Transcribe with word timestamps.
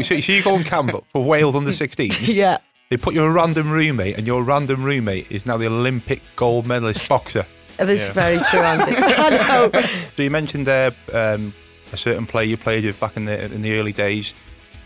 So, 0.00 0.18
so 0.20 0.32
you 0.32 0.42
go 0.42 0.54
on 0.54 0.64
camp 0.64 0.90
for 1.10 1.22
Wales 1.22 1.54
under 1.54 1.70
16s. 1.72 2.32
yeah. 2.34 2.58
They 2.88 2.96
put 2.96 3.12
you 3.14 3.22
a 3.24 3.30
random 3.30 3.70
roommate, 3.70 4.16
and 4.16 4.26
your 4.26 4.42
random 4.42 4.82
roommate 4.82 5.30
is 5.30 5.44
now 5.46 5.56
the 5.58 5.66
Olympic 5.66 6.22
gold 6.34 6.66
medalist 6.66 7.06
boxer. 7.08 7.44
That 7.76 7.88
is 7.90 8.04
Yeah. 8.06 8.12
very 8.12 8.38
true, 8.50 8.60
Andy. 8.60 8.96
I 8.96 9.30
know. 9.30 9.70
So 10.16 10.22
you 10.22 10.30
mentioned 10.30 10.66
there 10.66 10.92
um, 11.12 11.52
a 11.92 11.96
certain 11.98 12.26
player 12.26 12.46
you 12.46 12.56
played 12.56 12.84
with 12.86 12.98
back 13.00 13.16
in 13.18 13.26
the 13.26 13.44
in 13.52 13.60
the 13.62 13.78
early 13.78 13.92
days. 13.92 14.32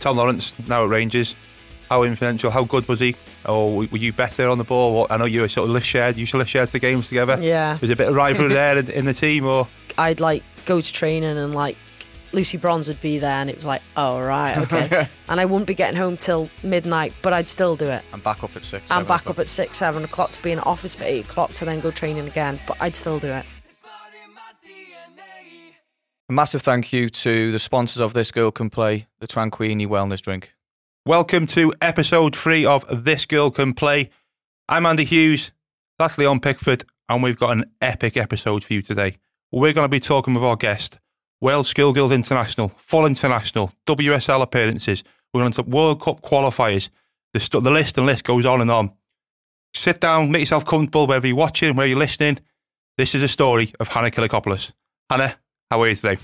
Tom 0.01 0.17
Lawrence 0.17 0.55
now 0.67 0.83
at 0.85 0.89
Rangers. 0.91 1.37
How 1.89 2.03
influential? 2.03 2.51
How 2.51 2.65
good 2.65 2.87
was 2.89 2.99
he? 2.99 3.15
Or 3.45 3.77
were 3.77 3.85
you 3.99 4.13
better 4.13 4.49
on 4.49 4.59
the 4.59 4.65
ball? 4.65 5.07
I 5.09 5.17
know 5.19 5.25
you 5.25 5.43
were 5.43 5.49
sort 5.49 5.69
of 5.69 5.75
lift 5.75 5.87
shared. 5.87 6.17
You 6.17 6.21
used 6.21 6.33
to 6.33 6.39
lift 6.39 6.51
share 6.51 6.67
the 6.67 6.81
games 6.81 7.07
together. 7.09 7.39
Yeah. 7.41 7.79
Was 7.81 7.89
there 7.89 7.95
a 7.95 7.97
bit 7.97 8.09
of 8.09 8.15
rivalry 8.17 8.53
there 8.53 8.77
in, 8.79 8.91
in 8.91 9.05
the 9.05 9.15
team, 9.15 9.47
or 9.47 9.69
I'd 9.99 10.19
like 10.21 10.43
go 10.65 10.81
to 10.81 10.93
training 10.93 11.37
and 11.39 11.55
like 11.55 11.77
Lucy 12.37 12.59
Bronze 12.59 12.87
would 12.87 13.01
be 13.01 13.19
there 13.19 13.31
and 13.41 13.49
it 13.49 13.57
was 13.57 13.67
like, 13.67 13.83
oh 13.97 14.21
right, 14.21 14.59
okay. 14.73 15.09
and 15.29 15.41
I 15.41 15.45
wouldn't 15.47 15.67
be 15.67 15.75
getting 15.75 15.97
home 15.99 16.17
till 16.17 16.49
midnight, 16.63 17.15
but 17.23 17.33
I'd 17.33 17.49
still 17.49 17.75
do 17.75 17.89
it. 17.89 18.03
I'm 18.13 18.21
back 18.21 18.45
up 18.45 18.55
at 18.55 18.63
six. 18.63 18.91
I'm 18.91 19.05
back 19.07 19.23
o'clock. 19.23 19.37
up 19.37 19.41
at 19.41 19.49
six, 19.49 19.79
seven 19.79 20.05
o'clock 20.05 20.33
to 20.33 20.43
be 20.43 20.53
in 20.53 20.61
office 20.61 20.95
for 20.95 21.05
eight 21.05 21.25
o'clock 21.25 21.55
to 21.55 21.65
then 21.65 21.81
go 21.81 21.91
training 21.91 22.29
again, 22.29 22.61
but 22.69 22.77
I'd 22.81 22.95
still 22.95 23.19
do 23.19 23.29
it. 23.33 23.45
A 26.29 26.33
massive 26.33 26.61
thank 26.63 26.93
you 26.93 27.09
to 27.09 27.53
the 27.53 27.59
sponsors 27.59 28.01
of 28.01 28.13
This 28.13 28.31
Girl 28.33 28.51
Can 28.51 28.69
Play, 28.69 29.07
the 29.21 29.27
Tranquini 29.29 29.87
Wellness 29.87 30.21
Drink. 30.21 30.55
welcome 31.07 31.47
to 31.47 31.73
episode 31.81 32.35
three 32.37 32.67
of 32.67 32.85
This 33.05 33.25
Girl 33.27 33.51
Can 33.51 33.73
Play. 33.75 34.11
I'm 34.69 34.85
Andy 34.87 35.05
Hughes. 35.05 35.53
That's 35.99 36.19
Leon 36.19 36.41
Pickford, 36.41 36.85
and 37.09 37.23
we've 37.23 37.39
got 37.39 37.57
an 37.57 37.65
epic 37.81 38.17
episode 38.17 38.65
for 38.65 38.75
you 38.75 38.83
today. 38.83 39.17
We're 39.53 39.73
going 39.73 39.85
to 39.85 39.89
be 39.89 40.01
talking 40.01 40.35
with 40.35 40.43
our 40.43 40.57
guest, 40.57 40.99
Wales 41.47 41.69
Skill 41.69 41.93
Girls 41.93 42.11
International, 42.11 42.73
Full 42.77 43.07
International, 43.07 43.71
WSL 43.87 44.43
appearances. 44.43 45.05
We're 45.33 45.43
going 45.43 45.53
to 45.53 45.63
World 45.63 46.01
Cup 46.01 46.21
qualifiers. 46.21 46.89
The, 47.35 47.39
st- 47.39 47.63
the 47.63 47.71
list 47.71 47.97
and 47.97 48.05
list 48.05 48.25
goes 48.25 48.45
on 48.45 48.61
and 48.61 48.69
on. 48.69 48.91
Sit 49.73 50.01
down, 50.01 50.33
make 50.33 50.41
yourself 50.41 50.67
comfortable 50.67 51.07
wherever 51.07 51.25
you're 51.25 51.37
watching, 51.37 51.77
where 51.77 51.87
you're 51.87 52.01
listening. 52.01 52.41
This 52.99 53.15
is 53.15 53.23
a 53.23 53.29
story 53.29 53.73
of 53.79 53.87
Hannah 53.87 54.11
Keryakoplis. 54.11 54.73
Hannah, 55.09 55.37
how 55.71 55.83
are 55.83 55.89
you 55.89 55.95
today? 55.95 56.17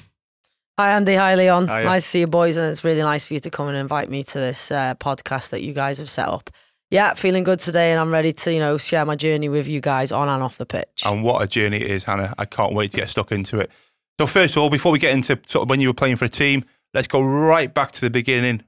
Hi 0.77 0.91
Andy, 0.91 1.15
hi 1.15 1.37
Leon. 1.37 1.69
Hiya. 1.69 1.85
Nice 1.85 2.03
to 2.03 2.09
see 2.09 2.21
you 2.21 2.27
boys, 2.27 2.57
and 2.57 2.69
it's 2.73 2.83
really 2.83 3.03
nice 3.03 3.25
for 3.25 3.35
you 3.35 3.41
to 3.41 3.51
come 3.51 3.69
and 3.69 3.77
invite 3.77 4.11
me 4.11 4.25
to 4.25 4.39
this 4.39 4.73
uh, 4.73 4.97
podcast 4.97 5.51
that 5.51 5.63
you 5.63 5.73
guys 5.73 5.99
have 5.99 6.11
set 6.11 6.27
up. 6.27 6.51
Yeah, 6.91 7.15
feeling 7.15 7.45
good 7.45 7.61
today, 7.61 7.93
and 7.93 8.01
I'm 8.01 8.11
ready 8.11 8.33
to 8.33 8.53
you 8.53 8.59
know 8.59 8.77
share 8.77 9.05
my 9.05 9.15
journey 9.15 9.49
with 9.49 9.69
you 9.69 9.81
guys 9.81 10.11
on 10.11 10.29
and 10.29 10.43
off 10.43 10.59
the 10.59 10.67
pitch. 10.67 11.05
And 11.05 11.23
what 11.23 11.43
a 11.43 11.47
journey 11.47 11.77
it 11.77 11.91
is, 11.93 12.03
Hannah. 12.03 12.35
I 12.39 12.45
can't 12.45 12.75
wait 12.75 12.91
to 12.91 12.97
get 12.97 13.09
stuck 13.09 13.31
into 13.31 13.61
it. 13.61 13.71
So, 14.19 14.27
first 14.27 14.57
of 14.57 14.63
all, 14.63 14.71
before 14.71 14.93
we 14.93 14.99
get 14.99 15.13
into 15.13 15.39
sort 15.47 15.65
of 15.65 15.71
when 15.71 15.81
you 15.81 15.89
were 15.89 15.95
playing 15.95 16.17
for 16.17 16.25
a 16.25 16.29
team, 16.29 16.65
let's 16.95 17.07
go 17.09 17.23
right 17.23 17.73
back 17.73 17.93
to 17.93 18.01
the 18.01 18.11
beginning. 18.11 18.63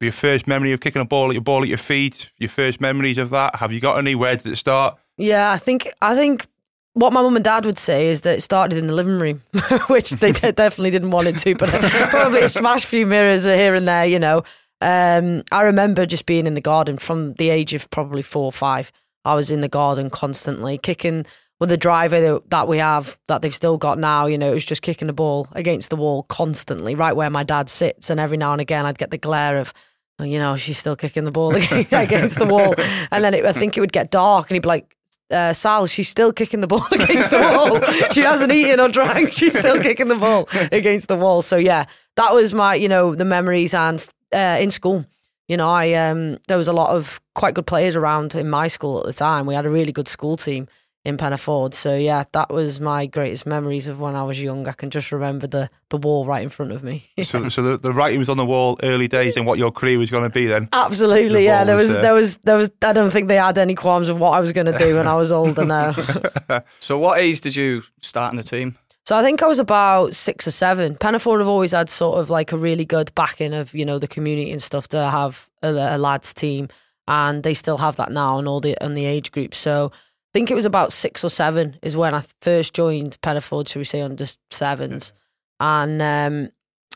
Your 0.00 0.12
first 0.12 0.46
memory 0.46 0.72
of 0.72 0.80
kicking 0.80 1.00
a 1.00 1.06
ball 1.06 1.28
at 1.28 1.32
your 1.32 1.42
ball 1.42 1.62
at 1.62 1.68
your 1.68 1.78
feet, 1.78 2.30
your 2.38 2.50
first 2.50 2.80
memories 2.80 3.16
of 3.16 3.30
that. 3.30 3.56
Have 3.56 3.72
you 3.72 3.80
got 3.80 3.96
any? 3.96 4.14
Where 4.14 4.36
did 4.36 4.52
it 4.52 4.56
start? 4.56 4.98
Yeah, 5.16 5.50
I 5.50 5.58
think 5.58 5.88
I 6.02 6.14
think 6.14 6.46
what 6.92 7.12
my 7.12 7.20
mum 7.20 7.36
and 7.36 7.44
dad 7.44 7.66
would 7.66 7.78
say 7.78 8.08
is 8.08 8.22
that 8.22 8.38
it 8.38 8.40
started 8.40 8.78
in 8.78 8.86
the 8.86 8.94
living 8.94 9.18
room, 9.18 9.42
which 9.88 10.10
they 10.10 10.32
de- 10.32 10.52
definitely 10.52 10.90
didn't 10.90 11.10
want 11.10 11.28
it 11.28 11.36
to, 11.38 11.54
but 11.54 11.68
probably 12.10 12.48
smashed 12.48 12.84
a 12.84 12.88
few 12.88 13.06
mirrors 13.06 13.44
here 13.44 13.74
and 13.74 13.86
there, 13.86 14.06
you 14.06 14.18
know. 14.18 14.44
Um, 14.80 15.42
I 15.52 15.62
remember 15.62 16.06
just 16.06 16.26
being 16.26 16.46
in 16.46 16.54
the 16.54 16.60
garden 16.60 16.98
from 16.98 17.34
the 17.34 17.50
age 17.50 17.74
of 17.74 17.90
probably 17.90 18.22
four 18.22 18.44
or 18.44 18.52
five. 18.52 18.92
I 19.26 19.34
was 19.34 19.50
in 19.50 19.60
the 19.60 19.68
garden 19.68 20.08
constantly 20.08 20.78
kicking 20.78 21.26
with 21.58 21.68
the 21.70 21.76
driver 21.76 22.40
that, 22.48 22.68
we 22.68 22.78
have 22.78 23.18
that 23.28 23.42
they've 23.42 23.54
still 23.54 23.78
got 23.78 23.98
now. 23.98 24.26
You 24.26 24.38
know, 24.38 24.50
it 24.50 24.54
was 24.54 24.64
just 24.64 24.82
kicking 24.82 25.06
the 25.06 25.12
ball 25.14 25.48
against 25.52 25.90
the 25.90 25.96
wall 25.96 26.24
constantly, 26.24 26.94
right 26.94 27.16
where 27.16 27.30
my 27.30 27.42
dad 27.42 27.70
sits, 27.70 28.10
and 28.10 28.20
every 28.20 28.36
now 28.36 28.52
and 28.52 28.60
again 28.60 28.84
I'd 28.86 28.98
get 28.98 29.10
the 29.10 29.18
glare 29.18 29.58
of. 29.58 29.72
"Oh, 30.18 30.24
You 30.24 30.38
know, 30.38 30.56
she's 30.56 30.78
still 30.78 30.96
kicking 30.96 31.24
the 31.24 31.32
ball 31.32 31.54
against 31.94 32.38
the 32.38 32.46
wall, 32.46 32.74
and 33.10 33.24
then 33.24 33.34
it, 33.34 33.44
I 33.44 33.52
think 33.52 33.76
it 33.76 33.80
would 33.80 33.92
get 33.92 34.10
dark, 34.10 34.50
and 34.50 34.54
he'd 34.56 34.62
be 34.62 34.68
like, 34.68 34.96
uh, 35.32 35.52
Sal, 35.52 35.86
she's 35.86 36.08
still 36.08 36.32
kicking 36.32 36.60
the 36.60 36.66
ball 36.66 36.86
against 36.92 37.30
the 37.30 37.38
wall. 37.38 37.80
she 38.12 38.20
hasn't 38.20 38.52
eaten 38.52 38.78
or 38.80 38.88
drank. 38.88 39.32
She's 39.32 39.58
still 39.58 39.80
kicking 39.82 40.08
the 40.08 40.14
ball 40.16 40.48
against 40.70 41.08
the 41.08 41.16
wall. 41.16 41.42
So 41.42 41.56
yeah, 41.56 41.86
that 42.16 42.32
was 42.32 42.54
my, 42.54 42.74
you 42.76 42.88
know, 42.88 43.14
the 43.14 43.24
memories. 43.24 43.74
And 43.74 44.06
uh, 44.32 44.58
in 44.60 44.70
school, 44.70 45.04
you 45.48 45.56
know, 45.56 45.68
I 45.68 45.94
um, 45.94 46.38
there 46.48 46.56
was 46.56 46.68
a 46.68 46.72
lot 46.72 46.90
of 46.94 47.20
quite 47.34 47.54
good 47.54 47.66
players 47.66 47.96
around 47.96 48.34
in 48.34 48.48
my 48.48 48.68
school 48.68 49.00
at 49.00 49.06
the 49.06 49.12
time. 49.12 49.46
We 49.46 49.54
had 49.54 49.66
a 49.66 49.70
really 49.70 49.92
good 49.92 50.08
school 50.08 50.36
team 50.36 50.68
in 51.06 51.16
Penyffordd. 51.16 51.72
So 51.72 51.96
yeah, 51.96 52.24
that 52.32 52.50
was 52.50 52.80
my 52.80 53.06
greatest 53.06 53.46
memories 53.46 53.86
of 53.86 54.00
when 54.00 54.16
I 54.16 54.24
was 54.24 54.42
young. 54.42 54.66
I 54.66 54.72
can 54.72 54.90
just 54.90 55.12
remember 55.12 55.46
the 55.46 55.70
the 55.88 55.96
wall 55.96 56.26
right 56.26 56.42
in 56.42 56.48
front 56.48 56.72
of 56.72 56.82
me. 56.82 57.08
So, 57.22 57.48
so 57.48 57.62
the, 57.62 57.78
the 57.78 57.92
writing 57.92 58.18
was 58.18 58.28
on 58.28 58.36
the 58.36 58.44
wall 58.44 58.78
early 58.82 59.08
days 59.08 59.36
and 59.36 59.46
what 59.46 59.58
your 59.58 59.70
career 59.72 59.98
was 59.98 60.10
going 60.10 60.24
to 60.24 60.34
be 60.34 60.46
then. 60.46 60.68
Absolutely, 60.72 61.40
The 61.40 61.42
yeah. 61.42 61.64
There 61.64 61.76
was 61.76 61.88
was, 61.88 61.94
there. 61.94 62.02
there 62.02 62.14
was, 62.14 62.36
there 62.38 62.56
was. 62.56 62.70
I 62.82 62.92
don't 62.92 63.10
think 63.10 63.28
they 63.28 63.36
had 63.36 63.58
any 63.58 63.74
qualms 63.74 64.08
of 64.08 64.18
what 64.18 64.30
I 64.30 64.40
was 64.40 64.52
going 64.52 64.66
to 64.66 64.78
do 64.78 64.96
when 64.96 65.06
I 65.06 65.14
was 65.14 65.30
older 65.30 65.64
now. 65.64 65.94
So, 66.80 66.98
what 66.98 67.18
age 67.18 67.40
did 67.40 67.56
you 67.56 67.82
start 68.00 68.32
in 68.32 68.36
the 68.36 68.42
team? 68.42 68.76
So 69.04 69.16
I 69.16 69.22
think 69.22 69.40
I 69.42 69.46
was 69.46 69.60
about 69.60 70.16
six 70.16 70.48
or 70.48 70.50
seven. 70.50 70.96
Penyffordd 70.96 71.38
have 71.38 71.46
always 71.48 71.70
had 71.70 71.88
sort 71.88 72.18
of 72.18 72.28
like 72.28 72.50
a 72.50 72.56
really 72.58 72.84
good 72.84 73.14
backing 73.14 73.54
of 73.54 73.72
you 73.74 73.84
know 73.84 73.98
the 74.00 74.08
community 74.08 74.50
and 74.50 74.62
stuff 74.62 74.88
to 74.88 74.98
have 74.98 75.48
a, 75.62 75.68
a 75.68 75.98
lads 75.98 76.34
team, 76.34 76.68
and 77.06 77.42
they 77.42 77.54
still 77.54 77.78
have 77.78 77.96
that 77.96 78.10
now 78.10 78.38
and 78.38 78.48
all 78.48 78.60
the 78.60 78.76
on 78.84 78.94
the 78.94 79.04
age 79.04 79.30
group. 79.30 79.54
So 79.54 79.92
I 79.92 79.96
think 80.36 80.50
it 80.50 80.54
was 80.54 80.66
about 80.66 80.92
six 80.92 81.24
or 81.24 81.30
seven 81.30 81.78
is 81.82 81.96
when 81.96 82.14
I 82.14 82.22
first 82.42 82.74
joined 82.74 83.18
Penyffordd, 83.22 83.68
shall 83.68 83.80
we 83.80 83.84
say 83.84 84.02
under 84.02 84.26
sevens, 84.50 85.12
and 85.60 86.02
um, 86.02 86.50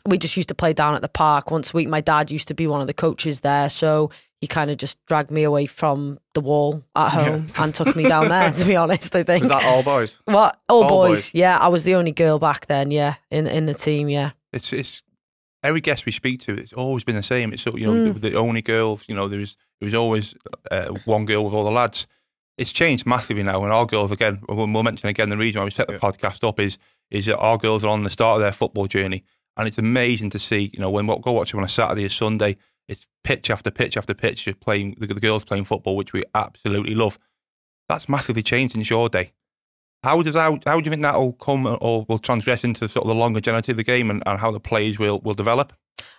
we 0.05 0.17
just 0.19 0.37
used 0.37 0.49
to 0.49 0.55
play 0.55 0.73
down 0.73 0.93
at 0.95 1.01
the 1.01 1.09
park 1.09 1.49
once 1.49 1.73
a 1.73 1.77
week. 1.77 1.87
My 1.87 2.01
dad 2.01 2.29
used 2.29 2.47
to 2.49 2.53
be 2.53 2.67
one 2.67 2.81
of 2.81 2.87
the 2.87 2.93
coaches 2.93 3.39
there, 3.39 3.69
so 3.69 4.11
he 4.39 4.47
kind 4.47 4.69
of 4.71 4.77
just 4.77 5.03
dragged 5.05 5.31
me 5.31 5.43
away 5.43 5.65
from 5.65 6.19
the 6.33 6.41
wall 6.41 6.83
at 6.95 7.09
home 7.09 7.47
and 7.57 7.73
took 7.73 7.95
me 7.95 8.03
down 8.03 8.27
there. 8.29 8.51
To 8.51 8.65
be 8.65 8.75
honest, 8.83 9.15
I 9.15 9.23
think 9.23 9.41
Was 9.41 9.49
that 9.49 9.63
all 9.63 9.83
boys? 9.83 10.19
what? 10.25 10.59
All, 10.69 10.83
All 10.83 10.89
boys. 10.89 11.09
boys? 11.09 11.31
Yeah, 11.33 11.57
I 11.57 11.67
was 11.69 11.83
the 11.83 11.95
only 11.95 12.11
girl 12.11 12.37
back 12.39 12.67
then. 12.67 12.91
Yeah, 12.91 13.15
in 13.31 13.47
in 13.47 13.65
the 13.65 13.73
team. 13.73 14.07
Yeah, 14.09 14.31
It's 14.53 14.71
it's 14.73 15.03
every 15.63 15.81
guest 15.81 16.05
we 16.05 16.11
speak 16.11 16.39
to. 16.41 16.53
It's 16.53 16.73
always 16.73 17.03
been 17.03 17.15
the 17.15 17.23
same. 17.23 17.53
It's 17.53 17.65
you 17.65 17.85
know 17.87 18.13
the, 18.13 18.19
the 18.29 18.35
only 18.35 18.61
girls. 18.61 19.05
You 19.07 19.15
know 19.15 19.27
there 19.27 19.39
was 19.39 19.57
there 19.79 19.85
was 19.87 19.95
always 19.95 20.35
uh, 20.71 20.89
one 21.05 21.25
girl 21.25 21.43
with 21.45 21.53
all 21.53 21.63
the 21.63 21.71
lads. 21.71 22.07
It's 22.57 22.71
changed 22.71 23.05
massively 23.05 23.43
now, 23.43 23.63
and 23.63 23.73
our 23.73 23.85
girls 23.85 24.11
again. 24.11 24.41
We'll, 24.47 24.67
mention 24.67 25.09
again 25.09 25.29
the 25.29 25.37
reason 25.37 25.59
why 25.59 25.65
we 25.65 25.71
set 25.71 25.87
the 25.87 25.93
Yeah. 25.93 25.99
podcast 25.99 26.47
up 26.47 26.59
is 26.59 26.77
is 27.09 27.25
that 27.25 27.37
our 27.37 27.57
girls 27.57 27.83
are 27.83 27.89
on 27.89 28.03
the 28.03 28.09
start 28.09 28.35
of 28.37 28.41
their 28.41 28.51
football 28.51 28.87
journey, 28.87 29.23
and 29.57 29.67
it's 29.67 29.77
amazing 29.77 30.29
to 30.31 30.39
see. 30.39 30.69
You 30.73 30.79
know 30.79 30.89
when 30.89 31.07
we 31.07 31.17
go 31.19 31.31
watch 31.31 31.51
them 31.51 31.59
on 31.59 31.65
a 31.65 31.69
Saturday 31.69 32.05
or 32.05 32.09
Sunday, 32.09 32.57
it's 32.87 33.07
pitch 33.23 33.49
after 33.49 33.71
pitch 33.71 33.97
after 33.97 34.13
pitch, 34.13 34.45
just 34.45 34.59
playing 34.59 34.95
the, 34.99 35.07
the 35.07 35.19
girls 35.19 35.45
playing 35.45 35.65
football, 35.65 35.95
which 35.95 36.13
we 36.13 36.23
absolutely 36.35 36.95
love. 36.95 37.17
That's 37.89 38.07
massively 38.07 38.43
changed 38.43 38.73
since 38.73 38.89
your 38.89 39.09
day. 39.09 39.33
How 40.03 40.21
does 40.21 40.35
how, 40.35 40.59
how 40.65 40.79
do 40.79 40.85
you 40.85 40.89
think 40.89 41.03
that'll 41.03 41.33
come 41.33 41.77
or 41.79 42.05
will 42.07 42.19
transgress 42.19 42.63
into 42.63 42.89
sort 42.89 43.05
of 43.05 43.09
the 43.09 43.15
longer 43.15 43.37
longevity 43.37 43.71
of 43.71 43.77
the 43.77 43.83
game 43.83 44.09
and, 44.09 44.23
and 44.25 44.39
how 44.39 44.51
the 44.51 44.59
players 44.59 44.97
will 44.97 45.19
will 45.21 45.33
develop? 45.33 45.73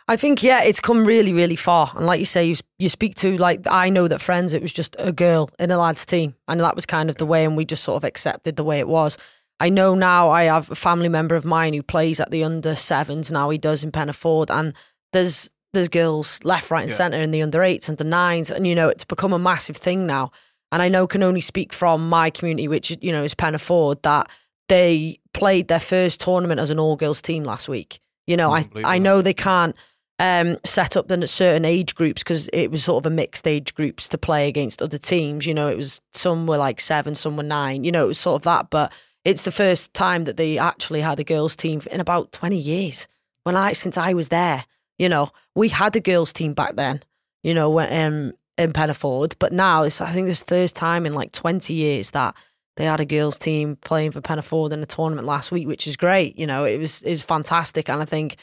I 0.09 0.17
think 0.17 0.43
yeah, 0.43 0.63
it's 0.63 0.81
come 0.81 1.05
really 1.05 1.33
really 1.33 1.57
far. 1.57 1.91
And 1.95 2.07
like 2.07 2.19
you 2.19 2.25
say, 2.25 2.45
you 2.45 2.57
you 2.79 2.89
speak 2.89 3.15
to 3.17 3.37
like 3.37 3.61
I 3.71 3.89
know 3.89 4.09
that 4.09 4.21
friends, 4.21 4.53
it 4.53 4.63
was 4.63 4.73
just 4.73 4.97
a 4.99 5.13
girl 5.13 5.51
in 5.59 5.71
a 5.71 5.79
lads 5.79 6.05
team, 6.05 6.35
and 6.49 6.61
that 6.61 6.75
was 6.77 6.87
kind 6.87 7.09
of 7.11 7.17
the 7.17 7.27
way, 7.27 7.45
and 7.45 7.57
we 7.57 7.65
just 7.65 7.85
sort 7.85 7.97
of 7.97 8.05
accepted 8.05 8.57
the 8.57 8.65
way 8.65 8.79
it 8.79 8.89
was. 8.89 9.17
I 9.61 9.69
know 9.69 9.95
now 9.95 10.29
I 10.29 10.45
have 10.45 10.71
a 10.71 10.75
family 10.75 11.09
member 11.09 11.37
of 11.37 11.45
mine 11.45 11.73
who 11.73 11.83
plays 11.85 12.19
at 12.19 12.31
the 12.33 12.43
under 12.43 12.75
sevens 12.75 13.31
now. 13.31 13.49
He 13.51 13.59
does 13.59 13.85
in 13.85 13.93
Penyffordd, 13.93 14.51
and 14.51 14.75
there's 15.13 15.51
there's 15.73 15.89
girls 15.89 16.41
left, 16.45 16.71
right, 16.71 16.83
and 16.83 16.91
Yeah. 16.91 16.97
centre 16.97 17.21
in 17.23 17.31
the 17.31 17.43
under 17.43 17.63
eights 17.63 17.89
and 17.89 17.97
the 17.97 18.05
nines, 18.05 18.51
and 18.51 18.67
you 18.67 18.75
know 18.75 18.89
it's 18.89 19.05
become 19.05 19.33
a 19.33 19.39
massive 19.39 19.77
thing 19.77 20.07
now. 20.07 20.33
And 20.73 20.83
I 20.83 20.89
know 20.89 21.07
can 21.07 21.23
only 21.23 21.41
speak 21.41 21.73
from 21.73 22.09
my 22.09 22.31
community, 22.31 22.67
which 22.67 22.97
you 23.01 23.13
know 23.13 23.23
is 23.23 23.35
Penyffordd, 23.35 24.03
that 24.03 24.29
they 24.69 25.19
played 25.33 25.69
their 25.69 25.81
first 25.81 26.21
tournament 26.21 26.61
as 26.61 26.71
an 26.71 26.79
all 26.81 26.97
girls 26.97 27.23
team 27.23 27.45
last 27.45 27.69
week. 27.69 28.01
You 28.27 28.37
know, 28.37 28.51
I 28.53 28.69
I 28.85 28.99
know 28.99 29.23
they 29.23 29.35
can't 29.35 29.77
um, 30.23 30.57
set 30.65 30.97
up 30.97 31.09
the 31.09 31.27
certain 31.27 31.65
age 31.65 31.97
groups 31.97 32.23
because 32.23 32.49
it 32.53 32.71
was 32.71 32.85
sort 32.85 33.05
of 33.05 33.11
a 33.11 33.15
mixed 33.15 33.45
age 33.45 33.75
groups 33.75 34.09
to 34.09 34.17
play 34.17 34.47
against 34.47 34.81
other 34.81 34.97
teams. 34.97 35.47
You 35.47 35.53
know, 35.53 35.67
it 35.67 35.77
was 35.77 36.01
some 36.13 36.47
were 36.47 36.59
like 36.59 36.79
seven, 36.79 37.17
some 37.17 37.37
were 37.37 37.43
nine. 37.43 37.83
You 37.83 37.91
know, 37.91 38.05
it 38.05 38.09
was 38.09 38.21
sort 38.21 38.37
of 38.37 38.43
that, 38.45 38.71
but 38.71 38.93
it's 39.25 39.43
the 39.43 39.51
first 39.51 39.93
time 39.95 40.23
that 40.25 40.37
they 40.37 40.59
actually 40.59 41.01
had 41.01 41.19
a 41.19 41.25
girls 41.25 41.57
team 41.57 41.83
in 41.91 42.01
about 42.01 42.31
twenty 42.31 42.57
years. 42.57 43.09
When 43.43 43.57
I 43.57 43.73
since 43.73 43.99
I 43.99 44.15
was 44.15 44.29
there, 44.29 44.65
you 44.97 45.09
know, 45.09 45.31
we 45.57 45.71
had 45.71 45.97
a 45.97 46.01
girls 46.01 46.33
team 46.33 46.55
back 46.55 46.77
then. 46.77 47.03
You 47.43 47.55
know, 47.55 47.71
when 47.71 47.93
um, 47.93 48.33
in 48.57 48.73
Penyffordd, 48.73 49.35
but 49.41 49.53
now 49.53 49.83
it's 49.83 50.01
I 50.01 50.11
think 50.11 50.29
this 50.29 50.45
first 50.45 50.77
time 50.77 51.05
in 51.05 51.15
like 51.15 51.33
twenty 51.33 51.75
years 51.75 52.13
that 52.13 52.37
they 52.77 52.85
had 52.85 53.01
a 53.01 53.05
girls 53.05 53.39
team 53.39 53.75
playing 53.75 54.13
for 54.13 54.21
Penyffordd 54.21 54.73
in 54.73 54.85
a 54.85 54.87
tournament 54.87 55.27
last 55.27 55.51
week, 55.51 55.67
which 55.67 55.89
is 55.89 55.97
great. 55.97 56.39
You 56.39 56.47
know, 56.47 56.65
it 56.65 56.79
was 56.79 57.03
it 57.03 57.11
was 57.11 57.25
fantastic, 57.25 57.91
and 57.91 58.01
I 58.01 58.05
think 58.05 58.37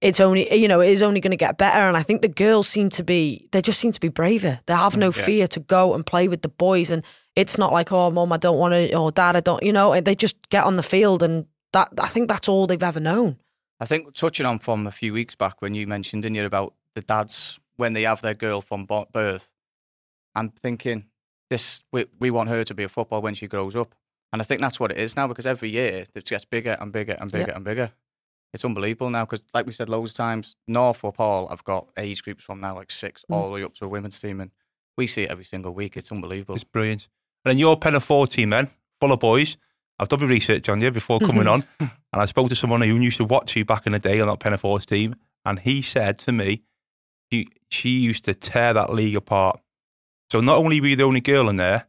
it's 0.00 0.20
only 0.20 0.52
you 0.54 0.68
know 0.68 0.80
it 0.80 0.90
is 0.90 1.02
only 1.02 1.20
going 1.20 1.32
to 1.32 1.36
get 1.36 1.58
better. 1.58 1.80
And 1.80 1.96
I 1.96 2.02
think 2.02 2.22
the 2.22 2.28
girls 2.28 2.68
seem 2.68 2.90
to 2.90 3.04
be 3.04 3.48
they 3.52 3.60
just 3.60 3.80
seem 3.80 3.92
to 3.92 4.00
be 4.00 4.08
braver. 4.08 4.60
They 4.66 4.74
have 4.74 4.96
no 4.96 5.12
fear 5.12 5.46
to 5.48 5.60
go 5.60 5.94
and 5.94 6.04
play 6.04 6.28
with 6.28 6.42
the 6.42 6.48
boys, 6.48 6.90
and 6.90 7.04
it's 7.36 7.58
not 7.58 7.72
like 7.72 7.92
oh 7.92 8.10
mom 8.10 8.32
I 8.32 8.36
don't 8.36 8.58
want 8.58 8.72
to 8.72 8.96
or 8.96 9.12
dad 9.12 9.36
I 9.36 9.40
don't 9.40 9.62
you 9.62 9.72
know 9.72 9.92
and 9.92 10.06
they 10.06 10.14
just 10.14 10.36
get 10.48 10.64
on 10.64 10.76
the 10.76 10.82
field 10.82 11.22
and 11.22 11.46
that 11.72 11.88
I 12.00 12.08
think 12.08 12.28
that's 12.28 12.48
all 12.48 12.66
they've 12.66 12.82
ever 12.82 13.00
known. 13.00 13.36
I 13.78 13.86
think 13.86 14.14
touching 14.14 14.46
on 14.46 14.58
from 14.58 14.86
a 14.86 14.92
few 14.92 15.12
weeks 15.12 15.34
back 15.34 15.62
when 15.62 15.74
you 15.74 15.86
mentioned 15.86 16.24
in 16.24 16.34
you 16.34 16.44
about 16.44 16.74
the 16.94 17.00
dads 17.00 17.58
when 17.76 17.92
they 17.94 18.02
have 18.02 18.20
their 18.20 18.34
girl 18.34 18.60
from 18.60 18.86
birth, 18.86 19.50
and 20.34 20.54
thinking 20.54 21.06
this 21.48 21.82
we, 21.92 22.06
we 22.18 22.30
want 22.30 22.48
her 22.48 22.64
to 22.64 22.74
be 22.74 22.84
a 22.84 22.88
football 22.88 23.22
when 23.22 23.34
she 23.34 23.46
grows 23.46 23.74
up, 23.76 23.94
and 24.32 24.42
I 24.42 24.44
think 24.44 24.60
that's 24.60 24.78
what 24.78 24.90
it 24.90 24.98
is 24.98 25.16
now 25.16 25.28
because 25.28 25.46
every 25.46 25.70
year 25.70 26.04
it 26.14 26.24
gets 26.26 26.44
bigger 26.44 26.76
and 26.80 26.92
bigger 26.92 27.16
and 27.18 27.30
bigger 27.30 27.52
and 27.52 27.64
bigger. 27.64 27.92
It's 28.52 28.64
unbelievable 28.64 29.10
now 29.10 29.24
because, 29.24 29.42
like 29.54 29.66
we 29.66 29.72
said 29.72 29.88
loads 29.88 30.10
of 30.10 30.16
times, 30.16 30.56
Northop 30.66 31.16
Hall 31.18 31.48
have 31.48 31.62
got 31.64 31.88
age 31.96 32.22
groups 32.22 32.42
from 32.44 32.60
now 32.60 32.74
like 32.74 32.90
six 32.90 33.24
Mm. 33.30 33.34
all 33.34 33.46
the 33.46 33.52
way 33.54 33.62
up 33.62 33.74
to 33.74 33.84
a 33.84 33.88
women's 33.88 34.18
team, 34.18 34.40
and 34.40 34.50
we 34.96 35.06
see 35.06 35.22
it 35.22 35.30
every 35.30 35.44
single 35.44 35.72
week. 35.72 35.96
It's 35.96 36.10
unbelievable. 36.10 36.56
It's 36.56 36.64
brilliant. 36.64 37.08
And 37.44 37.50
then 37.50 37.58
your 37.58 37.78
Penna 37.78 38.00
team 38.26 38.50
then, 38.50 38.70
full 39.00 39.12
of 39.12 39.20
boys. 39.20 39.56
I've 39.98 40.08
done 40.08 40.20
my 40.20 40.26
research 40.26 40.68
on 40.68 40.80
you 40.80 40.90
before 40.90 41.20
coming 41.20 41.46
on, 41.54 41.64
and 41.78 41.90
I 42.12 42.24
spoke 42.26 42.48
to 42.48 42.56
someone 42.56 42.80
who 42.80 42.96
used 42.96 43.18
to 43.18 43.24
watch 43.24 43.54
you 43.54 43.64
back 43.64 43.86
in 43.86 43.92
the 43.92 43.98
day 43.98 44.18
on 44.20 44.28
that 44.28 44.40
Penna 44.40 44.58
team, 44.80 45.14
and 45.44 45.58
he 45.60 45.82
said 45.82 46.18
to 46.20 46.32
me, 46.32 46.62
she, 47.30 47.46
she 47.70 47.90
used 47.90 48.24
to 48.24 48.34
tear 48.34 48.74
that 48.74 48.92
league 48.92 49.16
apart. 49.16 49.60
So 50.30 50.40
not 50.40 50.56
only 50.56 50.80
were 50.80 50.88
you 50.88 50.96
the 50.96 51.04
only 51.04 51.20
girl 51.20 51.48
in 51.48 51.56
there, 51.56 51.86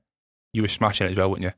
you 0.53 0.61
were 0.61 0.67
smashing 0.67 1.07
it 1.07 1.11
as 1.11 1.17
well, 1.17 1.31
weren't 1.31 1.43
you? 1.43 1.53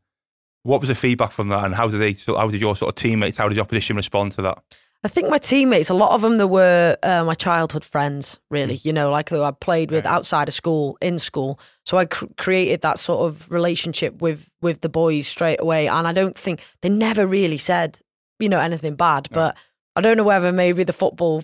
What 0.64 0.80
was 0.80 0.88
the 0.88 0.96
feedback 0.96 1.32
from 1.32 1.50
that, 1.50 1.66
and 1.66 1.76
how 1.76 1.90
did 1.90 1.98
they? 2.00 2.14
How 2.34 2.48
did 2.48 2.62
your 2.62 2.76
sort 2.76 2.90
of 2.90 2.96
teammates, 2.96 3.38
how 3.38 3.50
did 3.50 3.58
the 3.58 3.62
opposition 3.62 3.96
respond 3.98 4.32
to 4.34 4.44
that? 4.44 4.64
I 5.06 5.10
think 5.10 5.30
my 5.30 5.38
teammates, 5.38 5.90
a 5.90 5.94
lot 5.94 6.14
of 6.14 6.22
them, 6.22 6.38
they 6.38 6.46
were 6.46 6.98
uh, 7.04 7.26
my 7.26 7.34
childhood 7.34 7.84
friends, 7.84 8.40
really, 8.50 8.76
you 8.84 8.94
know, 8.94 9.12
like 9.12 9.30
who 9.30 9.42
I 9.42 9.52
played 9.52 9.92
with 9.92 10.06
outside 10.06 10.48
of 10.48 10.54
school, 10.54 10.98
in 11.02 11.20
school. 11.20 11.60
So 11.86 11.98
I 11.98 12.06
cr- 12.06 12.28
created 12.38 12.82
that 12.82 13.00
sort 13.00 13.28
of 13.28 13.52
relationship 13.52 14.22
with, 14.22 14.50
with 14.62 14.80
the 14.80 14.88
boys 14.88 15.28
straight 15.28 15.60
away. 15.60 15.88
And 15.90 16.08
I 16.08 16.14
don't 16.14 16.38
think 16.38 16.64
they 16.82 16.90
never 16.90 17.28
really 17.28 17.58
said, 17.58 18.00
you 18.40 18.48
know, 18.48 18.62
anything 18.62 18.96
bad, 18.96 19.28
but 19.32 19.58
I 19.98 20.02
don't 20.02 20.16
know 20.16 20.24
whether 20.24 20.54
maybe 20.54 20.86
the 20.86 20.94
football 20.94 21.44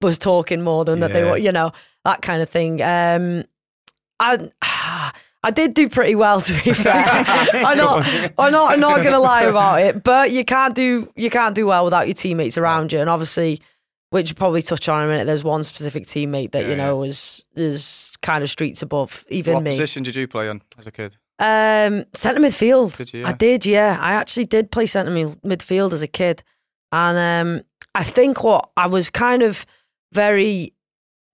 was 0.00 0.18
talking 0.18 0.60
more 0.60 0.84
than 0.84 0.98
that 1.00 1.12
they 1.12 1.22
were, 1.30 1.38
you 1.38 1.52
know, 1.52 1.70
that 2.04 2.22
kind 2.22 2.42
of 2.42 2.48
thing. 2.50 2.82
Um, 2.82 3.44
I, 4.18 4.38
I 5.44 5.50
did 5.50 5.74
do 5.74 5.88
pretty 5.88 6.14
well, 6.14 6.40
to 6.40 6.52
be 6.64 6.72
fair. 6.72 6.92
I'm 6.96 7.76
not, 7.76 8.06
I'm 8.38 8.52
not, 8.52 8.72
I'm 8.72 8.80
not 8.80 8.96
going 8.98 9.12
to 9.12 9.18
lie 9.18 9.42
about 9.42 9.80
it. 9.82 10.02
But 10.02 10.30
you 10.30 10.44
can't 10.44 10.74
do, 10.74 11.12
you 11.14 11.30
can't 11.30 11.54
do 11.54 11.66
well 11.66 11.84
without 11.84 12.06
your 12.06 12.14
teammates 12.14 12.58
around 12.58 12.92
you. 12.92 12.98
And 13.00 13.10
obviously, 13.10 13.60
which 14.10 14.30
we'll 14.30 14.36
probably 14.36 14.62
touch 14.62 14.88
on 14.88 15.02
in 15.02 15.08
a 15.08 15.12
minute. 15.12 15.24
There's 15.26 15.42
one 15.44 15.64
specific 15.64 16.04
teammate 16.04 16.52
that 16.52 16.62
Yeah, 16.62 16.70
you 16.70 16.76
know 16.76 16.96
was 16.96 17.48
is 17.56 18.12
kind 18.22 18.44
of 18.44 18.50
streets 18.50 18.80
above 18.80 19.24
even 19.28 19.54
what 19.54 19.62
me. 19.64 19.70
What 19.70 19.74
position 19.74 20.02
did 20.04 20.14
you 20.14 20.28
play 20.28 20.48
on 20.48 20.62
as 20.78 20.86
a 20.86 20.92
kid? 20.92 21.16
Um, 21.40 22.04
centre 22.14 22.40
midfield. 22.40 22.96
Did 22.96 23.12
you? 23.12 23.24
I 23.24 23.32
did, 23.32 23.66
yeah. 23.66 23.98
I 24.00 24.12
actually 24.12 24.46
did 24.46 24.70
play 24.70 24.86
centre 24.86 25.10
midfield 25.10 25.92
as 25.92 26.00
a 26.00 26.06
kid, 26.06 26.44
and 26.92 27.18
um, 27.58 27.64
I 27.94 28.04
think 28.04 28.44
what 28.44 28.70
I 28.76 28.86
was 28.86 29.10
kind 29.10 29.42
of 29.42 29.66
very 30.12 30.74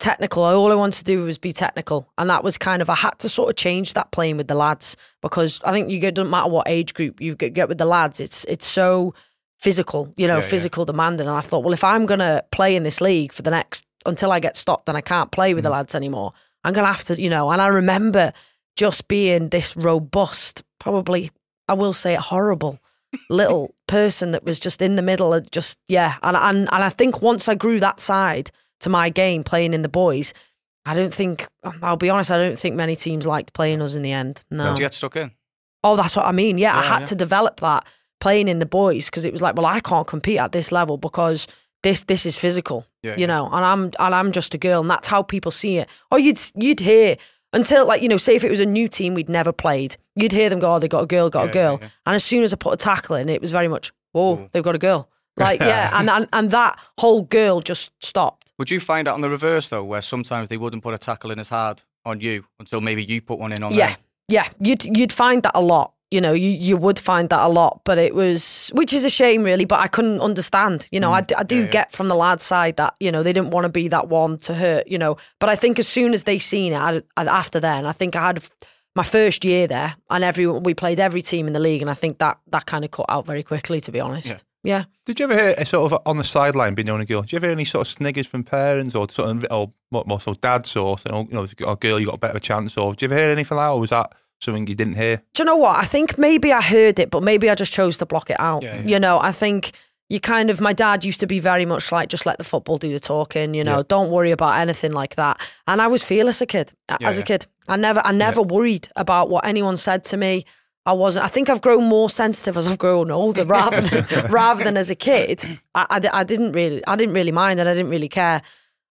technical. 0.01 0.43
All 0.43 0.73
I 0.73 0.75
wanted 0.75 0.99
to 0.99 1.05
do 1.05 1.23
was 1.23 1.39
be 1.39 1.53
technical, 1.53 2.11
and 2.19 2.29
that 2.31 2.43
was 2.43 2.59
kind 2.59 2.83
of 2.83 2.91
I 2.91 2.97
had 2.97 3.19
to 3.21 3.29
sort 3.29 3.51
of 3.51 3.57
change 3.57 3.95
that 3.95 4.11
playing 4.11 4.37
with 4.37 4.49
the 4.49 4.55
lads 4.55 4.97
because 5.23 5.61
I 5.65 5.73
think 5.73 5.91
you 5.91 5.99
get 5.99 6.15
doesn't 6.15 6.31
matter 6.31 6.51
what 6.51 6.69
age 6.69 6.95
group 6.95 7.21
you 7.21 7.37
get, 7.37 7.55
get 7.55 7.69
with 7.69 7.79
the 7.79 7.85
lads. 7.85 8.21
It's 8.21 8.45
it's 8.45 8.67
so 8.67 9.15
physical, 9.59 10.13
you 10.17 10.27
know, 10.27 10.39
Yeah, 10.39 10.43
yeah. 10.43 10.49
physical 10.49 10.85
demanding. 10.85 11.29
And 11.29 11.37
I 11.37 11.43
thought, 11.43 11.63
well, 11.63 11.75
if 11.75 11.85
I'm 11.85 12.07
gonna 12.07 12.43
play 12.51 12.75
in 12.75 12.83
this 12.83 13.01
league 13.01 13.33
for 13.33 13.43
the 13.43 13.51
next 13.51 13.87
until 14.07 14.33
I 14.33 14.41
get 14.41 14.57
stopped 14.57 14.89
and 14.89 14.97
I 14.97 15.03
can't 15.03 15.31
play 15.31 15.55
with 15.55 15.65
the 15.65 15.71
mm. 15.71 15.75
lads 15.75 15.95
anymore, 15.95 16.33
I'm 16.65 16.73
gonna 16.73 16.89
have 16.89 17.05
to, 17.05 17.21
you 17.21 17.31
know. 17.31 17.51
And 17.51 17.63
I 17.63 17.69
remember 17.69 18.33
just 18.77 19.07
being 19.07 19.51
this 19.51 19.77
robust, 19.77 20.65
probably 20.79 21.31
I 21.69 21.75
will 21.75 21.93
say 21.93 22.15
it 22.15 22.21
horrible 22.21 22.81
little 23.31 23.75
person 23.87 24.33
that 24.33 24.45
was 24.45 24.59
just 24.59 24.81
in 24.81 24.97
the 24.97 25.03
middle 25.03 25.35
of 25.35 25.51
just 25.51 25.79
yeah. 25.87 26.15
And 26.23 26.37
and 26.37 26.59
and 26.73 26.85
I 26.85 26.89
think 26.89 27.23
once 27.23 27.49
I 27.49 27.55
grew 27.55 27.81
that 27.81 28.01
side 28.01 28.51
to 28.81 28.89
my 28.91 29.11
game 29.11 29.45
playing 29.45 29.75
in 29.75 29.83
the 29.83 29.89
boys, 29.89 30.33
I 30.85 30.95
don't 30.95 31.13
think 31.13 31.47
I'll 31.83 31.97
be 31.97 32.11
honest, 32.11 32.31
I 32.31 32.39
don't 32.39 32.59
think 32.59 32.77
many 32.77 32.97
teams 32.97 33.27
liked 33.27 33.53
playing 33.53 33.83
us 33.83 33.95
in 33.95 34.03
the 34.03 34.13
end. 34.13 34.43
No. 34.51 34.71
Did 34.71 34.79
you 34.79 34.85
get 34.85 34.95
stuck 34.95 35.17
in? 35.17 35.31
Oh, 35.83 35.97
that's 35.97 36.17
what 36.17 36.27
I 36.27 36.33
mean. 36.33 36.59
Yeah, 36.59 36.77
I 36.77 36.83
had 36.83 37.01
yeah. 37.01 37.07
to 37.07 37.15
develop 37.15 37.61
that 37.61 37.87
playing 38.21 38.49
in 38.49 38.59
the 38.59 38.67
boys 38.67 39.07
because 39.07 39.25
it 39.25 39.33
was 39.33 39.43
like, 39.43 39.57
well, 39.57 39.67
I 39.67 39.81
can't 39.81 40.07
compete 40.07 40.39
at 40.39 40.53
this 40.53 40.71
level 40.71 40.99
because 40.99 41.47
this 41.83 42.03
this 42.05 42.27
is 42.27 42.37
physical, 42.37 42.87
Yeah, 43.03 43.13
you 43.13 43.21
yeah. 43.21 43.27
know, 43.27 43.49
and 43.51 43.65
I'm 43.65 43.85
and 43.99 44.15
I'm 44.15 44.33
just 44.33 44.55
a 44.55 44.59
girl, 44.59 44.83
and 44.83 44.91
that's 44.91 45.09
how 45.09 45.23
people 45.23 45.51
see 45.51 45.79
it. 45.79 45.89
Or 46.11 46.19
you'd 46.19 46.39
you'd 46.55 46.81
hear 46.81 47.17
until 47.53 47.87
like 47.87 48.03
you 48.03 48.09
know, 48.09 48.19
say 48.19 48.37
if 48.37 48.45
it 48.45 48.51
was 48.51 48.61
a 48.61 48.67
new 48.67 48.89
team 48.89 49.15
we'd 49.15 49.29
never 49.29 49.53
played, 49.53 49.97
you'd 50.15 50.33
hear 50.33 50.51
them 50.51 50.61
go, 50.61 50.75
oh, 50.75 50.79
they 50.79 50.89
got 50.89 51.05
a 51.05 51.07
girl, 51.07 51.31
got 51.31 51.49
a 51.49 51.53
girl, 51.53 51.79
yeah, 51.81 51.87
yeah. 51.87 51.91
and 52.07 52.17
as 52.17 52.25
soon 52.25 52.43
as 52.43 52.53
I 52.53 52.57
put 52.57 52.75
a 52.75 52.77
tackle 52.77 53.17
in, 53.17 53.29
it 53.29 53.41
was 53.41 53.51
very 53.51 53.69
much, 53.69 53.93
oh, 54.15 54.49
they've 54.53 54.63
got 54.63 54.75
a 54.75 54.79
girl, 54.79 55.09
like 55.37 55.61
yeah, 55.61 55.91
and, 55.99 56.11
and 56.11 56.29
and 56.33 56.51
that 56.51 56.79
whole 56.99 57.23
girl 57.23 57.61
just 57.61 57.91
stopped. 58.05 58.40
Would 58.61 58.71
you 58.71 58.79
find 58.79 59.09
out 59.09 59.15
on 59.15 59.23
the 59.23 59.31
reverse 59.31 59.71
though, 59.71 59.83
where 59.83 60.03
sometimes 60.03 60.49
they 60.51 60.59
wouldn't 60.59 60.83
put 60.83 60.93
a 60.95 60.99
tackle 60.99 61.31
in 61.33 61.39
as 61.39 61.49
hard 61.49 61.83
on 62.05 62.21
you 62.21 62.45
until 62.59 62.81
maybe 62.83 63.03
you 63.03 63.23
put 63.23 63.39
one 63.39 63.53
in 63.53 63.63
on 63.63 63.73
yeah, 63.73 63.87
them? 63.95 63.97
yeah, 64.29 64.45
Yeah. 64.45 64.49
you'd 64.69 64.85
you'd 64.99 65.13
find 65.15 65.43
that 65.45 65.53
a 65.55 65.63
lot. 65.63 65.95
You 66.11 66.21
know, 66.21 66.33
you 66.35 66.51
you 66.51 66.77
would 66.77 66.99
find 66.99 67.29
that 67.31 67.43
a 67.43 67.49
lot, 67.49 67.81
but 67.85 67.97
it 67.97 68.15
was, 68.15 68.71
which 68.75 68.93
is 68.93 69.05
a 69.05 69.09
shame, 69.11 69.45
really. 69.45 69.65
But 69.65 69.79
I 69.81 69.87
couldn't 69.89 70.21
understand. 70.21 70.89
You 70.93 71.01
know, 71.01 71.13
I, 71.13 71.21
d- 71.23 71.37
I 71.37 71.43
do 71.45 71.55
Mm. 71.55 71.59
Yeah, 71.59 71.65
yeah. 71.67 71.71
get 71.73 71.93
from 71.93 72.09
the 72.09 72.17
lads' 72.17 72.45
side 72.45 72.77
that 72.77 72.95
you 73.01 73.11
know 73.13 73.23
they 73.23 73.33
didn't 73.33 73.51
want 73.51 73.65
to 73.65 73.73
be 73.73 73.89
that 73.89 74.09
one 74.09 74.37
to 74.39 74.53
hurt. 74.55 74.89
You 74.89 74.99
know, 74.99 75.17
but 75.39 75.49
I 75.49 75.57
think 75.57 75.79
as 75.79 75.89
soon 75.89 76.13
as 76.13 76.25
they 76.25 76.39
seen 76.39 76.73
it, 76.75 76.79
I, 76.79 77.01
I- 77.17 77.27
after 77.41 77.61
then, 77.61 77.87
I 77.87 77.93
think 77.93 78.15
I 78.17 78.27
had 78.27 78.43
my 78.97 79.05
first 79.05 79.45
year 79.45 79.69
there, 79.69 79.95
and 80.11 80.25
everyone 80.25 80.65
we 80.65 80.75
played 80.75 80.99
every 81.01 81.23
team 81.23 81.47
in 81.47 81.53
the 81.55 81.61
league, 81.61 81.81
and 81.81 81.91
I 81.91 81.95
think 81.95 82.19
that 82.19 82.39
that 82.51 82.67
kind 82.67 82.85
of 82.85 82.91
cut 82.91 83.07
out 83.09 83.25
very 83.25 83.43
quickly, 83.45 83.81
to 83.83 83.93
be 83.93 84.01
honest. 84.01 84.45
Yeah. 84.63 84.85
Did 85.07 85.19
you 85.19 85.25
ever 85.25 85.35
hear 85.35 85.55
a 85.57 85.65
sort 85.65 85.91
of 85.93 86.01
on 86.07 86.19
the 86.19 86.25
sideline 86.25 86.75
being 86.75 86.87
the 86.87 86.93
only 86.93 87.07
girl? 87.07 87.23
Did 87.23 87.33
you 87.33 87.37
ever 87.37 87.47
hear 87.47 87.53
any 87.53 87.65
sort 87.65 87.87
of 87.87 87.93
sniggers 87.93 88.27
from 88.27 88.45
parents 88.45 88.95
or 88.95 89.09
sort 89.09 89.31
of 89.31 89.47
or 89.51 89.71
more, 89.91 90.05
more 90.07 90.21
so 90.21 90.35
dads 90.35 90.77
or 90.77 90.97
you 91.07 91.29
know, 91.31 91.45
if 91.45 91.55
you 91.59 91.65
got 91.67 91.73
a 91.73 91.77
girl 91.77 91.99
you 91.99 92.07
got 92.07 92.17
a 92.17 92.19
better 92.19 92.39
chance 92.39 92.77
or? 92.77 92.93
Did 92.93 93.03
you 93.03 93.07
ever 93.07 93.17
hear 93.17 93.31
anything 93.31 93.57
like 93.57 93.67
that, 93.67 93.73
or 93.73 93.81
was 93.81 93.91
that 93.91 94.13
something 94.41 94.67
you 94.67 94.75
didn't 94.75 94.95
hear? 94.95 95.17
Do 95.35 95.43
you 95.43 95.45
know 95.45 95.57
what? 95.57 95.79
I 95.79 95.85
think 95.85 96.19
maybe 96.19 96.53
I 96.53 96.61
heard 96.61 96.99
it, 96.99 97.11
but 97.11 97.23
maybe 97.23 97.49
I 97.49 97.55
just 97.55 97.73
chose 97.73 97.99
to 97.99 98.07
block 98.07 98.29
it 98.31 98.37
out. 98.39 98.63
Yeah, 98.63 98.77
yeah. 98.77 98.83
You 98.87 98.99
know, 99.01 99.19
I 99.19 99.33
think 99.33 99.73
you 100.11 100.19
kind 100.19 100.51
of, 100.51 100.61
my 100.61 100.73
dad 100.73 101.05
used 101.05 101.21
to 101.21 101.27
be 101.27 101.39
very 101.39 101.65
much 101.65 101.93
like, 101.93 102.09
just 102.09 102.27
let 102.27 102.37
the 102.39 102.43
football 102.45 102.79
do 102.79 102.93
the 102.93 102.99
talking, 102.99 103.55
you 103.55 103.63
know, 103.63 103.77
Yeah. 103.77 103.83
don't 103.87 104.11
worry 104.11 104.33
about 104.33 104.59
anything 104.59 104.93
like 104.93 105.15
that. 105.15 105.41
And 105.69 105.81
I 105.81 105.87
was 105.87 106.03
fearless 106.03 106.41
a 106.41 106.47
kid, 106.47 106.73
as 107.01 107.17
a 107.17 107.23
kid. 107.23 107.47
I 107.69 107.77
never, 107.77 108.03
I 108.05 108.11
never 108.11 108.43
worried 108.43 108.89
about 108.97 109.31
what 109.31 109.45
anyone 109.47 109.77
said 109.77 110.03
to 110.05 110.17
me. 110.17 110.47
I 110.87 110.93
wasn't. 110.93 111.25
I 111.25 111.29
think 111.29 111.49
I've 111.49 111.61
grown 111.61 111.85
more 111.85 112.09
sensitive 112.09 112.57
as 112.57 112.67
I've 112.67 112.79
grown 112.79 113.11
older, 113.11 113.45
rather 113.47 113.81
than 113.81 114.31
rather 114.31 114.65
than 114.65 114.77
as 114.77 114.91
a 114.91 114.95
kid. 114.95 115.45
I, 115.75 115.87
I, 115.91 116.21
I 116.21 116.25
didn't 116.25 116.53
really, 116.53 116.85
I 116.87 116.97
didn't 116.97 117.15
really 117.15 117.33
mind, 117.33 117.61
and 117.61 117.69
I 117.69 117.75
didn't 117.75 117.91
really 117.91 118.09
care 118.09 118.43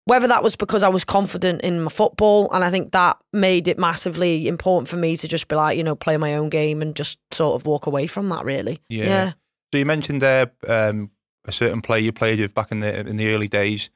whether 0.06 0.28
that 0.30 0.42
was 0.42 0.56
because 0.56 0.84
I 0.84 0.90
was 0.90 1.04
confident 1.04 1.62
in 1.62 1.82
my 1.82 1.92
football, 1.92 2.50
and 2.54 2.64
I 2.64 2.72
think 2.72 2.92
that 2.92 3.18
made 3.34 3.68
it 3.68 3.78
massively 3.78 4.48
important 4.48 4.88
for 4.88 4.96
me 4.96 5.18
to 5.18 5.28
just 5.28 5.50
be 5.50 5.56
like, 5.56 5.78
you 5.78 5.84
know, 5.84 5.96
play 5.96 6.16
my 6.16 6.36
own 6.36 6.50
game 6.50 6.82
and 6.82 6.96
just 6.96 7.20
sort 7.32 7.60
of 7.60 7.66
walk 7.66 7.88
away 7.88 8.08
from 8.08 8.30
that. 8.30 8.46
Really, 8.46 8.80
Yeah. 9.06 9.34
So 9.74 9.80
you 9.80 9.86
mentioned 9.86 10.22
there 10.22 10.52
um, 10.68 11.12
a 11.46 11.52
certain 11.52 11.82
player 11.82 12.00
you 12.00 12.14
played 12.14 12.40
with 12.40 12.54
back 12.54 12.72
in 12.72 12.80
the 12.80 13.00
in 13.00 13.18
the 13.18 13.34
early 13.34 13.48
days, 13.48 13.90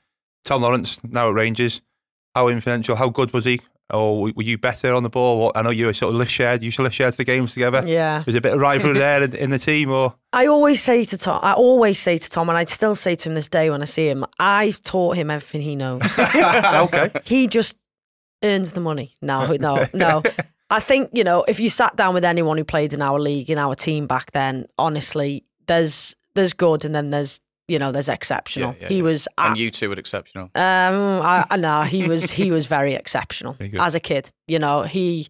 Tom 0.44 0.62
Lawrence, 0.62 1.00
now 1.04 1.30
at 1.30 1.34
Rangers. 1.34 1.82
How 2.36 2.48
influential? 2.48 2.96
How 2.96 3.10
good 3.10 3.34
was 3.34 3.46
he? 3.46 3.62
Oh, 3.92 4.28
or 4.28 4.32
were 4.36 4.44
you 4.44 4.58
better 4.58 4.94
on 4.94 5.04
the 5.04 5.10
ball? 5.10 5.52
I 5.56 5.62
know 5.62 5.70
you 5.70 5.86
were 5.88 5.94
sort 5.94 6.14
of 6.14 6.20
lift 6.20 6.32
shared. 6.32 6.62
You 6.64 6.72
to 6.72 6.82
lift 6.84 6.96
share 6.96 7.12
to 7.12 7.18
the 7.18 7.24
games 7.24 7.54
together. 7.54 7.84
yeah. 7.86 8.24
Was 8.26 8.34
there 8.34 8.40
a 8.40 8.42
bit 8.42 8.54
of 8.54 8.60
rivalry 8.60 8.94
there 9.00 9.24
in, 9.24 9.36
in 9.36 9.50
the 9.50 9.60
team, 9.60 9.92
or 9.92 10.16
I 10.34 10.48
always 10.48 10.82
say 10.82 11.06
to 11.06 11.18
Tom, 11.18 11.40
I 11.44 11.54
always 11.54 12.00
say 12.00 12.18
to 12.18 12.30
Tom, 12.30 12.50
and 12.50 12.58
I'd 12.58 12.70
still 12.70 12.96
say 12.96 13.16
to 13.16 13.30
him 13.30 13.36
this 13.36 13.50
day 13.50 13.70
when 13.70 13.82
I 13.82 13.86
see 13.86 14.08
him, 14.08 14.26
I've 14.40 14.82
taught 14.82 15.18
him 15.18 15.30
everything 15.30 15.62
he 15.62 15.76
knows. 15.76 16.02
okay? 16.20 17.12
he 17.26 17.48
just 17.48 17.78
earns 18.44 18.72
the 18.72 18.82
money. 18.82 19.14
No, 19.22 19.56
no, 19.56 19.86
no. 19.94 20.24
I 20.70 20.80
think, 20.80 21.10
you 21.12 21.26
know, 21.26 21.44
if 21.48 21.60
you 21.60 21.70
sat 21.70 21.98
down 21.98 22.14
with 22.14 22.24
anyone 22.24 22.58
who 22.58 22.64
played 22.64 22.94
in 22.94 23.02
our 23.02 23.20
league, 23.20 23.50
in 23.50 23.58
our 23.58 23.76
team 23.76 24.08
back 24.08 24.32
then, 24.32 24.66
honestly, 24.78 25.44
there's 25.68 26.16
there's 26.34 26.54
good 26.54 26.86
and 26.86 26.96
then 26.96 27.10
there's 27.10 27.42
you 27.68 27.80
know, 27.80 27.92
there's 27.92 28.10
exceptional. 28.10 28.72
Yeah, 28.74 28.84
yeah, 28.84 28.88
he 28.90 28.98
yeah. 28.98 29.04
was 29.04 29.28
And 29.38 29.58
you 29.58 29.72
two 29.72 29.90
were 29.90 29.96
exceptional. 29.96 30.46
um, 30.56 31.22
I, 31.22 31.46
I 31.50 31.58
know 31.58 31.84
he 31.84 32.08
was 32.08 32.30
he 32.32 32.52
was 32.52 32.66
very 32.66 32.94
exceptional 32.94 33.54
Very 33.54 33.80
as 33.80 33.96
a 33.96 34.00
kid. 34.00 34.32
You 34.48 34.60
know, 34.60 34.84
he 34.84 35.28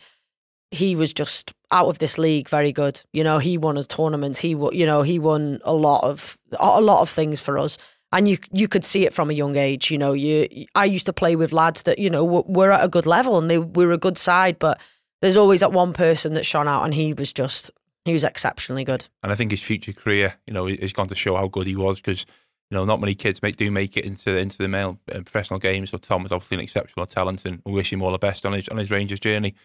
he 0.71 0.95
was 0.95 1.13
just 1.13 1.53
out 1.71 1.87
of 1.87 1.99
this 1.99 2.17
league, 2.17 2.49
very 2.49 2.71
good. 2.71 3.03
You 3.13 3.23
know, 3.23 3.37
he 3.37 3.57
won 3.57 3.77
a 3.77 3.83
tournament. 3.83 4.37
He 4.37 4.49
you 4.49 4.85
know 4.85 5.03
he 5.03 5.19
won 5.19 5.59
a 5.63 5.73
lot 5.73 6.03
of 6.03 6.37
a 6.59 6.81
lot 6.81 7.01
of 7.01 7.09
things 7.09 7.39
for 7.39 7.57
us, 7.57 7.77
and 8.11 8.27
you 8.27 8.37
you 8.51 8.67
could 8.67 8.83
see 8.83 9.05
it 9.05 9.13
from 9.13 9.29
a 9.29 9.33
young 9.33 9.55
age. 9.55 9.91
You 9.91 9.97
know, 9.97 10.13
you 10.13 10.65
I 10.75 10.85
used 10.85 11.05
to 11.05 11.13
play 11.13 11.35
with 11.35 11.53
lads 11.53 11.83
that 11.83 11.99
you 11.99 12.09
know 12.09 12.25
were, 12.25 12.43
were 12.47 12.71
at 12.71 12.83
a 12.83 12.89
good 12.89 13.05
level 13.05 13.37
and 13.37 13.49
they 13.49 13.59
were 13.59 13.91
a 13.91 13.97
good 13.97 14.17
side, 14.17 14.57
but 14.59 14.79
there's 15.21 15.37
always 15.37 15.59
that 15.59 15.71
one 15.73 15.93
person 15.93 16.33
that 16.33 16.45
shone 16.45 16.67
out, 16.67 16.83
and 16.83 16.93
he 16.93 17.13
was 17.13 17.31
just 17.33 17.69
he 18.05 18.13
was 18.13 18.23
exceptionally 18.23 18.83
good. 18.83 19.07
And 19.23 19.31
I 19.31 19.35
think 19.35 19.51
his 19.51 19.61
future 19.61 19.93
career, 19.93 20.35
you 20.47 20.53
know, 20.53 20.67
is 20.67 20.93
going 20.93 21.09
to 21.09 21.15
show 21.15 21.35
how 21.35 21.47
good 21.47 21.67
he 21.67 21.75
was 21.75 21.99
because 21.99 22.25
you 22.69 22.75
know 22.77 22.85
not 22.85 22.99
many 22.99 23.15
kids 23.15 23.41
make 23.41 23.57
do 23.57 23.69
make 23.69 23.97
it 23.97 24.05
into 24.05 24.35
into 24.37 24.57
the 24.57 24.67
male 24.67 24.99
uh, 25.11 25.21
professional 25.21 25.59
games. 25.59 25.91
So 25.91 25.97
Tom 25.97 26.23
was 26.23 26.31
obviously 26.31 26.55
an 26.55 26.61
exceptional 26.61 27.05
talent, 27.05 27.45
and 27.45 27.61
we 27.65 27.73
wish 27.73 27.91
him 27.91 28.01
all 28.01 28.11
the 28.11 28.17
best 28.17 28.45
on 28.45 28.53
his 28.53 28.69
on 28.69 28.77
his 28.77 28.91
Rangers 28.91 29.19
journey. 29.19 29.55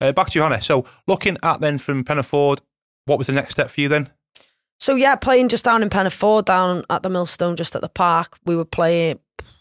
Uh, 0.00 0.12
back 0.12 0.30
to 0.30 0.38
you, 0.38 0.42
Hannah. 0.42 0.62
So 0.62 0.86
looking 1.06 1.36
at 1.42 1.60
then 1.60 1.78
from 1.78 2.04
Penyffordd, 2.04 2.60
what 3.04 3.18
was 3.18 3.26
the 3.26 3.34
next 3.34 3.52
step 3.52 3.70
for 3.70 3.80
you 3.80 3.88
then? 3.88 4.10
So 4.78 4.94
yeah, 4.94 5.14
playing 5.14 5.48
just 5.48 5.64
down 5.64 5.82
in 5.82 5.90
Penyffordd, 5.90 6.46
down 6.46 6.84
at 6.88 7.02
the 7.02 7.10
Millstone, 7.10 7.56
just 7.56 7.74
at 7.74 7.82
the 7.82 7.88
park. 7.88 8.38
We 8.46 8.56
were 8.56 8.64
playing 8.64 9.20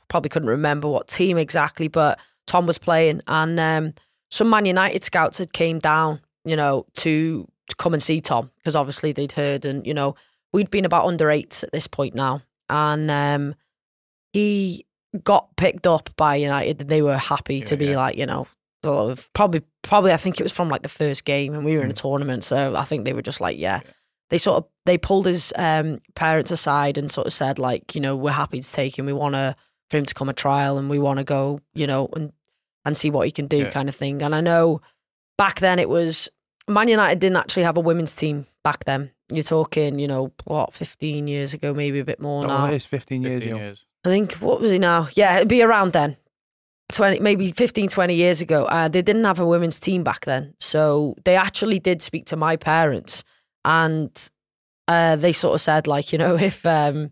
probably 0.09 0.29
couldn't 0.29 0.49
remember 0.49 0.89
what 0.89 1.07
team 1.07 1.37
exactly, 1.37 1.87
but 1.87 2.19
Tom 2.47 2.65
was 2.65 2.77
playing, 2.77 3.21
and 3.27 3.59
um, 3.59 3.93
some 4.29 4.49
Man 4.49 4.65
United 4.65 5.03
scouts 5.03 5.37
had 5.37 5.53
came 5.53 5.79
down, 5.79 6.19
you 6.43 6.55
know, 6.57 6.85
to 6.95 7.47
to 7.69 7.75
come 7.75 7.93
and 7.93 8.03
see 8.03 8.21
Tom 8.21 8.51
because 8.57 8.75
obviously 8.75 9.11
they'd 9.11 9.31
heard, 9.31 9.65
and 9.65 9.85
you 9.87 9.93
know, 9.93 10.15
we'd 10.53 10.69
been 10.69 10.85
about 10.85 11.05
under 11.05 11.29
eights 11.31 11.63
at 11.63 11.71
this 11.71 11.87
point 11.87 12.15
now, 12.15 12.41
and 12.69 13.09
um, 13.09 13.55
he 14.33 14.85
got 15.23 15.55
picked 15.57 15.87
up 15.87 16.09
by 16.15 16.35
United. 16.35 16.81
and 16.81 16.89
They 16.89 17.01
were 17.01 17.17
happy 17.17 17.61
to 17.61 17.77
be 17.77 17.87
yeah. 17.87 17.97
like, 17.97 18.17
you 18.17 18.25
know, 18.25 18.47
sort 18.83 19.11
of 19.11 19.31
probably 19.33 19.61
probably 19.81 20.13
I 20.13 20.17
think 20.17 20.39
it 20.39 20.43
was 20.43 20.51
from 20.51 20.69
like 20.69 20.81
the 20.83 20.89
first 20.89 21.25
game, 21.25 21.53
and 21.53 21.65
we 21.65 21.75
were 21.75 21.83
in 21.83 21.89
a 21.89 21.93
Mm. 21.93 22.01
tournament, 22.01 22.43
so 22.43 22.75
I 22.75 22.83
think 22.85 23.05
they 23.05 23.13
were 23.13 23.21
just 23.21 23.41
like, 23.41 23.57
yeah. 23.57 23.81
They 24.29 24.37
sort 24.37 24.57
of 24.63 24.69
they 24.85 24.97
pulled 24.99 25.25
his 25.25 25.51
um, 25.55 25.99
parents 26.13 26.51
aside 26.51 26.99
and 26.99 27.09
sort 27.09 27.25
of 27.25 27.33
said 27.33 27.57
like, 27.57 27.95
you 27.95 28.01
know, 28.01 28.15
we're 28.15 28.29
happy 28.31 28.59
to 28.59 28.71
take 28.71 28.97
him. 28.97 29.07
We 29.07 29.13
want 29.13 29.33
to 29.33 29.55
for 29.89 29.97
him 29.97 30.05
to 30.05 30.13
come 30.13 30.29
a 30.29 30.33
trial, 30.33 30.77
and 30.77 30.87
we 30.89 30.99
want 30.99 31.17
to 31.17 31.23
go, 31.23 31.61
you 31.73 31.87
know, 31.87 32.07
and 32.15 32.31
and 32.85 32.95
see 32.95 33.09
what 33.09 33.25
he 33.25 33.31
can 33.31 33.47
do, 33.47 33.57
Yeah. 33.57 33.71
kind 33.71 33.89
of 33.89 33.95
thing. 33.95 34.21
And 34.21 34.35
I 34.35 34.41
know 34.41 34.81
back 35.37 35.59
then 35.61 35.79
it 35.79 35.89
was 35.89 36.29
Man 36.69 36.87
United 36.87 37.19
didn't 37.19 37.37
actually 37.37 37.63
have 37.63 37.77
a 37.77 37.81
women's 37.81 38.15
team 38.15 38.45
back 38.63 38.85
then. 38.85 39.11
You're 39.31 39.43
talking, 39.43 39.99
you 39.99 40.07
know, 40.07 40.31
what, 40.45 40.73
15 40.73 41.27
years 41.27 41.53
ago, 41.53 41.73
maybe 41.73 41.99
a 41.99 42.05
bit 42.05 42.19
more 42.19 42.43
Oh, 42.43 42.47
now. 42.47 42.65
it 42.67 42.75
is 42.75 42.85
15 42.85 43.21
years 43.23 43.33
15 43.43 43.49
ago. 43.49 43.57
years. 43.63 43.85
I 44.05 44.09
think 44.09 44.33
what 44.35 44.61
was 44.61 44.71
he 44.71 44.79
now? 44.79 45.07
Yeah, 45.13 45.37
it'd 45.37 45.47
be 45.47 45.61
around 45.61 45.93
then. 45.93 46.15
20 46.93 47.19
maybe 47.19 47.51
15 47.51 47.89
20 47.89 48.15
years 48.15 48.41
ago. 48.41 48.65
Uh, 48.65 48.87
they 48.87 49.01
didn't 49.03 49.23
have 49.25 49.39
a 49.39 49.45
women's 49.45 49.79
team 49.79 50.03
back 50.03 50.25
then. 50.25 50.55
So 50.59 51.15
they 51.25 51.35
actually 51.35 51.77
did 51.79 52.01
speak 52.01 52.25
to 52.27 52.35
my 52.35 52.55
parents 52.55 53.23
and 53.63 54.09
uh, 54.87 55.15
they 55.15 55.31
sort 55.33 55.53
of 55.53 55.61
said 55.61 55.85
like, 55.85 56.11
you 56.11 56.17
know, 56.17 56.35
if 56.39 56.65
um 56.65 57.11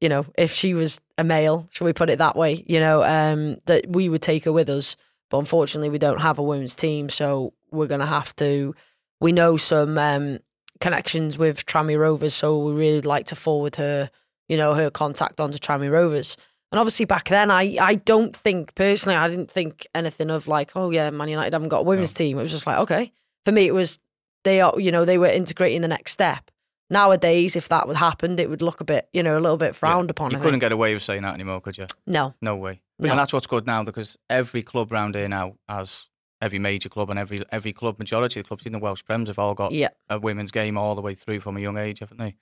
you 0.00 0.08
know, 0.08 0.24
if 0.38 0.52
she 0.52 0.72
was 0.74 1.00
a 1.18 1.24
male, 1.24 1.66
shall 1.70 1.84
we 1.86 1.92
put 1.92 2.10
it 2.10 2.18
that 2.18 2.36
way, 2.36 2.64
you 2.66 2.80
know, 2.80 3.02
um 3.02 3.58
that 3.66 3.86
we 3.88 4.08
would 4.08 4.22
take 4.22 4.44
her 4.44 4.52
with 4.52 4.70
us. 4.70 4.96
But 5.30 5.38
unfortunately, 5.38 5.90
we 5.90 5.98
don't 5.98 6.20
have 6.20 6.38
a 6.38 6.42
women's 6.42 6.76
team, 6.76 7.08
so 7.10 7.52
we're 7.74 7.86
going 7.86 8.00
to 8.00 8.06
have 8.06 8.34
to 8.36 8.74
we 9.20 9.32
know 9.32 9.56
some 9.56 9.98
um 9.98 10.38
connections 10.80 11.38
with 11.38 11.66
Tranmere 11.66 11.98
Rovers, 11.98 12.34
so 12.34 12.58
we 12.58 12.72
really 12.72 13.00
like 13.00 13.26
to 13.26 13.36
forward 13.36 13.76
her 13.76 14.10
you 14.48 14.56
know, 14.56 14.74
her 14.74 14.90
contact 14.90 15.40
onto 15.40 15.58
Tranmere 15.58 15.92
Rovers. 15.92 16.36
And 16.72 16.78
obviously 16.78 17.04
back 17.04 17.28
then, 17.28 17.50
I, 17.50 17.76
I 17.80 17.94
don't 17.94 18.34
think 18.34 18.74
personally, 18.74 19.16
I 19.16 19.28
didn't 19.28 19.50
think 19.50 19.86
anything 19.94 20.30
of 20.30 20.48
like, 20.48 20.72
oh 20.74 20.90
yeah, 20.90 21.10
Man 21.10 21.28
United 21.28 21.52
haven't 21.52 21.68
got 21.68 21.80
a 21.80 21.84
women's 21.84 22.12
team. 22.12 22.38
It 22.38 22.42
was 22.42 22.50
just 22.50 22.66
like, 22.66 22.78
okay. 22.78 23.12
For 23.44 23.52
me, 23.52 23.66
it 23.66 23.74
was 23.74 23.98
they 24.42 24.60
are, 24.60 24.78
you 24.78 24.90
know, 24.90 25.04
they 25.04 25.18
were 25.18 25.28
integrating 25.28 25.82
the 25.82 25.88
next 25.88 26.12
step. 26.12 26.50
Nowadays, 26.90 27.56
if 27.56 27.68
that 27.68 27.86
would 27.88 27.96
happened, 27.96 28.40
it 28.40 28.50
would 28.50 28.60
look 28.60 28.80
a 28.80 28.84
bit, 28.84 29.08
you 29.12 29.22
know, 29.22 29.38
a 29.38 29.40
little 29.40 29.56
bit 29.56 29.74
frowned 29.74 30.10
upon. 30.10 30.30
You 30.30 30.36
I 30.36 30.40
couldn't 30.40 30.54
think. 30.54 30.62
get 30.62 30.72
away 30.72 30.92
with 30.92 31.02
saying 31.02 31.22
that 31.22 31.34
anymore, 31.34 31.60
could 31.60 31.78
you? 31.78 31.86
no, 32.06 32.34
No 32.42 32.56
way. 32.56 32.82
No. 32.98 33.10
And 33.10 33.18
that's 33.18 33.32
what's 33.32 33.46
good 33.46 33.66
now 33.66 33.82
because 33.82 34.18
every 34.28 34.62
club 34.62 34.92
round 34.92 35.14
here 35.14 35.28
now 35.28 35.54
has 35.68 36.08
every 36.40 36.58
major 36.58 36.88
club 36.88 37.10
and 37.10 37.18
every 37.18 37.42
every 37.50 37.72
club, 37.72 37.98
majority 37.98 38.40
of 38.40 38.44
the 38.44 38.48
clubs 38.48 38.66
in 38.66 38.72
the 38.72 38.78
Welsh 38.78 39.02
Prems 39.08 39.28
have 39.28 39.38
all 39.38 39.54
got 39.54 39.72
yeah, 39.72 39.88
a 40.08 40.18
women's 40.18 40.50
game 40.50 40.76
all 40.76 40.94
the 40.94 41.00
way 41.02 41.14
through 41.14 41.40
from 41.40 41.56
a 41.56 41.60
young 41.60 41.78
age, 41.78 42.00
haven't 42.00 42.18
they? 42.18 42.34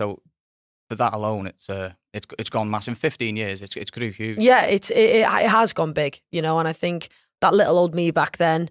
So 0.00 0.22
for 0.88 0.94
that 0.96 1.12
alone, 1.14 1.46
it's 1.46 1.68
uh, 1.68 1.92
it's 2.14 2.26
it's 2.38 2.50
gone 2.50 2.70
massive. 2.70 2.92
In 2.92 2.96
15 2.96 3.36
years, 3.36 3.62
it's 3.62 3.76
it's 3.76 3.90
grew 3.90 4.10
huge. 4.10 4.38
yeah, 4.40 4.64
it's 4.64 4.90
it, 4.90 4.98
it, 4.98 5.20
it 5.20 5.48
has 5.48 5.72
gone 5.72 5.92
big, 5.92 6.20
you 6.32 6.40
know, 6.42 6.58
and 6.58 6.66
I 6.68 6.72
think 6.72 7.08
that 7.40 7.54
little 7.54 7.78
old 7.78 7.94
me 7.94 8.10
back 8.10 8.38
then, 8.38 8.70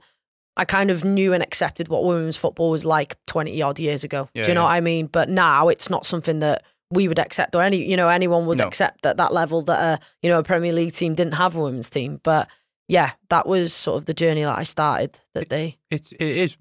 I 0.57 0.65
kind 0.65 0.89
of 0.89 1.05
knew 1.05 1.31
and 1.33 1.43
accepted 1.43 1.87
what 1.87 2.03
women's 2.03 2.35
football 2.37 2.69
was 2.71 2.83
like 2.83 3.15
20 3.27 3.61
odd 3.61 3.79
years 3.79 4.03
ago. 4.03 4.29
Yeah, 4.33 4.43
Do 4.43 4.49
you 4.49 4.55
know 4.55 4.61
yeah. 4.61 4.65
what 4.65 4.73
I 4.73 4.81
mean? 4.81 5.05
But 5.07 5.29
now 5.29 5.69
it's 5.69 5.89
not 5.89 6.05
something 6.05 6.39
that 6.39 6.63
we 6.91 7.07
would 7.07 7.19
accept 7.19 7.53
or 7.55 7.61
any, 7.61 7.77
you 7.77 7.95
know, 7.95 8.09
anyone 8.09 8.45
would 8.47 8.57
No. 8.57 8.65
accept 8.67 9.05
at 9.05 9.17
that 9.17 9.33
level 9.33 9.61
that, 9.63 9.79
a 10.01 10.05
you 10.23 10.29
know, 10.29 10.39
a 10.39 10.43
Premier 10.43 10.73
League 10.73 10.93
team 10.93 11.15
didn't 11.15 11.33
have 11.35 11.55
a 11.55 11.61
women's 11.61 11.89
team. 11.89 12.19
But 12.23 12.49
yeah, 12.87 13.11
that 13.29 13.47
was 13.47 13.73
sort 13.73 13.97
of 13.97 14.05
the 14.05 14.13
journey 14.13 14.43
that 14.43 14.57
I 14.57 14.63
started 14.63 15.19
that 15.33 15.49
they, 15.49 15.77
It's, 15.89 16.11
it 16.13 16.21
is, 16.21 16.57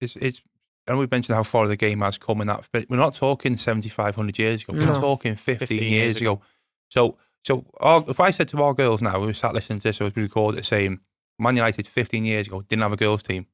it's, 0.00 0.16
it's, 0.16 0.42
and 0.86 0.98
we've 0.98 1.10
mentioned 1.10 1.36
how 1.36 1.42
far 1.42 1.66
the 1.66 1.76
game 1.76 2.00
has 2.00 2.18
come 2.18 2.40
in 2.40 2.46
that, 2.48 2.68
but 2.72 2.86
we're 2.88 2.96
not 2.96 3.14
talking 3.14 3.56
7,500 3.56 4.38
years 4.38 4.62
ago. 4.62 4.72
We're 4.76 4.86
No. 4.86 5.00
talking 5.00 5.34
15, 5.36 5.66
15 5.68 5.78
years, 5.82 5.90
years 5.92 6.16
ago. 6.20 6.40
So, 6.88 7.16
so 7.44 7.64
our, 7.80 8.04
if 8.08 8.20
I 8.20 8.30
said 8.30 8.48
to 8.48 8.62
our 8.62 8.74
girls 8.74 9.02
now, 9.02 9.18
we 9.24 9.32
sat 9.32 9.54
listening 9.54 9.78
to 9.80 9.88
this, 9.88 10.00
or 10.00 10.12
we 10.14 10.22
record 10.22 10.58
it 10.58 10.64
saying, 10.66 11.00
Man 11.38 11.56
United 11.56 11.86
15 11.88 12.24
years 12.24 12.46
ago 12.46 12.62
didn't 12.62 12.82
have 12.82 12.92
a 12.92 12.96
girls' 12.96 13.22
team, 13.22 13.46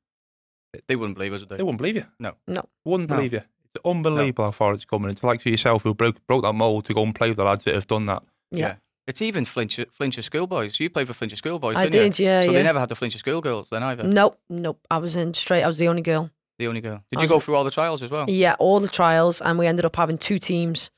They 0.86 0.96
wouldn't 0.96 1.16
believe 1.16 1.32
us, 1.32 1.40
would 1.40 1.48
they 1.50 1.56
they? 1.56 1.62
wouldn't 1.62 1.78
believe 1.78 1.96
you. 1.96 2.06
No. 2.18 2.34
No. 2.46 2.62
Wouldn't 2.84 3.10
No. 3.10 3.16
believe 3.16 3.32
you. 3.32 3.42
It's 3.74 3.84
unbelievable 3.86 4.44
how 4.44 4.50
far 4.50 4.74
it's 4.74 4.84
coming. 4.84 5.10
It's 5.10 5.22
like 5.24 5.40
to 5.42 5.50
yourself 5.50 5.82
who 5.82 5.94
broke 5.94 6.26
broke 6.26 6.42
that 6.42 6.52
mold 6.54 6.84
to 6.86 6.94
go 6.94 7.02
and 7.02 7.14
play 7.14 7.28
with 7.28 7.38
the 7.38 7.44
lads 7.44 7.64
that 7.64 7.74
have 7.74 7.86
done 7.86 8.04
that. 8.06 8.22
yeah. 8.50 8.76
It's 9.06 9.20
even 9.20 9.44
Flintshire, 9.44 9.86
Flintshire 9.90 10.22
schoolboys. 10.22 10.78
You 10.78 10.88
played 10.88 11.08
for 11.08 11.14
Flintshire 11.14 11.36
schoolboys, 11.36 11.76
I 11.76 11.88
didn't 11.88 12.12
did, 12.12 12.18
you? 12.20 12.26
yeah, 12.26 12.42
So 12.42 12.50
yeah. 12.52 12.58
they 12.58 12.62
never 12.62 12.78
had 12.80 12.88
the 12.88 12.94
Flintshire 12.94 13.18
schoolgirls 13.18 13.68
then 13.70 13.82
either. 13.82 14.04
Nope, 14.04 14.38
nope. 14.48 14.78
I 14.90 14.98
was 14.98 15.16
in 15.16 15.34
straight, 15.34 15.62
I 15.62 15.66
was 15.66 15.78
the 15.78 15.88
only 15.88 16.02
girl. 16.02 16.30
The 16.58 16.68
only 16.68 16.80
girl. 16.80 17.02
Did 17.10 17.18
I 17.18 17.22
you 17.22 17.24
was- 17.24 17.30
go 17.30 17.40
through 17.40 17.56
all 17.56 17.64
the 17.64 17.70
trials 17.72 18.02
as 18.02 18.10
well? 18.10 18.26
Yeah, 18.28 18.54
all 18.60 18.78
the 18.78 18.88
trials, 18.88 19.40
and 19.40 19.58
we 19.58 19.66
ended 19.66 19.84
up 19.84 19.96
having 19.96 20.18
two 20.18 20.38
teams. 20.38 20.90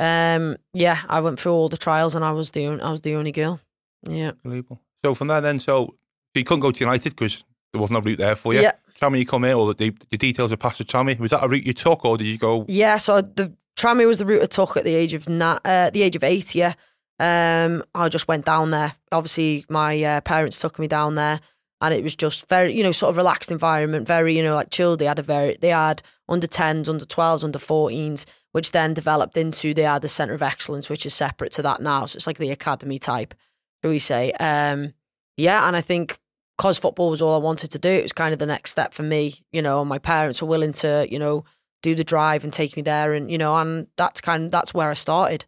Um, 0.00 0.56
yeah, 0.72 0.98
I 1.08 1.20
went 1.20 1.38
through 1.38 1.52
all 1.52 1.68
the 1.68 1.76
trials, 1.76 2.14
and 2.16 2.24
I 2.24 2.32
was 2.32 2.50
the 2.50 2.66
on- 2.66 2.80
I 2.80 2.90
was 2.90 3.02
the 3.02 3.14
only 3.14 3.30
girl. 3.32 3.60
Yeah, 4.08 4.32
Unbelievable. 4.44 4.80
So 5.04 5.14
from 5.14 5.28
there, 5.28 5.40
then, 5.40 5.58
so 5.58 5.94
you 6.34 6.42
couldn't 6.44 6.60
go 6.60 6.70
to 6.72 6.80
United 6.80 7.10
because 7.10 7.44
there 7.72 7.80
was 7.80 7.90
no 7.90 8.00
route 8.00 8.18
there 8.18 8.34
for 8.34 8.52
you. 8.54 8.62
Yeah. 8.62 8.72
Tranmere, 9.00 9.18
you 9.20 9.26
come 9.26 9.44
here, 9.44 9.56
or 9.56 9.72
the, 9.74 9.94
the 10.10 10.16
details 10.16 10.50
are 10.52 10.56
passed 10.56 10.78
to 10.78 10.84
Tranmere. 10.84 11.18
Was 11.20 11.30
that 11.30 11.44
a 11.44 11.48
route 11.48 11.64
you 11.66 11.72
took, 11.74 12.04
or 12.04 12.16
did 12.18 12.26
you 12.26 12.38
go? 12.38 12.64
yeah. 12.68 12.96
So 12.98 13.20
the 13.20 13.54
Tranmere 13.76 14.06
was 14.06 14.18
the 14.18 14.24
route 14.24 14.42
I 14.42 14.46
took 14.46 14.76
at 14.76 14.84
the 14.84 14.94
age 14.94 15.14
of 15.14 15.28
na- 15.28 15.58
uh, 15.64 15.90
the 15.90 16.02
age 16.02 16.16
of 16.16 16.24
eight. 16.24 16.54
Yeah, 16.54 16.74
um, 17.18 17.84
I 17.94 18.08
just 18.08 18.28
went 18.28 18.44
down 18.44 18.70
there. 18.70 18.94
Obviously, 19.12 19.64
my 19.68 20.02
uh, 20.02 20.20
parents 20.22 20.58
took 20.58 20.78
me 20.78 20.88
down 20.88 21.14
there, 21.14 21.40
and 21.80 21.94
it 21.94 22.02
was 22.02 22.16
just 22.16 22.48
very, 22.48 22.74
you 22.74 22.82
know, 22.82 22.92
sort 22.92 23.10
of 23.10 23.16
relaxed 23.16 23.50
environment. 23.50 24.06
Very, 24.06 24.36
you 24.36 24.42
know, 24.42 24.54
like 24.54 24.70
chilled. 24.70 24.98
They 24.98 25.04
had 25.04 25.18
a 25.18 25.22
very, 25.22 25.56
they 25.60 25.68
had 25.68 26.02
under 26.28 26.46
tens, 26.46 26.88
under 26.88 27.04
twelves, 27.04 27.44
under 27.44 27.58
fourteens, 27.58 28.24
which 28.52 28.72
then 28.72 28.94
developed 28.94 29.36
into 29.36 29.74
they 29.74 29.82
had 29.82 30.02
the 30.02 30.08
centre 30.08 30.34
of 30.34 30.42
excellence, 30.42 30.88
which 30.88 31.06
is 31.06 31.14
separate 31.14 31.52
to 31.52 31.62
that 31.62 31.80
now. 31.80 32.06
So 32.06 32.16
it's 32.16 32.26
like 32.26 32.38
the 32.38 32.50
academy 32.50 32.98
type, 32.98 33.34
do 33.82 33.88
we 33.88 33.98
say? 33.98 34.32
Um, 34.32 34.94
yeah, 35.36 35.66
and 35.68 35.76
I 35.76 35.80
think 35.80 36.18
because 36.56 36.78
football 36.78 37.10
was 37.10 37.22
all 37.22 37.34
I 37.34 37.44
wanted 37.44 37.70
to 37.72 37.78
do, 37.78 37.90
it 37.90 38.02
was 38.02 38.12
kind 38.12 38.32
of 38.32 38.38
the 38.38 38.46
next 38.46 38.70
step 38.70 38.92
for 38.92 39.02
me. 39.02 39.34
You 39.52 39.62
know, 39.62 39.80
and 39.80 39.88
my 39.88 39.98
parents 39.98 40.42
were 40.42 40.48
willing 40.48 40.72
to, 40.74 41.06
you 41.10 41.18
know, 41.18 41.44
do 41.82 41.94
the 41.94 42.04
drive 42.04 42.42
and 42.42 42.52
take 42.52 42.76
me 42.76 42.82
there, 42.82 43.12
and 43.12 43.30
you 43.30 43.38
know, 43.38 43.56
and 43.56 43.86
that's 43.96 44.20
kind 44.20 44.46
of 44.46 44.50
that's 44.50 44.74
where 44.74 44.90
I 44.90 44.94
started. 44.94 45.44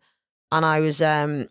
And 0.53 0.65
I 0.65 0.79
was 0.79 1.03
um, 1.03 1.49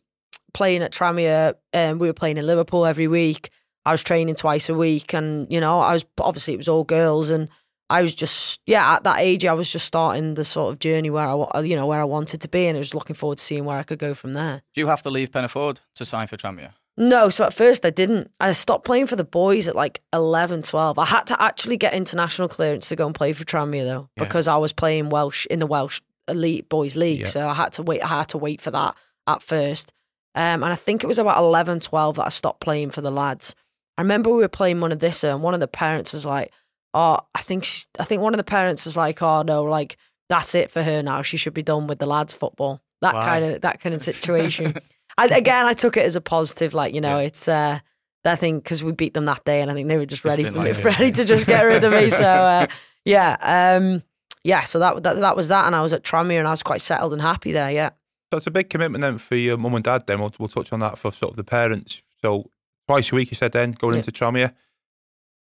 playing 0.56 0.82
at 0.82 0.92
Tranmere, 0.92 1.54
and 1.74 2.00
we 2.00 2.08
were 2.08 2.14
playing 2.14 2.38
in 2.38 2.48
Liverpool 2.48 2.86
every 2.86 3.08
week. 3.08 3.50
I 3.86 3.92
was 3.92 4.02
training 4.02 4.34
twice 4.36 4.68
a 4.70 4.74
week, 4.74 5.14
and 5.14 5.52
you 5.52 5.60
know, 5.60 5.80
I 5.80 5.94
was 5.94 6.06
obviously 6.20 6.56
it 6.56 6.58
was 6.58 6.68
all 6.68 6.84
girls, 6.84 7.30
and 7.30 7.50
I 7.90 8.02
was 8.02 8.16
just 8.16 8.62
yeah 8.66 8.96
at 8.96 9.04
that 9.04 9.20
age 9.20 9.46
I 9.46 9.54
was 9.54 9.72
just 9.72 9.86
starting 9.86 10.34
the 10.34 10.44
sort 10.44 10.74
of 10.74 10.80
journey 10.80 11.12
where 11.12 11.28
I 11.28 11.34
uh, 11.34 11.62
you 11.62 11.76
know 11.76 11.86
where 11.86 12.02
I 12.02 12.06
wanted 12.06 12.42
to 12.42 12.48
be, 12.48 12.66
and 12.66 12.76
I 12.76 12.80
was 12.80 12.96
looking 12.96 13.16
forward 13.16 13.38
to 13.38 13.44
seeing 13.44 13.66
where 13.66 13.78
I 13.78 13.84
could 13.84 14.00
go 14.00 14.16
from 14.16 14.34
there. 14.34 14.64
Do 14.74 14.82
you 14.82 14.88
have 14.88 15.04
to 15.04 15.12
leave 15.12 15.30
Penyffordd 15.30 15.82
to 15.96 16.06
sign 16.06 16.26
for 16.28 16.38
Tranmere? 16.38 16.72
No, 16.98 17.30
so 17.30 17.44
at 17.44 17.54
first 17.54 17.86
I 17.86 17.90
didn't. 17.90 18.32
I 18.40 18.54
stopped 18.54 18.86
playing 18.86 19.08
for 19.08 19.18
the 19.18 19.26
boys 19.26 19.68
at 19.68 19.76
like 19.76 20.02
11, 20.14 20.62
12. 20.62 20.98
I 20.98 21.04
had 21.04 21.28
to 21.28 21.42
actually 21.44 21.76
get 21.76 21.94
international 21.94 22.48
clearance 22.48 22.88
to 22.88 22.96
go 22.96 23.06
and 23.06 23.14
play 23.14 23.34
for 23.34 23.44
Tranmere 23.44 23.84
though, 23.84 24.10
Yeah. 24.16 24.24
because 24.24 24.48
I 24.48 24.56
was 24.56 24.72
playing 24.72 25.10
Welsh 25.10 25.46
in 25.48 25.60
the 25.60 25.68
Welsh 25.68 26.00
Elite 26.30 26.70
Boys 26.70 26.96
League. 26.96 27.20
Yeah. 27.20 27.26
So 27.26 27.50
I 27.50 27.54
had 27.54 27.74
to 27.74 27.84
wait. 27.84 28.02
I 28.02 28.08
had 28.08 28.30
to 28.30 28.38
wait 28.38 28.62
for 28.62 28.72
that 28.72 28.96
at 29.28 29.44
first. 29.44 29.92
Um, 30.36 30.63
and 30.63 30.65
I 30.65 30.75
think 30.75 31.04
it 31.04 31.08
was 31.08 31.18
about 31.18 31.38
11, 31.38 31.80
12 31.80 32.18
that 32.18 32.25
I 32.25 32.30
stopped 32.30 32.60
playing 32.60 32.92
for 32.92 33.01
the 33.01 33.12
lads. 33.12 33.56
I 33.98 34.01
remember 34.01 34.30
we 34.30 34.42
were 34.42 34.48
playing 34.50 34.82
one 34.82 34.92
of 34.92 35.00
this, 35.00 35.24
and 35.24 35.42
one 35.42 35.54
of 35.54 35.62
the 35.62 35.68
parents 35.68 36.12
was 36.12 36.25
like, 36.25 36.51
"Oh, 36.94 37.18
I 37.34 37.42
think 37.42 37.63
she, 37.63 37.86
I 37.98 38.04
think 38.04 38.22
one 38.22 38.34
of 38.34 38.38
the 38.38 38.44
parents 38.44 38.84
was 38.86 38.98
like, 38.98 39.22
oh 39.22 39.42
no, 39.44 39.63
like 39.63 39.96
that's 40.27 40.54
it 40.56 40.70
for 40.72 40.84
her 40.84 41.01
now. 41.01 41.22
She 41.22 41.38
should 41.38 41.54
be 41.54 41.63
done 41.63 41.88
with 41.88 42.00
the 42.00 42.06
lads 42.06 42.34
football. 42.34 42.82
That 43.01 43.13
Wow. 43.15 43.25
kind 43.25 43.46
of 43.46 43.62
that 43.62 43.80
kind 43.80 43.96
of 43.96 44.01
situation." 44.12 44.74
I, 45.18 45.27
again, 45.27 45.65
I 45.65 45.74
took 45.74 45.96
it 45.96 46.06
as 46.06 46.18
a 46.18 46.22
positive, 46.22 46.74
like 46.74 46.94
you 46.94 47.00
know, 47.00 47.20
Yeah. 47.20 47.27
it's 47.27 47.48
uh, 47.48 47.80
I 48.25 48.36
think 48.36 48.63
because 48.63 48.84
we 48.84 48.92
beat 48.92 49.13
them 49.13 49.25
that 49.25 49.46
day, 49.46 49.62
and 49.62 49.72
I 49.72 49.74
think 49.74 49.88
they 49.88 49.98
were 49.98 50.06
just 50.06 50.24
Just 50.24 50.38
ready 50.38 50.44
for 50.44 50.51
me, 50.51 50.58
like 50.74 50.77
it. 50.80 50.84
ready 51.00 51.12
to 51.12 51.24
just 51.24 51.48
get 51.48 51.62
rid 51.63 51.84
of 51.86 51.94
me. 51.94 52.10
So 52.10 52.25
uh, 52.25 52.68
yeah, 53.06 53.38
um, 53.80 54.04
yeah. 54.44 54.63
So 54.63 54.80
that, 54.80 55.01
that 55.04 55.15
that 55.22 55.38
was 55.38 55.48
that, 55.48 55.68
and 55.68 55.75
I 55.75 55.82
was 55.82 55.94
at 55.94 56.04
Tranmere, 56.04 56.39
and 56.39 56.48
I 56.50 56.51
was 56.51 56.63
quite 56.63 56.82
settled 56.82 57.13
and 57.13 57.22
happy 57.22 57.54
there. 57.54 57.72
Yeah, 57.72 57.92
It's 58.38 58.48
a 58.48 58.51
big 58.51 58.70
commitment 58.70 59.01
then 59.01 59.18
for 59.18 59.36
your 59.36 59.58
mum 59.58 59.75
and 59.75 59.84
dad. 59.84 60.08
Then 60.08 60.20
we'll, 60.20 60.34
we'll 60.39 60.50
touch 60.50 60.72
on 60.74 60.80
that 60.82 60.98
for 60.98 61.12
sort 61.12 61.32
of 61.32 61.38
the 61.38 61.44
parents. 61.44 62.01
So 62.22 62.50
twice 62.88 63.12
a 63.12 63.15
week, 63.15 63.32
you 63.32 63.36
said 63.36 63.51
then 63.51 63.72
going 63.72 63.94
Yeah. 63.94 64.00
into 64.00 64.12
Tranmere. 64.12 64.54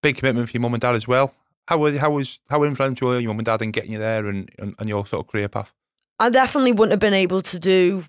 Big 0.03 0.17
commitment 0.17 0.49
for 0.49 0.53
your 0.57 0.63
mum 0.63 0.75
and 0.75 0.81
dad 0.81 0.95
as 0.95 1.09
well. 1.09 1.35
How 1.67 1.79
was 1.79 1.97
how 1.97 2.11
was 2.11 2.41
how 2.51 2.63
influential 2.63 3.09
were 3.09 3.19
your 3.21 3.29
mum 3.31 3.39
and 3.39 3.47
dad 3.47 3.63
in 3.63 3.71
getting 3.71 3.93
you 3.93 3.99
there 3.99 4.27
and, 4.27 4.51
and, 4.59 4.75
and 4.79 4.89
your 4.89 5.07
sort 5.07 5.25
of 5.25 5.33
career 5.33 5.49
path? 5.49 5.73
I 6.19 6.29
definitely 6.31 6.73
wouldn't 6.73 6.93
have 6.93 7.01
been 7.01 7.15
able 7.15 7.41
to 7.43 7.59
do 7.59 8.05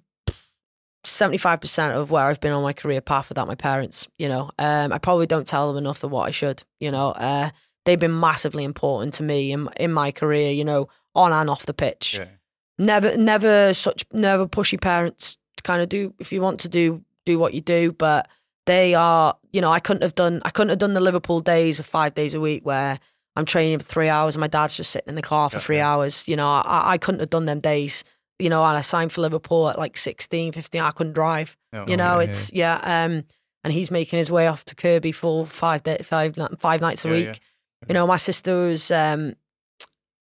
seventy 1.04 1.38
five 1.38 1.62
percent 1.62 1.96
of 1.96 2.12
where 2.12 2.26
I've 2.26 2.40
been 2.42 2.52
on 2.52 2.64
my 2.64 2.74
career 2.74 3.02
path 3.02 3.30
without 3.30 3.48
my 3.48 3.56
parents. 3.56 4.08
You 4.18 4.28
know, 4.28 4.52
um, 4.60 4.92
I 4.92 4.98
probably 4.98 5.26
don't 5.28 5.48
tell 5.48 5.68
them 5.70 5.78
enough 5.78 6.04
of 6.04 6.12
what 6.12 6.28
I 6.28 6.32
should. 6.32 6.64
You 6.80 6.92
know, 6.92 7.12
uh, 7.12 7.50
they've 7.86 8.00
been 8.00 8.20
massively 8.20 8.64
important 8.64 9.14
to 9.16 9.24
me 9.24 9.52
in 9.54 9.70
in 9.78 9.94
my 9.94 10.12
career. 10.12 10.52
You 10.52 10.66
know, 10.66 10.90
on 11.16 11.32
and 11.32 11.50
off 11.50 11.66
the 11.66 11.74
pitch. 11.74 12.18
Yeah. 12.18 12.26
Never 12.78 13.16
never 13.18 13.74
such 13.74 14.04
never 14.12 14.48
pushy 14.48 14.80
parents 14.80 15.38
to 15.58 15.64
kind 15.64 15.82
of 15.82 15.90
do 15.90 16.14
if 16.20 16.32
you 16.34 16.42
want 16.42 16.60
to 16.62 16.70
do 16.70 17.04
do 17.26 17.40
what 17.40 17.54
you 17.54 17.62
do, 17.62 17.92
but 17.92 18.28
they 18.66 18.94
are, 18.96 19.36
you 19.54 19.62
know, 19.62 19.72
I 19.72 19.80
couldn't 19.80 20.02
have 20.04 20.16
done, 20.16 20.42
I 20.44 20.50
couldn't 20.50 20.70
have 20.70 20.80
done 20.80 20.94
the 20.96 21.00
Liverpool 21.02 21.40
days 21.40 21.80
of 21.80 21.86
five 21.86 22.14
days 22.16 22.34
a 22.34 22.40
week 22.42 22.66
where 22.66 23.00
I'm 23.36 23.46
training 23.46 23.78
for 23.80 23.86
three 23.86 24.10
hours 24.10 24.36
and 24.36 24.42
my 24.42 24.48
dad's 24.48 24.76
just 24.76 24.90
sitting 24.92 25.10
in 25.10 25.16
the 25.16 25.22
car 25.22 25.50
for 25.50 25.58
Yeah, 25.58 25.62
three 25.62 25.80
hours. 25.80 26.28
You 26.28 26.36
know, 26.36 26.48
I, 26.48 26.94
I 26.94 26.98
couldn't 26.98 27.20
have 27.20 27.30
done 27.30 27.46
them 27.46 27.60
days. 27.60 28.04
You 28.40 28.50
know, 28.50 28.64
and 28.66 28.76
I 28.78 28.82
signed 28.82 29.12
for 29.14 29.22
Liverpool 29.22 29.70
at 29.70 29.78
like 29.78 29.96
16, 29.96 30.52
15. 30.52 30.82
I 30.82 30.92
couldn't 30.92 31.14
drive. 31.14 31.56
No, 31.72 31.86
You 31.88 31.96
know, 31.96 32.20
yeah, 32.20 32.26
it's 32.26 32.52
yeah. 32.52 32.76
Um, 32.84 33.24
and 33.64 33.72
he's 33.72 33.90
making 33.92 34.20
his 34.20 34.30
way 34.32 34.48
off 34.48 34.66
to 34.66 34.76
Kirkby 34.76 35.12
for 35.14 35.46
five 35.46 35.84
day, 35.84 35.98
five 36.04 36.36
five 36.60 36.82
nights 36.82 37.06
a 37.06 37.08
Yeah, 37.08 37.14
week. 37.14 37.26
yeah. 37.28 37.34
You 37.88 37.94
know, 37.94 38.08
my 38.08 38.18
sister 38.18 38.54
was 38.68 38.92
um, 38.92 39.34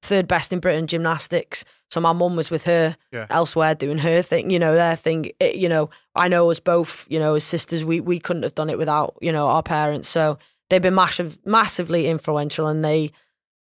third 0.02 0.28
best 0.28 0.52
in 0.54 0.60
Britain 0.60 0.88
gymnastics, 0.88 1.64
so 1.90 2.00
my 2.00 2.14
mum 2.14 2.36
was 2.36 2.50
with 2.50 2.64
her 2.64 2.96
Yeah. 3.12 3.28
elsewhere 3.30 3.76
doing 3.76 4.00
her 4.00 4.22
thing. 4.22 4.50
You 4.50 4.60
know, 4.60 4.74
their 4.74 4.96
thing. 4.96 5.32
It, 5.40 5.56
you 5.56 5.70
know, 5.70 5.90
I 6.16 6.28
know 6.28 6.50
us 6.52 6.60
both. 6.60 7.06
You 7.10 7.20
know, 7.20 7.36
as 7.36 7.44
sisters, 7.44 7.84
we 7.84 8.00
we 8.02 8.20
couldn't 8.20 8.44
have 8.44 8.56
done 8.56 8.70
it 8.70 8.78
without 8.78 9.16
you 9.22 9.32
know 9.32 9.48
our 9.48 9.64
parents. 9.64 10.08
So 10.08 10.38
they've 10.70 10.82
been 10.82 10.96
massive, 10.96 11.38
massively 11.46 12.08
influential, 12.08 12.68
and 12.68 12.84
they 12.84 13.12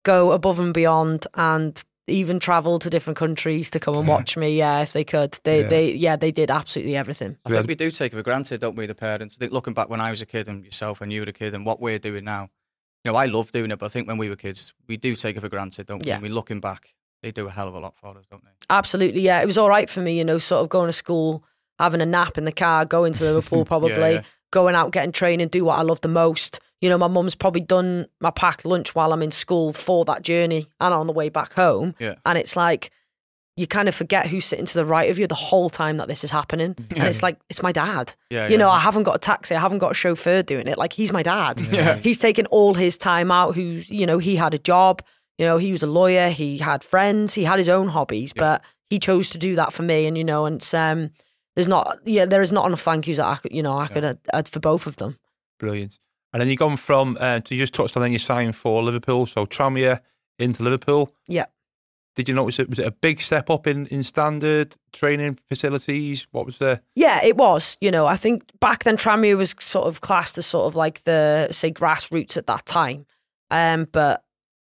go 0.04 0.32
above 0.32 0.58
and 0.58 0.74
beyond 0.74 1.26
and 1.34 1.82
even 2.06 2.38
travel 2.38 2.78
to 2.78 2.90
different 2.90 3.16
countries 3.16 3.70
to 3.70 3.80
come 3.80 3.94
and 3.96 4.06
watch 4.14 4.36
me. 4.36 4.50
Yeah, 4.56 4.82
if 4.82 4.92
they 4.92 5.04
could, 5.04 5.38
they 5.44 5.60
Yeah. 5.62 5.68
they 5.68 5.92
yeah 5.92 6.16
they 6.16 6.32
did 6.32 6.50
absolutely 6.50 6.96
everything. 6.96 7.36
I 7.46 7.50
think 7.50 7.66
we 7.66 7.74
do 7.74 7.90
take 7.90 8.12
it 8.12 8.16
for 8.16 8.22
granted, 8.22 8.60
don't 8.60 8.76
we, 8.76 8.86
the 8.86 8.94
parents? 8.94 9.36
I 9.36 9.38
think 9.38 9.52
looking 9.52 9.72
back 9.74 9.88
when 9.88 10.00
I 10.00 10.10
was 10.10 10.20
a 10.20 10.26
kid 10.26 10.48
and 10.48 10.64
yourself 10.64 11.00
and 11.00 11.12
you 11.12 11.20
were 11.22 11.28
a 11.28 11.32
kid 11.32 11.54
and 11.54 11.64
what 11.64 11.80
we're 11.80 11.98
doing 11.98 12.24
now, 12.24 12.48
you 13.04 13.12
know, 13.12 13.18
I 13.18 13.26
love 13.26 13.52
doing 13.52 13.70
it, 13.70 13.78
but 13.78 13.86
I 13.86 13.88
think 13.90 14.08
when 14.08 14.18
we 14.18 14.30
were 14.30 14.36
kids, 14.36 14.72
we 14.88 14.96
do 14.96 15.14
take 15.14 15.36
it 15.36 15.40
for 15.40 15.48
granted, 15.48 15.86
don't 15.86 16.02
we? 16.02 16.08
Yeah. 16.08 16.14
And 16.14 16.22
we 16.22 16.30
looking 16.30 16.60
back, 16.60 16.94
they 17.22 17.30
do 17.30 17.46
a 17.46 17.50
hell 17.50 17.68
of 17.68 17.74
a 17.74 17.78
lot 17.78 17.96
for 17.96 18.16
us, 18.16 18.26
don't 18.30 18.42
they? 18.42 18.50
Absolutely, 18.70 19.20
yeah. 19.20 19.42
It 19.42 19.46
was 19.46 19.58
all 19.58 19.68
right 19.68 19.88
for 19.88 20.00
me, 20.00 20.16
you 20.16 20.24
know, 20.24 20.38
sort 20.38 20.62
of 20.62 20.70
going 20.70 20.88
to 20.88 20.92
school, 20.92 21.44
having 21.78 22.00
a 22.00 22.06
nap 22.06 22.38
in 22.38 22.44
the 22.44 22.52
car, 22.52 22.84
going 22.86 23.12
to 23.12 23.24
Liverpool 23.24 23.64
probably, 23.66 24.14
yeah. 24.14 24.22
going 24.50 24.74
out, 24.74 24.92
getting 24.92 25.12
training, 25.12 25.48
do 25.48 25.64
what 25.66 25.78
I 25.78 25.82
love 25.82 26.00
the 26.00 26.08
most. 26.08 26.60
You 26.80 26.88
know, 26.88 26.98
my 26.98 27.06
mum's 27.06 27.34
probably 27.34 27.60
done 27.60 28.06
my 28.20 28.30
packed 28.30 28.64
lunch 28.64 28.94
while 28.94 29.12
I'm 29.12 29.22
in 29.22 29.30
school 29.30 29.72
for 29.72 30.04
that 30.06 30.22
journey 30.22 30.66
and 30.80 30.94
on 30.94 31.06
the 31.06 31.12
way 31.12 31.28
back 31.28 31.54
home. 31.54 31.94
Yeah. 31.98 32.16
And 32.26 32.38
it's 32.38 32.56
like 32.56 32.90
you 33.56 33.66
kind 33.66 33.88
of 33.88 33.94
forget 33.94 34.26
who's 34.26 34.44
sitting 34.44 34.66
to 34.66 34.74
the 34.74 34.84
right 34.84 35.10
of 35.10 35.18
you 35.18 35.26
the 35.26 35.34
whole 35.34 35.70
time 35.70 35.96
that 35.98 36.08
this 36.08 36.24
is 36.24 36.30
happening. 36.30 36.74
And 36.90 37.04
it's 37.04 37.22
like, 37.22 37.38
it's 37.48 37.62
my 37.62 37.70
dad. 37.70 38.14
Yeah, 38.30 38.48
You 38.48 38.58
know. 38.58 38.68
I 38.68 38.80
haven't 38.80 39.04
got 39.04 39.14
a 39.14 39.18
taxi, 39.18 39.54
I 39.54 39.60
haven't 39.60 39.78
got 39.78 39.92
a 39.92 39.94
chauffeur 39.94 40.42
doing 40.42 40.66
it. 40.66 40.76
Like 40.76 40.92
he's 40.92 41.12
my 41.12 41.22
dad. 41.22 41.60
Yeah. 41.60 41.96
He's 41.96 42.18
taken 42.18 42.46
all 42.46 42.74
his 42.74 42.98
time 42.98 43.30
out. 43.30 43.54
Who's 43.54 43.88
you 43.88 44.06
know, 44.06 44.18
he 44.18 44.36
had 44.36 44.54
a 44.54 44.58
job. 44.58 45.02
You 45.38 45.46
know, 45.46 45.58
he 45.58 45.72
was 45.72 45.82
a 45.82 45.86
lawyer. 45.86 46.30
He 46.30 46.58
had 46.58 46.84
friends. 46.84 47.34
He 47.34 47.44
had 47.44 47.58
his 47.58 47.68
own 47.68 47.88
hobbies, 47.88 48.32
but 48.32 48.62
he 48.90 48.98
chose 48.98 49.30
to 49.30 49.38
do 49.38 49.56
that 49.56 49.72
for 49.72 49.82
me. 49.82 50.06
And 50.06 50.16
you 50.18 50.24
know, 50.24 50.46
and 50.46 50.62
um, 50.74 51.10
there's 51.54 51.68
not, 51.68 51.98
yeah, 52.04 52.24
there 52.26 52.42
is 52.42 52.52
not 52.52 52.66
enough 52.66 52.82
thank 52.82 53.06
yous 53.06 53.18
that 53.18 53.26
I 53.26 53.36
could, 53.36 53.52
you 53.52 53.62
know, 53.62 53.78
I 53.78 53.86
could 53.86 54.04
add, 54.04 54.18
add 54.32 54.48
for 54.48 54.60
both 54.60 54.86
of 54.86 54.96
them. 54.96 55.18
Brilliant. 55.58 55.98
And 56.32 56.40
then 56.40 56.48
you've 56.48 56.58
gone 56.58 56.76
from, 56.76 57.16
uh, 57.20 57.40
so 57.44 57.54
you 57.54 57.60
just 57.60 57.74
touched 57.74 57.96
on 57.96 58.02
then 58.02 58.10
you 58.12 58.18
signed 58.18 58.56
for 58.56 58.82
Liverpool, 58.82 59.26
so 59.26 59.46
Tranmere 59.46 60.00
into 60.38 60.64
Liverpool. 60.64 61.14
Yeah. 61.28 61.46
Did 62.14 62.28
you 62.28 62.34
notice 62.34 62.58
it 62.58 62.70
was 62.70 62.78
it 62.78 62.86
a 62.86 62.92
big 62.92 63.20
step 63.20 63.50
up 63.50 63.66
in, 63.66 63.86
in 63.86 64.02
standard 64.02 64.76
training 64.92 65.38
facilities? 65.48 66.26
What 66.30 66.46
was 66.46 66.58
the 66.58 66.80
Yeah, 66.94 67.24
it 67.24 67.36
was. 67.36 67.76
You 67.80 67.90
know, 67.90 68.06
I 68.06 68.16
think 68.16 68.44
back 68.60 68.84
then 68.84 68.96
Tranmere 68.96 69.36
was 69.36 69.54
sort 69.58 69.86
of 69.86 70.00
classed 70.00 70.38
as 70.38 70.46
sort 70.46 70.66
of 70.66 70.76
like 70.76 71.02
the 71.04 71.48
say 71.50 71.72
grassroots 71.72 72.36
at 72.36 72.46
that 72.46 72.66
time. 72.66 73.06
Um, 73.50 73.88
but 73.90 74.24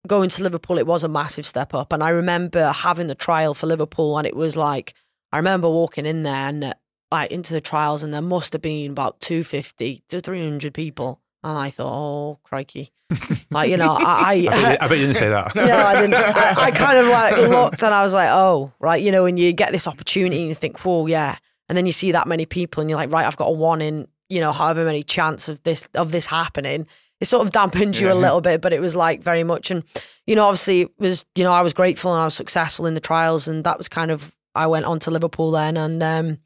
going 0.08 0.30
to 0.30 0.44
Liverpool, 0.44 0.78
it 0.78 0.88
was 0.88 1.04
a 1.04 1.08
massive 1.08 1.46
step 1.46 1.74
up. 1.74 1.94
And 1.94 2.04
I 2.04 2.10
remember 2.10 2.72
having 2.72 3.08
the 3.08 3.16
trial 3.16 3.54
for 3.54 3.68
Liverpool, 3.68 4.18
and 4.18 4.26
it 4.26 4.36
was 4.36 4.56
like 4.56 4.94
I 5.32 5.38
remember 5.38 5.70
walking 5.70 6.06
in 6.06 6.24
there 6.24 6.34
and 6.34 6.74
like 7.12 7.32
into 7.32 7.54
the 7.54 7.62
trials, 7.62 8.02
and 8.02 8.14
there 8.14 8.22
must 8.22 8.54
have 8.54 8.62
been 8.62 8.92
about 8.92 9.20
two 9.20 9.44
fifty 9.44 10.04
to 10.10 10.20
three 10.20 10.42
hundred 10.42 10.74
people, 10.74 11.22
and 11.46 11.58
I 11.58 11.70
thought, 11.70 11.92
oh 11.94 12.40
crikey, 12.44 12.92
like 13.52 13.70
you 13.70 13.78
know, 13.78 13.96
I, 13.98 14.32
I, 14.32 14.46
bet, 14.46 14.72
you- 14.72 14.78
I 14.82 14.88
bet 14.90 14.98
you 14.98 15.06
didn't 15.08 15.18
say 15.18 15.30
that. 15.30 15.56
no, 15.56 15.64
I 15.64 15.96
didn't. 16.02 16.14
I, 16.16 16.54
I 16.66 16.72
kind 16.84 16.98
of 16.98 17.08
like 17.08 17.38
looked 17.38 17.84
and 17.84 17.94
I 17.94 18.04
was 18.04 18.14
like, 18.14 18.30
oh, 18.32 18.74
right, 18.80 19.02
you 19.02 19.12
know, 19.12 19.24
when 19.24 19.38
you 19.38 19.54
get 19.54 19.72
this 19.72 19.88
opportunity 19.88 20.40
and 20.40 20.50
you 20.50 20.56
think, 20.56 20.80
whoa, 20.84 21.06
yeah, 21.08 21.38
and 21.70 21.78
then 21.78 21.86
you 21.86 21.92
see 21.92 22.12
that 22.12 22.28
many 22.28 22.46
people 22.46 22.82
and 22.82 22.90
you're 22.90 22.98
like, 22.98 23.12
right, 23.12 23.26
I've 23.26 23.38
got 23.38 23.48
a 23.48 23.52
one 23.52 23.82
in, 23.82 24.08
you 24.30 24.40
know, 24.42 24.52
however 24.52 24.84
many 24.86 25.04
chance 25.04 25.48
of 25.48 25.62
this 25.64 25.88
of 25.96 26.12
this 26.12 26.26
happening. 26.26 26.88
It 27.22 27.26
sort 27.26 27.46
of 27.46 27.52
dampens 27.54 28.00
you 28.02 28.12
a 28.12 28.14
little 28.14 28.42
bit, 28.42 28.60
but 28.60 28.74
it 28.74 28.82
was 28.82 28.94
like 28.94 29.24
very 29.24 29.44
much, 29.46 29.72
and 29.72 29.84
you 30.28 30.36
know, 30.36 30.46
obviously 30.46 30.82
it 30.82 30.92
was, 31.00 31.24
you 31.36 31.46
know, 31.46 31.54
I 31.54 31.62
was 31.62 31.72
grateful 31.74 32.12
and 32.14 32.22
I 32.22 32.26
was 32.26 32.34
successful 32.34 32.88
in 32.88 32.94
the 32.94 33.00
trials, 33.00 33.48
and 33.48 33.64
that 33.64 33.78
was 33.78 33.88
kind 33.88 34.12
of 34.12 34.36
I 34.54 34.68
went 34.68 34.86
on 34.86 35.00
to 35.00 35.12
Liverpool 35.12 35.52
then, 35.52 35.78
and 35.78 36.04
um, 36.04 36.38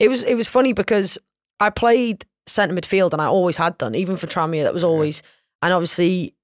it 0.00 0.08
was 0.08 0.22
it 0.24 0.34
was 0.34 0.48
funny 0.48 0.72
because 0.72 1.16
I 1.60 1.70
played 1.70 2.24
centre 2.46 2.74
midfield 2.74 3.12
and 3.12 3.20
I 3.20 3.26
always 3.26 3.56
had 3.56 3.76
done, 3.78 3.94
even 3.94 4.16
for 4.16 4.26
Tranmere. 4.26 4.62
That 4.62 4.74
was 4.74 4.84
always, 4.84 5.22
and 5.62 5.72
obviously 5.72 6.34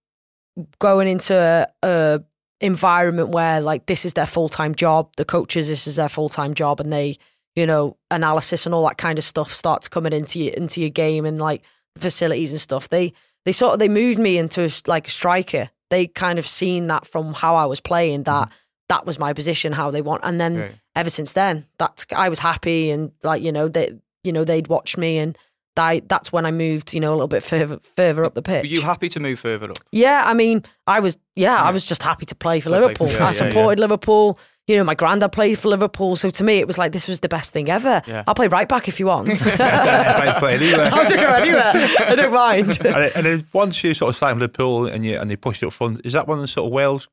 going 0.79 1.09
into 1.09 1.35
a, 1.35 1.67
a 1.83 2.23
environment 2.61 3.31
where 3.31 3.61
like 3.61 3.87
this 3.87 4.05
is 4.05 4.15
their 4.15 4.27
full 4.27 4.49
time 4.49 4.75
job, 4.75 5.11
the 5.17 5.25
coaches 5.25 5.69
this 5.69 5.87
is 5.87 5.97
their 5.97 6.09
full 6.09 6.29
time 6.29 6.55
job, 6.55 6.81
and 6.81 6.93
they, 6.93 7.17
you 7.55 7.67
know, 7.67 7.97
analysis 8.11 8.67
and 8.67 8.75
all 8.75 8.87
that 8.87 8.99
kind 8.99 9.19
of 9.19 9.25
stuff 9.25 9.53
starts 9.53 9.89
coming 9.89 10.13
into 10.13 10.39
your 10.39 10.55
into 10.55 10.81
your 10.81 10.91
game 10.91 11.25
and 11.27 11.39
like 11.39 11.63
facilities 11.99 12.51
and 12.51 12.61
stuff. 12.61 12.89
They 12.89 13.13
they 13.45 13.53
sort 13.53 13.75
of 13.75 13.79
they 13.79 13.89
moved 13.89 14.19
me 14.19 14.39
into 14.39 14.65
a, 14.65 14.71
like 14.87 15.09
a 15.09 15.11
striker. 15.11 15.71
They 15.91 16.07
kind 16.07 16.39
of 16.39 16.47
seen 16.47 16.87
that 16.87 17.07
from 17.07 17.35
how 17.35 17.57
I 17.57 17.67
was 17.67 17.81
playing 17.81 18.23
that 18.25 18.49
mm. 18.49 18.53
that 18.89 19.07
was 19.07 19.19
my 19.19 19.33
position, 19.33 19.73
how 19.73 19.91
they 19.91 20.03
want, 20.03 20.23
and 20.25 20.41
then 20.41 20.59
Right. 20.59 20.75
ever 20.97 21.11
since 21.11 21.33
then, 21.33 21.67
that's 21.79 22.07
I 22.15 22.29
was 22.29 22.39
happy 22.39 22.91
and 22.91 23.13
like 23.23 23.43
you 23.43 23.53
know 23.53 23.69
they 23.69 23.93
you 24.25 24.33
know 24.33 24.45
they'd 24.45 24.69
watch 24.69 24.97
me 24.97 25.19
and. 25.19 25.37
I, 25.77 26.03
that's 26.07 26.31
when 26.33 26.45
I 26.45 26.51
moved, 26.51 26.93
you 26.93 27.01
know, 27.01 27.11
a 27.11 27.15
little 27.17 27.29
bit 27.29 27.43
further 27.43 27.79
further 27.97 28.25
up 28.25 28.35
the 28.35 28.43
pitch. 28.43 28.63
Were 28.63 28.67
you 28.69 28.83
happy 28.83 29.09
to 29.11 29.21
move 29.21 29.39
further 29.41 29.71
up? 29.71 29.79
Yeah, 29.91 30.23
I 30.27 30.35
mean, 30.35 30.63
I 30.87 31.01
was 31.01 31.17
yeah, 31.35 31.57
I 31.63 31.71
was 31.71 31.87
just 31.87 32.03
happy 32.03 32.27
to 32.27 32.35
play 32.35 32.61
for 32.61 32.69
Play- 32.69 32.81
Liverpool. 32.81 33.09
yeah, 33.09 33.23
I 33.23 33.27
yeah, 33.27 33.31
supported 33.33 33.81
Liverpool. 33.81 34.39
You 34.69 34.77
know, 34.77 34.85
my 34.85 34.95
granddad 34.95 35.33
played 35.33 35.59
for 35.59 35.69
Liverpool, 35.71 36.15
so 36.15 36.31
to 36.31 36.45
me, 36.45 36.59
it 36.59 36.67
was 36.67 36.79
like 36.79 36.93
this 36.93 37.09
was 37.09 37.21
the 37.21 37.29
best 37.29 37.53
thing 37.53 37.69
ever. 37.71 38.01
Yeah. 38.07 38.23
I'll 38.27 38.35
play 38.35 38.49
right 38.49 38.69
back 38.69 38.87
if 38.87 39.01
you 39.01 39.07
want. 39.07 39.29
I'll 39.61 40.39
play 40.39 40.55
anywhere. 40.55 40.91
I'll 40.93 41.09
just 41.09 41.15
go 41.21 41.27
anywhere. 41.33 41.73
I 41.75 42.15
don't 42.15 42.33
mind. 42.33 42.69
and, 42.69 42.79
then- 42.95 43.13
and 43.17 43.27
then 43.27 43.47
once 43.53 43.83
you 43.83 43.95
sort 43.95 44.11
of 44.11 44.17
signed 44.17 44.37
for 44.37 44.41
Liverpool 44.41 44.87
and 44.87 45.05
you 45.05 45.19
and 45.19 45.31
they 45.31 45.37
pushed 45.37 45.63
you 45.63 45.69
up 45.69 45.75
front, 45.75 46.01
is 46.05 46.13
that 46.13 46.29
one 46.29 46.39
of 46.39 46.43
the 46.43 46.49
sort 46.49 46.67
of 46.67 46.73
Wales 46.73 47.09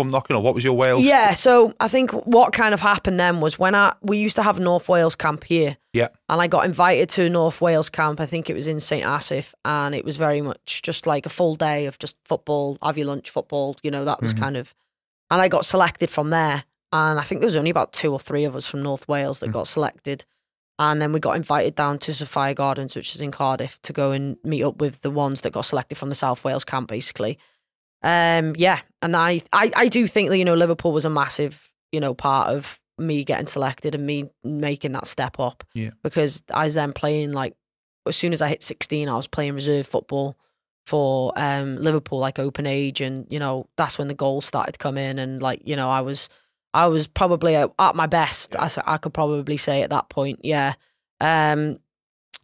come 0.00 0.10
knocking, 0.10 0.36
or 0.36 0.42
what 0.42 0.54
was 0.54 0.64
your 0.64 0.74
Wales? 0.74 1.00
Yeah, 1.00 1.32
so 1.32 1.72
I 1.80 1.88
think 1.88 2.10
what 2.26 2.52
kind 2.52 2.74
of 2.74 2.80
happened 2.80 3.20
then 3.20 3.40
was 3.40 3.58
when 3.58 3.74
I 3.74 3.94
we 4.02 4.18
used 4.18 4.36
to 4.36 4.42
have 4.42 4.58
North 4.58 4.88
Wales 4.88 5.16
camp 5.16 5.44
here, 5.44 5.76
yeah, 5.92 6.08
and 6.28 6.40
I 6.40 6.46
got 6.46 6.64
invited 6.64 7.08
to 7.10 7.28
North 7.28 7.60
Wales 7.60 7.88
camp. 7.90 8.20
I 8.20 8.26
think 8.26 8.50
it 8.50 8.54
was 8.54 8.66
in 8.66 8.80
St 8.80 9.04
Asaph, 9.04 9.54
and 9.64 9.94
it 9.94 10.04
was 10.04 10.16
very 10.16 10.40
much 10.40 10.82
just 10.82 11.06
like 11.06 11.26
a 11.26 11.30
full 11.30 11.56
day 11.56 11.86
of 11.86 11.98
just 11.98 12.16
football, 12.24 12.78
have 12.82 12.98
your 12.98 13.06
lunch, 13.06 13.30
football. 13.30 13.76
You 13.82 13.90
know, 13.90 14.04
that 14.04 14.20
was 14.20 14.32
mm-hmm. 14.32 14.42
kind 14.42 14.56
of, 14.56 14.74
and 15.30 15.40
I 15.40 15.48
got 15.48 15.64
selected 15.64 16.10
from 16.10 16.30
there. 16.30 16.64
And 16.92 17.20
I 17.20 17.22
think 17.22 17.40
there 17.40 17.46
was 17.46 17.54
only 17.54 17.70
about 17.70 17.92
two 17.92 18.10
or 18.10 18.18
three 18.18 18.42
of 18.42 18.56
us 18.56 18.66
from 18.66 18.82
North 18.82 19.06
Wales 19.06 19.38
that 19.40 19.50
mm. 19.50 19.52
got 19.52 19.68
selected. 19.68 20.24
And 20.80 21.00
then 21.00 21.12
we 21.12 21.20
got 21.20 21.36
invited 21.36 21.76
down 21.76 21.98
to 22.00 22.12
Sophia 22.12 22.52
Gardens, 22.52 22.96
which 22.96 23.14
is 23.14 23.20
in 23.20 23.30
Cardiff, 23.30 23.80
to 23.82 23.92
go 23.92 24.10
and 24.10 24.38
meet 24.42 24.64
up 24.64 24.80
with 24.80 25.02
the 25.02 25.10
ones 25.10 25.42
that 25.42 25.52
got 25.52 25.66
selected 25.66 25.98
from 25.98 26.08
the 26.08 26.16
South 26.16 26.42
Wales 26.42 26.64
camp, 26.64 26.88
basically. 26.88 27.38
Um, 28.02 28.54
yeah, 28.56 28.80
and 29.02 29.16
I, 29.16 29.42
I, 29.52 29.72
I 29.76 29.88
do 29.88 30.06
think 30.06 30.30
that 30.30 30.38
you 30.38 30.44
know 30.44 30.54
Liverpool 30.54 30.92
was 30.92 31.04
a 31.04 31.10
massive, 31.10 31.70
you 31.92 32.00
know, 32.00 32.14
part 32.14 32.48
of 32.48 32.78
me 32.98 33.24
getting 33.24 33.46
selected 33.46 33.94
and 33.94 34.06
me 34.06 34.30
making 34.44 34.92
that 34.92 35.06
step 35.06 35.38
up. 35.38 35.64
Yeah. 35.74 35.90
because 36.02 36.42
I 36.52 36.66
was 36.66 36.74
then 36.74 36.92
playing 36.92 37.32
like 37.32 37.54
as 38.06 38.16
soon 38.16 38.32
as 38.32 38.42
I 38.42 38.48
hit 38.48 38.62
sixteen, 38.62 39.08
I 39.08 39.16
was 39.16 39.26
playing 39.26 39.54
reserve 39.54 39.86
football 39.86 40.36
for 40.86 41.32
um 41.36 41.76
Liverpool, 41.76 42.18
like 42.18 42.38
open 42.38 42.66
age, 42.66 43.00
and 43.00 43.26
you 43.30 43.38
know 43.38 43.68
that's 43.76 43.98
when 43.98 44.08
the 44.08 44.14
goals 44.14 44.46
started 44.46 44.72
to 44.72 44.78
come 44.78 44.98
in, 44.98 45.18
and 45.18 45.42
like 45.42 45.62
you 45.64 45.76
know 45.76 45.90
I 45.90 46.00
was 46.00 46.28
I 46.72 46.86
was 46.86 47.06
probably 47.06 47.56
at, 47.56 47.70
my 47.94 48.06
best. 48.06 48.56
I, 48.56 48.70
I 48.86 48.96
could 48.96 49.14
probably 49.14 49.56
say 49.56 49.82
at 49.82 49.90
that 49.90 50.08
point, 50.08 50.40
yeah. 50.42 50.74
Um, 51.20 51.78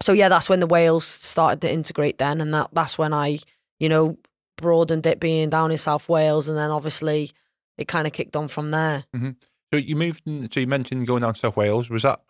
so 0.01 0.13
yeah, 0.13 0.29
that's 0.29 0.49
when 0.49 0.61
the 0.61 0.67
Wales 0.67 1.05
started 1.07 1.61
to 1.63 1.73
integrate 1.73 2.19
then, 2.19 2.41
and 2.41 2.53
that 2.53 2.71
that's 2.73 2.99
when 2.99 3.13
I, 3.13 3.39
you 3.79 3.89
know, 3.89 4.19
broadened 4.57 5.07
it 5.07 5.21
being 5.21 5.51
down 5.51 5.71
in 5.71 5.79
South 5.79 6.09
Wales, 6.09 6.49
and 6.49 6.57
then 6.57 6.71
obviously 6.71 7.31
it 7.79 7.89
kind 7.89 8.07
of 8.07 8.13
kicked 8.13 8.37
on 8.37 8.49
from 8.49 8.71
there. 8.71 9.05
Mm-hmm. 9.15 9.31
So 9.73 9.79
you 9.79 9.97
moved. 9.97 10.23
In, 10.27 10.51
so 10.51 10.61
you 10.61 10.67
mentioned 10.67 11.07
going 11.07 11.23
down 11.23 11.35
to 11.35 11.41
South 11.41 11.57
Wales. 11.57 11.91
Was 11.91 12.03
that 12.03 12.21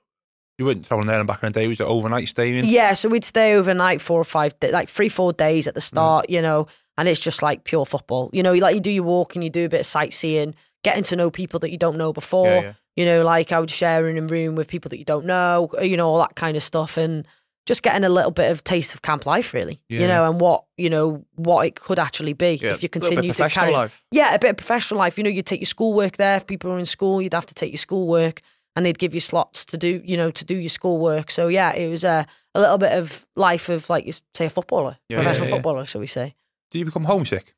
you 0.59 0.65
weren't 0.65 0.85
traveling 0.87 1.09
there 1.09 1.19
and 1.19 1.27
back 1.27 1.43
in 1.43 1.53
the 1.53 1.61
day? 1.61 1.69
Was 1.69 1.81
it 1.81 1.87
overnight 1.87 2.29
staying? 2.29 2.65
Yeah, 2.65 2.95
so 2.95 3.09
we'd 3.09 3.25
stay 3.25 3.55
overnight 3.55 4.01
four 4.01 4.21
or 4.21 4.25
five, 4.25 4.55
like 4.71 4.89
three, 4.89 5.09
four 5.09 5.33
days 5.33 5.67
at 5.67 5.75
the 5.75 5.81
mm-hmm. 5.81 5.97
start, 5.97 6.31
you 6.31 6.41
know, 6.41 6.67
and 6.97 7.09
it's 7.09 7.21
just 7.21 7.43
like 7.43 7.65
pure 7.65 7.85
football. 7.85 8.31
You 8.33 8.43
know, 8.43 8.55
like 8.55 8.75
you 8.75 8.81
do 8.81 8.91
your 8.91 9.05
walk 9.05 9.35
and 9.35 9.45
you 9.45 9.51
do 9.51 9.67
a 9.67 9.69
bit 9.69 9.81
of 9.81 9.87
sightseeing, 9.87 10.55
getting 10.83 11.03
to 11.05 11.17
know 11.17 11.31
people 11.31 11.61
that 11.61 11.71
you 11.71 11.79
don't 11.79 11.99
know 11.99 12.13
before. 12.13 12.49
Yeah, 12.49 12.61
yeah. 12.61 12.73
You 12.97 13.05
know, 13.05 13.23
like 13.23 13.53
I 13.53 13.61
would 13.61 13.71
share 13.71 14.09
in 14.09 14.17
a 14.17 14.23
room 14.23 14.55
with 14.55 14.69
people 14.69 14.89
that 14.89 14.99
you 14.99 15.05
don't 15.05 15.27
know, 15.27 15.69
you 15.83 15.99
know, 15.99 16.09
all 16.09 16.19
that 16.21 16.35
kind 16.35 16.57
of 16.57 16.63
stuff, 16.63 16.97
and 16.97 17.29
just 17.67 17.83
getting 17.83 18.05
a 18.05 18.09
little 18.09 18.31
bit 18.31 18.51
of 18.51 18.63
taste 18.65 18.95
of 18.95 19.03
camp 19.03 19.27
life, 19.27 19.53
really. 19.53 19.81
You 19.89 20.07
know, 20.07 20.29
and 20.31 20.41
what 20.41 20.65
you 20.77 20.89
know 20.89 21.25
what 21.35 21.67
it 21.67 21.75
could 21.77 21.99
actually 21.99 22.33
be 22.33 22.55
Yeah, 22.63 22.71
if 22.73 22.83
you 22.83 22.89
a 22.95 22.99
little 22.99 23.01
bit 23.01 23.09
continue 23.09 23.33
to 23.35 23.49
carry. 23.49 23.73
life. 23.73 24.03
Yeah, 24.13 24.35
a 24.35 24.39
bit 24.39 24.51
of 24.51 24.57
professional 24.57 24.99
life. 24.99 25.19
You 25.19 25.25
know, 25.25 25.31
you'd 25.31 25.47
take 25.47 25.61
your 25.61 25.67
schoolwork 25.67 26.17
there. 26.17 26.37
If 26.37 26.47
people 26.47 26.71
are 26.71 26.79
in 26.79 26.87
school, 26.87 27.21
you'd 27.21 27.35
have 27.35 27.47
to 27.47 27.55
take 27.55 27.73
your 27.73 27.79
schoolwork 27.79 28.41
and 28.77 28.85
they'd 28.87 28.99
give 28.99 29.15
you 29.15 29.21
slots 29.21 29.65
to 29.67 29.77
do, 29.79 30.01
you 30.05 30.17
know, 30.17 30.31
to 30.31 30.45
do 30.45 30.55
your 30.55 30.69
schoolwork. 30.69 31.31
So 31.31 31.49
yeah, 31.49 31.73
it 31.75 31.89
was 31.89 32.05
a, 32.05 32.27
a 32.55 32.61
little 32.61 32.79
bit 32.79 32.93
of 32.93 33.27
life 33.35 33.69
of 33.69 33.89
like 33.91 34.07
you 34.07 34.13
say 34.35 34.47
a 34.47 34.51
footballer, 34.51 34.99
Yeah, 35.09 35.17
professional 35.19 35.47
yeah, 35.49 35.51
yeah. 35.51 35.57
footballer, 35.57 35.85
shall 35.87 36.01
we 36.03 36.07
say? 36.07 36.35
Did 36.71 36.79
you 36.81 36.85
become 36.85 37.05
homesick? 37.05 37.55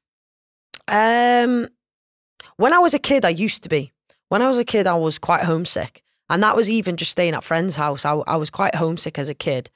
Um, 0.87 1.69
when 2.57 2.73
I 2.73 2.79
was 2.79 2.95
a 2.95 2.99
kid, 2.99 3.25
I 3.25 3.31
used 3.31 3.63
to 3.65 3.69
be. 3.69 3.93
When 4.29 4.43
I 4.43 4.49
was 4.49 4.59
a 4.59 4.65
kid, 4.65 4.87
I 4.87 4.95
was 4.95 5.19
quite 5.19 5.45
homesick, 5.45 6.03
and 6.29 6.43
that 6.43 6.57
was 6.57 6.71
even 6.71 6.97
just 6.97 7.11
staying 7.11 7.35
at 7.35 7.45
friends' 7.45 7.77
house. 7.77 8.05
I, 8.05 8.13
I 8.27 8.37
was 8.37 8.51
quite 8.51 8.75
homesick 8.75 9.19
as 9.19 9.29
a 9.29 9.35
kid, 9.35 9.71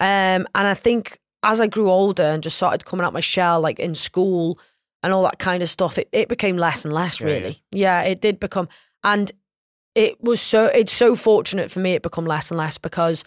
um, 0.00 0.46
and 0.54 0.66
I 0.66 0.74
think 0.74 1.18
as 1.42 1.60
I 1.60 1.66
grew 1.66 1.90
older 1.90 2.22
and 2.22 2.42
just 2.42 2.56
started 2.56 2.84
coming 2.84 3.04
out 3.04 3.12
my 3.12 3.20
shell, 3.20 3.60
like 3.60 3.78
in 3.78 3.94
school 3.94 4.58
and 5.02 5.12
all 5.12 5.22
that 5.22 5.38
kind 5.38 5.62
of 5.62 5.68
stuff, 5.68 5.98
it, 5.98 6.08
it 6.12 6.28
became 6.28 6.56
less 6.56 6.84
and 6.84 6.92
less. 6.92 7.20
Yeah, 7.20 7.26
Really, 7.26 7.62
yeah. 7.70 8.02
it 8.02 8.20
did 8.20 8.40
become, 8.40 8.68
and 9.04 9.30
it 9.94 10.22
was 10.22 10.40
so. 10.40 10.66
It's 10.66 10.92
so 10.92 11.14
fortunate 11.14 11.70
for 11.70 11.80
me. 11.80 11.92
It 11.94 12.02
become 12.02 12.26
less 12.26 12.50
and 12.50 12.58
less 12.58 12.78
because 12.78 13.24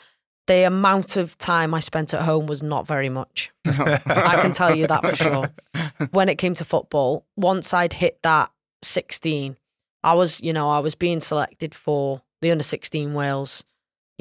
the 0.48 0.66
amount 0.66 1.16
of 1.16 1.38
time 1.38 1.74
I 1.74 1.80
spent 1.80 2.14
at 2.14 2.24
home 2.24 2.48
was 2.48 2.62
not 2.64 2.88
very 2.88 3.10
much. 3.10 3.52
I 3.66 4.40
can 4.42 4.52
tell 4.54 4.76
you 4.76 4.88
that 4.88 5.06
for 5.06 5.16
sure. 5.16 5.50
When 6.12 6.30
it 6.30 6.38
came 6.38 6.54
to 6.56 6.66
football, 6.66 7.26
once 7.38 7.74
I'd 7.74 7.94
hit 7.94 8.22
that 8.24 8.52
16, 8.82 9.56
I 10.04 10.14
was, 10.16 10.42
you 10.42 10.52
know, 10.52 10.70
I 10.70 10.80
was 10.80 10.96
being 10.96 11.20
selected 11.20 11.76
for 11.76 12.24
the 12.42 12.52
under 12.52 12.64
16 12.64 13.14
Wales, 13.14 13.64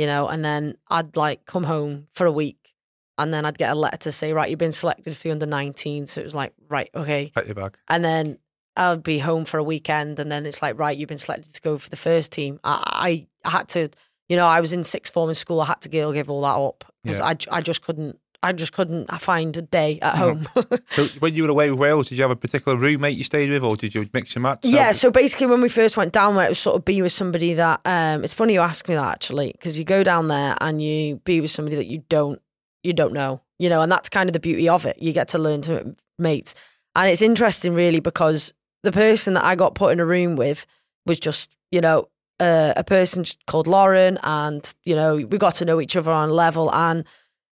you 0.00 0.06
know, 0.06 0.28
and 0.28 0.42
then 0.42 0.76
I'd 0.88 1.14
like 1.14 1.44
come 1.44 1.64
home 1.64 2.06
for 2.10 2.24
a 2.26 2.32
week 2.32 2.72
and 3.18 3.34
then 3.34 3.44
I'd 3.44 3.58
get 3.58 3.70
a 3.70 3.74
letter 3.74 3.98
to 3.98 4.12
say, 4.12 4.32
right, 4.32 4.48
you've 4.48 4.58
been 4.58 4.72
selected 4.72 5.14
for 5.14 5.24
the 5.24 5.32
under 5.32 5.44
19. 5.44 6.06
So 6.06 6.22
it 6.22 6.24
was 6.24 6.34
like, 6.34 6.54
right, 6.70 6.88
okay. 6.94 7.30
Pat 7.34 7.44
your 7.44 7.54
bag. 7.54 7.76
And 7.86 8.02
then 8.02 8.38
I'd 8.76 9.02
be 9.02 9.18
home 9.18 9.44
for 9.44 9.58
a 9.58 9.62
weekend 9.62 10.18
and 10.18 10.32
then 10.32 10.46
it's 10.46 10.62
like, 10.62 10.78
right, 10.78 10.96
you've 10.96 11.10
been 11.10 11.18
selected 11.18 11.52
to 11.54 11.60
go 11.60 11.76
for 11.76 11.90
the 11.90 11.98
first 11.98 12.32
team. 12.32 12.58
I, 12.64 13.26
I, 13.44 13.48
I 13.48 13.50
had 13.50 13.68
to, 13.70 13.90
you 14.30 14.36
know, 14.36 14.46
I 14.46 14.62
was 14.62 14.72
in 14.72 14.84
sixth 14.84 15.12
form 15.12 15.28
in 15.28 15.34
school. 15.34 15.60
I 15.60 15.66
had 15.66 15.82
to 15.82 15.90
give, 15.90 16.14
give 16.14 16.30
all 16.30 16.40
that 16.42 16.56
up 16.56 16.90
because 17.04 17.18
Yeah. 17.18 17.26
I, 17.52 17.58
I 17.58 17.60
just 17.60 17.82
couldn't, 17.82 18.18
I 18.42 18.52
just 18.52 18.72
couldn't 18.72 19.10
find 19.20 19.56
a 19.56 19.62
day 19.62 19.98
at 20.00 20.16
home. 20.16 20.48
So 20.90 21.06
when 21.20 21.34
you 21.34 21.44
were 21.44 21.50
away 21.50 21.70
with 21.70 21.78
Wales, 21.78 22.08
did 22.08 22.18
you 22.18 22.22
have 22.22 22.30
a 22.30 22.36
particular 22.36 22.76
roommate 22.76 23.16
you 23.16 23.22
stayed 23.22 23.50
with, 23.50 23.62
or 23.62 23.76
did 23.76 23.94
you 23.94 24.08
mix 24.12 24.34
and 24.34 24.42
match? 24.42 24.60
Yeah, 24.62 24.92
so 24.92 25.10
basically, 25.10 25.46
when 25.46 25.60
we 25.60 25.68
first 25.68 25.96
went 25.96 26.12
down 26.12 26.34
there, 26.34 26.46
it 26.46 26.50
was 26.50 26.58
sort 26.58 26.76
of 26.76 26.84
be 26.84 27.00
with 27.00 27.12
somebody 27.12 27.54
that. 27.54 27.80
Um, 27.84 28.24
it's 28.24 28.34
funny 28.34 28.54
you 28.54 28.60
ask 28.60 28.88
me 28.88 28.94
that 28.94 29.12
actually, 29.12 29.52
because 29.52 29.78
you 29.78 29.84
go 29.84 30.02
down 30.02 30.28
there 30.28 30.56
and 30.60 30.82
you 30.82 31.16
be 31.16 31.40
with 31.40 31.50
somebody 31.50 31.76
that 31.76 31.86
you 31.86 32.02
don't 32.08 32.40
you 32.82 32.92
don't 32.92 33.12
know, 33.12 33.42
you 33.58 33.68
know, 33.68 33.82
and 33.82 33.92
that's 33.92 34.08
kind 34.08 34.28
of 34.28 34.32
the 34.32 34.40
beauty 34.40 34.68
of 34.68 34.86
it. 34.86 35.00
You 35.00 35.12
get 35.12 35.28
to 35.28 35.38
learn 35.38 35.62
to 35.62 35.94
mates, 36.18 36.54
and 36.96 37.10
it's 37.10 37.22
interesting 37.22 37.74
really 37.74 38.00
because 38.00 38.52
the 38.82 38.92
person 38.92 39.34
that 39.34 39.44
I 39.44 39.54
got 39.54 39.74
put 39.74 39.92
in 39.92 40.00
a 40.00 40.06
room 40.06 40.36
with 40.36 40.66
was 41.06 41.20
just 41.20 41.56
you 41.70 41.80
know 41.80 42.08
uh, 42.40 42.72
a 42.76 42.84
person 42.84 43.24
called 43.46 43.66
Lauren, 43.66 44.18
and 44.22 44.74
you 44.84 44.94
know 44.96 45.16
we 45.16 45.38
got 45.38 45.54
to 45.56 45.64
know 45.64 45.80
each 45.80 45.94
other 45.94 46.10
on 46.10 46.30
a 46.30 46.32
level, 46.32 46.72
and 46.74 47.04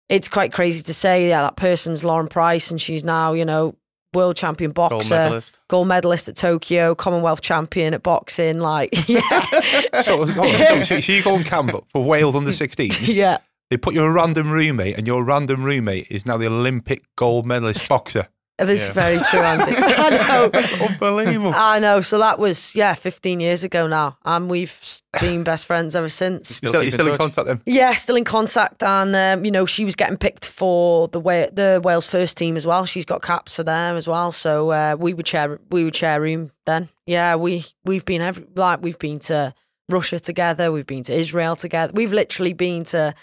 it's 0.08 0.28
quite 0.28 0.52
crazy 0.52 0.82
to 0.84 0.94
say, 0.94 1.28
yeah, 1.28 1.42
that 1.42 1.56
person's 1.56 2.04
Lauren 2.04 2.28
Price, 2.28 2.70
and 2.70 2.80
she's 2.80 3.04
now 3.04 3.32
you 3.32 3.44
know 3.44 3.74
world 4.14 4.36
champion 4.36 4.70
boxer 4.72 4.96
Gold 4.96 5.10
medalist. 5.10 5.60
gold 5.68 5.86
medalist 5.88 6.28
at 6.30 6.36
Tokyo, 6.36 6.94
Commonwealth 6.94 7.42
champion 7.42 7.92
at 7.94 8.02
boxing. 8.02 8.58
Like, 8.58 8.88
yeah, 9.08 9.20
So, 10.02 10.24
hold 10.24 10.30
on, 10.38 10.46
Yes. 10.48 10.88
so, 10.88 10.98
so 11.00 11.12
you 11.12 11.22
go 11.22 11.34
on 11.34 11.44
camp 11.44 11.70
for 11.90 12.02
Wales 12.04 12.34
under 12.34 12.50
16s. 12.52 13.12
yeah. 13.14 13.38
They 13.70 13.76
put 13.76 13.92
you 13.92 14.02
a 14.02 14.10
random 14.10 14.50
roommate, 14.50 14.96
and 14.96 15.06
your 15.06 15.22
random 15.22 15.62
roommate 15.62 16.06
is 16.10 16.24
now 16.24 16.38
the 16.38 16.46
Olympic 16.46 17.02
gold 17.16 17.44
medalist 17.44 17.86
boxer. 17.86 18.28
This 18.58 18.80
is 18.82 18.86
Yeah. 18.88 18.92
very 18.92 19.18
true, 19.30 19.40
Andy. 19.40 19.76
I 19.78 20.10
know. 20.10 20.50
Unbelievable. 20.88 21.52
I 21.54 21.78
know. 21.78 22.00
So 22.00 22.18
that 22.18 22.38
was 22.40 22.74
yeah, 22.74 22.94
15 22.94 23.38
years 23.40 23.62
ago 23.62 23.86
now, 23.86 24.18
and 24.24 24.50
we've 24.50 25.00
been 25.20 25.44
best 25.44 25.64
friends 25.66 25.94
ever 25.94 26.08
since. 26.08 26.48
Still 26.56 26.70
still, 26.70 26.82
keep 26.82 26.92
you 26.92 26.94
in 26.96 27.00
still 27.00 27.06
in 27.12 27.18
touch? 27.18 27.34
contact 27.36 27.46
then? 27.46 27.62
Yeah, 27.74 27.94
still 27.94 28.16
in 28.16 28.24
contact, 28.24 28.82
and 28.82 29.14
um, 29.14 29.44
you 29.44 29.50
know 29.52 29.64
she 29.64 29.84
was 29.84 29.94
getting 29.94 30.16
picked 30.16 30.44
for 30.44 31.06
the 31.08 31.20
Wa- 31.20 31.50
the 31.52 31.80
Wales 31.84 32.08
first 32.08 32.36
team 32.36 32.56
as 32.56 32.66
well. 32.66 32.84
She's 32.84 33.04
got 33.04 33.22
caps 33.22 33.54
for 33.56 33.62
them 33.62 33.96
as 33.96 34.08
well, 34.08 34.32
so 34.32 34.70
uh, 34.70 34.96
we 34.98 35.14
would 35.14 35.28
share 35.28 35.60
we 35.70 35.84
would 35.84 35.94
share 35.94 36.20
room 36.20 36.50
then. 36.66 36.88
Yeah, 37.06 37.36
we 37.36 37.64
we've 37.84 38.04
been 38.04 38.22
every 38.22 38.44
like 38.56 38.82
we've 38.82 38.98
been 38.98 39.20
to 39.20 39.54
Russia 39.88 40.18
together, 40.18 40.72
we've 40.72 40.86
been 40.86 41.04
to 41.04 41.14
Israel 41.14 41.54
together, 41.56 41.92
we've 41.94 42.12
literally 42.12 42.54
been 42.54 42.82
to. 42.84 43.14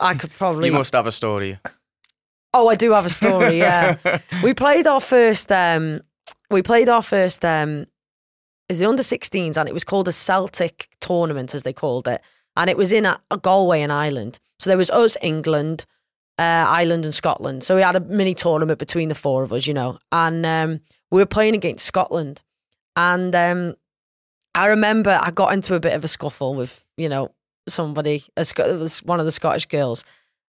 I 0.00 0.14
could 0.14 0.30
probably 0.32 0.66
You 0.68 0.72
must 0.72 0.94
have 0.94 1.06
a 1.06 1.12
story. 1.12 1.58
Oh, 2.52 2.68
I 2.68 2.74
do 2.74 2.92
have 2.92 3.06
a 3.06 3.10
story. 3.10 3.58
Yeah, 3.58 3.96
we 4.42 4.54
played 4.54 4.86
our 4.86 5.00
first. 5.00 5.52
Um, 5.52 6.00
we 6.50 6.62
played 6.62 6.88
our 6.88 7.02
first. 7.02 7.44
Um, 7.44 7.86
is 8.68 8.78
the 8.78 8.88
under 8.88 9.02
16s, 9.02 9.56
and 9.56 9.68
it 9.68 9.72
was 9.72 9.84
called 9.84 10.06
a 10.06 10.12
Celtic 10.12 10.88
tournament, 11.00 11.54
as 11.54 11.64
they 11.64 11.72
called 11.72 12.06
it, 12.06 12.22
and 12.56 12.70
it 12.70 12.76
was 12.76 12.92
in 12.92 13.04
a, 13.04 13.20
a 13.30 13.36
Galway 13.36 13.82
in 13.82 13.90
Ireland. 13.90 14.38
So 14.60 14.70
there 14.70 14.76
was 14.76 14.90
us, 14.90 15.16
England, 15.22 15.86
uh, 16.38 16.66
Ireland, 16.68 17.04
and 17.04 17.12
Scotland. 17.12 17.64
So 17.64 17.74
we 17.74 17.82
had 17.82 17.96
a 17.96 18.00
mini 18.00 18.34
tournament 18.34 18.78
between 18.78 19.08
the 19.08 19.14
four 19.14 19.42
of 19.42 19.52
us, 19.52 19.66
you 19.66 19.74
know, 19.74 19.98
and 20.12 20.46
um, 20.46 20.80
we 21.10 21.20
were 21.20 21.26
playing 21.26 21.54
against 21.54 21.84
Scotland, 21.84 22.42
and 22.96 23.34
um, 23.34 23.74
I 24.54 24.66
remember 24.66 25.18
I 25.20 25.30
got 25.30 25.52
into 25.52 25.74
a 25.74 25.80
bit 25.80 25.94
of 25.94 26.04
a 26.04 26.08
scuffle 26.08 26.54
with 26.54 26.84
you 26.96 27.08
know 27.08 27.32
somebody, 27.68 28.24
a, 28.36 28.40
it 28.42 28.78
was 28.78 29.02
one 29.02 29.20
of 29.20 29.26
the 29.26 29.32
Scottish 29.32 29.66
girls. 29.66 30.04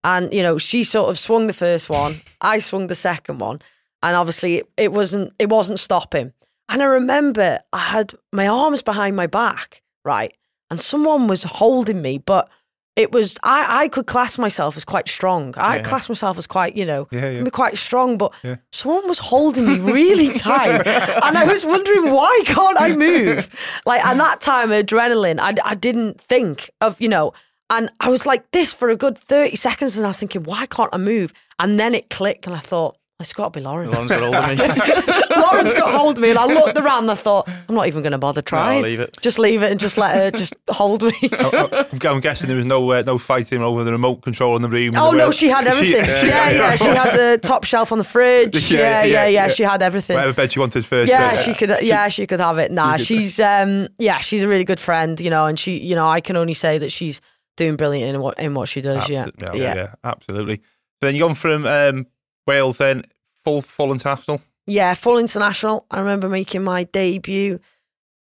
And, 0.04 0.34
you 0.34 0.42
know, 0.44 0.58
she 0.58 0.84
sort 0.84 1.10
of 1.10 1.20
swung 1.20 1.48
the 1.48 1.54
first 1.54 1.90
one, 1.90 2.22
I 2.42 2.60
swung 2.60 2.88
the 2.88 2.96
second 2.96 3.40
one. 3.40 3.60
And 4.02 4.16
obviously 4.16 4.58
it, 4.60 4.70
it 4.78 4.92
wasn't 4.94 5.34
it 5.40 5.50
wasn't 5.50 5.80
stopping. 5.80 6.32
And 6.70 6.82
I 6.82 6.86
remember 6.86 7.60
I 7.74 7.80
had 7.80 8.14
my 8.32 8.48
arms 8.48 8.82
behind 8.82 9.16
my 9.16 9.28
back, 9.28 9.82
right? 10.06 10.34
And 10.72 10.80
someone 10.80 11.28
was 11.28 11.44
holding 11.44 12.02
me, 12.02 12.20
but 12.20 12.48
it 12.96 13.12
was 13.12 13.38
I, 13.44 13.84
I 13.84 13.88
could 13.90 14.08
class 14.08 14.38
myself 14.38 14.78
as 14.78 14.86
quite 14.86 15.10
strong. 15.10 15.54
I 15.58 15.78
Yeah. 15.78 15.84
class 15.84 16.08
myself 16.08 16.38
as 16.38 16.48
quite, 16.48 16.78
you 16.78 16.86
know, 16.86 17.08
Yeah, 17.12 17.30
yeah. 17.30 17.36
can 17.36 17.44
be 17.44 17.52
quite 17.52 17.78
strong, 17.78 18.18
but 18.18 18.34
someone 18.72 19.06
was 19.08 19.20
holding 19.20 19.68
me 19.68 19.80
really 19.80 20.30
tight. 20.34 20.88
and 20.88 21.38
I 21.38 21.44
was 21.44 21.66
wondering 21.66 22.12
why 22.14 22.42
can't 22.46 22.80
I 22.80 22.96
move? 22.96 23.50
Like 23.86 24.06
and 24.06 24.18
that 24.22 24.40
time 24.40 24.70
adrenaline, 24.70 25.40
I, 25.42 25.56
I 25.66 25.76
didn't 25.76 26.22
think 26.22 26.70
of, 26.80 27.02
you 27.02 27.10
know, 27.10 27.34
and 27.70 27.90
I 28.00 28.10
was 28.10 28.26
like 28.26 28.50
this 28.52 28.74
for 28.74 28.90
a 28.90 28.96
good 28.98 29.18
30 29.18 29.56
seconds 29.56 29.98
and 29.98 30.06
I 30.06 30.10
was 30.10 30.18
thinking, 30.18 30.44
why 30.44 30.66
can't 30.66 30.90
I 30.94 30.98
move? 30.98 31.34
And 31.60 31.80
then 31.80 31.94
it 31.94 32.10
clicked 32.10 32.48
and 32.48 32.56
I 32.56 32.60
thought, 32.60 32.96
it's 33.22 33.34
got 33.34 33.52
to 33.54 33.60
be 33.60 33.64
Lauren. 33.64 33.92
Lauren's 33.92 34.10
got 34.10 34.22
hold 34.22 34.34
of 34.34 34.48
me. 34.48 35.36
Lauren's 35.42 35.74
got 35.74 35.94
hold 35.94 36.18
of 36.18 36.22
me 36.22 36.30
and 36.30 36.40
I 36.40 36.46
looked 36.46 36.78
around 36.78 37.04
and 37.04 37.12
I 37.12 37.16
thought, 37.16 37.50
I'm 37.68 37.76
not 37.76 37.88
even 37.88 38.02
going 38.02 38.14
to 38.14 38.18
bother 38.18 38.42
trying. 38.42 38.82
leave 38.82 39.02
it. 39.02 39.18
Just 39.22 39.38
leave 39.38 39.62
it 39.62 39.72
and 39.72 39.78
just 39.80 39.98
let 39.98 40.16
her 40.16 40.32
just 40.32 40.54
hold 40.70 41.04
me. 41.04 41.12
I'm, 41.38 41.84
I'm 42.02 42.20
guessing 42.22 42.48
there 42.48 42.56
was 42.56 42.66
no 42.66 42.90
uh, 42.92 43.04
no 43.06 43.18
fighting 43.18 43.62
over 43.62 43.84
the 43.84 43.92
remote 43.92 44.22
control 44.22 44.56
in 44.56 44.62
the 44.62 44.70
room. 44.70 44.94
Oh 44.96 45.12
There 45.12 45.26
no, 45.26 45.32
she 45.32 45.50
had 45.50 45.68
everything. 45.68 46.06
She- 46.20 46.28
yeah, 46.28 46.50
yeah, 46.50 46.76
she 46.78 46.86
had 46.86 47.14
the 47.14 47.38
top 47.40 47.66
shelf 47.66 47.92
on 47.92 47.98
the 47.98 48.06
fridge. 48.06 48.72
Yeah, 48.72 48.80
Yeah, 48.80 48.84
yeah, 48.84 49.04
yeah, 49.04 49.12
yeah. 49.26 49.28
yeah. 49.28 49.48
She 49.50 49.64
had 49.64 49.82
everything. 49.82 50.16
Whatever 50.16 50.34
bed 50.34 50.54
she 50.54 50.60
wanted 50.60 50.86
first. 50.86 51.10
Yeah, 51.10 51.36
but, 51.36 51.44
she 51.44 51.54
could. 51.54 51.76
Yeah, 51.82 52.08
she 52.08 52.26
could 52.26 52.40
have 52.40 52.58
it. 52.58 52.72
Nah, 52.72 52.96
she's 52.96 53.38
um, 53.42 53.90
yeah, 53.98 54.20
she's 54.20 54.44
a 54.44 54.48
really 54.48 54.64
good 54.64 54.80
friend, 54.80 55.20
you 55.20 55.30
know, 55.30 55.46
and 55.46 55.60
she, 55.60 55.78
you 55.78 55.94
know, 55.96 56.08
I 56.08 56.22
can 56.22 56.38
only 56.38 56.54
say 56.54 56.78
that 56.78 56.90
she's 56.92 57.20
doing 57.60 57.76
brilliant 57.76 58.16
in 58.16 58.22
what 58.22 58.40
in 58.40 58.56
what 58.56 58.68
she 58.68 58.82
does. 58.82 59.08
Yeah, 59.08 59.28
yeah, 59.40 59.54
yeah, 59.54 59.94
absolutely. 60.04 60.58
So 60.58 61.08
then 61.08 61.14
you 61.14 61.22
gone 61.22 61.36
from 61.36 61.68
um, 61.68 62.08
Wales 62.48 62.80
then 62.80 63.04
full 63.44 63.62
full 63.62 63.92
international. 63.92 64.42
Yeah, 64.66 64.96
full 64.96 65.18
international. 65.18 65.86
I 65.92 66.00
remember 66.00 66.30
making 66.30 66.64
my 66.64 66.86
debut. 66.86 67.60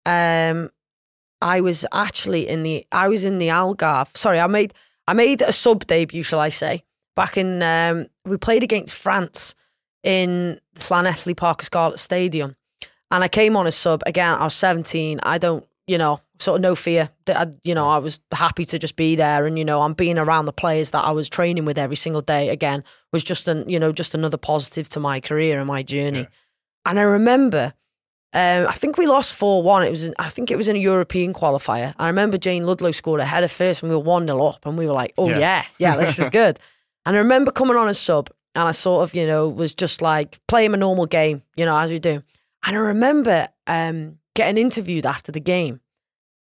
Um, 0.05 0.71
I 1.41 1.61
was 1.61 1.87
actually 1.93 2.49
in 2.49 2.63
the 2.63 2.85
I 2.93 3.09
was 3.09 3.25
in 3.25 3.39
the 3.39 3.49
Algarve. 3.49 4.15
Sorry, 4.17 4.41
I 4.41 4.47
made 4.47 4.75
I 5.07 5.15
made 5.15 5.41
a 5.41 5.53
sub 5.53 5.87
debut, 5.87 6.23
shall 6.23 6.41
I 6.41 6.51
say? 6.51 6.83
Back 7.17 7.37
in 7.39 7.63
um, 7.63 8.07
we 8.25 8.37
played 8.37 8.63
against 8.63 8.95
France 8.95 9.55
in 10.03 10.61
Llanelli 10.77 11.37
Park 11.37 11.63
Scarlet 11.63 11.99
Stadium, 11.99 12.57
and 13.11 13.25
I 13.25 13.29
came 13.29 13.57
on 13.57 13.67
as 13.67 13.77
sub 13.77 14.03
again. 14.07 14.35
I 14.35 14.45
was 14.45 14.55
seventeen. 14.55 15.21
I 15.23 15.39
don't, 15.39 15.67
you 15.87 15.99
know, 15.99 16.21
sort 16.41 16.57
of 16.57 16.63
no 16.63 16.75
fear. 16.75 17.11
That 17.27 17.37
I, 17.37 17.53
you 17.65 17.75
know, 17.75 17.89
I 17.89 17.99
was 17.99 18.21
happy 18.33 18.65
to 18.67 18.79
just 18.79 18.97
be 18.97 19.17
there, 19.17 19.47
and 19.47 19.59
you 19.59 19.65
know, 19.65 19.83
I'm 19.83 19.95
being 19.95 20.19
around 20.19 20.47
the 20.47 20.53
players 20.53 20.91
that 20.93 21.05
I 21.05 21.11
was 21.13 21.29
training 21.29 21.65
with 21.65 21.79
every 21.79 21.97
single 21.97 22.23
day. 22.23 22.49
Again, 22.51 22.85
was 23.13 23.25
just 23.25 23.49
an 23.49 23.69
you 23.69 23.79
know 23.79 23.93
just 23.93 24.15
another 24.15 24.37
positive 24.39 24.89
to 24.91 25.01
my 25.01 25.21
career 25.21 25.59
and 25.59 25.67
my 25.67 25.83
journey. 25.83 26.29
And 26.87 26.99
I 26.99 27.03
remember, 27.03 27.75
um, 28.33 28.67
I 28.69 28.73
think 28.73 28.97
we 28.99 29.07
lost 29.07 29.33
four 29.35 29.63
one. 29.63 29.83
It 29.83 29.91
was, 29.91 30.11
I 30.19 30.29
think 30.29 30.51
it 30.51 30.57
was 30.57 30.69
in 30.69 30.77
a 30.77 30.79
European 30.79 31.33
qualifier. 31.35 31.95
I 31.99 32.07
remember 32.09 32.39
Jayne 32.39 32.67
Ludlow 32.67 32.93
scored 32.93 33.21
a 33.21 33.25
header 33.25 33.49
first 33.49 33.83
when 33.83 33.91
we 33.91 33.97
were 33.97 34.03
one 34.03 34.27
0 34.27 34.41
up, 34.43 34.65
and 34.67 34.77
we 34.79 34.87
were 34.87 34.93
like, 34.93 35.13
"Oh 35.19 35.29
Yes. 35.29 35.39
yeah, 35.41 35.63
yeah, 35.79 35.97
this 35.97 36.19
is 36.19 36.29
good." 36.33 36.59
and 37.07 37.17
I 37.17 37.21
remember 37.21 37.51
coming 37.51 37.77
on 37.77 37.89
as 37.89 37.99
sub, 37.99 38.29
and 38.55 38.69
I 38.69 38.73
sort 38.73 39.03
of, 39.05 39.15
you 39.15 39.27
know, 39.27 39.49
was 39.49 39.75
just 39.75 40.03
like 40.03 40.41
playing 40.47 40.75
a 40.75 40.77
normal 40.77 41.07
game, 41.07 41.43
you 41.57 41.65
know, 41.65 41.77
as 41.77 41.91
you 41.91 41.99
do. 41.99 42.23
And 42.67 42.77
I 42.77 42.81
remember 42.81 43.49
um, 43.67 44.19
getting 44.35 44.59
interviewed 44.59 45.07
after 45.07 45.31
the 45.33 45.41
game, 45.41 45.81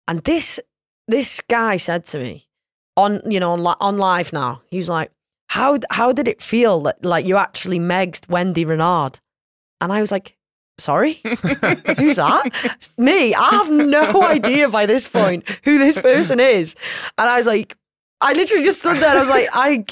and 0.07 0.23
this 0.23 0.59
this 1.07 1.41
guy 1.49 1.77
said 1.77 2.05
to 2.07 2.17
me 2.17 2.47
on, 2.95 3.21
you 3.29 3.39
know, 3.39 3.51
on 3.51 3.65
on 3.79 3.97
live 3.97 4.33
now, 4.33 4.61
he 4.69 4.77
was 4.77 4.89
like, 4.89 5.11
"How 5.49 5.77
how 5.91 6.11
did 6.11 6.27
it 6.27 6.41
feel 6.41 6.81
that 6.81 7.03
like 7.03 7.25
you 7.25 7.37
actually 7.37 7.79
megged 7.79 8.29
Wendy 8.29 8.65
Renard?" 8.65 9.19
And 9.79 9.93
I 9.93 10.01
was 10.01 10.11
like, 10.11 10.37
sorry, 10.77 11.13
who's 11.97 12.15
that? 12.17 12.89
Me. 12.97 13.33
I 13.33 13.49
have 13.51 13.71
no 13.71 14.23
idea 14.27 14.69
by 14.69 14.85
this 14.85 15.07
point 15.07 15.47
who 15.63 15.77
this 15.77 15.95
person 15.95 16.39
is, 16.39 16.75
and 17.17 17.29
I 17.29 17.37
was 17.37 17.47
like. 17.47 17.75
I 18.19 18.33
literally 18.33 18.63
just 18.63 18.79
stood 18.79 18.97
there 18.97 19.15
I 19.15 19.19
was 19.19 19.29
like, 19.29 19.47
I, 19.53 19.85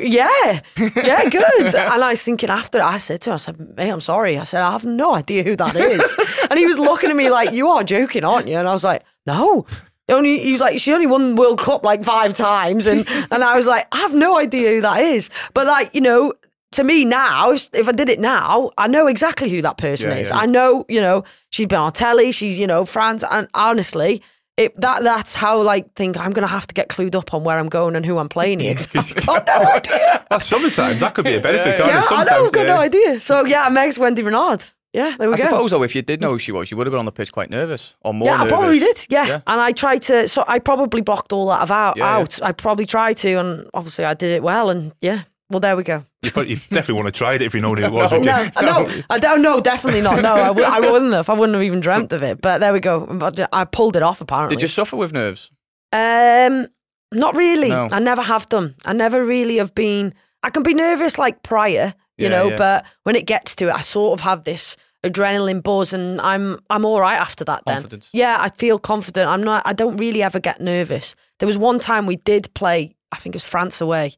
yeah, 0.00 0.60
yeah, 0.96 1.30
good. 1.30 1.74
And 1.76 2.02
I 2.02 2.10
was 2.10 2.20
thinking 2.24 2.50
after, 2.50 2.82
I 2.82 2.98
said 2.98 3.20
to 3.20 3.30
him, 3.30 3.34
I 3.34 3.36
said, 3.36 3.76
mate, 3.76 3.90
I'm 3.90 4.00
sorry. 4.00 4.36
I 4.36 4.42
said, 4.42 4.62
I 4.64 4.72
have 4.72 4.84
no 4.84 5.14
idea 5.14 5.44
who 5.44 5.54
that 5.54 5.76
is. 5.76 6.18
and 6.50 6.58
he 6.58 6.66
was 6.66 6.76
looking 6.76 7.08
at 7.08 7.14
me 7.14 7.30
like, 7.30 7.52
you 7.52 7.68
are 7.68 7.84
joking, 7.84 8.24
aren't 8.24 8.48
you? 8.48 8.56
And 8.56 8.66
I 8.66 8.72
was 8.72 8.82
like, 8.82 9.04
no. 9.28 9.66
Only 10.10 10.38
he 10.38 10.52
was 10.52 10.60
like, 10.60 10.80
she 10.80 10.92
only 10.94 11.06
won 11.06 11.36
World 11.36 11.60
Cup 11.60 11.84
like 11.84 12.02
five 12.02 12.32
times, 12.34 12.86
and 12.86 13.06
and 13.30 13.44
I 13.44 13.56
was 13.56 13.66
like, 13.66 13.86
I 13.92 13.98
have 13.98 14.14
no 14.14 14.38
idea 14.38 14.70
who 14.70 14.80
that 14.80 15.00
is. 15.02 15.28
But 15.52 15.66
like, 15.66 15.94
you 15.94 16.00
know, 16.00 16.32
to 16.72 16.82
me 16.84 17.04
now, 17.04 17.50
if 17.52 17.88
I 17.88 17.92
did 17.92 18.08
it 18.08 18.18
now, 18.18 18.70
I 18.78 18.86
know 18.88 19.06
exactly 19.06 19.50
who 19.50 19.60
that 19.62 19.76
person 19.76 20.10
Yeah, 20.10 20.16
is. 20.16 20.30
yeah. 20.30 20.38
I 20.38 20.46
know, 20.46 20.86
you 20.88 21.00
know, 21.02 21.24
she's 21.50 21.66
been 21.66 21.78
on 21.78 21.92
telly, 21.92 22.32
she's, 22.32 22.56
you 22.58 22.66
know, 22.66 22.84
France, 22.86 23.22
and 23.30 23.48
honestly, 23.54 24.22
it, 24.56 24.78
that 24.80 25.02
that's 25.02 25.34
how 25.34 25.60
like 25.62 25.92
think 25.94 26.16
I'm 26.18 26.32
gonna 26.32 26.46
have 26.58 26.66
to 26.68 26.74
get 26.74 26.88
clued 26.88 27.14
up 27.14 27.32
on 27.34 27.44
where 27.44 27.58
I'm 27.58 27.68
going 27.68 27.94
and 27.94 28.04
who 28.06 28.16
I'm 28.18 28.28
playing 28.30 28.60
here. 28.64 28.76
I've 28.94 29.26
got 29.26 29.46
no 29.46 29.62
idea. 29.72 30.26
That's 30.30 30.46
sometimes 30.46 31.00
that 31.00 31.14
could 31.14 31.26
be 31.26 31.36
a 31.36 31.40
benefit, 31.40 31.78
yeah, 31.78 32.00
it? 32.00 32.10
I 32.10 32.24
know, 32.24 32.46
I've 32.46 32.52
got 32.52 32.66
yeah. 32.66 32.74
no 32.74 32.80
idea. 32.80 33.20
So 33.20 33.44
yeah, 33.44 33.68
Meg's 33.68 33.98
Wendy 33.98 34.22
Renard. 34.22 34.64
Yeah, 34.94 35.16
there 35.18 35.28
we 35.28 35.34
I 35.34 35.36
go. 35.36 35.42
suppose 35.44 35.70
though, 35.70 35.82
if 35.82 35.94
you 35.94 36.02
did 36.02 36.20
know 36.20 36.30
who 36.30 36.38
she 36.38 36.50
was, 36.50 36.70
you 36.70 36.76
would 36.76 36.86
have 36.86 36.92
been 36.92 36.98
on 36.98 37.04
the 37.04 37.12
pitch 37.12 37.30
quite 37.30 37.50
nervous 37.50 37.94
or 38.02 38.14
more. 38.14 38.28
Nervous. 38.30 38.40
Yeah, 38.40 38.46
I 38.46 38.48
probably 38.58 38.78
did. 38.78 39.06
Yeah. 39.10 39.26
Yeah. 39.26 39.40
and 39.46 39.60
I 39.60 39.72
tried 39.72 40.02
to. 40.02 40.26
So 40.28 40.44
I 40.48 40.58
probably 40.58 41.02
blocked 41.02 41.32
all 41.32 41.48
that 41.48 41.70
out. 41.70 41.96
Yeah, 41.96 42.04
yeah. 42.04 42.16
out. 42.22 42.42
I 42.42 42.52
probably 42.52 42.86
tried 42.86 43.18
to, 43.18 43.34
and 43.34 43.68
obviously 43.74 44.04
I 44.06 44.14
did 44.14 44.30
it 44.30 44.42
well. 44.42 44.70
And 44.70 44.92
yeah, 45.00 45.22
well 45.50 45.60
there 45.60 45.76
we 45.76 45.82
go. 45.82 46.04
You, 46.22 46.30
probably, 46.30 46.50
you 46.50 46.56
definitely 46.56 46.94
want 46.94 47.06
to 47.06 47.12
try 47.12 47.34
it 47.34 47.42
if 47.42 47.54
you 47.54 47.60
know 47.60 47.74
who 47.74 47.84
it 47.84 47.92
was. 47.92 48.10
No. 48.12 48.18
No, 48.18 48.50
no, 48.84 49.02
I 49.10 49.18
don't 49.18 49.42
know. 49.42 49.60
Definitely 49.60 50.00
not. 50.00 50.22
No, 50.22 50.34
I, 50.34 50.46
w- 50.48 50.66
I 50.66 50.80
wouldn't 50.80 51.12
have. 51.12 51.28
I 51.28 51.34
wouldn't 51.34 51.54
have 51.54 51.62
even 51.62 51.80
dreamt 51.80 52.12
of 52.12 52.22
it. 52.22 52.40
But 52.40 52.58
there 52.58 52.72
we 52.72 52.80
go. 52.80 53.06
But 53.06 53.46
I 53.52 53.64
pulled 53.66 53.94
it 53.94 54.02
off. 54.02 54.20
Apparently, 54.22 54.56
Did 54.56 54.62
you 54.62 54.68
suffer 54.68 54.96
with 54.96 55.12
nerves? 55.12 55.50
Um, 55.92 56.66
not 57.12 57.36
really. 57.36 57.68
No. 57.68 57.88
I 57.92 57.98
never 57.98 58.22
have 58.22 58.48
done. 58.48 58.74
I 58.86 58.94
never 58.94 59.24
really 59.24 59.56
have 59.58 59.74
been. 59.74 60.14
I 60.42 60.50
can 60.50 60.62
be 60.62 60.74
nervous 60.74 61.18
like 61.18 61.42
prior, 61.42 61.94
you 62.18 62.24
Yeah, 62.24 62.30
know, 62.30 62.48
yeah. 62.48 62.56
but 62.56 62.86
when 63.04 63.16
it 63.16 63.26
gets 63.26 63.54
to 63.56 63.68
it, 63.68 63.72
I 63.74 63.80
sort 63.80 64.18
of 64.18 64.24
have 64.24 64.44
this 64.44 64.76
adrenaline 65.04 65.62
buzz, 65.62 65.92
and 65.92 66.20
I'm 66.20 66.58
I'm 66.68 66.84
all 66.84 67.00
right 67.00 67.18
after 67.20 67.44
that. 67.44 67.62
Then, 67.66 67.76
Confidence. 67.82 68.10
yeah, 68.12 68.36
I 68.40 68.48
feel 68.50 68.78
confident. 68.78 69.28
I'm 69.28 69.42
not. 69.44 69.62
I 69.66 69.72
don't 69.72 69.96
really 69.96 70.22
ever 70.22 70.40
get 70.40 70.60
nervous. 70.60 71.14
There 71.38 71.46
was 71.46 71.56
one 71.58 71.78
time 71.78 72.06
we 72.06 72.16
did 72.16 72.52
play. 72.54 72.96
I 73.12 73.16
think 73.16 73.34
it 73.34 73.36
was 73.36 73.44
France 73.44 73.80
away. 73.80 74.14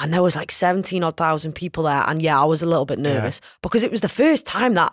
And 0.00 0.12
there 0.12 0.22
was 0.24 0.34
like 0.34 0.50
17 0.50 1.04
odd 1.04 1.16
thousand 1.16 1.52
people 1.52 1.84
there. 1.84 2.02
And 2.08 2.20
yeah, 2.20 2.40
I 2.40 2.44
was 2.46 2.62
a 2.62 2.66
little 2.66 2.84
bit 2.86 2.98
nervous 2.98 3.40
because 3.62 3.84
it 3.84 3.92
was 3.92 4.00
the 4.00 4.08
first 4.08 4.44
time 4.44 4.74
that 4.74 4.92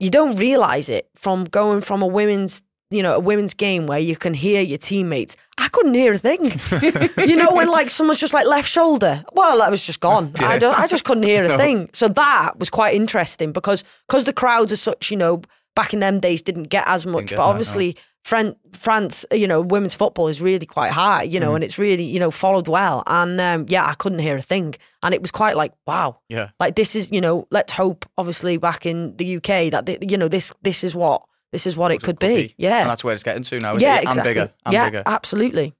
you 0.00 0.10
don't 0.10 0.36
realize 0.36 0.88
it 0.88 1.08
from 1.14 1.44
going 1.44 1.80
from 1.80 2.02
a 2.02 2.06
women's 2.08 2.60
you 2.92 3.02
know 3.02 3.14
a 3.14 3.20
women's 3.20 3.54
game 3.54 3.86
where 3.86 3.98
you 3.98 4.14
can 4.16 4.34
hear 4.34 4.60
your 4.60 4.78
teammates 4.78 5.36
i 5.58 5.68
couldn't 5.68 5.94
hear 5.94 6.12
a 6.12 6.18
thing 6.18 6.44
you 7.28 7.36
know 7.36 7.54
when 7.54 7.68
like 7.68 7.90
someone's 7.90 8.20
just 8.20 8.34
like 8.34 8.46
left 8.46 8.68
shoulder 8.68 9.24
well 9.32 9.58
that 9.58 9.70
was 9.70 9.84
just 9.86 10.00
gone 10.00 10.32
I, 10.38 10.58
don't, 10.58 10.78
I 10.78 10.86
just 10.86 11.04
couldn't 11.04 11.24
hear 11.24 11.44
a 11.44 11.56
thing 11.64 11.88
so 11.92 12.08
that 12.08 12.58
was 12.58 12.70
quite 12.70 12.94
interesting 12.94 13.52
because 13.52 13.82
because 14.08 14.24
the 14.24 14.32
crowds 14.32 14.72
are 14.72 14.76
such 14.76 15.10
you 15.10 15.16
know 15.16 15.42
back 15.74 15.94
in 15.94 16.00
them 16.00 16.20
days 16.20 16.42
didn't 16.42 16.64
get 16.64 16.84
as 16.86 17.06
much 17.06 17.26
get 17.28 17.36
but 17.36 17.42
that, 17.42 17.48
no. 17.48 17.50
obviously 17.50 17.96
Fran- 18.24 18.54
France, 18.70 19.26
you 19.32 19.48
know, 19.48 19.60
women's 19.60 19.94
football 19.94 20.28
is 20.28 20.40
really 20.40 20.64
quite 20.64 20.92
high, 20.92 21.24
you 21.24 21.40
know, 21.40 21.50
Mm. 21.50 21.54
and 21.56 21.64
it's 21.64 21.76
really, 21.76 22.04
you 22.04 22.20
know, 22.20 22.30
followed 22.30 22.68
well. 22.68 23.02
And 23.08 23.40
um, 23.40 23.66
yeah, 23.68 23.84
I 23.84 23.94
couldn't 23.94 24.20
hear 24.20 24.36
a 24.36 24.40
thing. 24.40 24.76
And 25.02 25.12
it 25.12 25.20
was 25.20 25.32
quite 25.32 25.56
like, 25.56 25.72
wow, 25.88 26.20
Yeah. 26.28 26.50
like 26.60 26.76
this 26.76 26.94
is, 26.94 27.10
you 27.10 27.20
know, 27.20 27.46
let's 27.50 27.72
hope, 27.72 28.06
obviously, 28.16 28.58
back 28.58 28.86
in 28.86 29.16
the 29.16 29.38
UK 29.38 29.70
that, 29.72 29.86
the, 29.86 29.98
you 30.08 30.16
know, 30.16 30.28
this 30.28 30.52
this 30.62 30.84
is 30.84 30.94
what 30.94 31.22
this 31.52 31.66
is 31.66 31.76
what 31.76 31.92
it 31.92 32.02
could, 32.02 32.18
be. 32.18 32.54
Yeah. 32.56 32.80
And 32.80 32.90
that's 32.90 33.04
where 33.04 33.14
it's 33.14 33.22
getting 33.22 33.42
to 33.44 33.58
now. 33.58 33.76
Is 33.76 33.82
yeah, 33.82 33.98
it? 33.98 34.02
exactly. 34.02 34.20
And 34.20 34.24
bigger. 34.24 34.52
And 34.64 34.72
yeah, 34.72 34.86
bigger. 34.86 35.02
absolutely. 35.06 35.74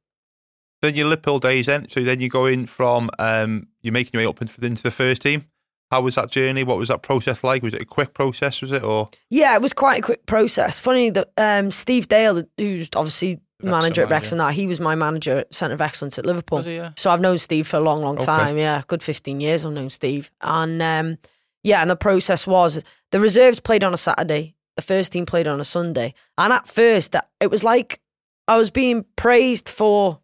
Then 0.82 0.94
your 0.94 1.08
Liverpool 1.08 1.38
days 1.38 1.66
then. 1.66 1.88
So 1.88 2.02
then 2.02 2.20
you 2.20 2.28
go 2.28 2.46
in 2.46 2.66
from 2.66 3.11
um, 3.18 3.68
you're 3.82 3.92
making 3.92 4.11
your 4.14 4.22
way 4.22 4.28
up 4.28 4.42
into, 4.42 4.64
into 4.64 4.82
the 4.82 4.90
first 4.90 5.22
team. 5.22 5.46
How 5.90 6.00
was 6.00 6.14
that 6.14 6.30
journey? 6.30 6.64
What 6.64 6.78
was 6.78 6.88
that 6.88 7.02
process 7.02 7.44
like? 7.44 7.62
Was 7.62 7.74
it 7.74 7.82
a 7.82 7.85
quick 7.85 8.14
process? 8.14 8.62
Was 8.62 8.72
it 8.72 8.82
or 8.82 9.11
Yeah, 9.30 9.54
it 9.54 9.62
was 9.62 9.72
quite 9.72 9.98
a 9.98 10.02
quick 10.02 10.24
process. 10.26 10.80
Funny 10.80 11.11
that 11.11 11.30
um, 11.37 11.70
Steve 11.70 12.08
Dale, 12.08 12.42
who's 12.56 12.88
obviously 12.96 13.40
Wrexham 13.61 13.70
manager 13.70 14.02
at. 14.02 14.11
Wrexham, 14.11 14.38
that 14.38 14.54
he 14.54 14.66
was 14.66 14.80
my 14.80 14.94
manager 14.94 15.38
at 15.38 15.54
Centre 15.54 15.74
of 15.74 15.80
Excellence 15.80 16.18
at 16.18 16.26
Liverpool. 16.26 16.58
Was 16.58 16.66
he, 16.66 16.76
yeah? 16.76 16.92
So 16.96 17.11
I've 17.11 17.20
known 17.20 17.38
Steve 17.38 17.66
for 17.66 17.76
a 17.76 17.80
long, 17.80 18.00
long 18.00 18.16
Okay. 18.16 18.24
time. 18.24 18.56
Yeah, 18.56 18.82
good 18.87 19.02
fifteen 19.02 19.40
years. 19.40 19.64
I've 19.66 19.72
known 19.72 19.90
Steve, 19.90 20.30
and 20.40 20.82
um, 20.82 21.18
yeah, 21.62 21.82
and 21.82 21.90
the 21.90 21.96
process 21.96 22.46
was 22.46 22.82
the 23.11 23.20
reserves 23.20 23.61
played 23.61 23.85
on 23.85 23.92
a 23.92 23.98
Saturday, 23.98 24.54
the 24.76 24.82
first 24.82 25.12
team 25.12 25.26
played 25.26 25.46
on 25.46 25.61
a 25.61 25.64
Sunday, 25.64 26.14
and 26.38 26.52
at 26.52 26.66
first 26.68 27.14
it 27.40 27.50
was 27.50 27.62
like 27.64 28.00
I 28.48 28.56
was 28.56 28.70
being 28.70 29.04
praised 29.16 29.68
for 29.68 30.20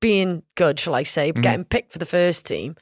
being 0.00 0.42
good, 0.54 0.78
shall 0.78 0.94
I 0.94 1.02
say, 1.02 1.32
Mhm. 1.32 1.42
getting 1.42 1.64
picked 1.64 1.92
for 1.92 1.98
the 1.98 2.06
first 2.06 2.46
team. 2.46 2.76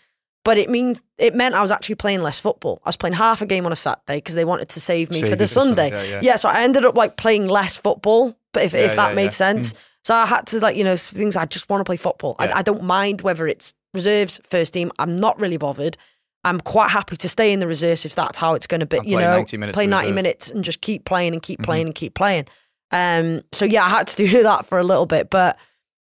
But 0.44 0.58
it 0.58 0.68
means 0.68 1.02
it 1.18 1.34
meant 1.36 1.54
I 1.54 1.62
was 1.62 1.70
actually 1.70 1.94
playing 1.94 2.20
less 2.20 2.40
football. 2.40 2.80
I 2.84 2.88
was 2.88 2.96
playing 2.96 3.14
half 3.14 3.42
a 3.42 3.46
game 3.46 3.64
on 3.64 3.70
a 3.70 3.76
Saturday 3.76 4.16
because 4.16 4.34
they 4.34 4.44
wanted 4.44 4.68
to 4.70 4.80
save 4.80 5.08
me 5.10 5.20
Save 5.20 5.30
for 5.30 5.36
the 5.36 5.46
Sunday, 5.46 5.90
Sunday. 5.90 6.08
yeah, 6.08 6.14
yeah. 6.16 6.20
yeah, 6.22 6.36
so 6.36 6.48
I 6.48 6.62
ended 6.62 6.84
up 6.84 6.96
like 6.96 7.16
playing 7.16 7.46
less 7.46 7.76
football, 7.76 8.34
but 8.52 8.64
if, 8.64 8.72
Yeah, 8.72 8.80
if 8.80 8.96
that 8.96 9.14
made 9.14 9.24
yeah. 9.24 9.30
sense. 9.30 9.74
So 10.02 10.16
I 10.16 10.26
had 10.26 10.48
to 10.48 10.58
like, 10.58 10.76
you 10.76 10.82
know, 10.82 10.96
things 10.96 11.36
I 11.36 11.44
just 11.44 11.68
want 11.70 11.80
to 11.80 11.84
play 11.84 11.96
football. 11.96 12.34
I, 12.40 12.48
I 12.50 12.62
don't 12.62 12.82
mind 12.82 13.20
whether 13.20 13.46
it's 13.46 13.72
reserves, 13.94 14.40
first 14.50 14.72
team. 14.74 14.90
I'm 14.98 15.14
not 15.14 15.38
really 15.40 15.58
bothered. 15.58 15.96
I'm 16.44 16.60
quite 16.60 16.90
happy 16.90 17.16
to 17.16 17.28
stay 17.28 17.52
in 17.52 17.60
the 17.60 17.66
reserves 17.66 18.04
if 18.04 18.14
that's 18.14 18.36
how 18.38 18.54
it's 18.54 18.66
going 18.66 18.80
to 18.80 18.86
be. 18.86 18.96
You 19.04 19.16
play 19.16 19.22
know, 19.24 19.36
90 19.36 19.56
minutes 19.58 19.76
play 19.76 19.86
90 19.86 20.02
reserves. 20.06 20.14
minutes 20.14 20.50
and 20.50 20.64
just 20.64 20.80
keep 20.80 21.04
playing 21.04 21.32
and 21.34 21.42
keep 21.42 21.60
Mhm. 21.60 21.64
playing 21.64 21.86
and 21.86 21.94
keep 21.94 22.14
playing. 22.14 22.46
Um, 22.90 23.42
so 23.52 23.64
yeah, 23.64 23.84
I 23.84 23.88
had 23.88 24.06
to 24.08 24.16
do 24.30 24.42
that 24.42 24.66
for 24.66 24.78
a 24.78 24.82
little 24.84 25.06
bit, 25.06 25.30
but 25.30 25.56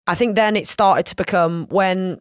I 0.08 0.16
think 0.16 0.36
then 0.36 0.56
it 0.58 0.68
started 0.68 1.06
to 1.08 1.16
become 1.16 1.68
when 1.70 2.20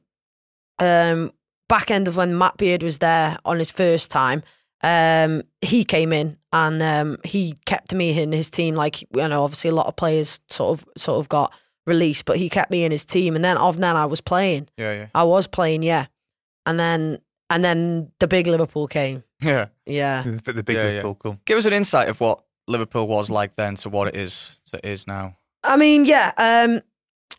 um, 0.79 1.31
back 1.69 1.91
end 1.91 2.09
of 2.09 2.17
when 2.17 2.37
Matt 2.37 2.57
Beard 2.57 2.83
was 2.83 2.99
there 2.99 3.37
on 3.45 3.59
his 3.59 3.71
first 3.71 4.11
time. 4.11 4.43
Um, 4.83 5.43
he 5.61 5.85
came 5.85 6.13
in 6.13 6.39
and 6.53 6.83
um, 6.83 7.19
he 7.25 7.55
kept 7.67 7.93
me 7.95 8.19
in 8.19 8.33
his 8.33 8.49
team. 8.51 8.75
Like 8.75 9.03
you 9.03 9.29
know, 9.29 9.43
obviously 9.45 9.71
a 9.71 9.75
lot 9.75 9.87
of 9.87 9.97
players 9.97 10.41
sort 10.49 10.79
of 10.81 10.87
sort 10.97 11.19
of 11.21 11.29
got 11.29 11.53
released, 11.87 12.25
but 12.25 12.39
he 12.39 12.49
kept 12.49 12.71
me 12.71 12.85
in 12.85 12.93
his 12.93 13.05
team. 13.05 13.35
And 13.37 13.45
then 13.45 13.57
of 13.59 13.79
then 13.79 13.97
I 13.97 14.07
was 14.07 14.21
playing. 14.21 14.69
Yeah, 14.77 14.93
yeah. 14.93 15.07
I 15.15 15.25
was 15.25 15.47
playing, 15.47 15.83
yeah. 15.83 16.07
And 16.67 16.79
then 16.79 17.19
and 17.51 17.65
then 17.65 18.11
the 18.21 18.29
big 18.29 18.47
Liverpool 18.47 18.87
came. 18.87 19.23
Yeah. 19.43 19.67
Yeah. 19.87 20.23
the, 20.45 20.53
the 20.53 20.63
big 20.63 20.77
Yeah, 20.77 20.83
yeah. 20.83 20.89
Liverpool 20.91 21.15
goal? 21.15 21.39
Give 21.47 21.57
us 21.59 21.65
an 21.65 21.73
insight 21.73 22.09
of 22.09 22.21
what 22.21 22.45
Liverpool 22.69 23.09
was 23.09 23.31
like 23.31 23.57
then 23.57 23.75
to 23.77 23.89
what 23.89 24.09
it 24.09 24.17
is 24.17 24.61
to 24.67 24.77
it 24.77 24.85
is 24.85 25.07
now. 25.07 25.37
I 25.65 25.77
mean, 25.77 26.05
yeah. 26.05 26.33
Um, 26.37 26.83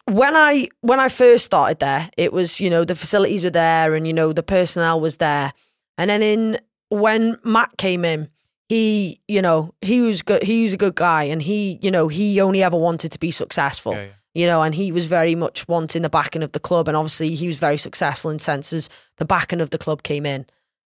when 0.05 0.35
I 0.35 0.67
when 0.81 0.99
I 0.99 1.09
first 1.09 1.45
started 1.45 1.79
there, 1.79 2.09
it 2.17 2.33
was 2.33 2.59
you 2.59 2.69
know 2.69 2.83
the 2.85 2.95
facilities 2.95 3.43
were 3.43 3.51
there 3.51 3.93
and 3.93 4.05
you 4.07 4.13
know 4.13 4.33
the 4.33 4.43
personnel 4.43 4.99
was 4.99 5.17
there, 5.17 5.53
and 5.97 6.09
then 6.09 6.21
in 6.21 6.57
when 6.89 7.37
Matt 7.43 7.77
came 7.77 8.03
in, 8.03 8.27
he 8.67 9.21
you 9.27 9.41
know 9.41 9.73
he 9.81 10.01
was 10.01 10.21
good. 10.23 10.43
He 10.43 10.63
was 10.63 10.73
a 10.73 10.77
good 10.77 10.95
guy, 10.95 11.23
and 11.25 11.41
he 11.41 11.79
you 11.81 11.91
know 11.91 12.07
he 12.07 12.41
only 12.41 12.63
ever 12.63 12.77
wanted 12.77 13.11
to 13.11 13.19
be 13.19 13.31
successful. 13.31 13.93
Yeah, 13.93 14.03
yeah. 14.05 14.11
You 14.33 14.47
know, 14.47 14.61
and 14.61 14.73
he 14.73 14.91
was 14.93 15.05
very 15.07 15.35
much 15.35 15.67
wanting 15.67 16.03
the 16.03 16.09
backing 16.09 16.41
of 16.43 16.53
the 16.53 16.59
club, 16.59 16.87
and 16.87 16.95
obviously 16.95 17.35
he 17.35 17.47
was 17.47 17.57
very 17.57 17.77
successful 17.77 18.31
in 18.31 18.39
senses 18.39 18.89
the 19.17 19.25
backing 19.25 19.59
of 19.61 19.71
the 19.71 19.77
club 19.77 20.03
came 20.03 20.25
in, 20.25 20.45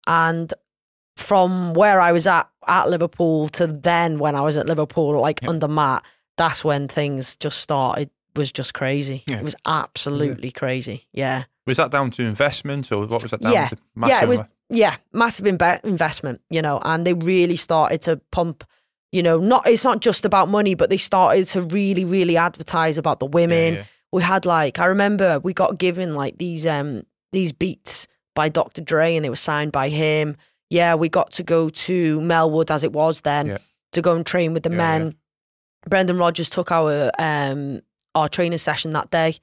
and 0.07 0.53
from 1.15 1.73
where 1.73 2.01
I 2.01 2.11
was 2.11 2.25
at 2.25 2.49
at 2.67 2.89
Liverpool 2.89 3.49
to 3.49 3.67
then 3.67 4.17
when 4.19 4.35
I 4.35 4.41
was 4.41 4.55
at 4.55 4.65
Liverpool, 4.65 5.19
like 5.19 5.41
Yeah. 5.43 5.49
under 5.49 5.67
Matt, 5.67 6.03
that's 6.37 6.63
when 6.63 6.87
things 6.87 7.35
just 7.35 7.59
started. 7.59 8.09
Was 8.35 8.51
just 8.51 8.73
crazy. 8.73 9.23
Yeah. 9.27 9.37
It 9.37 9.43
was 9.43 9.53
absolutely 9.63 10.49
crazy. 10.49 11.05
Yeah, 11.13 11.43
Was 11.67 11.77
that 11.77 11.91
down 11.91 12.09
to 12.11 12.23
investment 12.23 12.91
or 12.91 13.05
what 13.05 13.21
was 13.21 13.29
that 13.31 13.41
down 13.41 13.51
Yeah. 13.53 13.67
to? 13.69 13.77
yeah. 14.07 14.23
It 14.23 14.27
was 14.27 14.41
yeah 14.69 14.95
massive 15.11 15.45
inve- 15.45 15.83
investment. 15.83 16.41
You 16.49 16.63
know, 16.63 16.79
and 16.83 17.05
they 17.05 17.13
really 17.13 17.57
started 17.57 18.01
to 18.03 18.17
pump. 18.31 18.63
You 19.13 19.21
know, 19.23 19.37
not 19.37 19.67
it's 19.67 19.83
not 19.85 20.01
just 20.01 20.25
about 20.25 20.49
money, 20.49 20.73
but 20.73 20.89
they 20.89 20.97
started 20.97 21.45
to 21.49 21.61
really, 21.61 22.03
really 22.03 22.35
advertise 22.35 22.97
about 22.97 23.19
the 23.19 23.27
women. 23.27 23.73
Yeah, 23.75 23.79
yeah. 23.79 23.85
We 24.11 24.21
had 24.23 24.45
like 24.45 24.79
I 24.79 24.85
remember 24.85 25.39
we 25.39 25.53
got 25.53 25.77
given 25.77 26.15
like 26.15 26.37
these 26.39 26.65
um 26.67 27.03
these 27.31 27.51
beats 27.53 28.07
by 28.35 28.49
Dr. 28.49 28.81
Dre 28.81 29.15
and 29.15 29.23
they 29.23 29.29
were 29.29 29.35
signed 29.35 29.71
by 29.71 29.89
him. 29.89 30.35
Yeah, 30.71 30.95
we 30.95 31.09
got 31.09 31.31
to 31.33 31.43
go 31.43 31.69
to 31.69 32.19
Melwood 32.21 32.71
as 32.71 32.83
it 32.83 32.91
was 32.91 33.21
then 33.21 33.45
Yeah. 33.47 33.57
to 33.91 34.01
go 34.01 34.15
and 34.15 34.25
train 34.25 34.53
with 34.53 34.63
the 34.63 34.71
men. 34.71 35.15
Brendan 35.87 36.17
Rodgers 36.17 36.49
took 36.49 36.71
our 36.71 37.11
um 37.19 37.81
our 38.15 38.27
training 38.27 38.57
session 38.57 38.91
that 38.91 39.11
day. 39.11 39.35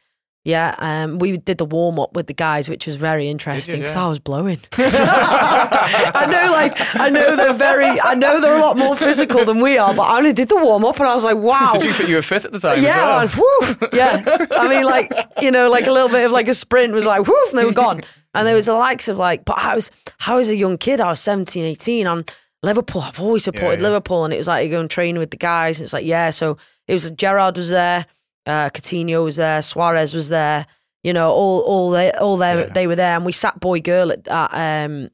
Yeah, 0.42 0.74
um, 0.79 1.18
we 1.18 1.37
did 1.37 1.59
the 1.59 1.66
warm 1.66 1.98
up 2.00 2.16
with 2.16 2.26
the 2.26 2.33
guys, 2.33 2.66
which 2.66 2.87
was 2.87 2.96
very 2.96 3.29
interesting 3.29 3.81
because 3.81 3.94
yeah? 3.94 4.07
I 4.07 4.09
was 4.09 4.18
blowing. 4.18 4.59
I 4.79 6.26
know, 6.31 6.50
like, 6.50 6.72
I 6.96 7.11
know 7.11 7.37
they're 7.37 7.53
very, 7.53 8.00
I 8.00 8.14
know 8.14 8.40
they're 8.40 8.57
a 8.57 8.61
lot 8.61 8.79
more 8.79 8.96
physical 8.96 9.44
than 9.44 9.61
we 9.61 9.76
are, 9.76 9.92
but 9.94 10.03
I 10.03 10.16
only 10.16 10.33
did 10.33 10.48
the 10.48 10.57
warm 10.57 10.87
up 10.87 10.98
and 10.98 11.07
I 11.07 11.14
was 11.14 11.24
like, 11.24 11.37
wow. 11.37 11.72
Did 11.74 11.85
you 11.85 11.92
think 11.92 12.09
you 12.09 12.16
were 12.16 12.22
fit 12.22 12.46
at 12.46 12.53
the 12.53 12.59
time? 12.59 12.83
Yeah, 12.83 13.20
As 13.20 13.37
well? 13.37 13.76
and 13.83 13.88
yeah. 13.92 14.46
I 14.53 14.68
mean, 14.68 14.85
like 14.85 15.12
you 15.42 15.50
know, 15.50 15.68
like 15.68 15.87
a 15.87 15.92
little 15.92 16.09
bit 16.09 16.24
of 16.24 16.33
like 16.33 16.48
a 16.48 16.55
sprint 16.55 16.94
was 16.94 17.05
like 17.05 17.26
whoof, 17.26 17.50
and 17.50 17.59
they 17.59 17.64
were 17.66 17.72
gone. 17.72 18.00
And 18.35 18.46
there 18.46 18.55
was 18.55 18.66
the 18.66 18.74
likes 18.74 19.09
of 19.09 19.18
like, 19.18 19.44
but 19.44 19.59
I 19.59 19.74
was, 19.74 19.90
I 20.26 20.37
was 20.37 20.48
a 20.48 20.57
young 20.57 20.79
kid. 20.79 21.00
I 21.00 21.09
was 21.09 21.20
17, 21.20 21.64
18, 21.64 22.07
and 22.07 22.31
Liverpool. 22.62 23.03
I've 23.03 23.20
always 23.20 23.44
supported 23.44 23.81
yeah. 23.81 23.88
Liverpool, 23.88 24.24
and 24.24 24.33
it 24.33 24.38
was 24.38 24.48
like 24.48 24.64
you 24.64 24.70
go 24.70 24.81
and 24.81 24.88
train 24.88 25.18
with 25.18 25.33
the 25.33 25.37
guys. 25.37 25.81
And 25.81 25.85
it's 25.85 25.92
like 25.92 26.07
yeah, 26.07 26.31
so 26.31 26.57
it 26.88 26.94
was 26.94 27.11
Gerrard 27.11 27.57
was 27.59 27.68
there, 27.68 28.07
uh, 28.50 28.70
Coutinho 28.70 29.22
was 29.24 29.36
there, 29.36 29.62
Suarez 29.62 30.14
was 30.14 30.28
there. 30.28 30.66
You 31.02 31.12
know, 31.14 31.30
all 31.30 31.60
all 31.60 31.90
they 31.90 32.10
all 32.12 32.36
they 32.36 32.54
Yeah. 32.60 32.66
they 32.66 32.86
were 32.86 32.96
there, 32.96 33.16
and 33.16 33.24
we 33.24 33.32
sat 33.32 33.58
boy 33.60 33.80
girl 33.80 34.12
at, 34.12 34.28
at 34.28 34.84
um 34.84 35.08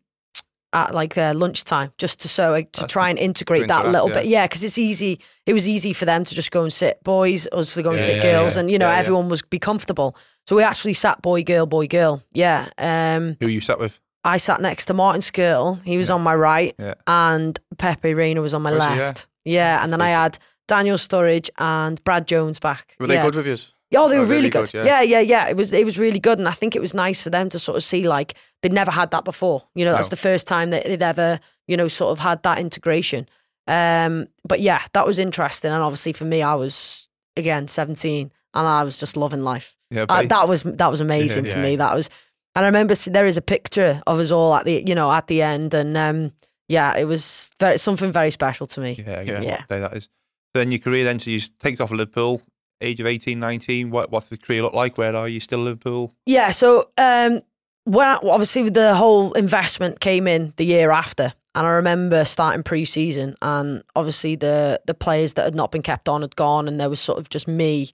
at 0.73 0.93
like 0.95 1.17
uh, 1.17 1.33
lunchtime 1.35 1.91
just 1.97 2.21
to 2.21 2.29
so 2.29 2.61
to 2.61 2.69
That's 2.81 2.93
try 2.93 3.09
and 3.09 3.19
integrate 3.19 3.69
that 3.69 3.87
a 3.87 3.89
little 3.91 4.09
yeah. 4.09 4.15
bit. 4.15 4.27
Yeah, 4.27 4.45
because 4.47 4.65
it's 4.65 4.79
easy. 4.79 5.21
It 5.47 5.53
was 5.55 5.67
easy 5.69 5.93
for 5.93 6.05
them 6.05 6.25
to 6.25 6.35
just 6.35 6.51
go 6.51 6.63
and 6.63 6.73
sit 6.73 7.03
boys, 7.05 7.47
us 7.53 7.75
to 7.75 7.83
go 7.83 7.91
and 7.91 8.01
Yeah, 8.01 8.07
sit 8.07 8.23
girls, 8.23 8.57
and 8.57 8.71
you 8.71 8.79
know 8.79 8.91
everyone 8.91 9.29
was 9.29 9.43
be 9.43 9.59
comfortable. 9.59 10.17
So 10.49 10.57
we 10.57 10.63
actually 10.65 10.95
sat 10.95 11.23
boy 11.23 11.43
girl 11.45 11.67
boy 11.67 11.87
girl. 11.87 12.23
Yeah. 12.33 12.69
Um, 12.79 13.37
Who 13.41 13.49
you 13.49 13.61
sat 13.61 13.79
with? 13.79 13.99
I 14.25 14.39
sat 14.39 14.61
next 14.61 14.87
to 14.87 14.95
Martin 14.95 15.21
Skrtel. 15.23 15.81
He 15.85 15.97
was 15.99 16.11
on 16.11 16.21
my 16.23 16.35
right, 16.35 16.75
Yeah. 16.79 16.95
and 17.07 17.57
Pepe 17.79 18.13
Reina 18.13 18.43
was 18.43 18.55
on 18.55 18.63
my 18.63 18.73
Was 18.73 18.83
he, 18.83 18.99
left. 19.01 19.27
Yeah, 19.45 19.83
and 19.85 19.93
then 19.93 20.01
I 20.01 20.09
had 20.09 20.39
Daniel 20.69 20.97
Sturridge 20.97 21.49
and 21.59 22.03
Brad 22.05 22.27
Jones 22.27 22.59
back. 22.59 22.97
Were 22.99 23.07
they 23.07 23.15
yeah. 23.15 23.25
good 23.25 23.35
with 23.35 23.47
yous? 23.47 23.73
Oh, 23.95 24.09
they 24.09 24.17
Oh, 24.17 24.21
were 24.21 24.25
really, 24.27 24.37
really 24.37 24.49
good. 24.51 24.73
good, 24.73 24.85
yeah. 24.87 25.01
yeah. 25.01 25.03
yeah, 25.03 25.21
yeah, 25.21 25.49
It 25.49 25.57
was 25.57 25.73
it 25.73 25.85
was 25.85 25.99
really 25.99 26.19
good, 26.19 26.39
and 26.39 26.49
I 26.49 26.53
think 26.53 26.75
it 26.75 26.81
was 26.81 26.93
nice 26.93 27.23
for 27.23 27.31
them 27.31 27.49
to 27.51 27.59
sort 27.59 27.77
of 27.77 27.85
see 27.85 28.07
like 28.09 28.35
they'd 28.63 28.73
never 28.73 28.91
had 28.91 29.11
that 29.13 29.25
before. 29.25 29.63
You 29.75 29.85
know, 29.85 29.93
that's 29.93 30.07
No. 30.09 30.11
the 30.11 30.17
first 30.17 30.47
time 30.49 30.71
that 30.71 30.85
they'd 30.85 31.03
ever 31.03 31.39
you 31.69 31.77
know 31.77 31.89
sort 31.89 32.11
of 32.13 32.19
had 32.19 32.43
that 32.43 32.59
integration. 32.59 33.29
Um, 33.69 34.27
but 34.47 34.61
yeah, 34.61 34.81
that 34.93 35.07
was 35.07 35.19
interesting, 35.19 35.71
and 35.73 35.83
obviously 35.83 36.13
for 36.13 36.25
me, 36.25 36.43
I 36.43 36.55
was 36.55 37.09
again 37.37 37.69
seventeen, 37.69 38.33
and 38.55 38.67
I 38.67 38.83
was 38.85 38.99
just 38.99 39.17
loving 39.17 39.43
life. 39.45 39.77
Yeah, 39.91 40.07
buddy. 40.07 40.29
that 40.29 40.49
was 40.49 40.63
that 40.65 40.91
was 40.91 41.01
amazing 41.01 41.45
for 41.45 41.51
Yeah. 41.51 41.63
me. 41.63 41.77
That 41.77 41.95
was, 41.95 42.11
and 42.57 42.65
I 42.65 42.69
remember 42.69 42.95
there 42.95 43.27
is 43.27 43.37
a 43.37 43.43
picture 43.43 44.03
of 44.07 44.19
us 44.19 44.31
all 44.33 44.55
at 44.55 44.65
the 44.65 44.83
you 44.87 44.95
know 44.97 45.11
at 45.13 45.27
the 45.29 45.43
end, 45.43 45.75
and 45.75 45.97
um, 45.97 46.33
yeah, 46.69 46.97
it 46.97 47.05
was 47.05 47.51
very 47.61 47.79
something 47.79 48.11
very 48.13 48.31
special 48.33 48.67
to 48.69 48.81
me. 48.81 48.97
yeah, 49.07 49.21
Yeah. 49.23 49.41
yeah. 49.43 49.63
That 49.69 49.97
is. 49.97 50.09
Then 50.59 50.73
your 50.73 50.81
career 50.81 51.05
then, 51.05 51.19
so 51.19 51.31
you 51.31 51.41
take 51.61 51.81
off 51.81 51.91
Liverpool, 51.91 52.43
age 52.81 53.01
of 53.01 53.07
18, 53.07 53.39
19. 53.39 53.91
What, 53.91 54.11
what's 54.11 54.29
the 54.29 54.37
career 54.37 54.63
look 54.63 54.75
like? 54.75 54.99
Where 54.99 55.15
are 55.15 55.29
you 55.29 55.41
still 55.41 55.61
Liverpool? 55.61 56.13
Yeah, 56.27 56.51
so 56.51 56.91
um, 56.99 57.41
when 57.85 58.07
I, 58.07 58.19
obviously 58.23 58.69
the 58.69 58.95
whole 58.95 59.33
investment 59.33 60.01
came 60.01 60.27
in 60.27 60.53
the 60.57 60.65
year 60.65 60.91
after, 60.91 61.33
and 61.55 61.67
I 61.67 61.71
remember 61.71 62.25
starting 62.25 62.63
pre-season, 62.63 63.35
and 63.41 63.83
obviously 63.95 64.37
the 64.37 64.81
the 64.87 64.93
players 64.93 65.35
that 65.35 65.45
had 65.45 65.55
not 65.55 65.73
been 65.73 65.83
kept 65.83 66.09
on 66.09 66.21
had 66.21 66.37
gone, 66.37 66.69
and 66.69 66.79
there 66.79 66.91
was 66.91 67.01
sort 67.01 67.19
of 67.19 67.31
just 67.31 67.49
me, 67.49 67.91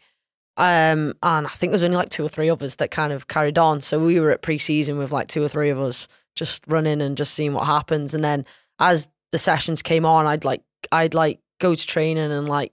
um, 0.56 1.12
and 1.22 1.46
I 1.46 1.50
think 1.50 1.70
there 1.70 1.76
was 1.76 1.84
only 1.84 1.96
like 1.96 2.08
two 2.08 2.24
or 2.24 2.28
three 2.28 2.48
of 2.48 2.62
us 2.62 2.76
that 2.76 2.90
kind 2.90 3.12
of 3.12 3.28
carried 3.28 3.58
on. 3.58 3.80
So 3.80 4.00
we 4.04 4.18
were 4.18 4.30
at 4.30 4.42
pre-season 4.42 4.98
with 4.98 5.12
like 5.12 5.28
two 5.28 5.42
or 5.42 5.48
three 5.48 5.70
of 5.70 5.78
us 5.78 6.08
just 6.34 6.64
running 6.66 7.00
and 7.00 7.16
just 7.16 7.34
seeing 7.34 7.52
what 7.52 7.66
happens, 7.66 8.14
and 8.14 8.24
then 8.24 8.46
as 8.80 9.08
the 9.30 9.38
sessions 9.38 9.82
came 9.82 10.06
on, 10.06 10.26
I'd 10.26 10.44
like 10.44 10.62
I'd 10.90 11.14
like 11.14 11.38
go 11.62 11.74
to 11.74 11.86
training 11.86 12.30
and 12.30 12.48
like 12.48 12.72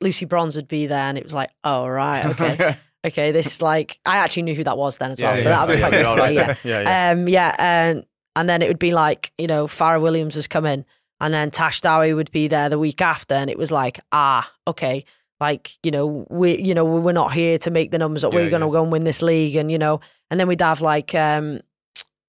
Lucy 0.00 0.26
Bronze 0.26 0.56
would 0.56 0.68
be 0.68 0.86
there, 0.86 0.98
and 1.08 1.18
it 1.18 1.24
was 1.24 1.34
like, 1.34 1.50
oh 1.64 1.86
right, 1.88 2.26
okay 2.40 2.76
okay, 3.06 3.30
this 3.32 3.46
is 3.46 3.62
like 3.62 3.98
I 4.04 4.18
actually 4.18 4.42
knew 4.42 4.54
who 4.54 4.64
that 4.64 4.76
was 4.76 4.98
then 4.98 5.12
as 5.12 5.20
well, 5.20 5.36
so 5.36 5.44
that 5.44 5.66
was 5.66 5.76
quite 5.76 5.90
good 5.90 6.28
me. 6.28 6.34
Yeah, 6.34 6.54
yeah, 6.64 6.80
yeah. 6.80 7.10
um, 7.12 7.28
yeah, 7.28 7.54
and 7.58 8.06
and 8.34 8.48
then 8.48 8.62
it 8.62 8.68
would 8.68 8.78
be 8.78 8.92
like 8.92 9.32
you 9.38 9.46
know 9.46 9.66
Fara 9.66 10.00
Williams 10.00 10.36
was 10.36 10.46
coming, 10.46 10.84
and 11.20 11.32
then 11.32 11.50
Tash 11.50 11.80
Dowie 11.80 12.14
would 12.14 12.30
be 12.30 12.48
there 12.48 12.68
the 12.68 12.78
week 12.78 13.00
after, 13.00 13.34
and 13.34 13.48
it 13.48 13.58
was 13.58 13.70
like 13.70 14.00
ah 14.12 14.50
okay, 14.66 15.04
like 15.40 15.70
you 15.82 15.90
know 15.90 16.26
we 16.28 16.58
you 16.58 16.74
know 16.74 16.84
we're 16.84 17.12
not 17.12 17.32
here 17.32 17.58
to 17.58 17.70
make 17.70 17.90
the 17.90 17.98
numbers 17.98 18.24
up, 18.24 18.34
we're 18.34 18.50
gonna 18.50 18.66
yeah. 18.66 18.72
go 18.72 18.82
and 18.82 18.92
win 18.92 19.04
this 19.04 19.22
league, 19.22 19.56
and 19.56 19.70
you 19.70 19.78
know, 19.78 20.00
and 20.30 20.38
then 20.38 20.48
we'd 20.48 20.60
have 20.60 20.80
like 20.80 21.14
um 21.14 21.60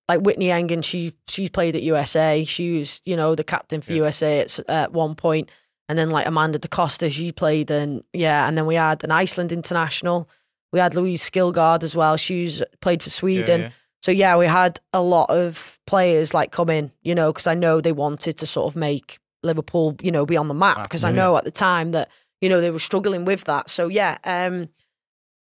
like 0.07 0.21
Whitney 0.21 0.47
Engen, 0.47 0.83
she 0.83 1.13
she's 1.27 1.49
played 1.49 1.75
at 1.75 1.83
USA, 1.83 2.43
she 2.43 2.79
was 2.79 3.01
you 3.03 3.15
know 3.15 3.35
the 3.35 3.43
captain 3.43 3.81
for 3.81 3.91
Yeah. 3.91 3.99
USA 3.99 4.41
at 4.41 4.59
at 4.69 4.93
one 4.93 5.15
point, 5.15 5.49
and 5.89 5.97
then 5.97 6.09
like 6.09 6.27
Amanda 6.27 6.59
Da 6.59 6.67
Costa, 6.67 7.09
she 7.09 7.31
played, 7.31 7.71
and 7.71 8.03
yeah, 8.13 8.47
and 8.47 8.57
then 8.57 8.65
we 8.65 8.75
had 8.75 9.03
an 9.03 9.11
Iceland 9.11 9.51
international. 9.51 10.29
We 10.73 10.79
had 10.79 10.93
Louise 10.95 11.29
Schillgard 11.29 11.83
as 11.83 11.95
well. 11.95 12.17
She's 12.17 12.61
played 12.81 13.01
for 13.01 13.09
Sweden. 13.09 13.61
yeah. 13.61 13.69
So 14.01 14.11
yeah, 14.11 14.37
we 14.37 14.45
had 14.45 14.79
a 14.93 15.01
lot 15.01 15.29
of 15.29 15.79
players 15.87 16.33
like 16.33 16.51
come 16.51 16.69
in, 16.69 16.91
you 17.01 17.15
know, 17.15 17.31
because 17.33 17.47
I 17.47 17.55
know 17.55 17.81
they 17.81 17.91
wanted 17.91 18.37
to 18.37 18.45
sort 18.45 18.67
of 18.71 18.75
make 18.75 19.17
Liverpool, 19.43 19.95
you 20.01 20.11
know, 20.11 20.25
be 20.25 20.37
on 20.37 20.47
the 20.47 20.53
map. 20.53 20.83
Because 20.83 21.03
I 21.03 21.11
know 21.11 21.35
at 21.37 21.43
the 21.45 21.51
time 21.51 21.91
that 21.91 22.09
you 22.41 22.49
know 22.49 22.61
they 22.61 22.71
were 22.71 22.79
struggling 22.79 23.25
with 23.25 23.45
that. 23.45 23.69
So 23.69 23.87
yeah, 23.87 24.17
um, 24.23 24.69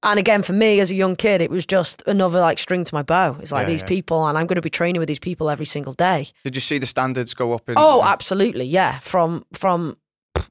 and 0.02 0.18
again 0.18 0.42
for 0.42 0.52
me 0.52 0.80
as 0.80 0.90
a 0.90 0.94
young 0.94 1.16
kid, 1.16 1.40
it 1.42 1.50
was 1.50 1.66
just 1.66 2.02
another 2.06 2.40
like 2.40 2.58
string 2.58 2.84
to 2.84 2.94
my 2.94 3.02
bow. 3.02 3.36
It's 3.40 3.52
like 3.52 3.64
Yeah, 3.64 3.72
these 3.72 3.82
yeah. 3.82 3.88
people, 3.88 4.26
and 4.26 4.38
I'm 4.38 4.46
going 4.46 4.56
to 4.56 4.62
be 4.62 4.70
training 4.70 5.00
with 5.00 5.08
these 5.08 5.18
people 5.18 5.50
every 5.50 5.66
single 5.66 5.94
day. 5.94 6.28
Did 6.44 6.54
you 6.54 6.60
see 6.60 6.78
the 6.78 6.86
standards 6.86 7.34
go 7.34 7.52
up? 7.54 7.68
In, 7.68 7.74
Oh, 7.76 8.02
absolutely, 8.04 8.66
yeah. 8.66 9.00
From 9.00 9.44
from 9.52 9.96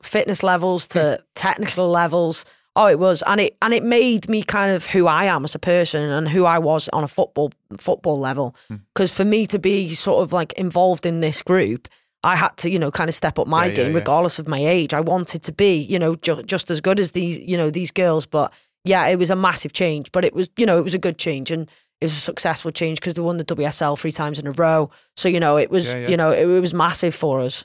fitness 0.02 0.44
levels 0.44 0.86
Hmm. 0.88 0.94
to 1.00 1.24
technical 1.36 1.90
levels. 1.90 2.46
Oh, 2.78 2.88
it 2.88 3.00
was, 3.00 3.24
and 3.26 3.40
it 3.40 3.56
and 3.62 3.74
it 3.74 3.84
made 3.84 4.28
me 4.28 4.44
kind 4.44 4.72
of 4.76 4.86
who 4.88 5.08
I 5.08 5.26
am 5.26 5.46
as 5.46 5.56
a 5.56 5.60
person 5.60 6.10
and 6.10 6.28
who 6.28 6.44
I 6.46 6.60
was 6.60 6.90
on 6.92 7.04
a 7.04 7.08
football 7.08 7.52
football 7.78 8.20
level. 8.20 8.56
Hmm. 8.68 8.76
Because 8.94 9.14
for 9.14 9.24
me 9.26 9.46
to 9.48 9.60
be 9.60 9.90
sort 9.96 10.24
of 10.24 10.34
like 10.34 10.52
involved 10.54 11.06
in 11.06 11.22
this 11.22 11.42
group, 11.42 11.88
I 12.24 12.36
had 12.36 12.58
to, 12.58 12.70
you 12.70 12.78
know, 12.80 12.92
kind 12.92 13.08
of 13.08 13.14
step 13.16 13.40
up 13.40 13.48
my 13.48 13.66
Yeah, 13.66 13.70
yeah, 13.70 13.76
game 13.76 13.92
yeah. 13.92 13.98
regardless 14.00 14.40
of 14.40 14.48
my 14.48 14.60
age. 14.60 14.94
I 14.94 15.00
wanted 15.00 15.42
to 15.44 15.52
be, 15.54 15.78
you 15.78 15.98
know, 16.00 16.16
ju- 16.16 16.44
just 16.44 16.70
as 16.70 16.82
good 16.82 17.00
as 17.00 17.12
these, 17.12 17.38
you 17.38 17.56
know, 17.56 17.70
these 17.70 17.92
girls. 17.92 18.26
But 18.26 18.52
yeah, 18.84 19.08
it 19.08 19.18
was 19.20 19.30
a 19.30 19.36
massive 19.36 19.72
change, 19.74 20.12
but 20.12 20.26
it 20.26 20.34
was, 20.34 20.50
you 20.58 20.66
know, 20.66 20.78
it 20.78 20.84
was 20.84 20.94
a 20.94 21.00
good 21.00 21.18
change 21.18 21.52
and 21.52 21.70
it 22.02 22.06
was 22.06 22.12
a 22.14 22.20
successful 22.20 22.72
change 22.72 23.00
because 23.00 23.14
they 23.14 23.22
won 23.22 23.38
the 23.38 23.46
WSL 23.46 23.96
three 23.98 24.12
times 24.12 24.38
in 24.38 24.48
a 24.48 24.52
row. 24.52 24.90
So 25.16 25.30
you 25.30 25.40
know, 25.40 25.56
it 25.58 25.70
was, 25.72 25.88
Yeah, 25.88 26.00
yeah. 26.00 26.08
you 26.10 26.18
know, 26.18 26.32
it, 26.32 26.46
it 26.48 26.60
was 26.62 26.74
massive 26.74 27.16
for 27.16 27.40
us. 27.40 27.64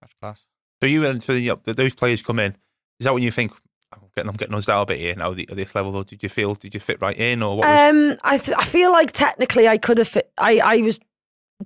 That's 0.00 0.14
class. 0.14 0.44
So 0.80 0.86
you 0.86 1.04
and 1.06 1.22
so 1.22 1.32
you 1.32 1.50
know, 1.64 1.72
those 1.72 1.94
players 1.94 2.22
come 2.22 2.38
in. 2.38 2.56
Is 3.00 3.04
that 3.04 3.14
when 3.14 3.22
you 3.22 3.30
think 3.30 3.52
I'm 3.92 4.00
getting 4.14 4.28
I'm 4.28 4.36
getting 4.36 4.54
us 4.54 4.66
down 4.66 4.82
a 4.82 4.86
bit 4.86 4.98
here 4.98 5.14
now 5.14 5.32
at 5.32 5.48
this 5.56 5.74
level? 5.74 5.94
Or 5.96 6.04
did 6.04 6.22
you 6.22 6.28
feel 6.28 6.54
did 6.54 6.74
you 6.74 6.80
fit 6.80 7.00
right 7.00 7.16
in 7.16 7.42
or 7.42 7.56
what? 7.56 7.66
Was, 7.66 7.90
Um, 7.94 8.18
I 8.24 8.38
th- 8.38 8.56
I 8.58 8.64
feel 8.64 8.90
like 8.92 9.12
technically 9.12 9.68
I 9.68 9.78
could 9.78 9.98
have 9.98 10.08
fit. 10.08 10.30
I 10.38 10.60
I 10.64 10.76
was 10.82 11.00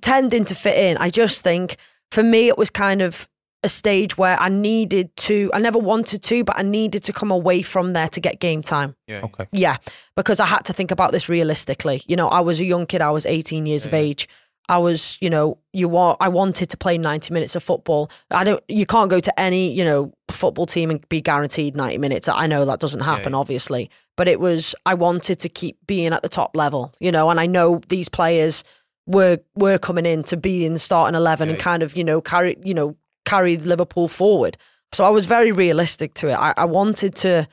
tending 0.01 0.45
to 0.47 0.55
fit 0.55 0.77
in. 0.79 0.97
I 0.99 1.11
just 1.11 1.43
think 1.43 1.77
for 2.11 2.23
me 2.23 2.49
it 2.49 2.57
was 2.59 2.71
kind 2.71 3.03
of 3.03 3.29
a 3.65 3.69
stage 3.69 4.19
where 4.19 4.37
I 4.41 4.49
needed 4.49 5.15
to. 5.19 5.51
I 5.55 5.61
never 5.61 5.79
wanted 5.79 6.23
to, 6.25 6.43
but 6.43 6.59
I 6.59 6.63
needed 6.63 7.05
to 7.05 7.13
come 7.13 7.31
away 7.31 7.63
from 7.63 7.93
there 7.93 8.09
to 8.09 8.21
get 8.21 8.41
game 8.41 8.61
time. 8.61 8.97
Yeah. 9.07 9.21
okay. 9.25 9.47
Yeah, 9.53 9.77
because 10.17 10.41
I 10.41 10.47
had 10.47 10.65
to 10.65 10.73
think 10.73 10.91
about 10.91 11.13
this 11.13 11.29
realistically. 11.29 12.03
You 12.07 12.17
know, 12.17 12.29
I 12.29 12.41
was 12.41 12.59
a 12.61 12.65
young 12.65 12.87
kid. 12.87 13.03
I 13.03 13.11
was 13.11 13.25
18 13.25 13.67
years 13.67 13.85
of 13.85 13.93
Yeah, 13.93 13.99
yeah. 14.01 14.05
age. 14.07 14.29
I 14.69 14.79
was, 14.79 15.19
you 15.21 15.29
know, 15.29 15.59
you 15.73 15.89
want. 15.89 16.19
I 16.21 16.29
wanted 16.29 16.71
to 16.71 16.77
play 16.77 16.97
90 16.97 17.35
minutes 17.35 17.57
of 17.57 17.63
football. 17.63 18.11
I 18.31 18.45
don't. 18.45 18.63
You 18.69 18.87
can't 18.87 19.11
go 19.11 19.21
to 19.21 19.41
any, 19.41 19.73
you 19.73 19.85
know, 19.85 20.13
football 20.31 20.67
team 20.67 20.91
and 20.91 21.07
be 21.09 21.21
guaranteed 21.21 21.77
90 21.77 21.99
minutes. 21.99 22.29
I 22.29 22.47
know 22.47 22.65
that 22.65 22.81
doesn't 22.81 23.01
happen, 23.01 23.33
yeah. 23.33 23.39
obviously. 23.39 23.91
But 24.17 24.29
it 24.29 24.41
was. 24.41 24.75
I 24.87 24.95
wanted 24.95 25.41
to 25.41 25.49
keep 25.49 25.79
being 25.87 26.13
at 26.13 26.23
the 26.23 26.29
top 26.29 26.57
level, 26.57 26.95
you 27.01 27.11
know, 27.11 27.29
and 27.29 27.41
I 27.41 27.47
know 27.47 27.81
these 27.89 28.09
players 28.09 28.63
were 29.07 29.39
were 29.57 29.79
coming 29.79 30.07
in 30.07 30.23
to 30.25 30.37
be 30.37 30.65
in 30.65 30.79
starting 30.79 31.17
11 31.17 31.49
and 31.49 31.59
kind 31.59 31.83
of, 31.83 31.97
you 31.97 32.05
know, 32.05 32.21
carry, 32.21 32.57
you 32.63 32.73
know, 32.75 32.97
carry 33.25 33.57
Liverpool 33.57 34.07
forward. 34.07 34.57
So 34.93 35.05
I 35.05 35.09
was 35.09 35.27
very 35.27 35.51
realistic 35.51 36.15
to 36.15 36.29
it. 36.29 36.35
I, 36.35 36.55
I 36.57 36.65
wanted 36.67 37.15
to. 37.17 37.49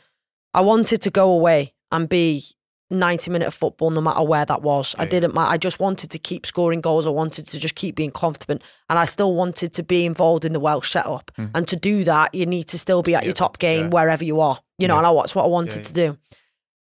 I 0.53 0.61
wanted 0.61 1.01
to 1.03 1.09
go 1.09 1.31
away 1.31 1.73
and 1.91 2.07
be 2.07 2.43
90 2.91 3.29
minute 3.31 3.47
of 3.47 3.53
football 3.53 3.89
no 3.91 4.01
matter 4.01 4.23
where 4.23 4.45
that 4.45 4.61
was. 4.61 4.95
I 4.97 5.05
didn't 5.05 5.33
ma- 5.35 5.47
I 5.49 5.57
just 5.57 5.79
wanted 5.79 6.09
to 6.11 6.19
keep 6.19 6.45
scoring 6.45 6.81
goals. 6.81 7.05
I 7.05 7.11
wanted 7.11 7.47
to 7.47 7.59
just 7.59 7.75
keep 7.75 7.95
being 7.95 8.11
confident 8.11 8.63
and 8.89 8.97
I 8.97 9.05
still 9.05 9.35
wanted 9.35 9.73
to 9.73 9.83
be 9.83 10.05
involved 10.05 10.43
in 10.45 10.53
the 10.53 10.59
Welsh 10.59 10.89
setup. 10.91 11.31
And 11.37 11.67
to 11.67 11.75
do 11.75 12.03
that, 12.05 12.33
you 12.33 12.45
need 12.45 12.67
to 12.69 12.79
still 12.79 13.03
be 13.03 13.13
at 13.15 13.23
your 13.25 13.33
top 13.33 13.59
game 13.59 13.83
yeah. 13.85 13.89
wherever 13.89 14.23
you 14.23 14.39
are. 14.39 14.59
You 14.77 14.87
know, 14.87 14.99
Yeah. 15.01 15.07
and 15.09 15.17
that's 15.19 15.35
what 15.35 15.43
I 15.43 15.47
wanted 15.47 15.77
Yeah, 15.79 15.83
to 15.83 15.93
do. 15.93 16.17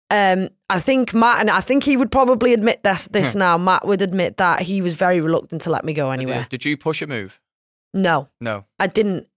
Um, 0.09 0.49
I 0.69 0.79
think 0.81 1.13
Matt, 1.13 1.39
and 1.39 1.49
I 1.49 1.61
think 1.61 1.83
he 1.83 1.95
would 1.95 2.11
probably 2.11 2.53
admit 2.53 2.83
this, 2.83 3.07
this 3.07 3.33
now. 3.33 3.57
Matt 3.57 3.87
would 3.87 4.01
admit 4.01 4.37
that 4.37 4.61
he 4.61 4.81
was 4.81 4.95
very 4.95 5.21
reluctant 5.21 5.61
to 5.63 5.69
let 5.69 5.85
me 5.85 5.93
go 5.93 6.11
anywhere. 6.11 6.47
did 6.49 6.65
you 6.65 6.75
push 6.77 7.01
a 7.01 7.07
move? 7.07 7.39
No, 7.93 8.27
No. 8.39 8.65
I 8.79 8.87
didn't. 8.87 9.27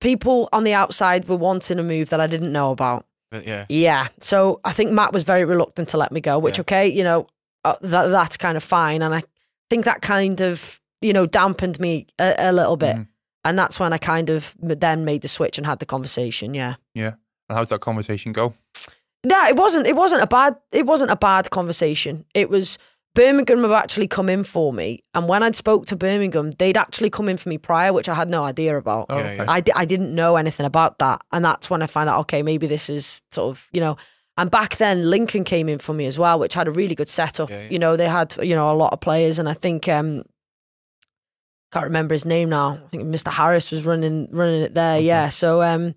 People 0.00 0.48
on 0.52 0.64
the 0.64 0.74
outside 0.74 1.28
were 1.28 1.36
wanting 1.36 1.78
a 1.78 1.82
move 1.82 2.10
that 2.10 2.20
I 2.20 2.26
didn't 2.26 2.52
know 2.52 2.70
about. 2.70 3.05
But 3.30 3.46
yeah. 3.46 3.66
Yeah. 3.68 4.08
So 4.20 4.60
I 4.64 4.72
think 4.72 4.92
Matt 4.92 5.12
was 5.12 5.24
very 5.24 5.44
reluctant 5.44 5.88
to 5.90 5.96
let 5.96 6.12
me 6.12 6.20
go, 6.20 6.38
which, 6.38 6.58
Yeah. 6.58 6.62
okay, 6.62 6.88
you 6.88 7.02
know, 7.04 7.26
uh, 7.64 7.74
that 7.80 8.08
that's 8.08 8.36
kind 8.36 8.56
of 8.56 8.62
fine. 8.62 9.02
And 9.02 9.14
I 9.14 9.22
think 9.70 9.84
that 9.84 10.00
kind 10.02 10.40
of, 10.40 10.80
you 11.00 11.12
know, 11.12 11.26
dampened 11.26 11.80
me 11.80 12.06
a, 12.18 12.34
a 12.38 12.52
little 12.52 12.76
bit. 12.76 12.96
Mhm. 12.96 13.08
And 13.44 13.58
that's 13.58 13.78
when 13.80 13.92
I 13.92 13.98
kind 13.98 14.28
of 14.30 14.54
then 14.60 15.04
made 15.04 15.22
the 15.22 15.28
switch 15.28 15.58
and 15.58 15.66
had 15.66 15.78
the 15.78 15.86
conversation. 15.86 16.54
Yeah. 16.54 16.74
Yeah. 16.94 17.12
And 17.48 17.56
how's 17.58 17.68
that 17.68 17.80
conversation 17.80 18.32
go? 18.32 18.54
Yeah, 19.24 19.48
it 19.48 19.56
wasn't. 19.56 19.86
It 19.86 19.96
wasn't 19.96 20.22
a 20.22 20.26
bad. 20.26 20.56
It 20.72 20.86
wasn't 20.86 21.10
a 21.10 21.16
bad 21.16 21.50
conversation. 21.50 22.24
It 22.34 22.48
was 22.48 22.78
Birmingham 23.16 23.62
have 23.62 23.72
actually 23.72 24.06
come 24.06 24.28
in 24.28 24.44
for 24.44 24.72
me, 24.72 25.00
and 25.14 25.26
when 25.26 25.42
I'd 25.42 25.56
spoke 25.56 25.86
to 25.86 25.96
Birmingham, 25.96 26.52
they'd 26.52 26.76
actually 26.76 27.10
come 27.10 27.28
in 27.28 27.36
for 27.38 27.48
me 27.48 27.58
prior, 27.58 27.92
which 27.92 28.08
I 28.08 28.14
had 28.14 28.28
no 28.28 28.44
idea 28.44 28.76
about. 28.76 29.06
Oh, 29.08 29.18
okay. 29.18 29.44
I, 29.48 29.62
I 29.74 29.84
didn't 29.86 30.14
know 30.14 30.36
anything 30.36 30.66
about 30.66 30.98
that. 30.98 31.22
And 31.32 31.44
that's 31.44 31.68
when 31.68 31.82
I 31.82 31.86
found 31.86 32.10
out, 32.10 32.20
okay, 32.20 32.42
maybe 32.42 32.66
this 32.66 32.88
is 32.88 33.22
sort 33.32 33.50
of, 33.56 33.68
you 33.72 33.80
know, 33.80 33.96
and 34.36 34.50
back 34.50 34.76
then 34.76 35.08
Lincoln 35.08 35.44
came 35.44 35.68
in 35.68 35.78
for 35.78 35.94
me 35.94 36.04
as 36.04 36.18
well, 36.18 36.38
which 36.38 36.54
had 36.54 36.68
a 36.68 36.70
really 36.70 36.94
good 36.94 37.08
setup. 37.08 37.48
Yeah, 37.48 37.62
yeah. 37.62 37.68
You 37.70 37.78
know, 37.78 37.96
they 37.96 38.06
had, 38.06 38.36
you 38.42 38.54
know, 38.54 38.70
a 38.70 38.76
lot 38.76 38.92
of 38.92 39.00
players. 39.00 39.38
And 39.38 39.48
I 39.48 39.54
think, 39.54 39.88
um, 39.88 40.22
can't 41.72 41.84
remember 41.84 42.14
his 42.14 42.26
name 42.26 42.50
now. 42.50 42.72
I 42.72 42.88
think 42.88 43.04
Mr. 43.04 43.32
Harris 43.32 43.70
was 43.70 43.84
running 43.84 44.28
running 44.30 44.62
it 44.62 44.74
there. 44.74 45.00
Yeah. 45.00 45.28
So 45.30 45.62
um, 45.62 45.94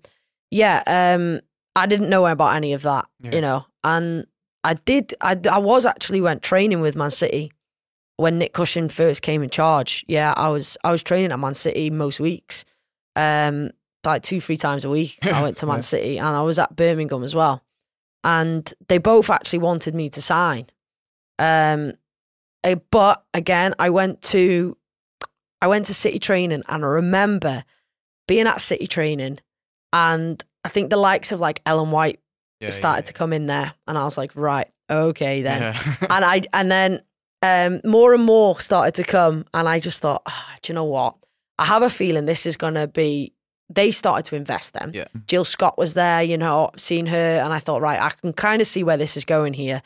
yeah. 0.50 0.82
Um, 0.86 1.40
I 1.76 1.86
didn't 1.86 2.10
know 2.10 2.26
about 2.26 2.56
any 2.56 2.72
of 2.72 2.82
that. 2.82 3.06
Yeah. 3.20 3.34
You 3.34 3.40
know, 3.40 3.66
and 3.84 4.26
I 4.64 4.74
did. 4.74 5.14
I 5.20 5.38
I 5.50 5.58
was 5.58 5.86
actually 5.86 6.20
went 6.20 6.42
training 6.42 6.80
with 6.80 6.96
Man 6.96 7.10
City 7.10 7.50
when 8.16 8.38
Nick 8.38 8.52
Cushing 8.52 8.88
first 8.88 9.22
came 9.22 9.42
in 9.42 9.50
charge. 9.50 10.04
Yeah, 10.08 10.34
I 10.36 10.48
was 10.48 10.76
I 10.84 10.92
was 10.92 11.02
training 11.02 11.32
at 11.32 11.38
Man 11.38 11.54
City 11.54 11.90
most 11.90 12.20
weeks. 12.20 12.64
Um, 13.16 13.70
like 14.04 14.22
two 14.22 14.40
three 14.40 14.56
times 14.56 14.84
a 14.84 14.90
week. 14.90 15.18
I 15.26 15.42
went 15.42 15.56
to 15.58 15.66
Man 15.70 15.76
Yeah. 15.76 15.80
City 15.82 16.18
and 16.18 16.28
I 16.28 16.42
was 16.42 16.58
at 16.58 16.76
Birmingham 16.76 17.22
as 17.24 17.34
well. 17.34 17.62
And 18.22 18.70
they 18.88 18.98
both 18.98 19.30
actually 19.30 19.60
wanted 19.60 19.94
me 19.94 20.10
to 20.10 20.20
sign. 20.22 20.66
Um, 21.38 21.92
eh, 22.64 22.76
but 22.90 23.24
again, 23.32 23.74
I 23.78 23.88
went 23.90 24.20
to 24.22 24.76
I 25.62 25.66
went 25.68 25.86
to 25.86 25.94
City 25.94 26.18
training 26.18 26.62
and 26.68 26.84
I 26.84 26.88
remember 26.88 27.64
being 28.28 28.46
at 28.46 28.60
City 28.60 28.86
training 28.86 29.38
and 29.92 30.42
I 30.64 30.68
think 30.68 30.90
the 30.90 30.96
likes 30.98 31.32
of 31.32 31.40
like 31.40 31.62
Ellen 31.66 31.90
White 31.90 32.20
Yeah, 32.60 32.70
started 32.70 33.06
to 33.06 33.12
come 33.12 33.32
in 33.32 33.46
there 33.46 33.72
and 33.86 33.96
I 33.96 34.04
was 34.04 34.18
like, 34.18 34.32
right, 34.34 34.68
okay 34.90 35.42
then. 35.42 35.60
Yeah. 35.62 35.96
and 36.10 36.24
I 36.24 36.42
and 36.52 36.70
then 36.70 37.00
um, 37.42 37.80
more 37.84 38.14
and 38.14 38.24
more 38.24 38.60
started 38.60 38.94
to 38.96 39.04
come 39.04 39.44
and 39.54 39.68
I 39.68 39.80
just 39.80 40.00
thought, 40.02 40.22
"Ah, 40.26 40.56
do 40.62 40.72
you 40.72 40.74
know 40.74 40.84
what? 40.84 41.16
I 41.58 41.64
have 41.66 41.82
a 41.82 41.90
feeling 41.90 42.26
this 42.26 42.46
is 42.46 42.56
gonna 42.56 42.86
be 42.86 43.34
they 43.72 43.92
started 43.92 44.24
to 44.26 44.36
invest 44.36 44.74
then. 44.74 44.90
Yeah. 44.92 45.06
Jill 45.26 45.44
Scott 45.44 45.78
was 45.78 45.94
there, 45.94 46.22
you 46.22 46.36
know, 46.36 46.70
seen 46.76 47.06
her 47.06 47.40
and 47.42 47.52
I 47.52 47.60
thought, 47.60 47.80
right, 47.80 48.00
I 48.00 48.10
can 48.10 48.32
kind 48.32 48.60
of 48.60 48.66
see 48.66 48.82
where 48.82 48.96
this 48.96 49.16
is 49.16 49.24
going 49.24 49.54
here. 49.54 49.80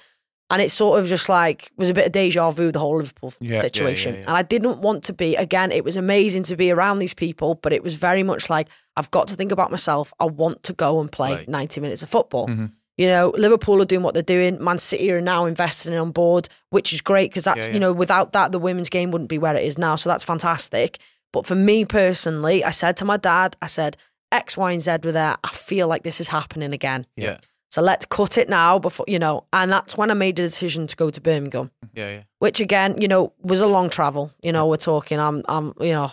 And 0.51 0.61
it 0.61 0.71
sort 0.71 1.01
of 1.01 1.07
just 1.07 1.29
like 1.29 1.73
was 1.77 1.89
a 1.89 1.95
bit 1.95 2.07
of 2.07 2.13
deja 2.13 2.51
vu, 2.51 2.71
the 2.71 2.79
whole 2.79 2.97
Liverpool 2.99 3.33
Yeah. 3.41 3.49
Yeah, 3.49 3.55
yeah, 3.57 3.61
situation. 3.63 4.15
yeah. 4.15 4.21
And 4.29 4.31
I 4.37 4.43
didn't 4.43 4.81
want 4.83 5.03
to 5.05 5.13
be, 5.13 5.37
again, 5.37 5.73
it 5.73 5.85
was 5.85 5.97
amazing 5.97 6.43
to 6.45 6.57
be 6.57 6.71
around 6.71 6.99
these 6.99 7.15
people, 7.15 7.55
but 7.57 7.73
it 7.73 7.83
was 7.83 7.95
very 7.95 8.23
much 8.23 8.51
like, 8.51 8.69
I've 8.97 9.11
got 9.11 9.27
to 9.29 9.37
think 9.37 9.53
about 9.53 9.71
myself. 9.71 10.13
I 10.21 10.27
want 10.27 10.63
to 10.65 10.73
go 10.75 11.01
and 11.01 11.11
play 11.11 11.33
Right. 11.35 11.49
90 11.49 11.81
minutes 11.81 12.03
of 12.03 12.11
football. 12.11 12.47
Mhm. 12.49 12.73
You 12.97 13.09
know, 13.09 13.33
Liverpool 13.37 13.81
are 13.83 13.87
doing 13.87 14.03
what 14.03 14.15
they're 14.15 14.23
doing. 14.23 14.63
Man 14.63 14.79
City 14.79 15.11
are 15.11 15.21
now 15.21 15.47
investing 15.47 15.97
on 15.99 16.13
board, 16.13 16.49
which 16.71 16.93
is 16.93 17.01
great 17.01 17.31
because 17.31 17.45
that's, 17.45 17.67
you 17.67 17.81
know, 17.81 17.93
without 17.93 18.33
that, 18.35 18.53
the 18.53 18.59
women's 18.61 18.89
game 18.91 19.11
wouldn't 19.11 19.31
be 19.31 19.39
where 19.39 19.57
it 19.57 19.65
is 19.65 19.79
now. 19.79 19.97
So 19.97 20.09
that's 20.11 20.23
fantastic. 20.23 20.99
But 21.33 21.47
for 21.47 21.57
me 21.57 21.85
personally, 21.85 22.63
I 22.63 22.71
said 22.71 22.97
to 22.99 23.05
my 23.05 23.17
dad, 23.17 23.57
I 23.63 23.67
said, 23.67 23.97
X, 24.31 24.57
Y, 24.57 24.73
and 24.73 24.81
Z 24.81 24.99
were 25.05 25.11
there. 25.11 25.37
I 25.43 25.49
feel 25.49 25.89
like 25.89 26.03
this 26.05 26.21
is 26.21 26.29
happening 26.29 26.73
again. 26.73 27.07
yeah. 27.17 27.39
So 27.75 27.83
let's 27.83 28.05
cut 28.05 28.39
it 28.39 28.49
now 28.49 28.79
before, 28.79 29.05
you 29.09 29.19
know, 29.19 29.47
and 29.53 29.73
that's 29.73 29.97
when 29.97 30.09
I 30.09 30.15
made 30.15 30.37
the 30.37 30.43
decision 30.43 30.87
to 30.87 30.95
go 30.95 31.11
to 31.11 31.21
Birmingham, 31.21 31.73
Yeah, 31.93 32.09
yeah. 32.09 32.23
which 32.39 32.61
again, 32.61 33.01
you 33.01 33.09
know, 33.09 33.33
was 33.43 33.61
a 33.61 33.67
long 33.67 33.91
travel. 33.91 34.31
You 34.45 34.53
know, 34.53 34.69
we're 34.69 34.77
talking, 34.77 35.19
I'm, 35.19 35.43
I'm, 35.49 35.75
you 35.81 35.91
know, 35.91 36.13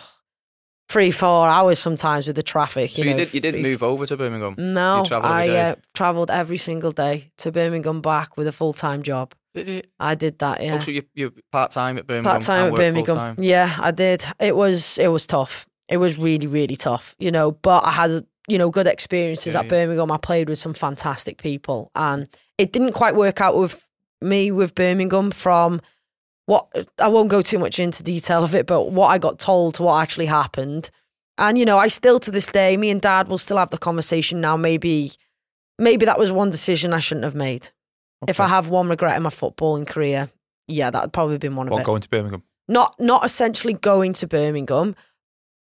three, 0.88 1.12
four 1.12 1.46
hours 1.46 1.78
sometimes 1.78 2.26
with 2.26 2.34
the 2.34 2.42
traffic. 2.42 2.90
So 2.90 3.02
you, 3.02 3.04
you, 3.04 3.10
know, 3.12 3.16
did 3.16 3.32
you 3.32 3.40
did 3.40 3.54
three- 3.54 3.62
move 3.62 3.80
over 3.80 4.04
to 4.06 4.16
Birmingham? 4.16 4.56
No, 4.58 5.02
You 5.02 5.04
travelled 5.06 5.32
every 5.32 5.56
I 5.56 5.70
uh, 5.70 5.74
travelled 5.94 6.30
every 6.32 6.56
single 6.56 6.90
day 6.90 7.30
to 7.36 7.52
Birmingham 7.52 8.00
back 8.00 8.36
with 8.36 8.48
a 8.48 8.52
full 8.52 8.72
time 8.72 9.04
job. 9.04 9.32
Did 9.54 9.68
you? 9.68 9.82
I 10.00 10.16
did 10.16 10.40
that, 10.40 10.60
yeah. 10.64 10.72
Also, 10.72 10.90
you 10.90 11.04
you 11.14 11.32
part 11.52 11.70
time 11.70 11.96
at 11.96 12.08
Birmingham. 12.08 12.32
Part 12.32 12.42
time 12.42 12.72
at 12.72 12.74
Birmingham. 12.74 13.06
full-time? 13.06 13.36
Yeah, 13.38 13.72
I 13.78 13.92
did. 13.92 14.24
It 14.40 14.56
was 14.56 14.98
it 14.98 15.12
was 15.12 15.28
tough. 15.28 15.68
It 15.88 15.98
was 15.98 16.18
really 16.18 16.48
really 16.48 16.74
tough, 16.74 17.14
you 17.20 17.30
know. 17.30 17.52
But 17.52 17.84
I 17.84 17.92
had 17.92 18.26
you 18.48 18.58
know 18.58 18.70
good 18.70 18.86
experiences 18.86 19.54
Yeah, 19.54 19.60
at. 19.60 19.68
Birmingham. 19.68 20.10
I 20.10 20.16
played 20.16 20.48
with 20.48 20.58
some 20.58 20.74
fantastic 20.74 21.40
people, 21.40 21.90
and 21.94 22.28
it 22.58 22.72
didn't 22.72 22.92
quite 22.92 23.14
work 23.14 23.40
out 23.40 23.56
with 23.56 23.86
me 24.20 24.50
with 24.50 24.74
Birmingham. 24.74 25.30
From 25.30 25.80
what 26.46 26.66
I 27.00 27.08
won't 27.08 27.28
go 27.28 27.42
too 27.42 27.58
much 27.58 27.78
into 27.78 28.02
detail 28.02 28.42
of 28.44 28.54
it, 28.54 28.66
but 28.66 28.90
what 28.90 29.08
I 29.08 29.18
got 29.18 29.38
told 29.38 29.74
to 29.74 29.84
what 29.84 30.02
actually 30.02 30.26
happened, 30.26 30.90
and 31.38 31.58
you 31.58 31.64
know, 31.64 31.78
I 31.78 31.88
still 31.88 32.18
to 32.20 32.30
this 32.30 32.46
day, 32.46 32.76
me 32.76 32.90
and 32.90 33.00
Dad 33.00 33.28
will 33.28 33.38
still 33.38 33.58
have 33.58 33.70
the 33.70 33.78
conversation 33.78 34.40
now. 34.40 34.56
Maybe 34.56 35.12
maybe 35.78 36.06
that 36.06 36.18
was 36.18 36.32
one 36.32 36.50
decision 36.50 36.92
I 36.92 36.98
shouldn't 36.98 37.24
have 37.24 37.34
made. 37.34 37.70
If 38.28 38.38
I 38.38 38.46
have 38.46 38.68
one 38.68 38.88
regret 38.88 39.16
in 39.16 39.24
my 39.24 39.30
footballing 39.30 39.84
career, 39.86 40.30
yeah, 40.68 40.90
that 40.90 41.02
would 41.02 41.12
probably 41.12 41.38
been 41.38 41.56
one 41.56 41.68
of 41.68 41.78
it 41.78 41.84
going 41.84 42.02
to 42.02 42.08
Birmingham? 42.08 42.44
not 42.68 42.94
not 43.00 43.24
essentially 43.24 43.72
going 43.74 44.12
to 44.14 44.26
Birmingham 44.26 44.94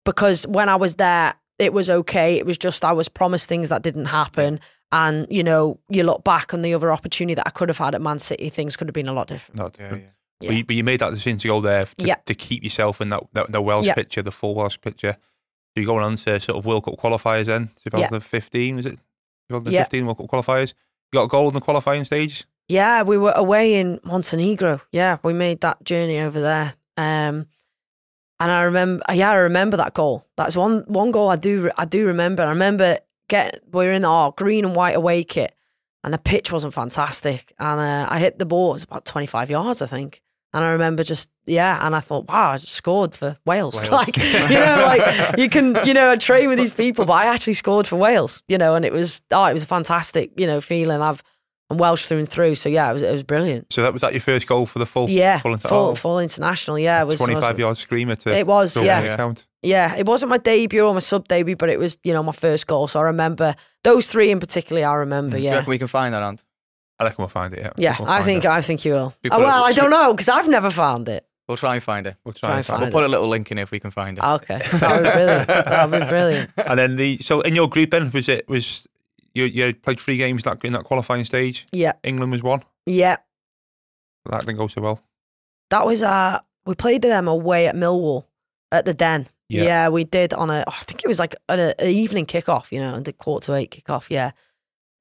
because 0.06 0.48
when 0.48 0.70
I 0.70 0.78
was 0.78 0.96
there 0.96 1.36
it 1.60 1.74
was 1.74 1.90
okay 1.90 2.36
it 2.36 2.46
was 2.46 2.58
just 2.58 2.84
I 2.86 2.92
was 2.94 3.10
promised 3.10 3.48
things 3.48 3.70
that 3.70 3.82
didn't 3.84 4.06
happen 4.06 4.60
and 4.92 5.28
you 5.30 5.44
know 5.44 5.80
you 5.90 6.04
look 6.04 6.24
back 6.24 6.54
on 6.54 6.62
the 6.62 6.74
other 6.74 6.92
opportunity 6.92 7.34
that 7.36 7.48
I 7.48 7.50
could 7.52 7.70
have 7.70 7.78
had 7.78 7.96
at 7.96 8.02
Man 8.02 8.20
City 8.20 8.50
things 8.50 8.78
could 8.78 8.88
have 8.88 8.94
been 8.94 9.08
a 9.08 9.14
lot 9.14 9.28
different 9.28 9.58
No, 9.60 9.66
Yeah, 9.66 9.70
different. 9.72 10.04
yeah. 10.04 10.10
Yeah. 10.40 10.48
But, 10.50 10.56
you, 10.58 10.66
but 10.66 10.76
you 10.76 10.84
made 10.84 11.00
that 11.00 11.10
decision 11.10 11.40
to 11.40 11.48
go 11.48 11.62
there 11.62 11.82
to, 11.84 12.06
Yeah. 12.06 12.16
to 12.28 12.36
keep 12.36 12.64
yourself 12.64 13.02
in 13.02 13.10
that, 13.10 13.24
that 13.34 13.52
the 13.52 13.60
Welsh 13.62 13.88
Yeah. 13.88 13.96
picture, 13.96 14.22
the 14.22 14.32
full 14.32 14.54
Welsh 14.54 14.78
picture. 14.80 15.14
So 15.14 15.82
you're 15.82 15.86
going 15.88 16.04
on 16.04 16.16
to 16.16 16.40
sort 16.40 16.58
of 16.60 16.66
World 16.66 16.86
Cup 16.86 16.94
qualifiers 16.98 17.46
then, 17.46 17.72
2015, 17.84 18.76
was 18.76 18.86
it? 18.86 19.00
2015 19.50 20.06
World 20.06 20.18
Cup 20.20 20.28
qualifiers. 20.28 20.74
You 21.12 21.18
got 21.20 21.24
a 21.24 21.28
goal 21.28 21.48
in 21.48 21.54
the 21.56 21.62
qualifying 21.62 22.06
stage? 22.06 22.46
yeah 22.70 23.02
we 23.02 23.18
were 23.18 23.32
away 23.32 23.76
in 23.76 23.98
Montenegro 24.04 24.82
yeah 24.92 25.18
we 25.24 25.32
made 25.32 25.62
that 25.62 25.82
journey 25.86 26.20
over 26.20 26.42
there 26.42 26.74
um 26.98 27.46
and 28.40 28.52
I 28.52 28.64
remember 28.64 29.04
yeah 29.14 29.32
I 29.32 29.36
remember 29.36 29.78
that 29.78 29.94
goal 29.94 30.26
that's 30.36 30.56
one 30.56 30.84
one 30.88 31.12
goal 31.12 31.30
I 31.30 31.36
do 31.36 31.70
I 31.78 31.86
do 31.86 32.06
remember 32.08 32.44
I 32.44 32.50
remember 32.50 33.00
getting 33.30 33.60
we 33.72 33.86
were 33.86 33.92
in 33.92 34.06
our 34.06 34.32
green 34.32 34.66
and 34.66 34.76
white 34.76 34.96
away 34.96 35.24
kit 35.24 35.54
and 36.08 36.14
the 36.14 36.18
pitch 36.18 36.54
wasn't 36.54 36.74
fantastic. 36.74 37.54
And 37.60 37.82
uh, 37.82 38.08
I 38.10 38.20
hit 38.20 38.40
the 38.40 38.46
ball, 38.46 38.72
it 38.72 38.76
was 38.76 38.84
about 38.86 39.04
25 39.04 39.50
yards, 39.50 39.82
I 39.82 39.88
think. 39.88 40.22
And 40.54 40.64
I 40.64 40.72
remember 40.72 41.04
just, 41.04 41.30
yeah, 41.46 41.86
and 41.86 41.94
I 41.94 42.00
thought, 42.00 42.30
wow, 42.30 42.52
I 42.52 42.58
just 42.58 42.74
scored 42.74 43.14
for 43.14 43.38
Wales. 43.46 43.76
Wales. 43.76 43.90
Like, 43.92 44.16
you 44.16 44.58
know, 44.58 44.84
like 44.86 45.38
you 45.38 45.50
can, 45.50 45.76
you 45.86 45.94
know, 45.94 46.12
I 46.12 46.16
train 46.16 46.48
with 46.48 46.58
these 46.58 46.72
people, 46.72 47.04
but 47.04 47.14
I 47.14 47.26
actually 47.26 47.54
scored 47.54 47.88
for 47.88 47.98
Wales, 47.98 48.42
you 48.48 48.58
know, 48.58 48.76
and 48.76 48.86
it 48.86 48.94
was, 48.94 49.22
oh, 49.32 49.46
it 49.48 49.54
was 49.54 49.64
a 49.64 49.68
fantastic, 49.68 50.40
you 50.40 50.48
know, 50.48 50.62
feeling. 50.62 51.02
I've, 51.02 51.22
I'm 51.70 51.78
Welsh 51.78 52.06
through 52.06 52.20
and 52.20 52.30
through. 52.30 52.56
So 52.56 52.70
yeah, 52.70 52.90
it 52.90 52.94
was, 52.94 53.02
it 53.02 53.12
was 53.12 53.24
brilliant. 53.24 53.74
So 53.74 53.82
that 53.84 53.92
was 53.94 54.02
that 54.02 54.14
your 54.14 54.22
first 54.22 54.48
goal 54.48 54.66
for 54.66 54.80
the 54.80 54.86
full 54.86 55.10
Yeah, 55.10 55.40
full, 55.40 55.54
inter- 55.54 55.68
full, 55.68 55.78
oh, 55.90 55.96
full 55.96 56.20
international. 56.20 56.80
Yeah, 56.80 57.02
it 57.02 57.06
was 57.06 57.20
25 57.20 57.60
yard 57.60 57.78
screamer 57.78 58.16
to 58.16 58.30
It 58.38 58.48
was, 58.48 58.74
to 58.76 58.84
yeah. 58.86 59.02
win 59.02 59.12
the 59.12 59.18
count. 59.18 59.46
Yeah, 59.62 59.96
it 59.96 60.06
wasn't 60.06 60.30
my 60.30 60.38
debut 60.38 60.82
or 60.86 60.94
my 60.94 61.00
sub 61.00 61.28
debut, 61.28 61.56
but 61.58 61.68
it 61.70 61.78
was, 61.78 61.98
you 62.04 62.14
know, 62.14 62.24
my 62.24 62.32
first 62.32 62.68
goal. 62.68 62.88
So 62.88 63.00
I 63.00 63.04
remember 63.04 63.54
those 63.84 64.08
three 64.08 64.32
in 64.32 64.40
particular. 64.40 64.86
I 64.88 64.94
remember. 64.96 65.36
Mm-hmm. 65.36 65.38
Do 65.38 65.44
you 65.44 65.50
Yeah, 65.50 65.56
reckon 65.58 65.70
we 65.72 65.78
can 65.78 65.88
find 65.88 66.14
that, 66.14 66.24
Ant? 66.24 66.44
I 67.00 67.04
reckon 67.04 67.18
we'll 67.20 67.28
find 67.30 67.54
it. 67.54 67.60
Yeah, 67.60 67.72
yeah. 67.78 67.96
We'll 68.00 68.10
I 68.10 68.22
think 68.22 68.46
it. 68.46 68.50
I 68.50 68.62
think 68.62 68.86
you 68.86 68.94
will. 68.94 69.14
We 69.24 69.30
Oh, 69.30 69.40
well, 69.40 69.64
I 69.64 69.74
don't 69.74 69.90
know 69.92 70.14
because 70.14 70.30
I've 70.30 70.48
never 70.48 70.70
found 70.72 71.10
it. 71.10 71.26
We'll 71.48 71.58
try 71.58 71.76
and 71.76 71.84
find 71.84 72.06
it. 72.08 72.16
we'll 72.26 72.34
try 72.34 72.50
try 72.50 72.50
and 72.50 72.58
and 72.58 72.66
find 72.66 72.80
find 72.82 72.94
We'll 72.94 73.02
put 73.04 73.08
a 73.08 73.12
little 73.12 73.28
link 73.28 73.52
in 73.52 73.58
if 73.58 73.72
we 73.72 73.80
can 73.80 73.92
find 73.92 74.18
it. 74.18 74.24
Okay, 74.24 74.58
that 74.74 74.92
would 74.96 75.04
be 75.04 75.12
brilliant. 75.12 75.48
That 75.48 75.90
would 75.90 76.00
be 76.02 76.06
brilliant. 76.08 76.50
And 76.58 76.80
then 76.80 76.96
the 76.96 77.18
so 77.20 77.42
in 77.42 77.56
your 77.56 77.70
group 77.70 77.92
then 77.92 78.10
was 78.12 78.28
it 78.30 78.48
was 78.50 78.88
you 79.38 79.46
you 79.46 79.74
played 79.74 80.00
three 80.00 80.18
games 80.18 80.44
that 80.44 80.64
in 80.66 80.74
that 80.74 80.84
qualifying 80.84 81.26
stage. 81.26 81.66
Yeah, 81.72 81.94
England 82.04 82.32
was 82.32 82.44
one. 82.44 82.62
yeah. 82.86 83.18
That 84.30 84.42
didn't 84.42 84.58
go 84.58 84.68
so 84.68 84.82
well. 84.82 85.02
That 85.70 85.86
was 85.86 86.04
uh 86.04 86.40
we 86.66 86.76
played 86.76 87.02
them 87.02 87.28
away 87.28 87.68
at 87.68 87.76
Millwall 87.76 88.26
at 88.72 88.84
the 88.86 88.94
Den. 88.94 89.28
Yeah. 89.50 89.64
Yeah, 89.64 89.90
we 89.90 90.04
did 90.04 90.34
on 90.34 90.50
a. 90.50 90.66
I 90.68 90.84
think 90.84 91.02
it 91.06 91.08
was 91.08 91.20
like 91.20 91.34
an, 91.48 91.60
an 91.60 91.88
evening 91.88 92.26
kickoff. 92.26 92.72
You 92.74 92.82
know, 92.82 93.00
the 93.00 93.14
quarter 93.14 93.46
to 93.46 93.54
eight 93.54 93.72
kickoff. 93.72 94.10
Yeah. 94.10 94.32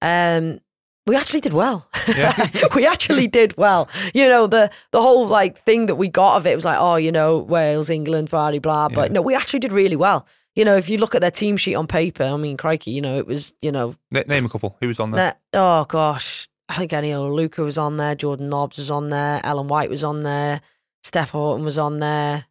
Um, 0.03 0.61
we 1.09 1.17
actually 1.17 1.41
did 1.41 1.53
well. 1.53 1.89
Yeah. 2.07 2.49
we 2.77 2.87
actually 2.87 3.27
did 3.27 3.57
well. 3.57 3.89
You 4.15 4.29
know, 4.29 4.47
the 4.47 4.71
the 4.93 5.03
whole 5.03 5.27
like 5.27 5.59
thing 5.65 5.87
that 5.87 5.97
we 5.97 6.07
got 6.09 6.37
of 6.37 6.47
it 6.47 6.55
was 6.55 6.65
like, 6.65 6.79
oh, 6.81 6.95
you 6.97 7.11
know, 7.11 7.39
Wales, 7.39 7.91
England, 7.91 8.31
blah 8.31 8.51
blah 8.53 8.61
blah. 8.61 8.89
But 8.89 9.11
Yeah. 9.11 9.15
no, 9.15 9.23
we 9.23 9.35
actually 9.35 9.61
did 9.61 9.73
really 9.73 9.97
well. 9.97 10.27
You 10.57 10.65
know, 10.65 10.77
if 10.77 10.89
you 10.91 10.99
look 10.99 11.15
at 11.15 11.21
their 11.21 11.31
team 11.31 11.57
sheet 11.57 11.75
on 11.75 11.87
paper, 11.87 12.25
I 12.25 12.37
mean, 12.37 12.57
crikey, 12.57 12.91
you 12.91 13.01
know, 13.03 13.19
it 13.19 13.27
was, 13.27 13.55
you 13.61 13.71
know, 13.71 13.95
Na- 14.11 14.23
Name 14.27 14.47
a 14.47 14.49
couple. 14.49 14.77
Who 14.81 14.89
was 14.89 14.99
on 14.99 15.11
there? 15.13 15.37
Na- 15.53 15.81
oh 15.81 15.85
gosh, 15.85 16.49
I 16.69 16.75
think 16.77 16.91
Eni 16.93 17.11
Aluko 17.11 17.59
was 17.65 17.77
on 17.79 17.99
there, 17.99 18.15
Jordan 18.15 18.49
Nobbs 18.49 18.79
was 18.79 18.91
on 18.91 19.11
there, 19.11 19.41
Ellen 19.45 19.69
White 19.69 19.91
was 19.91 20.03
on 20.03 20.23
there, 20.23 20.61
Steph 21.05 21.31
Houghton 21.31 21.65
was 21.65 21.77
on 21.79 22.01
there. 22.01 22.47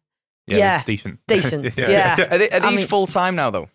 yeah. 0.46 0.82
decent. 0.84 1.18
Decent, 1.26 1.76
yeah. 1.76 2.14
Are, 2.30 2.38
they, 2.38 2.48
are 2.50 2.62
I 2.64 2.70
these 2.70 2.80
mean- 2.80 2.86
full 2.88 3.06
time 3.08 3.34
now 3.34 3.50
though? 3.50 3.68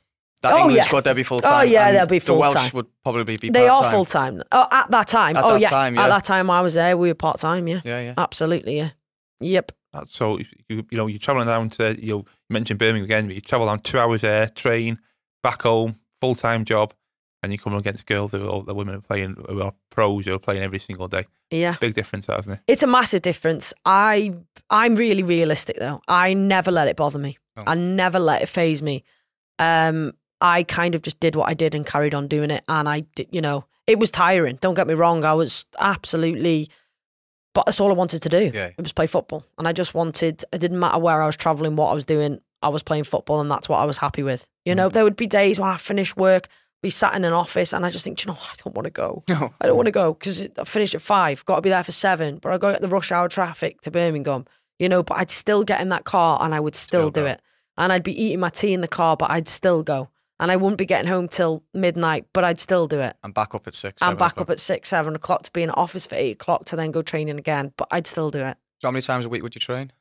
That 0.44 0.54
Oh, 0.54 0.58
England 0.58 0.78
yeah. 0.78 0.84
squad, 0.86 1.04
they'll 1.04 1.14
be 1.14 1.22
full 1.22 1.40
time. 1.40 1.54
Oh, 1.54 1.62
yeah, 1.62 1.92
they'll 1.92 2.08
be 2.08 2.18
full 2.18 2.40
time. 2.42 2.50
The 2.54 2.56
Welsh 2.58 2.74
would 2.74 2.88
probably 3.04 3.36
be 3.40 3.50
They 3.52 3.68
are 3.68 3.76
part-time. 3.76 3.92
full 3.92 4.06
time. 4.06 4.42
Oh, 4.52 4.66
at 4.72 4.90
that 4.90 5.06
time. 5.08 5.38
At 5.38 5.44
oh 5.44 5.50
that 5.52 5.62
yeah. 5.62 5.70
time, 5.70 5.94
yeah. 5.94 6.06
At 6.06 6.08
that 6.08 6.24
time 6.24 6.50
I 6.50 6.62
was 6.62 6.74
there, 6.74 6.98
we 6.98 7.10
were 7.10 7.14
part 7.14 7.40
time. 7.40 7.68
Yeah, 7.68 7.82
Yeah, 7.86 8.02
yeah. 8.02 8.14
absolutely. 8.18 8.78
Yeah. 8.78 8.90
Yep. 9.42 9.72
So 10.08 10.38
you, 10.38 10.46
you 10.70 10.86
know 10.94 11.08
you're 11.08 11.20
traveling 11.20 11.48
down 11.48 11.70
to 11.72 11.96
you, 12.02 12.10
know, 12.10 12.18
you 12.18 12.26
mentioned 12.50 12.80
Birmingham 12.80 13.04
again. 13.04 13.28
But 13.28 13.36
you 13.36 13.42
travel 13.42 13.68
down 13.68 13.80
two 13.80 14.00
hours 14.00 14.22
there, 14.22 14.48
train 14.48 15.00
back 15.44 15.62
home, 15.64 15.96
full 16.20 16.36
time 16.36 16.66
job, 16.66 16.94
and 17.44 17.52
you 17.52 17.58
come 17.58 17.74
against 17.74 18.06
girls 18.06 18.32
who 18.32 18.50
are 18.50 18.64
the 18.64 18.74
women 18.74 18.96
are 18.96 19.02
playing 19.02 19.36
who 19.48 19.62
are 19.62 19.74
pros 19.90 20.26
who 20.26 20.34
are 20.34 20.40
playing 20.40 20.64
every 20.64 20.80
single 20.80 21.08
day. 21.08 21.26
Yeah. 21.50 21.76
Big 21.82 21.94
difference, 21.94 22.28
that, 22.28 22.40
isn't 22.40 22.54
it? 22.54 22.60
It's 22.68 22.84
a 22.84 22.88
massive 22.88 23.22
difference. 23.22 23.74
I 23.86 24.34
I'm 24.70 24.96
really 24.96 25.24
realistic 25.24 25.78
though. 25.78 26.02
I 26.08 26.34
never 26.34 26.72
let 26.72 26.88
it 26.88 26.96
bother 26.96 27.20
me. 27.20 27.38
Oh. 27.58 27.64
I 27.68 27.76
never 27.76 28.20
let 28.20 28.42
it 28.42 28.48
phase 28.48 28.82
me. 28.82 29.04
Um, 29.60 30.14
I 30.40 30.64
kind 30.64 30.96
of 30.96 31.02
just 31.02 31.20
did 31.20 31.36
what 31.36 31.50
I 31.50 31.54
did 31.54 31.76
and 31.76 31.86
carried 31.86 32.16
on 32.16 32.28
doing 32.28 32.52
it. 32.52 32.64
And 32.68 32.90
I 32.90 33.02
did, 33.16 33.28
you 33.32 33.42
know, 33.42 33.66
it 33.86 34.00
was 34.00 34.12
tiring. 34.12 34.58
Don't 34.62 34.74
get 34.74 34.88
me 34.88 34.94
wrong. 34.94 35.24
I 35.24 35.34
was 35.34 35.66
absolutely, 35.80 36.70
but 37.54 37.66
that's 37.66 37.80
all 37.80 37.90
I 37.90 37.94
wanted 37.94 38.22
to 38.24 38.30
do. 38.30 38.52
Yeah. 38.54 38.68
It 38.68 38.82
was 38.82 38.94
play 38.94 39.08
football, 39.08 39.46
and 39.58 39.68
I 39.68 39.74
just 39.74 39.94
wanted. 39.94 40.44
It 40.52 40.60
didn't 40.60 40.80
matter 40.80 41.00
where 41.00 41.22
I 41.22 41.26
was 41.26 41.38
traveling, 41.38 41.76
what 41.76 41.90
I 41.90 41.94
was 41.94 42.06
doing. 42.06 42.40
I 42.64 42.70
was 42.70 42.84
playing 42.84 43.06
football 43.06 43.42
and 43.42 43.50
that's 43.50 43.68
what 43.68 43.80
I 43.80 43.86
was 43.86 43.98
happy 43.98 44.22
with. 44.24 44.48
You 44.66 44.76
know, 44.76 44.88
mm. 44.88 44.94
there 44.94 45.04
would 45.04 45.16
be 45.16 45.26
days 45.26 45.60
when 45.60 45.70
I 45.70 45.78
finished 45.78 46.16
work, 46.16 46.48
be 46.84 46.92
sat 46.92 47.16
in 47.16 47.24
an 47.24 47.34
office 47.34 47.74
and 47.74 47.84
I 47.86 47.90
just 47.90 48.04
think, 48.04 48.20
"Do 48.20 48.30
you 48.30 48.34
know. 48.34 48.40
I 48.40 48.54
don't 48.64 48.76
want 48.76 48.86
to 48.86 48.92
go. 48.92 49.24
No. 49.30 49.52
I 49.60 49.66
don't 49.66 49.76
want 49.76 49.88
to 49.88 49.92
go 49.92 50.14
because 50.14 50.48
I 50.58 50.64
finished 50.64 50.94
at 50.94 51.02
five, 51.02 51.44
got 51.46 51.56
to 51.56 51.62
be 51.64 51.70
there 51.70 51.84
for 51.84 51.92
seven, 51.92 52.38
but 52.38 52.52
I 52.52 52.60
go 52.60 52.70
at 52.70 52.82
the 52.82 52.88
rush 52.88 53.12
hour 53.12 53.28
traffic 53.28 53.82
to 53.82 53.90
Birmingham, 53.92 54.46
you 54.78 54.90
know, 54.90 55.02
but 55.02 55.18
I'd 55.18 55.32
still 55.32 55.64
get 55.64 55.82
in 55.82 55.90
that 55.90 56.04
car 56.04 56.38
and 56.42 56.54
I 56.54 56.60
would 56.60 56.76
still, 56.76 57.10
Still 57.10 57.12
do 57.12 57.22
go. 57.22 57.28
it. 57.32 57.42
And 57.78 57.92
I'd 57.92 58.04
be 58.04 58.24
eating 58.24 58.40
my 58.40 58.50
tea 58.50 58.74
in 58.74 58.82
the 58.82 58.88
car, 58.88 59.18
but 59.18 59.32
I'd 59.32 59.48
still 59.48 59.82
go. 59.82 60.10
And 60.42 60.52
I 60.52 60.56
wouldn't 60.56 60.80
be 60.80 60.88
getting 60.88 61.08
home 61.08 61.28
till 61.28 61.64
midnight, 61.74 62.26
but 62.34 62.44
I'd 62.44 62.60
still 62.60 62.88
do 62.88 63.00
it. 63.00 63.16
I'm 63.24 63.32
back 63.32 63.54
up 63.54 63.68
at 63.68 63.76
six. 63.76 64.02
I'm 64.02 64.18
back 64.18 64.34
o'clock. 64.34 64.48
up 64.48 64.50
at 64.50 64.60
six, 64.60 64.90
seven 64.90 65.16
o'clock 65.16 65.44
to 65.44 65.52
be 65.52 65.62
in 65.62 65.70
office 65.70 66.08
for 66.08 66.16
eight 66.16 66.32
o'clock 66.32 66.66
to 66.66 66.76
then 66.76 66.90
go 66.90 67.04
training 67.04 67.38
again, 67.38 67.74
but 67.78 67.88
I'd 67.92 68.08
still 68.08 68.32
do 68.32 68.40
it. 68.40 68.58
So 68.80 68.88
how 68.88 68.92
many 68.92 69.04
times 69.04 69.24
a 69.24 69.30
week 69.30 69.44
would 69.44 69.54
you 69.54 69.62
train? 69.62 69.94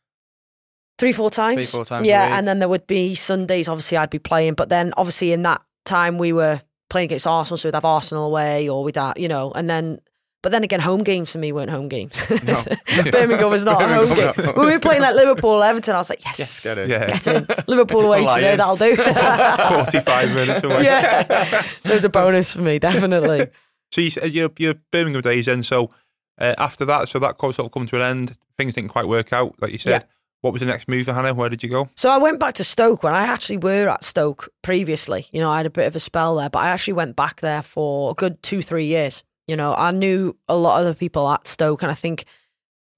Three, 0.99 1.13
four 1.13 1.31
times. 1.31 1.57
Three, 1.57 1.65
four 1.67 1.85
times 1.85 2.07
a 2.07 2.11
Yeah, 2.11 2.39
and 2.39 2.49
then 2.49 2.59
there 2.59 2.69
would 2.71 2.87
be 2.87 3.15
Sundays. 3.15 3.69
Obviously, 3.69 3.99
I'd 3.99 4.11
be 4.11 4.19
playing, 4.19 4.55
but 4.55 4.71
then 4.71 4.95
obviously 4.97 5.33
in 5.33 5.43
that 5.43 5.63
time 5.85 6.17
we 6.17 6.33
were 6.33 6.63
playing 6.89 7.07
against 7.07 7.27
Arsenal, 7.27 7.59
so 7.59 7.69
we'd 7.69 7.75
have 7.75 7.85
Arsenal 7.85 8.25
away, 8.25 8.69
or 8.69 8.83
we'd 8.83 8.97
have, 8.97 9.19
you 9.19 9.29
know, 9.29 9.53
and 9.53 9.69
then. 9.69 10.01
But 10.43 10.53
then 10.53 10.65
again, 10.65 10.81
home 10.81 11.03
games 11.05 11.33
for 11.33 11.39
me 11.39 11.53
weren't 11.53 11.71
home 11.71 11.89
games. 11.89 12.23
No. 12.45 12.65
Birmingham 13.11 13.51
was 13.51 13.65
not 13.65 13.83
a 13.83 13.87
home 13.89 14.07
game. 14.09 14.17
Birmingham, 14.17 14.47
no. 14.47 14.53
When 14.53 14.67
we 14.67 14.73
were 14.73 14.79
playing 14.81 15.03
like 15.03 15.15
Liverpool, 15.15 15.63
Everton, 15.63 15.95
I 15.95 15.99
was 15.99 16.09
like, 16.09 16.25
yes, 16.25 16.39
Yes, 16.39 16.65
get 16.65 16.79
it. 16.79 16.89
Yeah. 16.89 17.07
get 17.07 17.27
in. 17.27 17.47
Liverpool 17.67 18.01
away 18.01 18.25
today, 18.25 18.57
that'll 18.57 18.77
do. 18.77 18.97
45 18.97 20.35
minutes 20.35 20.65
away. 20.65 20.85
yeah, 20.85 21.67
there's 21.83 22.05
a 22.05 22.09
bonus 22.09 22.53
for 22.53 22.63
me, 22.63 22.79
definitely. 22.79 23.49
So 23.93 24.01
you, 24.01 24.11
said 24.11 24.33
your, 24.33 24.51
your 24.59 24.75
Birmingham 24.91 25.21
days 25.21 25.47
then, 25.47 25.63
so 25.63 25.91
uh, 26.39 26.55
after 26.59 26.85
that, 26.87 27.09
so 27.09 27.19
that 27.19 27.39
sort 27.39 27.59
of 27.59 27.73
come 27.73 27.87
to 27.87 27.97
an 27.97 28.03
end. 28.03 28.37
Things 28.57 28.75
didn't 28.75 28.91
quite 28.91 29.09
work 29.09 29.33
out, 29.33 29.55
like 29.61 29.73
you 29.73 29.79
said. 29.79 29.91
Yeah. 29.91 30.03
What 30.43 30.55
was 30.55 30.61
the 30.61 30.67
next 30.67 30.89
move 30.89 31.05
for 31.05 31.13
Hannah? 31.13 31.35
Where 31.35 31.51
did 31.51 31.63
you 31.63 31.69
go? 31.69 31.91
So 31.97 32.11
I 32.11 32.17
went 32.17 32.41
back 32.41 32.55
to 32.55 32.65
Stoke 32.65 33.03
when 33.03 33.15
I 33.15 33.25
actually 33.25 33.59
were 33.59 33.89
at 33.91 34.05
Stoke 34.05 34.49
previously. 34.63 35.27
You 35.33 35.41
know, 35.41 35.51
I 35.51 35.59
had 35.59 35.67
a 35.67 35.71
bit 35.71 35.87
of 35.87 35.95
a 35.95 36.01
spell 36.01 36.37
there, 36.37 36.49
but 36.49 36.61
I 36.61 36.69
actually 36.69 36.95
went 36.95 37.15
back 37.15 37.41
there 37.43 37.61
for 37.63 38.13
a 38.13 38.15
good 38.15 38.43
two, 38.43 38.63
three 38.63 38.87
years. 38.87 39.23
You 39.51 39.57
know, 39.57 39.75
I 39.75 39.91
knew 39.91 40.37
a 40.49 40.57
lot 40.57 40.81
of 40.81 40.87
the 40.87 40.95
people 40.95 41.29
at 41.29 41.49
Stoke, 41.49 41.83
and 41.83 41.91
I 41.91 41.95
think 41.95 42.25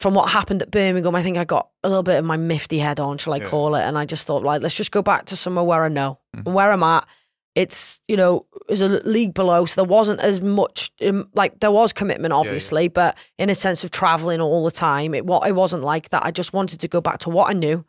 from 0.00 0.12
what 0.12 0.28
happened 0.28 0.60
at 0.60 0.70
Birmingham, 0.70 1.14
I 1.14 1.22
think 1.22 1.38
I 1.38 1.44
got 1.44 1.70
a 1.82 1.88
little 1.88 2.02
bit 2.02 2.18
of 2.18 2.26
my 2.26 2.36
mifty 2.36 2.78
head 2.78 3.00
on, 3.00 3.16
shall 3.16 3.32
I 3.32 3.38
Yeah. 3.38 3.48
call 3.48 3.74
it? 3.74 3.80
And 3.84 3.96
I 3.96 4.04
just 4.04 4.26
thought, 4.26 4.42
like, 4.42 4.60
let's 4.60 4.74
just 4.74 4.90
go 4.90 5.00
back 5.00 5.24
to 5.26 5.36
somewhere 5.36 5.64
where 5.64 5.82
I 5.84 5.88
know 5.88 6.18
Mhm. 6.36 6.42
and 6.44 6.54
where 6.54 6.70
I'm 6.70 6.82
at. 6.82 7.06
It's 7.54 8.00
you 8.06 8.18
know, 8.18 8.44
there's 8.68 8.82
a 8.82 8.88
league 8.88 9.32
below, 9.32 9.64
so 9.64 9.80
there 9.80 9.88
wasn't 9.88 10.20
as 10.20 10.42
much 10.42 10.90
um, 11.06 11.30
like 11.34 11.60
there 11.60 11.70
was 11.70 11.94
commitment, 11.94 12.32
yeah. 12.32 12.38
obviously, 12.38 12.88
but 12.88 13.16
in 13.38 13.48
a 13.48 13.54
sense 13.54 13.82
of 13.82 13.90
traveling 13.90 14.42
all 14.42 14.62
the 14.62 14.70
time, 14.70 15.14
it 15.14 15.24
what 15.24 15.48
it 15.48 15.52
wasn't 15.54 15.82
like 15.82 16.10
that. 16.10 16.22
I 16.22 16.32
just 16.32 16.52
wanted 16.52 16.80
to 16.80 16.88
go 16.88 17.00
back 17.00 17.16
to 17.20 17.30
what 17.30 17.48
I 17.48 17.54
knew, 17.54 17.84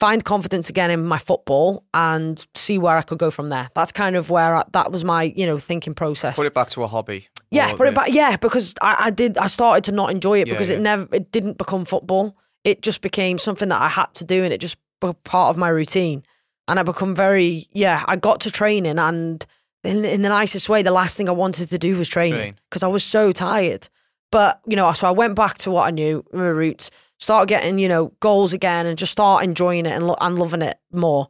find 0.00 0.22
confidence 0.24 0.68
again 0.68 0.90
in 0.90 1.06
my 1.06 1.18
football, 1.18 1.84
and 1.94 2.44
see 2.54 2.76
where 2.78 2.98
I 2.98 3.02
could 3.02 3.18
go 3.18 3.30
from 3.30 3.48
there. 3.48 3.68
That's 3.74 3.92
kind 3.92 4.14
of 4.16 4.28
where 4.28 4.56
I, 4.56 4.64
that 4.72 4.90
was 4.92 5.04
my 5.04 5.22
you 5.24 5.46
know 5.46 5.58
thinking 5.58 5.94
process. 5.94 6.36
Put 6.36 6.46
it 6.46 6.54
back 6.54 6.68
to 6.70 6.82
a 6.82 6.86
hobby. 6.88 7.28
Yeah, 7.54 7.76
put 7.76 7.88
it 7.88 7.94
back. 7.94 8.08
Yeah, 8.10 8.36
because 8.36 8.74
I, 8.80 8.96
I 9.06 9.10
did. 9.10 9.38
I 9.38 9.46
started 9.46 9.84
to 9.84 9.92
not 9.92 10.10
enjoy 10.10 10.40
it 10.40 10.48
Yeah, 10.48 10.54
because 10.54 10.70
it 10.70 10.80
never. 10.80 11.08
It 11.12 11.30
didn't 11.30 11.58
become 11.58 11.84
football. 11.84 12.36
It 12.64 12.82
just 12.82 13.00
became 13.02 13.38
something 13.38 13.68
that 13.68 13.80
I 13.80 13.88
had 13.88 14.12
to 14.14 14.24
do, 14.24 14.42
and 14.42 14.52
it 14.52 14.60
just 14.60 14.76
be 15.00 15.12
part 15.24 15.50
of 15.50 15.56
my 15.56 15.68
routine. 15.68 16.22
And 16.66 16.78
I 16.78 16.82
become 16.82 17.14
very. 17.14 17.68
Yeah, 17.72 18.02
I 18.06 18.16
got 18.16 18.40
to 18.42 18.50
training, 18.50 18.98
and 18.98 19.44
in, 19.84 20.04
in 20.04 20.22
the 20.22 20.28
nicest 20.28 20.68
way, 20.68 20.82
the 20.82 20.90
last 20.90 21.16
thing 21.16 21.28
I 21.28 21.32
wanted 21.32 21.68
to 21.68 21.78
do 21.78 21.96
was 21.96 22.08
training 22.08 22.38
Train. 22.38 22.56
because 22.70 22.82
I 22.82 22.88
was 22.88 23.04
so 23.04 23.32
tired. 23.32 23.88
But 24.32 24.60
you 24.66 24.76
know, 24.76 24.90
so 24.92 25.06
I 25.06 25.12
went 25.12 25.36
back 25.36 25.58
to 25.58 25.70
what 25.70 25.86
I 25.86 25.90
knew, 25.90 26.24
my 26.32 26.46
roots. 26.46 26.90
Start 27.18 27.48
getting 27.48 27.78
you 27.78 27.88
know 27.88 28.12
goals 28.20 28.52
again, 28.52 28.86
and 28.86 28.98
just 28.98 29.12
start 29.12 29.44
enjoying 29.44 29.86
it 29.86 29.92
and 29.92 30.06
lo- 30.06 30.16
and 30.20 30.38
loving 30.38 30.62
it 30.62 30.78
more. 30.90 31.28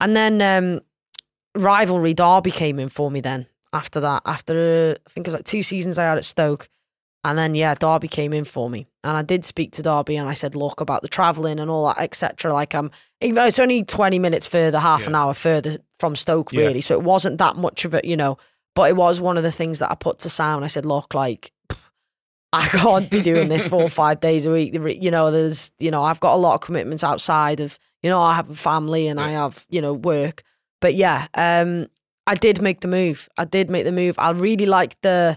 And 0.00 0.16
then 0.16 0.40
um, 0.42 0.80
rivalry 1.54 2.14
derby 2.14 2.50
came 2.50 2.78
in 2.78 2.88
for 2.88 3.10
me. 3.10 3.20
Then 3.20 3.46
after 3.72 4.00
that, 4.00 4.22
after 4.26 4.96
I 5.06 5.10
think 5.10 5.26
it 5.26 5.30
was 5.30 5.38
like 5.38 5.44
two 5.44 5.62
seasons 5.62 5.98
I 5.98 6.04
had 6.04 6.18
at 6.18 6.24
Stoke, 6.24 6.68
and 7.24 7.36
then 7.38 7.54
yeah, 7.54 7.74
Derby 7.74 8.08
came 8.08 8.32
in 8.32 8.44
for 8.44 8.68
me, 8.70 8.86
and 9.04 9.16
I 9.16 9.22
did 9.22 9.44
speak 9.44 9.72
to 9.72 9.82
Derby, 9.82 10.16
and 10.16 10.28
I 10.28 10.32
said, 10.32 10.54
look 10.54 10.80
about 10.80 11.02
the 11.02 11.08
travelling 11.08 11.58
and 11.58 11.70
all 11.70 11.86
that, 11.88 11.98
etc. 11.98 12.52
Like 12.52 12.74
I'm, 12.74 12.90
even 13.20 13.34
though 13.36 13.46
it's 13.46 13.58
only 13.58 13.84
twenty 13.84 14.18
minutes 14.18 14.46
further, 14.46 14.78
half 14.78 15.06
an 15.06 15.14
hour 15.14 15.34
further 15.34 15.78
from 15.98 16.16
Stoke, 16.16 16.52
Yeah. 16.52 16.60
really, 16.66 16.80
so 16.80 16.94
it 16.94 17.02
wasn't 17.02 17.38
that 17.38 17.56
much 17.56 17.84
of 17.84 17.94
it, 17.94 18.04
you 18.04 18.16
know. 18.16 18.38
But 18.74 18.88
it 18.90 18.96
was 18.96 19.20
one 19.20 19.36
of 19.36 19.42
the 19.42 19.50
things 19.52 19.80
that 19.80 19.90
I 19.90 19.94
put 19.96 20.20
to 20.20 20.30
sound. 20.30 20.64
I 20.64 20.68
said, 20.68 20.86
look, 20.86 21.14
like. 21.14 21.52
I 22.52 22.66
can't 22.68 23.08
be 23.08 23.20
doing 23.22 23.48
this 23.48 23.64
four 23.64 23.82
or 23.82 23.88
five 23.88 24.18
days 24.18 24.44
a 24.44 24.50
week. 24.50 24.74
You 25.00 25.12
know, 25.12 25.30
there's, 25.30 25.70
you 25.78 25.92
know, 25.92 26.02
I've 26.02 26.18
got 26.18 26.34
a 26.34 26.36
lot 26.36 26.54
of 26.54 26.60
commitments 26.62 27.04
outside 27.04 27.60
of, 27.60 27.78
you 28.02 28.10
know, 28.10 28.20
I 28.20 28.34
have 28.34 28.50
a 28.50 28.56
family 28.56 29.06
and 29.06 29.20
I 29.20 29.30
have, 29.30 29.64
you 29.70 29.80
know, 29.80 29.92
work. 29.94 30.42
But 30.80 30.94
yeah, 30.96 31.28
um, 31.34 31.86
I 32.30 32.34
did 32.34 32.62
make 32.62 32.80
the 32.80 32.88
move. 32.88 33.28
I 33.36 33.44
did 33.44 33.68
make 33.70 33.84
the 33.84 33.92
move. 33.92 34.14
I 34.18 34.30
really 34.30 34.66
liked 34.66 34.96
the, 35.02 35.36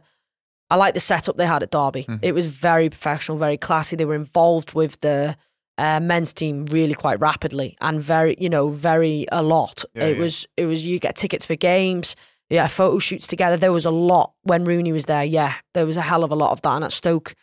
I 0.70 0.76
like 0.76 0.94
the 0.94 1.00
setup 1.00 1.38
they 1.38 1.46
had 1.48 1.64
at 1.64 1.72
Derby. 1.72 2.04
Mhm. 2.08 2.20
It 2.22 2.34
was 2.34 2.46
very 2.46 2.90
professional, 2.90 3.38
very 3.38 3.58
classy. 3.58 3.96
They 3.96 4.06
were 4.06 4.16
involved 4.26 4.74
with 4.74 5.00
the 5.02 5.36
uh, 5.80 6.00
men's 6.00 6.34
team 6.36 6.66
really 6.68 6.94
quite 6.94 7.20
rapidly 7.20 7.76
and 7.82 8.00
very, 8.00 8.36
you 8.40 8.50
know, 8.50 8.70
very 8.70 9.26
a 9.32 9.42
lot. 9.42 9.84
Yeah, 9.96 10.04
it 10.06 10.18
yeah. 10.18 10.24
was, 10.24 10.48
it 10.56 10.66
was. 10.68 10.86
You 10.86 11.00
get 11.00 11.16
tickets 11.16 11.46
for 11.48 11.56
games. 11.56 12.16
Yeah, 12.50 12.68
photo 12.68 13.00
shoots 13.00 13.26
together. 13.26 13.58
There 13.58 13.72
was 13.74 13.86
a 13.86 13.90
lot 14.14 14.34
when 14.44 14.66
Rooney 14.66 14.92
was 14.94 15.06
there. 15.06 15.24
Yeah, 15.24 15.54
there 15.74 15.88
was 15.88 15.98
a 15.98 16.02
hell 16.02 16.24
of 16.24 16.32
a 16.32 16.36
lot 16.36 16.52
of 16.52 16.62
that. 16.62 16.76
And 16.76 16.84
at 16.84 16.92
Stoke, 16.92 17.34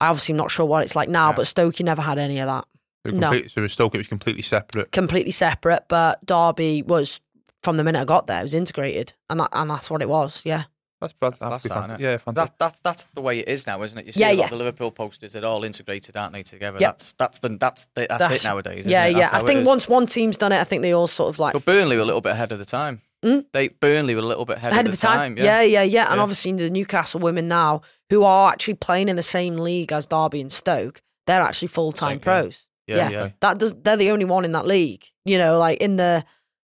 I 0.00 0.08
obviously 0.08 0.32
am 0.32 0.38
not 0.38 0.50
sure 0.50 0.64
what 0.64 0.82
it's 0.82 0.96
like 0.96 1.10
now, 1.10 1.28
Yeah. 1.30 1.36
but 1.36 1.46
Stoke, 1.46 1.78
you 1.78 1.84
never 1.84 2.00
had 2.00 2.18
any 2.18 2.38
of 2.40 2.46
that. 2.46 2.64
So, 3.06 3.12
No. 3.12 3.42
so 3.48 3.66
Stoke, 3.66 3.94
it 3.96 3.98
was 3.98 4.06
completely 4.06 4.42
separate. 4.42 4.90
Completely 4.92 5.32
separate. 5.32 5.84
But 5.88 6.24
Derby 6.24 6.82
was 6.82 7.20
from 7.64 7.76
the 7.78 7.84
minute 7.84 8.00
I 8.00 8.04
got 8.04 8.26
there, 8.28 8.40
it 8.40 8.44
was 8.44 8.54
integrated, 8.54 9.14
and 9.28 9.40
that, 9.40 9.48
and 9.52 9.68
that's 9.70 9.90
what 9.90 10.02
it 10.02 10.08
was. 10.08 10.42
Yeah. 10.44 10.64
That's, 11.00 11.12
that's, 11.20 11.38
Class 11.38 11.50
that's 11.50 11.62
that, 11.64 11.74
fantastic. 11.74 12.00
Yeah, 12.00 12.16
fantastic. 12.18 12.58
That, 12.58 12.58
that's 12.58 12.80
that's 12.80 13.04
the 13.14 13.20
way 13.20 13.40
it 13.40 13.48
is 13.48 13.66
now, 13.66 13.82
isn't 13.82 13.98
it? 13.98 14.06
You 14.06 14.12
see 14.12 14.20
Yeah, 14.20 14.28
a 14.28 14.30
lot 14.30 14.38
yeah. 14.38 14.44
of 14.44 14.50
the 14.52 14.56
Liverpool 14.56 14.90
posters; 14.90 15.32
they're 15.34 15.44
all 15.44 15.64
integrated, 15.64 16.16
aren't 16.16 16.32
they? 16.32 16.42
Together. 16.44 16.78
Yep. 16.80 16.90
That's 16.92 17.12
that's 17.14 17.38
the 17.40 17.48
that's 17.58 17.86
the, 17.94 18.06
that's, 18.08 18.18
That's- 18.20 18.40
it 18.40 18.44
nowadays. 18.44 18.78
Isn't 18.80 18.92
yeah, 18.92 19.04
it? 19.06 19.16
yeah. 19.16 19.28
I 19.32 19.42
think 19.42 19.66
once 19.66 19.88
one 19.88 20.06
team's 20.06 20.38
done 20.38 20.52
it, 20.52 20.60
I 20.60 20.64
think 20.64 20.80
they 20.82 20.92
all 20.94 21.06
sort 21.08 21.28
of 21.30 21.38
like 21.38 21.52
But 21.54 21.64
Burnley 21.64 21.96
were 21.96 22.02
a 22.02 22.06
little 22.06 22.20
bit 22.22 22.32
ahead 22.32 22.52
of 22.52 22.58
the 22.58 22.64
time. 22.64 23.02
Hmm? 23.22 23.40
They 23.52 23.68
Burnley 23.68 24.14
were 24.14 24.20
a 24.22 24.24
little 24.26 24.44
bit 24.46 24.58
ahead, 24.58 24.72
ahead 24.72 24.86
of 24.86 24.92
the 24.92 24.96
time. 24.98 25.36
Yeah, 25.36 25.60
yeah, 25.62 25.82
yeah. 25.82 26.06
And 26.10 26.16
Yeah. 26.16 26.22
obviously 26.22 26.52
the 26.52 26.70
Newcastle 26.70 27.20
women 27.20 27.48
now, 27.48 27.82
who 28.08 28.22
are 28.24 28.52
actually 28.52 28.74
playing 28.74 29.08
in 29.08 29.16
the 29.16 29.22
same 29.22 29.56
league 29.56 29.92
as 29.92 30.06
Derby 30.06 30.40
and 30.40 30.52
Stoke, 30.52 31.02
they're 31.26 31.42
actually 31.42 31.68
full 31.68 31.92
time 31.92 32.18
pros. 32.18 32.66
yeah, 32.86 32.96
Yeah. 32.96 33.10
yeah. 33.10 33.28
That 33.40 33.58
does. 33.58 33.74
They're 33.74 33.96
the 33.98 34.10
only 34.10 34.24
one 34.26 34.44
in 34.46 34.52
that 34.52 34.66
league. 34.66 35.04
You 35.26 35.36
know, 35.38 35.58
like 35.58 35.78
in 35.78 35.96
the 35.96 36.24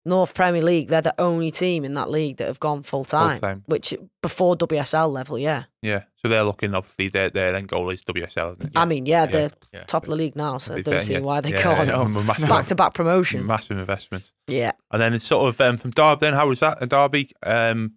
North 0.03 0.33
Premier 0.33 0.63
League, 0.63 0.87
they're 0.87 1.01
the 1.01 1.13
only 1.19 1.51
team 1.51 1.83
in 1.83 1.93
that 1.93 2.09
league 2.09 2.37
that 2.37 2.47
have 2.47 2.59
gone 2.59 2.81
full 2.81 3.03
time. 3.03 3.63
Which 3.67 3.93
before 4.21 4.55
WSL 4.55 5.11
level, 5.11 5.37
yeah. 5.37 5.65
Yeah. 5.83 6.03
So 6.15 6.27
they're 6.27 6.43
looking, 6.43 6.73
obviously, 6.73 7.09
their, 7.09 7.29
their 7.29 7.55
end 7.55 7.67
goal 7.67 7.89
is 7.91 8.03
WSL, 8.03 8.53
isn't 8.55 8.61
it? 8.67 8.71
I 8.75 8.85
mean, 8.85 9.05
yeah, 9.05 9.25
they're 9.27 9.51
yeah. 9.71 9.83
top 9.83 10.03
of 10.03 10.09
the 10.09 10.15
league 10.15 10.35
now, 10.35 10.57
so 10.57 10.73
I 10.73 10.77
To 10.77 10.79
be 10.79 10.83
don't 10.83 10.93
fair, 10.95 11.01
see 11.03 11.13
yeah. 11.13 11.19
why 11.19 11.41
they 11.41 11.51
Yeah, 11.51 11.61
can't 11.85 12.27
back 12.49 12.65
to 12.67 12.75
back 12.75 12.93
promotion. 12.95 13.45
massive 13.45 13.77
investment. 13.77 14.31
Yeah. 14.47 14.71
And 14.91 15.01
then 15.01 15.13
it's 15.13 15.25
sort 15.25 15.47
of 15.47 15.61
um, 15.61 15.77
from 15.77 15.91
Derby. 15.91 16.19
Then 16.19 16.33
how 16.33 16.47
was 16.47 16.59
that 16.61 16.81
at 16.81 16.89
Derby? 16.89 17.31
Um, 17.43 17.93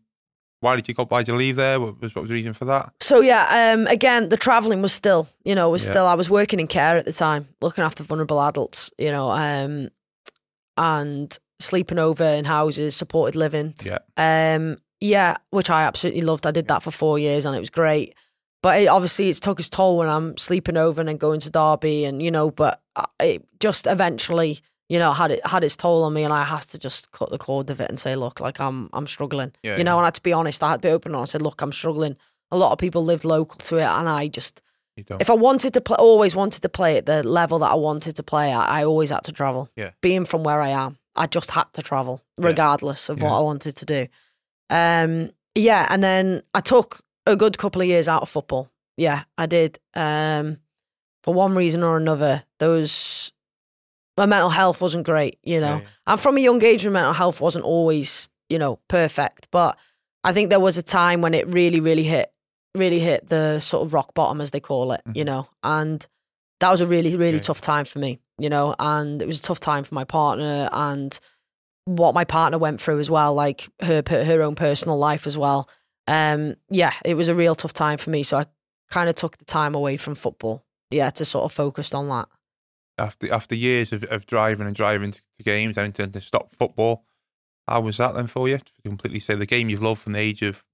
why 0.61 0.77
did 0.77 0.89
you 0.89 0.95
go? 0.95 1.05
Why 1.07 1.21
did 1.23 1.29
you 1.29 1.37
leave 1.37 1.57
there? 1.57 1.79
What 1.81 2.01
was 2.01 2.15
what 2.15 2.23
was 2.23 2.29
the 2.31 2.35
reason 2.35 2.53
for 2.55 2.65
that? 2.67 2.93
So 3.01 3.21
yeah, 3.21 3.73
um, 3.75 3.87
again, 3.87 4.31
the 4.31 4.37
traveling 4.39 4.81
was 4.81 4.93
still, 4.93 5.29
you 5.45 5.55
know, 5.55 5.69
was 5.71 5.85
Yeah. 5.85 5.91
still. 5.91 6.07
I 6.07 6.15
was 6.15 6.31
working 6.31 6.59
in 6.61 6.67
care 6.69 6.97
at 6.97 7.05
the 7.05 7.13
time, 7.13 7.49
looking 7.61 7.85
after 7.85 8.03
vulnerable 8.03 8.41
adults, 8.41 8.91
you 8.99 9.11
know, 9.11 9.29
um, 9.31 9.89
and 10.79 11.39
sleeping 11.61 11.99
over 11.99 12.25
in 12.25 12.45
houses, 12.45 12.97
supported 12.97 13.37
living. 13.37 13.75
Yeah. 13.83 13.99
Um, 14.17 14.79
yeah, 15.01 15.37
which 15.51 15.71
I 15.71 15.83
absolutely 15.83 16.23
loved. 16.23 16.47
I 16.47 16.51
did 16.51 16.69
that 16.69 16.83
for 16.83 16.91
four 16.91 17.19
years, 17.19 17.45
and 17.45 17.55
it 17.55 17.61
was 17.61 17.71
great. 17.71 18.15
But 18.63 18.81
it, 18.81 18.87
obviously, 18.87 19.29
it's 19.29 19.41
took 19.41 19.59
its 19.59 19.69
toll 19.69 19.99
when 19.99 20.09
I'm 20.09 20.37
sleeping 20.39 20.77
over 20.77 21.01
and 21.01 21.09
then 21.09 21.19
going 21.19 21.41
to 21.41 21.51
Derby, 21.51 22.05
and 22.05 22.23
you 22.23 22.31
know. 22.31 22.51
But 22.51 22.81
it 23.21 23.45
just 23.61 23.87
eventually, 23.87 24.61
you 24.89 24.99
know, 24.99 25.13
had 25.13 25.31
it 25.31 25.47
had 25.47 25.65
its 25.65 25.77
toll 25.77 26.05
on 26.05 26.15
me, 26.15 26.25
and 26.25 26.33
I 26.33 26.45
had 26.45 26.63
to 26.63 26.79
just 26.79 27.13
cut 27.13 27.31
the 27.31 27.39
cord 27.39 27.69
of 27.69 27.81
it 27.81 27.91
and 27.91 27.99
say, 27.99 28.17
look, 28.17 28.41
like 28.41 28.61
I'm 28.61 28.89
I'm 28.93 29.07
struggling. 29.07 29.53
Yeah, 29.63 29.77
you 29.77 29.85
know, 29.85 29.99
and 29.99 30.05
I 30.05 30.07
had 30.07 30.15
to 30.15 30.23
be 30.23 30.33
honest. 30.33 30.63
I 30.63 30.71
had 30.71 30.83
to 30.83 30.89
be 30.89 30.93
open 30.93 31.15
and 31.15 31.23
I 31.23 31.27
said, 31.27 31.43
look, 31.43 31.61
I'm 31.61 31.73
struggling. 31.73 32.17
A 32.51 32.57
lot 32.57 32.73
of 32.73 32.79
people 32.79 33.05
lived 33.05 33.25
local 33.25 33.59
to 33.59 33.77
it, 33.77 33.85
and 33.85 34.09
I 34.09 34.29
just 34.29 34.63
if 34.97 35.29
I 35.29 35.35
wanted 35.35 35.75
to 35.75 35.81
play, 35.81 35.97
always 35.99 36.37
wanted 36.37 36.63
to 36.63 36.69
play 36.69 36.97
at 36.97 37.07
the 37.07 37.27
level 37.27 37.59
that 37.61 37.73
I 37.73 37.75
wanted 37.75 38.17
to 38.17 38.23
play 38.23 38.53
at, 38.53 38.69
I 38.69 38.85
always 38.85 39.11
had 39.11 39.25
to 39.25 39.33
travel. 39.33 39.69
Yeah. 39.77 39.91
Being 40.01 40.25
from 40.25 40.45
where 40.45 40.63
I 40.63 40.69
am, 40.69 40.99
I 41.17 41.27
just 41.27 41.51
had 41.53 41.65
to 41.75 41.83
travel, 41.83 42.21
Yeah. 42.39 42.47
regardless 42.49 43.09
of 43.09 43.21
what 43.23 43.29
Yeah. 43.31 43.37
I 43.37 43.41
wanted 43.41 43.77
to 43.77 43.85
do. 43.85 44.07
Um, 44.71 45.31
yeah, 45.55 45.87
and 45.91 46.03
then 46.03 46.43
I 46.55 46.61
took 46.61 47.01
a 47.27 47.37
good 47.37 47.59
couple 47.59 47.81
of 47.83 47.87
years 47.89 48.09
out 48.09 48.23
of 48.23 48.29
football. 48.29 48.71
Yeah, 48.97 49.25
I 49.39 49.47
did. 49.47 49.79
Um, 49.95 50.59
for 51.23 51.33
one 51.35 51.55
reason 51.55 51.83
or 51.83 51.97
another, 51.97 52.45
there 52.59 52.69
was 52.71 53.33
my 54.17 54.27
mental 54.27 54.51
health 54.51 54.81
wasn't 54.81 55.05
great. 55.07 55.39
You 55.43 55.61
know, 55.61 55.77
Yeah, 55.77 55.81
yeah. 55.81 55.87
and 56.13 56.21
from 56.21 56.37
a 56.37 56.41
young 56.41 56.63
age, 56.63 56.85
my 56.85 56.91
mental 56.93 57.13
health 57.15 57.41
wasn't 57.41 57.65
always, 57.65 58.29
you 58.49 58.59
know, 58.59 58.79
perfect. 58.89 59.49
But 59.51 59.77
I 60.23 60.33
think 60.33 60.51
there 60.51 60.61
was 60.61 60.77
a 60.77 60.83
time 60.83 61.21
when 61.23 61.35
it 61.35 61.47
really, 61.49 61.81
really 61.81 62.05
hit, 62.05 62.33
really 62.75 62.99
hit 63.01 63.27
the 63.29 63.61
sort 63.61 63.85
of 63.87 63.93
rock 63.95 64.15
bottom, 64.15 64.41
as 64.41 64.51
they 64.51 64.61
call 64.61 64.93
it, 64.93 65.01
you 65.15 65.25
know, 65.25 65.49
and 65.63 66.07
that 66.61 66.71
was 66.71 66.81
a 66.81 66.87
really, 66.87 67.17
really 67.17 67.39
Yeah. 67.39 67.43
tough 67.43 67.61
time 67.61 67.85
for 67.85 67.99
me. 67.99 68.19
You 68.39 68.49
know, 68.49 68.75
and 68.79 69.23
it 69.23 69.27
was 69.27 69.39
a 69.39 69.43
tough 69.43 69.61
time 69.61 69.85
for 69.85 69.95
my 69.95 70.05
partner 70.05 70.69
and 70.73 71.19
what 71.87 72.15
my 72.15 72.25
partner 72.25 72.59
went 72.59 72.81
through 72.81 72.99
as 72.99 73.11
well, 73.11 73.35
like 73.35 73.69
her 73.83 74.03
her 74.09 74.43
own 74.43 74.55
personal 74.55 74.99
life 74.99 75.27
as 75.27 75.37
well. 75.37 75.69
Um, 76.07 76.55
yeah, 76.71 76.93
it 77.05 77.15
was 77.15 77.29
a 77.29 77.35
real 77.35 77.55
tough 77.55 77.73
time 77.73 77.99
for 77.99 78.11
me. 78.11 78.23
So 78.23 78.39
I 78.39 78.47
kind 78.91 79.09
of 79.09 79.15
took 79.15 79.39
the 79.39 79.45
time 79.45 79.75
away 79.75 79.97
from 79.97 80.15
football, 80.15 80.65
yeah, 80.91 81.11
to 81.11 81.25
sort 81.25 81.45
of 81.45 81.53
focus 81.53 81.95
on 81.95 82.09
that. 82.09 82.29
After 82.97 83.33
after 83.33 83.55
years 83.55 83.93
of, 83.93 84.05
of 84.05 84.27
driving 84.27 84.67
and 84.67 84.77
driving 84.77 85.13
to, 85.13 85.43
games 85.43 85.77
and 85.77 85.95
to, 85.97 86.07
to 86.07 86.21
stop 86.21 86.55
football, 86.55 87.05
how 87.69 87.81
was 87.81 87.97
that 87.99 88.15
then 88.15 88.27
for 88.29 88.49
you? 88.49 88.59
To 88.59 88.83
completely 88.85 89.21
say 89.21 89.35
the 89.35 89.47
game 89.47 89.69
you've 89.69 89.83
loved 89.83 90.03
from 90.03 90.13
the 90.13 90.21
age 90.21 90.43
of 90.43 90.65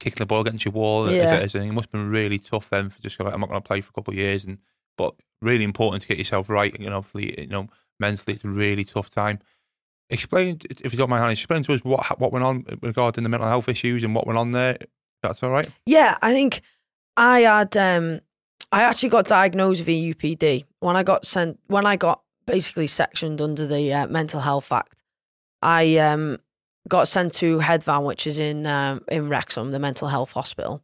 kicking 0.00 0.18
the 0.18 0.26
ball 0.26 0.40
against 0.40 0.64
your 0.64 0.72
wall, 0.72 1.10
Yeah. 1.10 1.34
as, 1.36 1.54
as, 1.54 1.62
it 1.62 1.72
must 1.72 1.86
have 1.86 1.92
been 1.92 2.10
really 2.10 2.38
tough 2.38 2.70
then 2.70 2.90
for 2.90 3.00
just 3.00 3.18
going, 3.18 3.32
I'm 3.32 3.40
not 3.40 3.50
going 3.50 3.62
to 3.62 3.66
play 3.66 3.80
for 3.80 3.90
a 3.90 3.92
couple 3.92 4.12
of 4.12 4.18
years, 4.18 4.44
and 4.44 4.58
but 4.96 5.14
really 5.42 5.64
important 5.64 6.02
to 6.02 6.08
get 6.08 6.18
yourself 6.18 6.48
right. 6.48 6.74
And 6.74 6.94
obviously, 6.94 7.40
you 7.40 7.46
know, 7.46 7.68
mentally, 7.98 8.34
it's 8.34 8.44
a 8.44 8.48
really 8.48 8.84
tough 8.84 9.10
time. 9.10 9.40
Explain, 10.10 10.58
if 10.68 10.92
you 10.92 10.98
don't 10.98 11.10
mind, 11.10 11.30
explain 11.32 11.62
to 11.64 11.72
us 11.72 11.80
what 11.80 12.20
what 12.20 12.32
went 12.32 12.44
on 12.44 12.64
regarding 12.82 13.24
the 13.24 13.30
mental 13.30 13.48
health 13.48 13.68
issues 13.68 14.04
and 14.04 14.14
what 14.14 14.26
went 14.26 14.38
on 14.38 14.50
there. 14.50 14.78
That's 15.22 15.42
all 15.42 15.50
right. 15.50 15.68
Yeah, 15.86 16.18
I 16.20 16.32
think 16.32 16.60
I 17.16 17.40
had 17.40 17.76
um 17.76 18.20
I 18.70 18.82
actually 18.82 19.08
got 19.10 19.26
diagnosed 19.26 19.80
with 19.80 19.88
a 19.88 20.14
UPD 20.14 20.64
when 20.80 20.96
I 20.96 21.02
got 21.02 21.24
sent 21.24 21.58
when 21.68 21.86
I 21.86 21.96
got 21.96 22.22
basically 22.46 22.86
sectioned 22.86 23.40
under 23.40 23.66
the 23.66 23.92
uh, 23.92 24.06
Mental 24.08 24.40
Health 24.40 24.70
Act. 24.70 25.02
I 25.62 25.96
um 25.96 26.38
got 26.88 27.08
sent 27.08 27.32
to 27.34 27.58
Heddfan, 27.58 28.04
which 28.06 28.26
is 28.26 28.38
in 28.38 28.66
um, 28.66 29.00
in 29.08 29.28
Wrexham, 29.28 29.72
the 29.72 29.78
mental 29.78 30.08
health 30.08 30.32
hospital. 30.32 30.82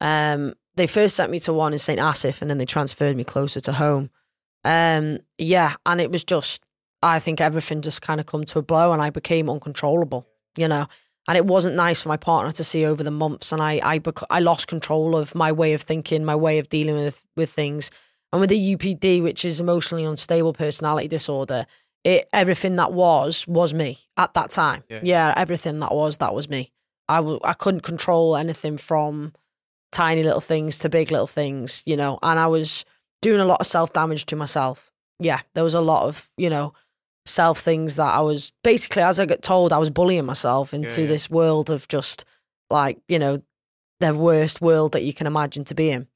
Um, 0.00 0.54
they 0.76 0.86
first 0.86 1.16
sent 1.16 1.30
me 1.30 1.38
to 1.40 1.52
one 1.52 1.72
in 1.72 1.78
St 1.78 2.00
Asaph, 2.00 2.40
and 2.42 2.50
then 2.50 2.58
they 2.58 2.64
transferred 2.66 3.16
me 3.16 3.24
closer 3.24 3.60
to 3.60 3.72
home. 3.72 4.10
Um, 4.64 5.18
yeah, 5.38 5.74
and 5.86 6.00
it 6.00 6.10
was 6.10 6.24
just 6.24 6.62
I 7.02 7.18
think 7.18 7.40
everything 7.40 7.82
just 7.82 8.00
kind 8.02 8.18
of 8.20 8.26
come 8.26 8.44
to 8.44 8.58
a 8.58 8.62
blow, 8.62 8.92
and 8.92 9.02
I 9.02 9.10
became 9.10 9.50
uncontrollable. 9.50 10.26
You 10.56 10.68
know, 10.68 10.86
and 11.28 11.36
it 11.36 11.46
wasn't 11.46 11.74
nice 11.76 12.00
for 12.02 12.08
my 12.08 12.16
partner 12.16 12.52
to 12.52 12.64
see 12.64 12.84
over 12.84 13.02
the 13.02 13.10
months 13.10 13.50
and 13.52 13.60
I 13.60 13.80
I, 13.82 13.98
bec- 13.98 14.30
I 14.30 14.40
lost 14.40 14.68
control 14.68 15.16
of 15.16 15.34
my 15.34 15.50
way 15.52 15.72
of 15.74 15.82
thinking 15.82 16.24
my 16.24 16.36
way 16.36 16.58
of 16.60 16.68
dealing 16.68 16.94
with 16.94 17.26
with 17.36 17.50
things 17.50 17.90
and 18.32 18.40
with 18.40 18.50
the 18.50 18.76
UPD 18.76 19.20
which 19.22 19.44
is 19.44 19.58
emotionally 19.58 20.04
unstable 20.04 20.52
personality 20.52 21.08
disorder 21.08 21.66
it 22.04 22.28
everything 22.32 22.76
that 22.76 22.92
was 22.92 23.48
was 23.48 23.74
me 23.74 23.98
at 24.16 24.34
that 24.34 24.50
time 24.50 24.84
Yeah. 24.88 25.00
yeah, 25.02 25.34
everything 25.36 25.80
that 25.80 25.92
was 25.92 26.18
that 26.18 26.34
was 26.34 26.48
me 26.48 26.70
I 27.08 27.16
w- 27.16 27.40
I 27.42 27.54
couldn't 27.54 27.80
control 27.82 28.36
anything 28.36 28.78
from 28.78 29.32
tiny 29.94 30.22
little 30.22 30.40
things 30.40 30.78
to 30.78 30.88
big 30.88 31.10
little 31.10 31.26
things 31.26 31.82
you 31.86 31.96
know 31.96 32.18
and 32.22 32.38
I 32.38 32.48
was 32.48 32.84
doing 33.22 33.40
a 33.40 33.44
lot 33.44 33.60
of 33.60 33.66
self 33.66 33.92
damage 33.92 34.26
to 34.26 34.36
myself 34.36 34.90
yeah 35.20 35.40
there 35.54 35.64
was 35.64 35.74
a 35.74 35.80
lot 35.80 36.08
of 36.08 36.28
you 36.36 36.50
know 36.50 36.74
self 37.26 37.60
things 37.60 37.96
that 37.96 38.14
I 38.14 38.20
was 38.20 38.52
basically, 38.62 39.02
as 39.02 39.18
I 39.18 39.26
got 39.26 39.42
told, 39.42 39.72
I 39.72 39.78
was 39.78 39.90
bullying 39.90 40.24
myself 40.24 40.74
into 40.74 41.02
yeah. 41.02 41.08
this 41.08 41.30
world 41.30 41.70
of 41.70 41.88
just 41.88 42.24
like, 42.70 42.98
you 43.08 43.18
know, 43.18 43.42
the 44.00 44.14
worst 44.14 44.60
world 44.60 44.92
that 44.92 45.04
you 45.04 45.14
can 45.14 45.26
imagine 45.26 45.64
to 45.64 45.74
be 45.74 45.90
in. 45.90 46.08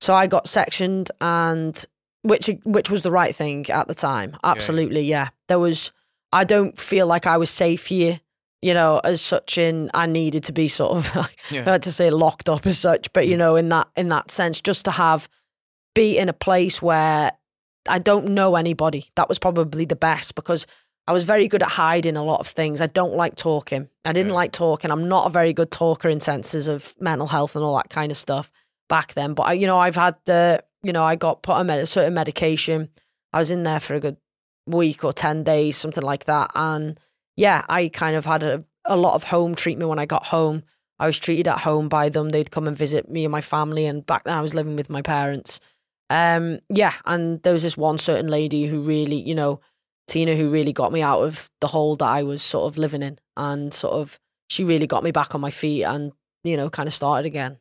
So 0.00 0.14
I 0.14 0.26
got 0.26 0.48
sectioned 0.48 1.10
and 1.20 1.82
which 2.22 2.50
which 2.64 2.90
was 2.90 3.02
the 3.02 3.10
right 3.10 3.34
thing 3.34 3.68
at 3.70 3.88
the 3.88 3.94
time. 3.94 4.36
Absolutely, 4.44 5.02
yeah. 5.02 5.28
There 5.48 5.58
was 5.58 5.92
I 6.32 6.44
don't 6.44 6.78
feel 6.78 7.06
like 7.06 7.26
I 7.26 7.36
was 7.36 7.50
safe 7.50 7.86
here, 7.86 8.20
you 8.62 8.74
know, 8.74 9.00
as 9.04 9.20
such 9.20 9.56
in 9.58 9.90
I 9.94 10.06
needed 10.06 10.44
to 10.44 10.52
be 10.52 10.68
sort 10.68 10.92
of 10.92 11.16
like 11.22 11.38
Yeah. 11.50 11.64
I 11.66 11.72
had 11.72 11.82
to 11.84 11.92
say 11.92 12.10
locked 12.10 12.48
up 12.48 12.66
as 12.66 12.78
such, 12.78 13.12
but 13.12 13.26
you 13.26 13.36
mm. 13.36 13.38
know, 13.38 13.56
in 13.56 13.68
that 13.70 13.88
in 13.96 14.08
that 14.10 14.30
sense, 14.30 14.60
just 14.60 14.84
to 14.86 14.90
have 14.90 15.28
be 15.94 16.18
in 16.18 16.28
a 16.28 16.32
place 16.32 16.80
where 16.80 17.32
I 17.88 17.98
don't 17.98 18.28
know 18.28 18.56
anybody. 18.56 19.10
That 19.16 19.28
was 19.28 19.38
probably 19.38 19.84
the 19.86 19.96
best 19.96 20.34
because 20.34 20.66
I 21.06 21.12
was 21.12 21.24
very 21.24 21.48
good 21.48 21.62
at 21.62 21.70
hiding 21.70 22.16
a 22.16 22.22
lot 22.22 22.40
of 22.40 22.46
things. 22.46 22.80
I 22.80 22.86
don't 22.86 23.14
like 23.14 23.34
talking. 23.34 23.88
I 24.04 24.12
didn't 24.12 24.28
Yeah. 24.28 24.34
like 24.34 24.52
talking. 24.52 24.90
I'm 24.90 25.08
not 25.08 25.26
a 25.26 25.30
very 25.30 25.52
good 25.52 25.70
talker 25.70 26.08
in 26.08 26.20
senses 26.20 26.68
of 26.68 26.94
mental 27.00 27.26
health 27.26 27.56
and 27.56 27.64
all 27.64 27.76
that 27.78 27.90
kind 27.90 28.12
of 28.12 28.18
stuff 28.18 28.52
back 28.88 29.14
then. 29.14 29.34
But 29.34 29.44
I, 29.44 29.52
you 29.54 29.66
know, 29.66 29.78
I've 29.78 29.96
had 29.96 30.16
the, 30.26 30.62
you 30.82 30.92
know, 30.92 31.02
I 31.02 31.16
got 31.16 31.42
put 31.42 31.54
on 31.56 31.66
med- 31.66 31.80
a 31.80 31.86
certain 31.86 32.14
medication. 32.14 32.90
I 33.32 33.38
was 33.38 33.50
in 33.50 33.62
there 33.64 33.80
for 33.80 33.94
a 33.94 34.00
good 34.00 34.18
week 34.66 35.02
or 35.02 35.12
10 35.12 35.42
days, 35.42 35.76
something 35.76 36.04
like 36.04 36.26
that. 36.26 36.50
And 36.54 37.00
yeah, 37.40 37.64
I 37.70 37.88
kind 37.88 38.16
of 38.16 38.26
had 38.26 38.42
a, 38.42 38.62
a 38.84 38.96
lot 38.96 39.14
of 39.14 39.24
home 39.24 39.54
treatment 39.54 39.88
when 39.88 39.98
I 39.98 40.04
got 40.04 40.26
home. 40.26 40.62
I 40.98 41.06
was 41.06 41.18
treated 41.18 41.48
at 41.48 41.60
home 41.60 41.88
by 41.88 42.10
them. 42.10 42.28
They'd 42.28 42.50
come 42.50 42.68
and 42.68 42.76
visit 42.76 43.10
me 43.10 43.24
and 43.24 43.32
my 43.32 43.40
family. 43.40 43.86
And 43.86 44.04
back 44.04 44.24
then 44.24 44.36
I 44.36 44.42
was 44.42 44.54
living 44.54 44.76
with 44.76 44.90
my 44.90 45.00
parents. 45.00 45.58
Um, 46.10 46.58
yeah, 46.68 46.92
and 47.06 47.42
there 47.42 47.54
was 47.54 47.62
this 47.62 47.78
one 47.78 47.96
certain 47.96 48.28
lady 48.28 48.66
who 48.66 48.82
really, 48.82 49.16
you 49.16 49.34
know, 49.34 49.60
Tina, 50.06 50.36
who 50.36 50.50
really 50.50 50.74
got 50.74 50.92
me 50.92 51.00
out 51.00 51.22
of 51.22 51.50
the 51.62 51.68
hole 51.68 51.96
that 51.96 52.04
I 52.04 52.24
was 52.24 52.42
sort 52.42 52.70
of 52.70 52.76
living 52.76 53.02
in, 53.02 53.18
and 53.38 53.72
sort 53.72 53.94
of 53.94 54.20
she 54.50 54.64
really 54.64 54.86
got 54.86 55.02
me 55.02 55.10
back 55.10 55.34
on 55.34 55.40
my 55.40 55.50
feet, 55.50 55.84
and 55.84 56.12
you 56.44 56.58
know, 56.58 56.68
kind 56.68 56.88
of 56.88 56.92
started 56.92 57.26
again. 57.26 57.58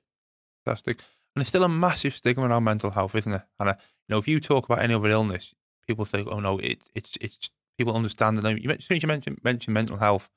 Fantastic. 0.66 0.98
And 0.98 1.42
there's 1.42 1.48
still 1.48 1.64
a 1.64 1.70
massive 1.70 2.16
stigma 2.16 2.48
around 2.48 2.64
mental 2.64 2.90
health, 2.90 3.16
isn't 3.16 3.32
there? 3.32 3.48
And 3.60 3.70
uh, 3.70 3.76
you 3.78 4.14
know, 4.16 4.18
if 4.18 4.28
you 4.28 4.40
talk 4.40 4.66
about 4.66 4.84
any 4.84 4.96
other 4.96 5.12
illness, 5.12 5.54
people 5.88 6.06
say, 6.06 6.26
"Oh 6.26 6.40
no, 6.40 6.58
it, 6.58 6.84
it's 6.96 7.18
it's 7.22 7.52
people 7.80 7.96
understand." 7.96 8.38
And 8.38 8.64
you 8.64 8.70
as 8.72 8.86
soon 8.86 8.98
as 8.98 9.04
you 9.04 9.08
mention 9.08 9.38
mention 9.44 9.74
mental 9.74 9.98
health, 9.98 10.30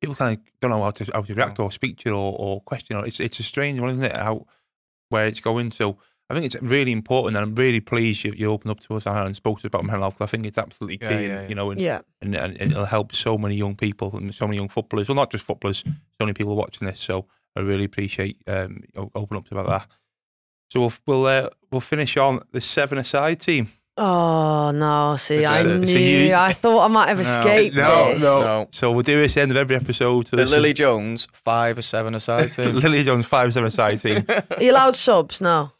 people 0.00 0.14
kind 0.14 0.36
of 0.36 0.44
don't 0.60 0.70
know 0.72 0.82
how 0.82 0.90
to 0.90 1.04
how 1.14 1.22
to 1.22 1.34
react 1.34 1.58
or 1.58 1.72
speak 1.72 1.94
to 2.00 2.10
you 2.10 2.16
or, 2.16 2.34
or 2.38 2.60
question. 2.60 2.96
Or 2.96 3.06
it's 3.06 3.20
it's 3.20 3.40
a 3.40 3.42
strange 3.52 3.80
one, 3.80 3.90
isn't 3.90 4.04
it? 4.04 4.16
How 4.16 4.46
where 5.08 5.26
it's 5.26 5.40
going. 5.40 5.70
So 5.70 5.98
I 6.28 6.34
think 6.34 6.46
it's 6.46 6.56
really 6.62 6.92
important, 6.92 7.36
and 7.36 7.44
I'm 7.44 7.54
really 7.56 7.80
pleased 7.80 8.22
you, 8.24 8.32
you 8.36 8.52
opened 8.52 8.70
up 8.70 8.80
to 8.80 8.94
us 8.94 9.02
Hannah, 9.04 9.26
and 9.26 9.34
spoke 9.34 9.58
to 9.58 9.62
us 9.62 9.70
about 9.72 9.84
mental 9.84 10.02
health. 10.02 10.16
'cause 10.18 10.28
I 10.28 10.30
think 10.30 10.46
it's 10.46 10.58
absolutely 10.58 10.98
key, 10.98 11.04
Yeah, 11.06 11.10
and, 11.18 11.22
yeah, 11.28 11.40
yeah. 11.42 11.48
you 11.48 11.54
know, 11.56 11.70
and, 11.72 11.80
Yeah, 11.80 12.00
and, 12.22 12.36
and 12.36 12.60
it'll 12.60 12.84
help 12.84 13.12
so 13.14 13.36
many 13.36 13.56
young 13.56 13.74
people 13.74 14.16
and 14.16 14.32
so 14.32 14.46
many 14.46 14.58
young 14.58 14.68
footballers. 14.68 15.08
Well, 15.08 15.16
not 15.16 15.32
just 15.32 15.44
footballers, 15.44 15.82
so 15.84 15.92
many 16.26 16.32
people 16.34 16.54
watching 16.54 16.86
this. 16.86 17.00
So 17.00 17.26
I 17.56 17.60
really 17.60 17.82
appreciate 17.84 18.36
um, 18.46 18.84
you 18.94 19.10
open 19.16 19.36
up 19.38 19.50
about 19.50 19.66
that. 19.66 19.86
So 20.70 20.78
we'll 20.78 20.92
we'll 21.04 21.26
uh, 21.26 21.48
we'll 21.72 21.80
finish 21.80 22.16
on 22.16 22.42
the 22.52 22.60
seven 22.60 22.98
aside 22.98 23.40
team. 23.40 23.72
Oh 24.02 24.70
no! 24.74 25.14
See, 25.16 25.44
I 25.44 25.62
So 25.62 25.76
knew. 25.76 25.98
you- 25.98 26.34
I 26.48 26.52
thought 26.52 26.84
I 26.84 26.88
might 26.88 27.08
have 27.08 27.20
escaped 27.20 27.76
No, 27.76 28.14
this. 28.14 28.22
no. 28.22 28.40
No. 28.40 28.68
So 28.72 28.90
we'll 28.92 29.02
do 29.02 29.20
this 29.20 29.32
at 29.32 29.34
the 29.34 29.40
end 29.42 29.50
of 29.50 29.56
every 29.58 29.76
episode. 29.76 30.28
So 30.28 30.36
The 30.36 30.46
Lily 30.46 30.70
is- 30.70 30.74
Jones 30.78 31.28
five 31.32 31.76
or 31.76 31.82
seven 31.82 32.14
aside 32.14 32.50
team. 32.52 32.76
Lily 32.76 33.02
Jones 33.04 33.26
five 33.26 33.48
or 33.48 33.52
seven 33.52 33.68
aside 33.68 34.00
team. 34.00 34.24
Are 34.28 34.62
you 34.62 34.72
allowed 34.72 34.96
subs? 34.96 35.40
No. 35.42 35.72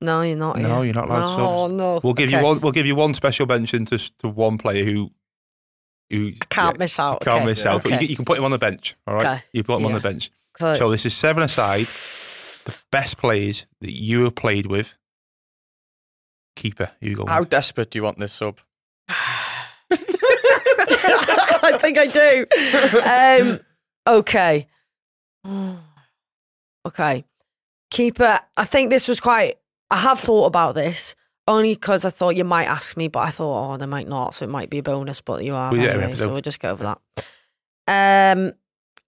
No, 0.00 0.22
you're 0.22 0.36
not. 0.36 0.58
No, 0.58 0.68
yeah. 0.78 0.82
you're 0.82 0.94
not 0.94 1.08
allowed 1.08 1.20
no, 1.20 1.26
subs. 1.26 1.40
Oh 1.40 1.66
no. 1.68 2.00
We'll 2.02 2.14
give 2.14 2.28
Okay. 2.28 2.38
you 2.38 2.44
one. 2.44 2.60
We'll 2.60 2.72
give 2.72 2.86
you 2.86 2.96
one 2.96 3.14
special 3.14 3.46
mention 3.46 3.84
to 3.86 3.98
to 4.18 4.28
one 4.28 4.58
player 4.58 4.84
who 4.84 5.12
who 6.10 6.28
I 6.42 6.44
can't 6.50 6.74
yeah, 6.74 6.78
miss 6.80 6.98
out. 6.98 7.20
can't 7.20 7.36
okay. 7.36 7.44
miss 7.46 7.64
out. 7.64 7.82
But 7.84 7.92
you, 7.92 7.98
can- 7.98 8.08
you 8.08 8.16
can 8.16 8.24
put 8.24 8.38
him 8.38 8.44
on 8.44 8.50
the 8.50 8.58
bench. 8.58 8.96
All 9.06 9.14
right, 9.14 9.26
Okay. 9.26 9.42
you 9.52 9.62
put 9.62 9.76
him 9.78 9.86
on 9.86 9.92
the 9.92 10.00
bench. 10.00 10.30
Okay. 10.60 10.76
So 10.76 10.90
this 10.90 11.06
is 11.06 11.14
seven 11.14 11.44
aside. 11.44 11.86
The 12.64 12.76
best 12.90 13.16
players 13.16 13.64
that 13.80 13.92
you 13.94 14.24
have 14.24 14.34
played 14.34 14.66
with. 14.66 14.96
Keeper, 16.58 16.90
you 17.00 17.14
go. 17.16 17.24
How 17.26 17.44
desperate 17.44 17.90
do 17.90 17.98
you 17.98 18.02
want 18.02 18.18
this 18.18 18.32
sub? 18.32 18.58
I 21.60 21.78
think 21.80 21.98
I 21.98 22.06
do. 22.06 22.46
Um, 23.54 23.60
okay. 24.18 24.66
Okay. 26.86 27.24
Keeper, 27.90 28.40
I 28.56 28.64
think 28.64 28.88
this 28.90 29.08
was 29.08 29.20
quite. 29.20 29.56
I 29.90 29.96
have 29.98 30.18
thought 30.18 30.46
about 30.46 30.74
this 30.74 31.14
only 31.46 31.74
because 31.74 32.04
I 32.06 32.10
thought 32.10 32.34
you 32.36 32.44
might 32.44 32.64
ask 32.66 32.96
me, 32.96 33.08
but 33.08 33.18
I 33.20 33.30
thought, 33.30 33.74
oh, 33.74 33.76
they 33.76 33.84
might 33.84 34.08
not, 34.08 34.34
so 34.34 34.44
it 34.46 34.48
might 34.48 34.70
be 34.70 34.78
a 34.78 34.82
bonus, 34.82 35.20
but 35.20 35.44
you 35.44 35.54
are. 35.54 35.72
Well, 35.72 35.80
yeah, 35.80 35.90
anyway, 35.90 36.14
so- 36.14 36.24
so 36.24 36.32
we'll 36.32 36.40
just 36.40 36.60
go 36.60 36.70
over 36.70 36.84
that. 36.84 36.98
Um, 38.38 38.52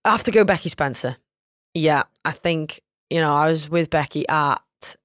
I 0.05 0.11
have 0.11 0.25
to 0.25 0.31
go 0.31 0.45
Becky 0.45 0.69
Spencer. 0.69 1.17
Yeah, 1.75 2.03
I 2.25 2.33
think, 2.33 2.81
you 3.09 3.21
know, 3.21 3.33
I 3.33 3.49
was 3.49 3.71
with 3.71 3.89
Becky 3.89 4.29
at 4.29 4.61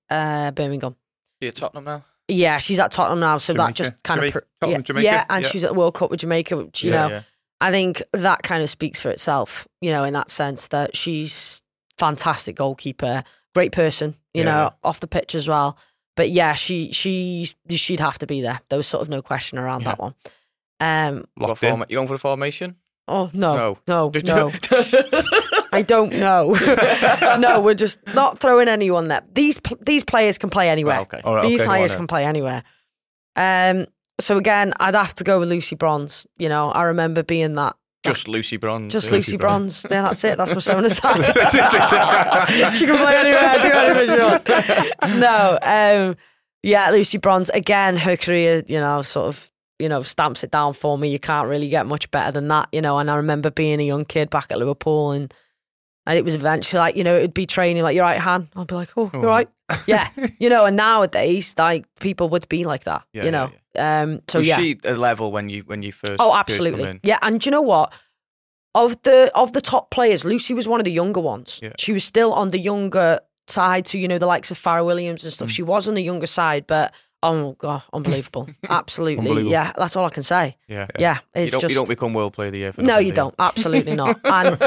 uh, 0.09 0.51
Birmingham. 0.51 0.95
You're 1.39 1.49
at 1.49 1.55
Tottenham 1.55 1.83
now. 1.85 2.03
Yeah, 2.28 2.57
she's 2.57 2.80
at 2.80 2.91
Tottenham 2.91 3.19
now, 3.19 3.38
so 3.38 3.53
Jamaica. 3.53 3.67
that 3.67 3.76
just 3.76 4.03
kind 4.03 4.19
Jamaica. 4.19 4.38
of. 4.39 4.43
Tottenham, 4.61 4.80
yeah, 4.82 4.84
Jamaica, 4.84 5.05
yeah, 5.05 5.26
and 5.30 5.43
yeah. 5.43 5.49
she's 5.49 5.63
at 5.63 5.69
the 5.71 5.76
World 5.76 5.93
Cup 5.95 6.09
with 6.09 6.19
Jamaica, 6.21 6.57
which, 6.57 6.84
you 6.84 6.91
know, 6.91 7.07
yeah. 7.07 7.21
I 7.61 7.71
think 7.71 8.01
that 8.13 8.41
kind 8.43 8.63
of 8.63 8.69
speaks 8.69 8.99
for 8.99 9.09
itself, 9.09 9.67
you 9.82 9.91
know, 9.91 10.03
in 10.03 10.13
that 10.13 10.30
sense 10.30 10.67
that 10.69 10.95
she's 10.97 11.61
fantastic 11.99 12.55
goalkeeper, 12.55 13.23
great 13.53 13.71
person, 13.71 14.15
you 14.34 14.43
Yeah, 14.43 14.51
know, 14.51 14.73
off 14.84 14.99
the 14.99 15.07
pitch 15.07 15.36
as 15.36 15.47
well. 15.47 15.78
But 16.15 16.32
yeah, 16.32 16.53
she 16.53 16.91
she 16.93 17.47
she'd 17.69 17.99
have 17.99 18.17
to 18.19 18.28
be 18.28 18.41
there. 18.41 18.59
There 18.69 18.78
was 18.78 18.88
sort 18.88 19.01
of 19.03 19.09
no 19.09 19.21
question 19.21 19.57
around 19.59 19.82
Yeah. 19.82 19.89
that 19.89 19.99
one. 19.99 20.15
Um. 20.80 21.26
What 21.36 21.49
Locked 21.49 21.63
in. 21.63 21.69
forma- 21.69 21.86
you 21.89 21.95
going 21.97 22.07
for 22.07 22.13
the 22.15 22.19
formation? 22.19 22.76
Oh 23.07 23.30
no, 23.34 23.78
no, 23.88 24.09
Did 24.09 24.26
no. 24.26 24.51
I 25.76 25.82
don't 25.82 26.13
know. 26.13 26.53
no, 27.39 27.61
we're 27.61 27.73
just 27.73 27.99
not 28.13 28.39
throwing 28.39 28.67
anyone 28.67 29.07
there. 29.07 29.21
These 29.34 29.59
these 29.82 30.03
players 30.03 30.38
can 30.38 30.49
play 30.49 30.69
anywhere. 30.69 30.95
Well, 30.95 31.01
okay. 31.03 31.21
Right, 31.23 31.47
These 31.47 31.61
okay. 31.61 31.67
players 31.67 31.95
can 31.95 32.07
play 32.07 32.26
anywhere. 32.26 32.63
Um. 33.36 33.86
So 34.19 34.38
again, 34.38 34.73
I'd 34.80 34.95
have 34.95 35.13
to 35.15 35.23
go 35.23 35.39
with 35.39 35.49
Lucy 35.49 35.76
Bronze. 35.76 36.26
You 36.38 36.47
know, 36.47 36.69
I 36.69 36.84
remember 36.84 37.21
being 37.21 37.55
that 37.55 37.76
Just 38.03 38.28
Lucy 38.28 38.57
Bronze. 38.57 38.93
Just 38.93 39.07
yeah. 39.07 39.17
Lucy 39.17 39.38
Bronze. 39.38 39.86
Yeah, 39.89 40.03
that's 40.03 40.23
it. 40.23 40.38
That's 40.38 40.53
my 40.53 40.59
seven 40.59 40.86
aside. 40.86 41.26
she 42.76 42.86
can 42.86 42.97
play 42.97 43.15
anywhere, 43.17 44.05
do 44.07 44.23
wants. 44.23 45.19
No, 45.19 45.59
um, 45.61 46.15
yeah, 46.63 46.89
Lucy 46.91 47.17
Bronze. 47.17 47.49
Again, 47.49 47.97
her 47.97 48.15
career, 48.15 48.63
you 48.67 48.80
know, 48.80 49.01
sort 49.01 49.28
of 49.28 49.51
you 49.80 49.89
know, 49.89 50.01
stamps 50.01 50.43
it 50.43 50.51
down 50.51 50.73
for 50.73 50.97
me. 50.97 51.09
You 51.09 51.19
can't 51.19 51.49
really 51.49 51.69
get 51.69 51.86
much 51.86 52.09
better 52.11 52.32
than 52.32 52.47
that, 52.47 52.69
you 52.71 52.82
know. 52.82 52.97
And 52.97 53.11
I 53.11 53.17
remember 53.17 53.51
being 53.51 53.80
a 53.80 53.84
young 53.86 54.05
kid 54.05 54.30
back 54.30 54.51
at 54.51 54.57
Liverpool 54.57 55.11
and 55.11 55.34
and 56.05 56.17
it 56.17 56.23
was 56.25 56.35
eventually 56.35 56.79
like, 56.79 56.95
you 56.95 57.03
know, 57.03 57.15
it'd 57.15 57.33
be 57.33 57.45
training 57.45 57.83
like 57.83 57.95
your 57.95 58.03
right 58.05 58.19
hand. 58.21 58.47
I'd 58.55 58.67
be 58.67 58.75
like, 58.75 58.89
oh, 58.97 59.09
Oh. 59.13 59.21
you're 59.21 59.25
right. 59.29 59.49
Yeah. 59.87 60.09
you 60.39 60.49
know, 60.49 60.65
and 60.65 60.75
nowadays, 60.77 61.55
like 61.57 61.85
people 61.99 62.29
would 62.29 62.47
be 62.49 62.63
like 62.65 62.83
that, 62.83 63.03
Yeah, 63.13 63.21
you 63.23 63.31
yeah, 63.31 63.31
know. 63.31 63.51
Um 63.77 64.21
so 64.27 64.39
was 64.39 64.47
yeah. 64.47 64.57
she 64.57 64.77
a 64.85 64.93
level 64.95 65.31
when 65.31 65.49
you 65.49 65.63
when 65.65 65.83
you 65.83 65.91
first? 65.91 66.17
Oh, 66.19 66.35
absolutely. 66.35 66.83
in? 66.83 66.99
Yeah, 67.03 67.17
and 67.21 67.39
do 67.41 67.47
you 67.47 67.51
know 67.51 67.61
what? 67.63 67.91
Of 68.73 69.01
the 69.03 69.31
of 69.35 69.53
the 69.53 69.61
top 69.61 69.89
players, 69.89 70.25
Lucy 70.25 70.53
was 70.53 70.67
one 70.67 70.79
of 70.79 70.83
the 70.85 70.91
younger 70.91 71.21
ones. 71.21 71.59
Yeah. 71.63 71.71
She 71.79 71.93
was 71.93 72.03
still 72.03 72.33
on 72.33 72.49
the 72.49 72.59
younger 72.59 73.19
side 73.47 73.85
to 73.85 73.97
you 73.97 74.07
know 74.07 74.17
the 74.17 74.25
likes 74.27 74.51
of 74.51 74.57
Fara 74.57 74.83
Williams 74.83 75.23
and 75.23 75.31
Mm. 75.31 75.35
stuff. 75.35 75.49
She 75.49 75.63
was 75.63 75.87
on 75.87 75.93
the 75.93 76.01
younger 76.03 76.27
side, 76.27 76.67
but 76.67 76.93
oh 77.23 77.53
god, 77.57 77.83
unbelievable, 77.93 78.47
absolutely. 78.69 79.19
Unbelievable. 79.19 79.51
Yeah, 79.51 79.71
that's 79.77 79.95
all 79.95 80.05
I 80.05 80.09
can 80.09 80.23
say. 80.23 80.57
Yeah. 80.67 80.87
Yeah, 80.99 81.19
You 81.35 81.43
it's 81.43 81.51
don't, 81.53 81.61
just 81.61 81.71
you 81.73 81.79
don't 81.79 81.87
become 81.87 82.13
world 82.13 82.33
player 82.33 82.47
of 82.47 82.53
the 82.53 82.59
year. 82.59 82.73
For 82.73 82.81
no, 82.81 82.97
you 82.97 83.11
do 83.11 83.15
don't. 83.15 83.35
Absolutely 83.39 83.95
not. 83.95 84.19
And 84.25 84.59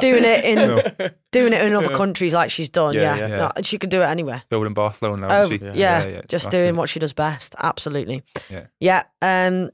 doing 0.00 0.24
it 0.24 0.44
in 0.44 1.12
doing 1.32 1.52
it 1.52 1.62
in 1.64 1.72
other 1.74 1.94
countries 1.94 2.32
like 2.32 2.50
she's 2.50 2.68
done. 2.68 2.94
Yeah, 2.94 3.16
Yeah, 3.16 3.26
yeah. 3.26 3.36
No, 3.56 3.62
she 3.62 3.78
could 3.78 3.90
do 3.90 4.02
it 4.02 4.06
anywhere. 4.06 4.42
Building 4.48 4.74
Barcelona. 4.74 5.28
Oh, 5.30 5.42
isn't 5.50 5.74
yeah, 5.76 6.02
she? 6.02 6.12
just 6.12 6.46
exactly. 6.46 6.58
doing 6.58 6.76
what 6.76 6.88
she 6.88 6.98
does 6.98 7.12
best. 7.12 7.54
Absolutely. 7.58 8.22
Yeah. 8.50 8.66
Yeah. 8.80 9.02
Um, 9.22 9.70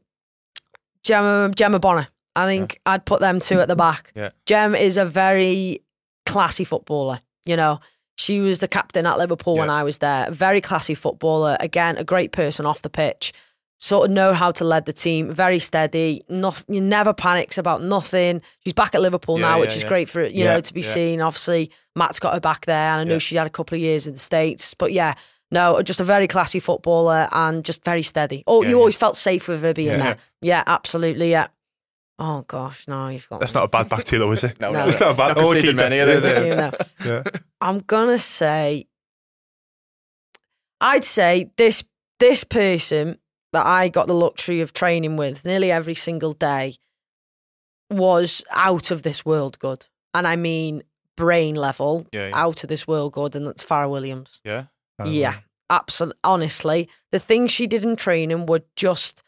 Gemma, 1.03 1.51
Gemma 1.55 1.79
Bonner. 1.79 2.09
I 2.37 2.47
think 2.47 2.81
I'd 2.87 3.05
put 3.05 3.21
them 3.21 3.41
two 3.41 3.61
at 3.61 3.69
the 3.69 3.77
back. 3.77 4.13
Yeah. 4.15 4.31
Gem 4.47 4.75
is 4.75 4.97
a 4.97 5.05
very 5.05 5.83
classy 6.27 6.65
footballer. 6.65 7.21
You 7.45 7.57
know, 7.57 7.81
she 8.17 8.41
was 8.41 8.61
the 8.61 8.69
captain 8.69 9.07
at 9.07 9.19
Liverpool 9.19 9.57
when 9.57 9.71
I 9.71 9.83
was 9.83 9.99
there. 9.99 10.31
Very 10.31 10.61
classy 10.61 10.95
footballer. 10.95 11.57
Again, 11.59 11.97
a 11.97 12.05
great 12.05 12.33
person 12.33 12.67
off 12.67 12.83
the 12.83 12.91
pitch. 12.91 13.33
Sort 13.83 14.11
of 14.11 14.15
know 14.15 14.35
how 14.35 14.51
to 14.53 14.65
lead 14.65 14.85
the 14.85 14.93
team. 14.93 15.33
Very 15.33 15.59
steady. 15.59 16.23
Noth- 16.29 16.67
you 16.69 16.83
never 16.83 17.15
panics 17.15 17.57
about 17.57 17.81
nothing. 17.83 18.43
She's 18.63 18.75
back 18.75 18.95
at 18.95 19.01
Liverpool 19.01 19.39
Yeah, 19.41 19.47
now, 19.49 19.55
yeah, 19.57 19.61
which 19.63 19.75
is 19.75 19.83
yeah. 19.85 19.89
great 19.89 20.11
for 20.11 20.23
you 20.23 20.45
Yeah, 20.45 20.55
know 20.55 20.61
to 20.61 20.75
be 20.75 20.83
yeah. 20.83 20.93
seen. 20.93 21.21
Obviously, 21.23 21.71
Matt's 21.97 22.19
got 22.21 22.35
her 22.35 22.41
back 22.41 22.67
there, 22.67 22.91
and 22.93 23.01
I 23.01 23.05
know 23.05 23.15
Yeah. 23.15 23.19
she 23.21 23.37
had 23.37 23.47
a 23.47 23.51
couple 23.51 23.77
of 23.77 23.81
years 23.81 24.07
in 24.07 24.13
the 24.13 24.19
states. 24.19 24.75
But 24.75 24.93
yeah, 24.93 25.15
no, 25.51 25.81
just 25.81 25.99
a 25.99 26.05
very 26.05 26.29
classy 26.29 26.61
footballer 26.61 27.27
and 27.33 27.65
just 27.65 27.83
very 27.83 28.03
steady. 28.03 28.45
Oh, 28.47 28.61
Yeah, 28.63 28.69
you 28.69 28.75
yeah. 28.77 28.81
always 28.81 28.97
felt 28.97 29.17
safe 29.17 29.49
with 29.49 29.63
her 29.63 29.73
being 29.73 29.93
Yeah. 29.93 29.97
there. 29.97 30.17
Yeah, 30.43 30.63
absolutely. 30.67 31.31
Yeah. 31.31 31.47
Oh 32.19 32.43
gosh, 32.47 32.87
no, 32.87 33.09
you've 33.09 33.27
got. 33.31 33.41
That's 33.41 33.55
not 33.55 33.65
a 33.65 33.69
bad 33.69 33.89
back 33.89 34.05
two, 34.05 34.19
though, 34.19 34.31
is 34.33 34.45
it? 34.45 34.61
No, 34.61 34.73
No. 34.73 34.81
no, 34.83 34.89
It's 34.91 35.01
not 35.01 35.13
a 35.13 35.15
bad. 35.15 35.37
Not 35.39 35.47
oh, 35.47 35.55
keep 35.59 35.75
many, 35.75 35.97
it. 35.97 36.23
Yeah, 36.23 36.41
you 36.41 36.55
know. 36.55 36.73
yeah. 37.07 37.23
I'm 37.63 37.79
gonna 37.81 38.19
say. 38.19 38.89
I'd 40.83 41.05
say 41.05 41.51
this 41.57 41.83
this 42.19 42.45
person 42.45 43.17
that 43.53 43.67
I 43.67 43.89
got 43.89 44.07
the 44.07 44.15
luxury 44.15 44.61
of 44.61 44.73
training 44.73 45.17
with 45.17 45.45
nearly 45.45 45.71
every 45.71 45.95
single 45.95 46.33
day 46.33 46.77
was 47.91 48.43
out 48.53 48.91
of 48.91 49.03
this 49.03 49.25
world 49.25 49.59
good, 49.59 49.87
and 50.15 50.27
I 50.27 50.37
mean 50.37 50.83
brain 51.17 51.55
level 51.55 52.07
Yeah, 52.13 52.29
yeah. 52.29 52.37
out 52.45 52.63
of 52.63 52.69
this 52.69 52.87
world 52.87 53.13
good, 53.13 53.35
and 53.37 53.47
that's 53.47 53.63
Fara 53.63 53.89
Williams. 53.89 54.41
Yeah. 54.45 54.65
Yeah, 55.05 55.37
absolutely. 55.71 56.19
Honestly, 56.25 56.89
the 57.11 57.19
things 57.19 57.51
she 57.51 57.67
did 57.67 57.85
in 57.85 57.97
training 57.97 58.45
were 58.47 58.63
just, 58.77 59.23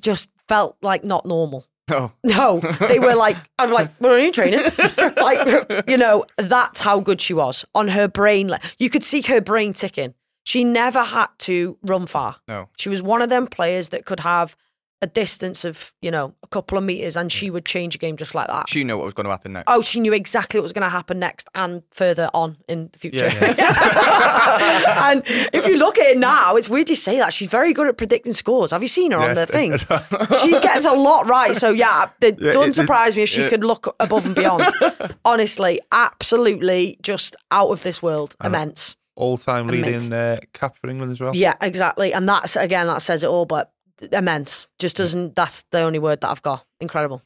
just 0.00 0.30
felt 0.48 0.76
like 0.82 1.04
not 1.04 1.26
normal. 1.26 1.66
No. 1.90 1.96
Oh. 1.96 2.12
No, 2.24 2.60
they 2.88 2.98
were 2.98 3.14
like, 3.14 3.36
I'm 3.58 3.70
like, 3.70 3.90
are 4.02 4.18
you 4.18 4.32
training? 4.32 4.60
like, 5.16 5.84
you 5.88 5.96
know, 5.98 6.24
that's 6.36 6.80
how 6.80 7.00
good 7.00 7.20
she 7.20 7.34
was 7.34 7.64
on 7.74 7.88
her 7.88 8.08
brain. 8.08 8.48
le- 8.48 8.60
You 8.78 8.88
could 8.90 9.02
see 9.04 9.20
her 9.22 9.40
brain 9.42 9.72
ticking. 9.74 10.14
She 10.48 10.64
never 10.64 11.02
had 11.02 11.26
to 11.40 11.76
run 11.82 12.06
far. 12.06 12.36
No. 12.48 12.70
She 12.78 12.88
was 12.88 13.02
one 13.02 13.20
of 13.20 13.28
them 13.28 13.46
players 13.46 13.90
that 13.90 14.06
could 14.06 14.20
have 14.20 14.56
a 15.02 15.06
distance 15.06 15.62
of, 15.62 15.92
you 16.00 16.10
know, 16.10 16.34
a 16.42 16.46
couple 16.46 16.78
of 16.78 16.84
meters 16.84 17.18
and 17.18 17.30
she 17.30 17.50
would 17.50 17.66
change 17.66 17.94
a 17.94 17.98
game 17.98 18.16
just 18.16 18.34
like 18.34 18.46
that. 18.46 18.66
She 18.66 18.82
knew 18.82 18.96
what 18.96 19.04
was 19.04 19.12
going 19.12 19.26
to 19.26 19.30
happen 19.30 19.52
next. 19.52 19.66
Oh, 19.70 19.82
she 19.82 20.00
knew 20.00 20.14
exactly 20.14 20.58
what 20.58 20.62
was 20.62 20.72
going 20.72 20.84
to 20.84 20.88
happen 20.88 21.18
next 21.18 21.50
and 21.54 21.82
further 21.90 22.30
on 22.32 22.56
in 22.66 22.88
the 22.94 22.98
future. 22.98 23.28
Yeah, 23.30 25.10
and 25.10 25.22
if 25.52 25.66
you 25.66 25.76
look 25.76 25.98
at 25.98 26.06
it 26.12 26.18
now, 26.18 26.56
it's 26.56 26.68
weird 26.70 26.88
you 26.88 26.96
say 26.96 27.18
that. 27.18 27.34
She's 27.34 27.48
very 27.48 27.74
good 27.74 27.86
at 27.86 27.98
predicting 27.98 28.32
scores. 28.32 28.70
Have 28.70 28.80
you 28.80 28.88
seen 28.88 29.10
her 29.10 29.18
on 29.18 29.34
the 29.34 29.44
thing? 29.44 29.76
she 30.42 30.52
gets 30.60 30.86
a 30.86 30.92
lot 30.92 31.28
right. 31.28 31.54
So 31.54 31.70
yeah, 31.70 32.08
it 32.22 32.40
Yeah, 32.40 32.52
doesn't 32.52 32.72
surprise 32.72 33.16
me 33.16 33.24
if 33.24 33.28
she 33.28 33.42
yeah. 33.42 33.50
could 33.50 33.64
look 33.64 33.94
above 34.00 34.24
and 34.24 34.34
beyond. 34.34 34.64
Honestly, 35.26 35.78
absolutely 35.92 36.96
just 37.02 37.36
out 37.50 37.68
of 37.68 37.82
this 37.82 38.02
world. 38.02 38.34
Immense. 38.42 38.96
All-time 39.18 39.68
Immense. 39.68 40.04
leading 40.04 40.12
uh, 40.12 40.38
cap 40.52 40.76
for 40.76 40.88
England 40.88 41.12
as 41.12 41.20
well. 41.20 41.34
Yeah, 41.34 41.54
exactly. 41.60 42.12
And 42.12 42.28
that's 42.28 42.54
again, 42.56 42.86
that 42.86 43.02
says 43.02 43.22
it 43.22 43.26
all, 43.28 43.46
but 43.46 43.72
immense. 44.12 44.66
Just 44.78 44.96
doesn't 44.96 45.34
that's 45.34 45.64
the 45.72 45.80
only 45.80 45.98
word 45.98 46.20
that 46.20 46.30
I've 46.30 46.42
got. 46.42 46.64
Incredible. 46.80 47.22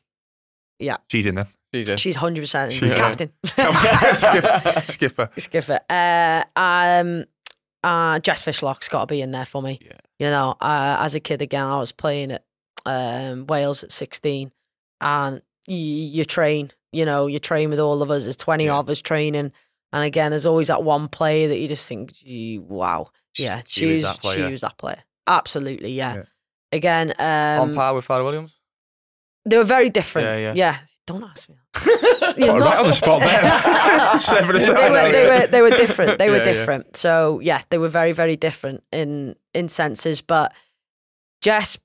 Yeah. 0.79 0.97
She's 1.09 1.27
in 1.27 1.35
there. 1.35 1.49
She's 1.75 1.89
in. 1.89 1.97
She's 1.99 2.17
hundred 2.17 2.41
percent 2.43 2.73
captain. 2.73 3.31
Skipper. 4.17 4.83
Skipper. 4.89 5.31
Skipper. 5.39 5.81
Uh, 5.89 6.43
um, 6.57 7.25
uh, 7.85 8.19
Jess 8.21 8.43
Fishlock's 8.43 8.89
got 8.89 9.01
to 9.09 9.13
be 9.15 9.21
in 9.23 9.31
there 9.33 9.45
for 9.45 9.63
me. 9.63 9.79
Yeah. 9.85 9.93
You 10.19 10.27
know, 10.31 10.55
uh, 10.61 10.99
as 11.01 11.15
a 11.15 11.21
kid 11.21 11.43
again, 11.43 11.65
I 11.65 11.79
was 11.79 11.93
playing 11.93 12.33
at 12.33 12.45
um, 12.87 13.47
Wales 13.47 13.83
at 13.83 13.91
16 13.93 14.51
and 15.01 15.43
you, 15.67 15.77
you 15.77 16.25
train, 16.25 16.71
you 16.93 17.05
know, 17.05 17.27
you 17.27 17.39
train 17.39 17.71
with 17.71 17.81
all 17.81 18.03
of 18.03 18.11
us. 18.11 18.25
There's 18.25 18.37
20 18.37 18.65
Yeah. 18.67 18.77
of 18.79 18.89
us 18.89 19.01
training. 19.01 19.53
And 19.93 20.05
again, 20.05 20.31
there's 20.31 20.47
always 20.47 20.69
that 20.69 20.83
one 20.83 21.09
player 21.09 21.49
that 21.49 21.59
you 21.59 21.69
just 21.69 21.87
think, 21.87 22.13
gee, 22.15 22.59
wow. 22.59 23.11
She- 23.33 23.45
Yeah, 23.45 23.63
she 23.67 23.87
was 23.87 24.03
that 24.03 24.21
player. 24.21 24.47
she 24.47 24.53
was 24.53 24.61
that 24.63 24.77
player. 24.79 25.03
Absolutely, 25.27 25.93
yeah. 25.93 26.15
Yeah. 26.15 26.23
Again, 26.73 27.13
On 27.19 27.69
um, 27.71 27.75
par 27.75 27.95
with 27.95 28.05
Fara 28.07 28.25
Williams. 28.25 28.59
they 29.45 29.57
were 29.59 29.65
very 29.65 29.91
different. 29.91 30.27
Yeah, 30.27 30.53
yeah. 30.55 30.79
Don't 31.07 31.23
ask 31.25 31.49
me 31.49 31.57
that. 31.75 32.35
You're 32.39 32.59
not- 32.59 32.61
right 32.65 32.79
on 32.79 32.87
the 32.87 32.95
spot 32.95 33.21
there. 33.21 34.19
Seven 34.21 34.57
they 34.61 34.69
were 34.91 35.13
they 35.13 35.27
were 35.41 35.47
they 35.49 35.61
were 35.63 35.71
different. 35.71 36.19
They 36.19 36.31
were 36.31 36.37
Yeah, 36.37 36.45
yeah. 36.45 36.53
different. 36.53 36.97
So 36.97 37.41
yeah, 37.41 37.61
they 37.71 37.77
were 37.79 37.89
very 37.89 38.13
very 38.13 38.37
different 38.37 38.83
in 38.93 39.35
in 39.53 39.69
senses. 39.69 40.23
But 40.23 40.55
Jess 41.43 41.77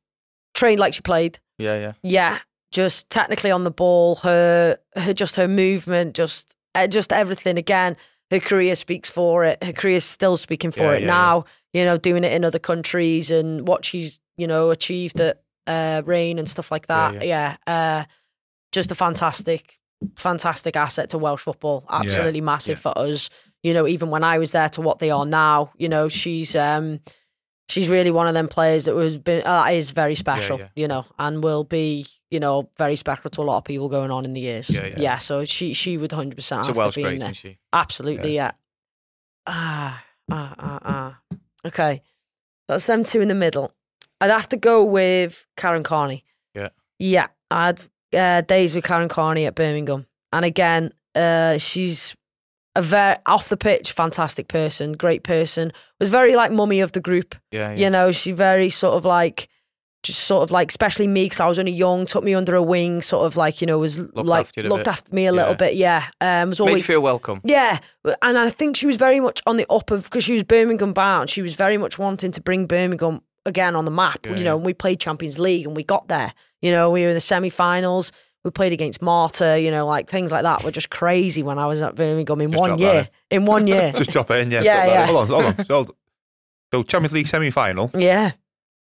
trained 0.54 0.80
like 0.80 0.94
she 0.94 1.02
played. 1.02 1.40
Yeah, 1.58 1.80
yeah. 1.80 1.94
Yeah, 2.04 2.38
just 2.72 3.10
technically 3.10 3.52
on 3.52 3.64
the 3.64 3.72
ball, 3.72 4.16
her 4.18 4.78
her 4.96 5.14
just 5.14 5.36
her 5.36 5.48
movement, 5.48 6.16
just 6.16 6.56
uh, 6.78 6.88
just 6.88 7.12
everything. 7.12 7.58
Again, 7.58 7.96
her 8.32 8.40
career 8.40 8.76
speaks 8.76 9.10
for 9.10 9.44
it. 9.46 9.64
Her 9.64 9.74
career's 9.74 10.04
still 10.04 10.38
speaking 10.38 10.72
for 10.72 10.84
Yeah, 10.84 10.94
it 10.94 11.02
yeah, 11.02 11.08
now. 11.08 11.46
You 11.74 11.86
know, 11.86 11.98
doing 11.98 12.24
it 12.24 12.32
in 12.34 12.44
other 12.46 12.60
countries 12.60 13.30
and 13.32 13.68
what 13.68 13.86
she's 13.86 14.20
you 14.38 14.48
know 14.48 14.70
achieved 14.72 15.20
at 15.20 15.42
uh, 15.68 16.02
Reign 16.06 16.40
and 16.40 16.50
stuff 16.50 16.72
like 16.72 16.86
Yeah, 16.90 17.12
that. 17.12 17.26
Yeah, 17.26 17.58
uh, 17.68 18.06
just 18.72 18.92
a 18.92 18.96
fantastic, 18.96 19.80
fantastic 20.16 20.76
asset 20.76 21.10
to 21.10 21.18
Welsh 21.18 21.42
football. 21.42 21.86
Absolutely 21.90 22.42
massive 22.42 22.78
yeah. 22.78 22.94
for 22.94 22.98
us. 22.98 23.30
You 23.64 23.74
know, 23.74 23.88
even 23.88 24.10
when 24.10 24.24
I 24.24 24.38
was 24.38 24.52
there 24.52 24.70
to 24.70 24.82
what 24.82 25.00
they 25.00 25.12
are 25.12 25.26
now. 25.26 25.72
You 25.78 25.90
know, 25.90 26.08
she's 26.08 26.56
um, 26.56 27.00
she's 27.70 27.90
really 27.90 28.12
one 28.12 28.28
of 28.28 28.34
them 28.34 28.48
players 28.48 28.86
that 28.86 28.96
was 28.96 29.18
been, 29.18 29.46
uh, 29.46 29.68
is 29.72 29.92
very 29.92 30.16
special. 30.16 30.60
yeah. 30.60 30.68
You 30.76 30.88
know, 30.88 31.06
and 31.20 31.44
will 31.44 31.64
be 31.64 32.06
you 32.32 32.40
know 32.40 32.70
very 32.78 32.96
special 32.96 33.30
to 33.30 33.42
a 33.42 33.44
lot 33.44 33.58
of 33.58 33.64
people 33.64 33.90
going 33.90 34.12
on 34.12 34.26
in 34.26 34.34
the 34.34 34.42
years. 34.42 34.70
Yeah, 34.70 34.94
yeah. 34.98 35.18
so 35.18 35.46
she 35.46 35.74
she 35.74 35.98
would 35.98 36.12
hundred 36.12 36.36
percent 36.36 36.62
It's 36.62 36.70
a 36.70 36.70
have 36.70 36.76
to 36.76 36.80
Welsh 36.80 36.96
be 36.96 37.04
great, 37.04 37.20
there. 37.20 37.34
she? 37.34 37.58
Absolutely, 37.72 38.36
yeah. 38.36 38.52
Ah, 39.46 40.04
ah, 40.32 40.56
ah, 40.60 40.80
ah. 40.84 41.20
Okay, 41.66 42.02
that's 42.68 42.86
them 42.86 43.04
two 43.04 43.22
in 43.22 43.28
the 43.28 43.36
middle. 43.36 43.72
I'd 44.20 44.32
have 44.32 44.50
to 44.50 44.58
go 44.58 44.84
with 44.84 45.46
Karen 45.56 45.84
Carney. 45.84 46.24
Yeah. 46.56 46.70
Yeah, 47.00 47.28
I 47.52 47.68
had 47.68 47.82
uh, 48.16 48.42
days 48.42 48.74
with 48.74 48.84
Karen 48.84 49.10
Carney 49.10 49.46
at 49.46 49.56
Birmingham, 49.56 50.08
and 50.34 50.44
again, 50.44 50.92
uh, 51.16 51.58
she's 51.60 52.16
a 52.78 52.82
very 52.82 53.16
off 53.26 53.50
the 53.50 53.58
pitch, 53.58 53.92
fantastic 53.92 54.48
person, 54.48 54.94
great 54.94 55.24
person. 55.24 55.72
Was 56.00 56.10
very 56.10 56.36
like 56.36 56.52
mummy 56.52 56.80
of 56.82 56.92
the 56.92 57.02
group. 57.02 57.36
Yeah, 57.52 57.72
yeah. 57.72 57.76
You 57.86 57.90
know, 57.90 58.12
she 58.12 58.32
very 58.32 58.70
sort 58.70 58.94
of 58.96 59.04
like, 59.06 59.50
just 60.04 60.20
sort 60.20 60.44
of 60.44 60.52
like, 60.52 60.70
especially 60.70 61.08
me 61.08 61.26
because 61.26 61.40
I 61.40 61.48
was 61.48 61.58
only 61.60 61.72
young, 61.72 62.06
took 62.06 62.24
me 62.24 62.34
under 62.36 62.54
her 62.54 62.62
wing, 62.62 63.02
sort 63.02 63.26
of 63.26 63.36
like 63.36 63.62
you 63.62 63.68
know 63.68 63.80
was 63.80 63.98
like 64.16 64.46
after 64.48 64.64
looked 64.64 64.86
bit. 64.86 64.88
after 64.94 65.14
me 65.14 65.26
a 65.26 65.32
little 65.32 65.52
Yeah. 65.52 65.58
bit. 65.58 65.76
Yeah, 65.76 66.04
um, 66.22 66.50
was 66.50 66.62
Made 66.62 66.78
you 66.78 66.84
feel 66.84 67.02
welcome. 67.02 67.42
yeah, 67.44 67.80
and 68.22 68.38
I 68.38 68.50
think 68.50 68.78
she 68.78 68.86
was 68.86 68.96
very 68.96 69.20
much 69.20 69.42
on 69.48 69.58
the 69.58 69.66
up 69.70 69.92
of 69.92 70.04
because 70.04 70.24
she 70.24 70.34
was 70.34 70.44
Birmingham 70.44 70.94
bound. 70.94 71.30
She 71.30 71.42
was 71.42 71.56
very 71.56 71.78
much 71.78 71.98
wanting 72.00 72.32
to 72.32 72.42
bring 72.42 72.68
Birmingham 72.68 73.22
again 73.46 73.76
on 73.76 73.86
the 73.86 73.92
map. 73.92 74.20
Yeah, 74.26 74.36
you 74.36 74.44
know, 74.44 74.52
yeah. 74.52 74.56
and 74.58 74.66
we 74.66 74.74
played 74.74 75.00
Champions 75.00 75.40
League 75.40 75.66
and 75.66 75.76
we 75.76 75.84
got 75.84 76.08
there. 76.08 76.32
You 76.62 76.72
know, 76.72 76.90
we 76.92 77.02
were 77.04 77.10
in 77.10 77.14
the 77.14 77.20
semi-finals. 77.22 78.12
We 78.48 78.52
played 78.52 78.72
against 78.72 79.02
Marta. 79.02 79.60
You 79.60 79.72
know, 79.72 79.86
like 79.86 80.10
things 80.10 80.32
like 80.32 80.44
that 80.44 80.64
were 80.64 80.72
just 80.72 80.90
crazy 80.90 81.44
when 81.44 81.60
I 81.60 81.66
was 81.66 81.82
at 81.82 81.96
Birmingham 81.96 82.40
in 82.40 82.50
Just 82.54 82.62
one 82.62 82.78
year. 82.80 82.94
that 82.94 83.12
In 83.30 83.46
one 83.46 83.68
year, 83.68 83.92
Just 83.98 84.12
drop 84.12 84.32
it 84.32 84.36
in, 84.40 84.52
yeah. 84.52 84.62
Yeah, 84.62 84.86
yeah. 84.86 85.06
Hold 85.08 85.18
on, 85.18 85.28
hold 85.28 85.60
on. 85.60 85.66
So, 85.66 85.96
so 86.74 86.84
Champions 86.84 87.12
League 87.12 87.28
semi-final, 87.28 87.92
yeah, 87.94 88.32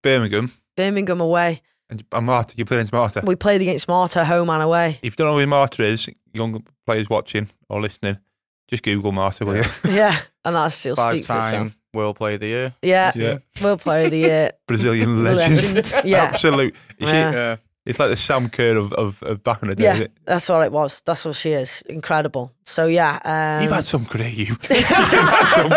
Birmingham, 0.02 0.52
Birmingham 0.76 1.20
away. 1.20 1.62
and, 1.88 2.04
and 2.10 2.26
Marta, 2.26 2.54
you 2.58 2.64
played 2.64 2.78
against 2.78 2.92
Marta. 2.92 3.22
We 3.24 3.36
played 3.36 3.60
against 3.60 3.86
Marta 3.86 4.24
home 4.24 4.50
and 4.50 4.64
away. 4.64 4.98
If 5.00 5.12
you 5.12 5.16
don't 5.24 5.28
know 5.28 5.38
who 5.38 5.46
Marta 5.46 5.84
is, 5.84 6.08
young 6.32 6.64
players 6.84 7.08
watching 7.08 7.48
or 7.68 7.80
listening, 7.80 8.18
just 8.66 8.82
Google 8.82 9.12
Marta, 9.12 9.44
will 9.44 9.58
you? 9.58 9.64
Yeah, 9.88 10.18
and 10.44 10.56
that 10.56 10.72
still 10.72 10.96
Five 10.96 11.12
speaks 11.14 11.26
for 11.26 11.34
time 11.34 11.54
itself. 11.66 11.80
World 11.94 12.16
Player 12.16 12.34
of 12.34 12.40
the 12.40 12.48
Year. 12.48 12.74
Yeah, 12.82 13.12
Yeah. 13.14 13.38
World 13.62 13.80
Player 13.80 14.06
of 14.06 14.10
the 14.10 14.18
Year, 14.18 14.50
Brazilian 14.66 15.22
legend. 15.22 15.74
legend. 15.76 16.04
Yeah, 16.04 16.24
Absolute. 16.24 16.74
Is 16.98 17.08
she- 17.08 17.14
Yeah. 17.14 17.56
Yeah. 17.84 17.90
it's 17.90 17.98
like 17.98 18.10
the 18.10 18.16
Sam 18.16 18.48
Kerr 18.48 18.76
of, 18.76 18.92
of, 18.92 19.22
of 19.22 19.42
back 19.42 19.62
in 19.62 19.68
the 19.68 19.74
day. 19.74 19.84
yeah, 19.84 19.92
isn't 19.92 20.02
it? 20.04 20.12
that's 20.24 20.48
what 20.48 20.64
it 20.64 20.72
was. 20.72 21.00
That's 21.04 21.24
what 21.24 21.34
she 21.36 21.50
is. 21.50 21.82
Incredible. 21.82 22.52
So 22.64 22.86
yeah, 22.86 23.18
um, 23.24 23.62
You've 23.64 23.72
had 23.72 23.84
some 23.84 24.06
career, 24.06 24.28
you. 24.28 24.46
You've 24.70 24.86
had 24.86 25.56
some 25.56 25.70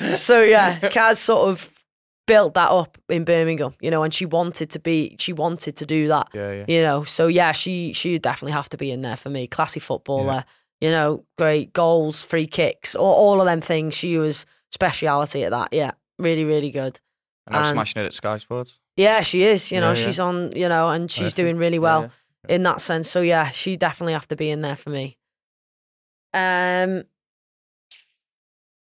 career, 0.00 0.08
you. 0.10 0.16
so 0.16 0.42
yeah, 0.42 0.78
Kaz 0.80 1.16
sort 1.16 1.48
of 1.50 1.70
built 2.26 2.54
that 2.54 2.70
up 2.70 2.98
in 3.08 3.24
Birmingham, 3.24 3.74
you 3.80 3.90
know, 3.90 4.02
and 4.04 4.14
she 4.14 4.24
wanted 4.26 4.70
to 4.70 4.78
be, 4.78 5.16
she 5.18 5.32
wanted 5.32 5.76
to 5.76 5.84
do 5.86 6.06
that, 6.08 6.28
Yeah, 6.32 6.52
yeah. 6.52 6.64
you 6.68 6.82
know. 6.82 7.02
So 7.04 7.26
yeah, 7.26 7.50
she 7.52 7.92
she 7.92 8.18
definitely 8.18 8.52
have 8.52 8.68
to 8.70 8.76
be 8.76 8.90
in 8.92 9.02
there 9.02 9.16
for 9.16 9.28
me. 9.28 9.46
Classy 9.48 9.80
footballer, 9.80 10.44
you 10.80 10.90
know, 10.90 11.24
great 11.36 11.72
goals, 11.72 12.22
free 12.22 12.46
kicks, 12.46 12.94
all, 12.94 13.12
all 13.14 13.40
of 13.40 13.46
them 13.46 13.60
things. 13.60 13.96
She 13.96 14.16
was 14.18 14.46
speciality 14.70 15.42
at 15.44 15.50
that. 15.50 15.70
Yeah, 15.72 15.90
really, 16.18 16.44
really 16.44 16.70
good. 16.70 17.00
And 17.48 17.56
I'm 17.56 17.72
smashing 17.74 18.02
it 18.02 18.06
at 18.06 18.14
Sky 18.14 18.36
Sports. 18.38 18.78
Yeah, 18.96 19.22
she 19.22 19.42
is. 19.44 19.70
You 19.72 19.80
know, 19.80 19.92
Yeah, 19.92 19.98
yeah. 19.98 20.04
she's 20.04 20.20
on. 20.20 20.52
You 20.54 20.68
know, 20.68 20.90
and 20.90 21.10
she's 21.10 21.22
Perfect. 21.24 21.36
doing 21.36 21.56
really 21.56 21.78
well 21.78 22.10
in 22.48 22.62
that 22.64 22.80
sense. 22.80 23.10
So 23.10 23.20
yeah, 23.20 23.50
she 23.50 23.76
definitely 23.76 24.12
have 24.14 24.28
to 24.28 24.36
be 24.36 24.50
in 24.50 24.60
there 24.62 24.76
for 24.76 24.90
me. 24.90 25.18
Um. 26.34 27.02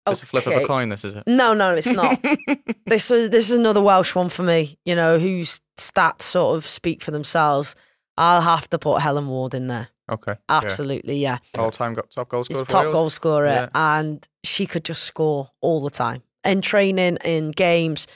It's 0.08 0.24
a 0.24 0.26
flip 0.26 0.48
of 0.48 0.54
a 0.54 0.56
okay. 0.58 0.66
coin, 0.66 0.90
this 0.90 1.06
is 1.06 1.14
it. 1.14 1.24
No, 1.28 1.54
no, 1.54 1.76
it's 1.76 1.86
not. 1.92 2.20
this 2.88 3.12
is 3.12 3.30
this 3.30 3.50
is 3.52 3.56
another 3.58 3.82
Welsh 3.82 4.16
one 4.16 4.30
for 4.30 4.42
me. 4.44 4.80
You 4.84 4.96
know, 4.96 5.20
whose 5.20 5.62
stats 5.78 6.24
sort 6.24 6.58
of 6.58 6.66
speak 6.66 7.02
for 7.04 7.12
themselves. 7.12 7.76
I'll 8.18 8.42
have 8.42 8.70
to 8.72 8.80
put 8.80 9.00
Helen 9.02 9.28
Ward 9.28 9.54
in 9.54 9.68
there. 9.68 9.88
Okay. 10.12 10.36
Absolutely, 10.50 11.18
yeah. 11.18 11.38
All 11.58 11.72
time 11.72 11.94
got 11.94 12.10
top 12.12 12.28
goal 12.30 12.44
She's 12.44 12.56
scorer 12.56 12.66
for 12.66 12.72
top 12.72 12.84
Wales. 12.86 12.94
goal 12.96 13.10
scorer, 13.10 13.46
Yeah. 13.48 13.70
and 13.74 14.28
she 14.44 14.66
could 14.66 14.84
just 14.84 15.04
score 15.04 15.52
all 15.62 15.82
the 15.82 15.90
time 15.90 16.22
in 16.44 16.62
training, 16.62 17.18
in 17.24 17.52
games, 17.52 18.08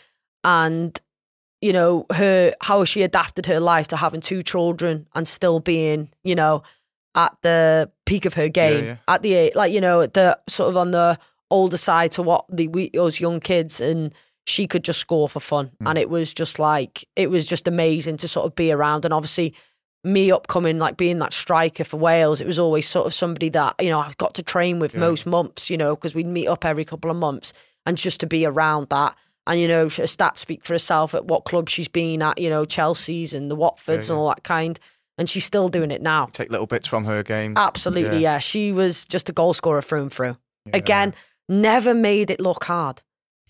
and 0.44 1.00
you 1.62 1.74
know 1.74 2.06
her 2.14 2.54
how 2.62 2.86
she 2.86 3.02
adapted 3.04 3.46
her 3.48 3.60
life 3.60 3.88
to 3.90 3.98
having 3.98 4.22
two 4.22 4.44
children 4.44 5.08
and 5.16 5.28
still 5.28 5.60
being, 5.60 6.10
you 6.24 6.36
know, 6.36 6.64
at 7.16 7.36
the 7.42 7.90
peak 8.06 8.26
of 8.26 8.34
her 8.36 8.50
game, 8.50 8.84
yeah. 8.86 8.96
at 9.08 9.22
the 9.22 9.52
like 9.56 9.72
you 9.74 9.82
know 9.82 10.06
the 10.06 10.38
sort 10.48 10.70
of 10.70 10.78
on 10.78 10.92
the 10.92 11.18
older 11.52 11.78
side 11.78 12.12
to 12.12 12.22
what 12.22 12.46
the 12.50 12.68
we 12.68 12.90
us 12.94 13.20
young 13.20 13.40
kids 13.40 13.80
and. 13.82 14.14
She 14.48 14.68
could 14.68 14.84
just 14.84 15.00
score 15.00 15.28
for 15.28 15.40
fun, 15.40 15.72
Mm. 15.82 15.90
and 15.90 15.98
it 15.98 16.08
was 16.08 16.32
just 16.32 16.60
like 16.60 17.04
it 17.16 17.32
was 17.32 17.48
just 17.48 17.68
amazing 17.68 18.18
to 18.18 18.28
sort 18.28 18.46
of 18.46 18.54
be 18.54 18.72
around. 18.72 19.04
And 19.04 19.12
obviously, 19.12 19.56
me 20.04 20.30
upcoming 20.32 20.78
like 20.78 20.98
being 20.98 21.18
that 21.18 21.34
striker 21.34 21.84
for 21.84 21.98
Wales, 21.98 22.42
it 22.42 22.46
was 22.46 22.60
always 22.60 22.88
sort 22.88 23.08
of 23.08 23.14
somebody 23.16 23.50
that 23.50 23.74
you 23.82 23.90
know 23.90 24.00
I've 24.00 24.18
got 24.20 24.36
to 24.36 24.44
train 24.44 24.78
with 24.78 24.94
Yeah. 24.94 25.00
most 25.00 25.26
months, 25.26 25.72
you 25.72 25.78
know, 25.78 25.96
because 25.96 26.14
we'd 26.14 26.28
meet 26.28 26.46
up 26.48 26.64
every 26.64 26.86
couple 26.86 27.10
of 27.10 27.18
months, 27.18 27.54
and 27.88 27.98
just 27.98 28.20
to 28.20 28.28
be 28.28 28.46
around 28.46 28.90
that, 28.90 29.16
and 29.48 29.60
you 29.60 29.68
know, 29.68 29.84
her 29.84 29.90
stats 30.04 30.40
speak 30.40 30.64
for 30.66 30.74
herself 30.74 31.14
at 31.14 31.26
what 31.26 31.46
club 31.46 31.70
she's 31.70 31.88
been 31.88 32.22
at, 32.22 32.40
you 32.40 32.50
know, 32.50 32.66
Chelsea's 32.66 33.34
and 33.34 33.50
the 33.52 33.56
Watfords 33.58 34.08
Yeah, 34.08 34.14
and 34.14 34.20
all 34.20 34.30
that 34.30 34.44
kind, 34.44 34.80
and 35.18 35.30
she's 35.30 35.46
still 35.46 35.70
doing 35.70 35.92
it 35.92 36.02
now. 36.02 36.28
Take 36.32 36.52
little 36.52 36.68
bits 36.68 36.88
from 36.88 37.06
her 37.06 37.24
game. 37.24 37.54
Absolutely, 37.58 38.20
yeah. 38.20 38.40
She 38.40 38.72
was 38.72 39.06
just 39.06 39.30
a 39.30 39.34
goal 39.34 39.54
scorer 39.54 39.82
through 39.82 40.02
and 40.04 40.12
through. 40.14 40.38
Again, 40.74 41.14
never 41.48 41.94
made 41.94 42.30
it 42.32 42.40
look 42.40 42.64
hard. 42.64 43.04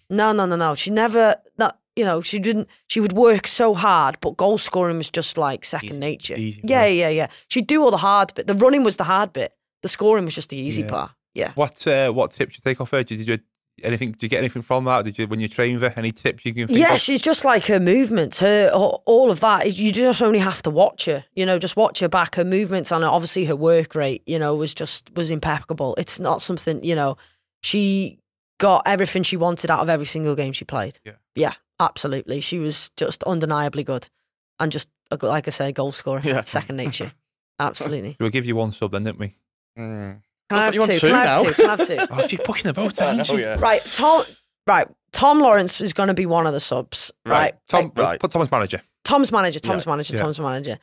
No, 0.10 0.32
no, 0.34 0.46
no, 0.46 0.56
no. 0.56 0.76
She 0.76 0.90
never 0.92 1.36
that 1.58 1.78
you 1.96 2.04
know, 2.04 2.22
she 2.22 2.40
didn't 2.40 2.68
she 2.88 3.00
would 3.00 3.14
work 3.14 3.48
so 3.48 3.74
hard, 3.74 4.18
but 4.20 4.36
goal 4.36 4.58
scoring 4.58 4.98
was 4.98 5.10
just 5.10 5.38
like 5.38 5.64
second 5.64 5.92
Easy. 5.92 6.00
nature. 6.00 6.36
Easy, 6.36 6.62
yeah, 6.64 6.82
right. 6.82 6.88
yeah, 6.96 7.10
yeah. 7.10 7.28
She'd 7.48 7.68
do 7.68 7.82
all 7.82 7.90
the 7.92 7.98
hard 7.98 8.34
bit. 8.36 8.48
The 8.48 8.54
running 8.54 8.84
was 8.84 8.98
the 8.98 9.06
hard 9.06 9.32
bit. 9.32 9.54
The 9.82 9.88
scoring 9.88 10.26
was 10.26 10.36
just 10.36 10.50
the 10.50 10.58
easy 10.58 10.82
Yeah. 10.82 10.90
part. 10.90 11.12
Yeah. 11.34 11.52
What 11.56 11.88
uh, 11.88 12.12
what 12.12 12.32
tips 12.32 12.56
did 12.56 12.66
you 12.66 12.70
take 12.70 12.82
off 12.82 12.92
her? 12.92 13.02
Did 13.02 13.26
you 13.26 13.40
anything? 13.84 14.12
Did 14.12 14.24
you 14.24 14.30
get 14.30 14.40
anything 14.40 14.62
from 14.62 14.86
that? 14.86 15.04
Did 15.06 15.18
you 15.18 15.28
when 15.28 15.40
you 15.40 15.48
train 15.48 15.74
with 15.80 15.84
her? 15.94 16.00
Any 16.00 16.12
tips 16.12 16.46
you 16.46 16.54
can? 16.54 16.68
Think 16.68 16.80
Yeah, 16.80 16.96
of? 16.96 17.02
she's 17.02 17.22
just 17.22 17.44
like 17.46 17.66
her 17.66 17.80
movements, 17.80 18.40
her 18.40 18.70
all 18.74 19.04
all 19.06 19.30
of 19.32 19.40
that. 19.42 19.78
You 19.78 19.92
just 19.92 20.22
only 20.22 20.40
have 20.40 20.62
to 20.64 20.70
watch 20.70 21.06
her, 21.06 21.26
you 21.36 21.46
know, 21.46 21.60
just 21.60 21.76
watch 21.76 22.00
her 22.00 22.08
back, 22.10 22.36
her 22.36 22.44
movements, 22.46 22.92
and 22.92 23.04
obviously 23.04 23.46
her 23.46 23.56
work 23.56 23.96
rate, 23.96 24.24
you 24.26 24.40
know, 24.40 24.56
was 24.56 24.74
just 24.74 25.14
was 25.16 25.30
impeccable. 25.32 25.96
It's 25.98 26.20
not 26.20 26.42
something, 26.42 26.84
you 26.84 26.96
know, 26.96 27.18
she 27.64 28.20
got 28.60 28.84
everything 28.86 29.24
she 29.24 29.36
wanted 29.38 29.70
out 29.70 29.82
of 29.82 29.90
every 29.90 30.06
single 30.06 30.36
game 30.36 30.54
she 30.54 30.64
played. 30.66 31.00
Yeah. 31.04 31.14
yeah, 31.36 31.54
absolutely. 31.80 32.40
She 32.42 32.58
was 32.60 32.90
just 32.96 33.24
undeniably 33.24 33.84
good, 33.84 34.08
and 34.60 34.72
just 34.72 34.88
like 35.22 35.48
I 35.48 35.52
say, 35.52 35.72
goal 35.72 35.92
scorer, 35.92 36.22
Yeah. 36.24 36.44
second 36.44 36.78
nature. 36.78 37.12
Absolutely. 37.58 38.18
We'll 38.20 38.32
give 38.32 38.46
you 38.46 38.54
one 38.58 38.74
sub 38.74 38.92
then, 38.92 39.06
didn't 39.06 39.20
we? 39.20 39.36
Mm. 39.80 40.20
Can 40.50 40.60
I 40.60 40.66
have 40.66 40.76
you 40.76 40.82
two? 40.86 41.00
two 41.00 41.08
Can 41.08 41.16
I 41.16 41.26
have 41.26 41.44
now? 41.44 41.50
two? 41.50 41.54
Can 41.56 41.66
I 41.66 41.70
have 41.76 41.88
two? 41.88 41.98
Oh, 42.24 42.28
she's 42.28 42.40
pushing 42.42 42.68
the 42.68 42.74
boat. 42.74 43.02
Aren't 43.02 43.18
know, 43.18 43.24
she? 43.24 43.38
yeah. 43.42 43.58
Right, 43.60 43.82
Tom. 43.94 44.24
Right, 44.68 44.88
Tom 45.12 45.40
Lawrence 45.40 45.80
is 45.82 45.94
going 45.94 46.08
to 46.08 46.14
be 46.14 46.26
one 46.26 46.48
of 46.48 46.54
the 46.54 46.60
subs. 46.60 47.12
Right, 47.26 47.54
Tom, 47.68 47.92
Right. 47.96 48.20
put 48.20 48.32
Thomas 48.32 48.50
manager. 48.52 48.82
Tom's 49.04 49.32
manager, 49.32 49.60
Tom's 49.60 49.86
Yeah, 49.86 49.92
manager, 49.92 50.14
yeah. 50.16 50.20
Tom's 50.22 50.40
manager. 50.40 50.80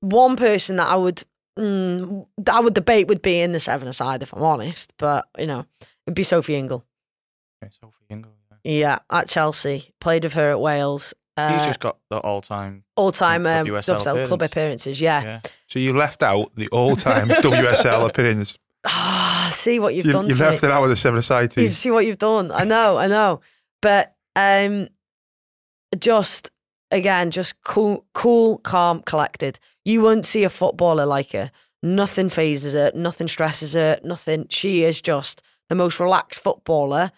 One 0.00 0.36
person 0.36 0.76
that 0.76 0.88
I 0.88 0.96
would, 0.96 1.22
mm, 1.58 2.26
that 2.38 2.54
I 2.54 2.60
would 2.60 2.72
debate 2.74 3.08
would 3.08 3.20
be 3.22 3.40
in 3.40 3.52
the 3.52 3.60
seven 3.60 3.88
aside, 3.88 4.22
if 4.22 4.32
I'm 4.34 4.42
honest. 4.42 4.92
But 4.98 5.26
you 5.38 5.46
know, 5.46 5.66
it'd 6.06 6.14
be 6.14 6.22
Sophie 6.22 6.54
Ingle. 6.56 6.84
Okay, 7.62 7.70
Sophie 7.70 8.04
Ingle. 8.10 8.32
yeah. 8.64 8.72
Yeah, 8.72 8.98
at 9.10 9.28
Chelsea, 9.28 9.92
played 10.00 10.24
with 10.24 10.32
her 10.34 10.50
at 10.52 10.60
Wales. 10.60 11.12
He's 11.36 11.44
Uh, 11.44 11.66
just 11.66 11.80
got 11.80 11.98
the 12.08 12.16
all-time. 12.18 12.84
all-time 12.96 13.46
um, 13.46 13.66
WSL 13.66 13.98
WSL 14.00 14.26
club 14.26 14.40
appearances. 14.42 14.98
Yeah. 15.02 15.22
Yeah. 15.22 15.40
So 15.66 15.78
you 15.78 15.92
left 15.92 16.22
out 16.22 16.54
the 16.56 16.68
all-time 16.68 17.28
WSL 17.42 18.08
appearance. 18.08 18.58
Ah, 18.86 19.50
see 19.52 19.78
what 19.80 19.94
you've 19.94 20.06
You, 20.06 20.12
done 20.12 20.26
you 20.28 20.36
to 20.36 20.42
left 20.44 20.62
me. 20.62 20.68
it 20.68 20.72
out 20.72 20.80
with 20.82 20.90
the 20.90 20.96
seven-a-side 20.96 21.50
team. 21.50 21.64
You 21.64 21.70
see 21.70 21.90
what 21.90 22.06
you've 22.06 22.18
done. 22.18 22.50
I 22.52 22.64
know, 22.64 22.96
I 22.98 23.06
know. 23.08 23.40
But 23.82 24.14
um, 24.36 24.88
just 25.98 26.50
again, 26.90 27.30
just 27.30 27.60
cool, 27.62 28.06
cool, 28.14 28.58
calm, 28.58 29.00
collected. 29.02 29.58
You 29.84 30.02
won't 30.02 30.24
see 30.24 30.44
a 30.44 30.48
footballer 30.50 31.06
like 31.06 31.32
her. 31.32 31.50
Nothing 31.82 32.28
phases 32.30 32.74
her. 32.74 32.90
Nothing 32.94 33.28
stresses 33.28 33.74
her. 33.74 33.98
Nothing. 34.04 34.46
She 34.50 34.82
is 34.82 35.00
just 35.00 35.42
the 35.68 35.74
most 35.74 36.00
relaxed 36.00 36.40
footballer. 36.42 37.10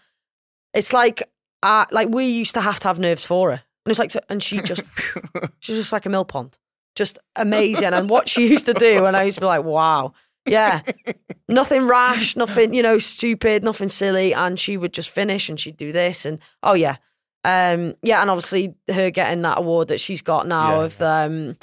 It's 0.75 0.93
like, 0.93 1.23
uh, 1.63 1.87
like 1.91 2.09
we 2.09 2.27
used 2.27 2.55
to 2.55 2.61
have 2.61 2.81
to 2.81 2.89
have 2.89 2.99
nerves 2.99 3.25
for 3.25 3.51
her, 3.51 3.63
and 3.85 3.91
it's 3.91 3.99
like, 3.99 4.11
so, 4.11 4.21
and 4.29 4.43
she 4.43 4.61
just, 4.61 4.83
she's 5.61 5.77
just 5.77 5.93
like 5.93 6.07
a 6.07 6.11
mill 6.11 6.25
pond, 6.25 6.57
just 6.95 7.19
amazing. 7.37 7.95
and 7.95 8.09
what 8.11 8.29
she 8.29 8.47
used 8.49 8.67
to 8.67 8.75
do, 8.75 9.05
and 9.07 9.17
I 9.17 9.25
used 9.25 9.37
to 9.37 9.41
be 9.41 9.47
like, 9.47 9.65
wow. 9.65 10.13
Yeah, 10.51 10.81
nothing 11.49 11.87
rash, 11.87 12.37
nothing, 12.37 12.75
you 12.75 12.83
know, 12.83 12.99
stupid, 12.99 13.63
nothing 13.63 13.89
silly. 13.89 14.33
And 14.35 14.59
she 14.59 14.77
would 14.77 14.93
just 14.93 15.11
finish 15.11 15.49
and 15.49 15.59
she'd 15.59 15.77
do 15.77 15.93
this. 15.93 16.25
And 16.25 16.39
oh, 16.63 16.75
yeah. 16.75 16.97
Um, 17.45 17.95
yeah. 18.03 18.21
And 18.21 18.31
obviously, 18.31 18.75
her 18.93 19.11
getting 19.11 19.43
that 19.43 19.59
award 19.59 19.89
that 19.89 20.01
she's 20.01 20.23
got 20.23 20.47
now 20.47 20.81
Yeah, 20.81 20.85
of 20.87 21.03
um, 21.03 21.57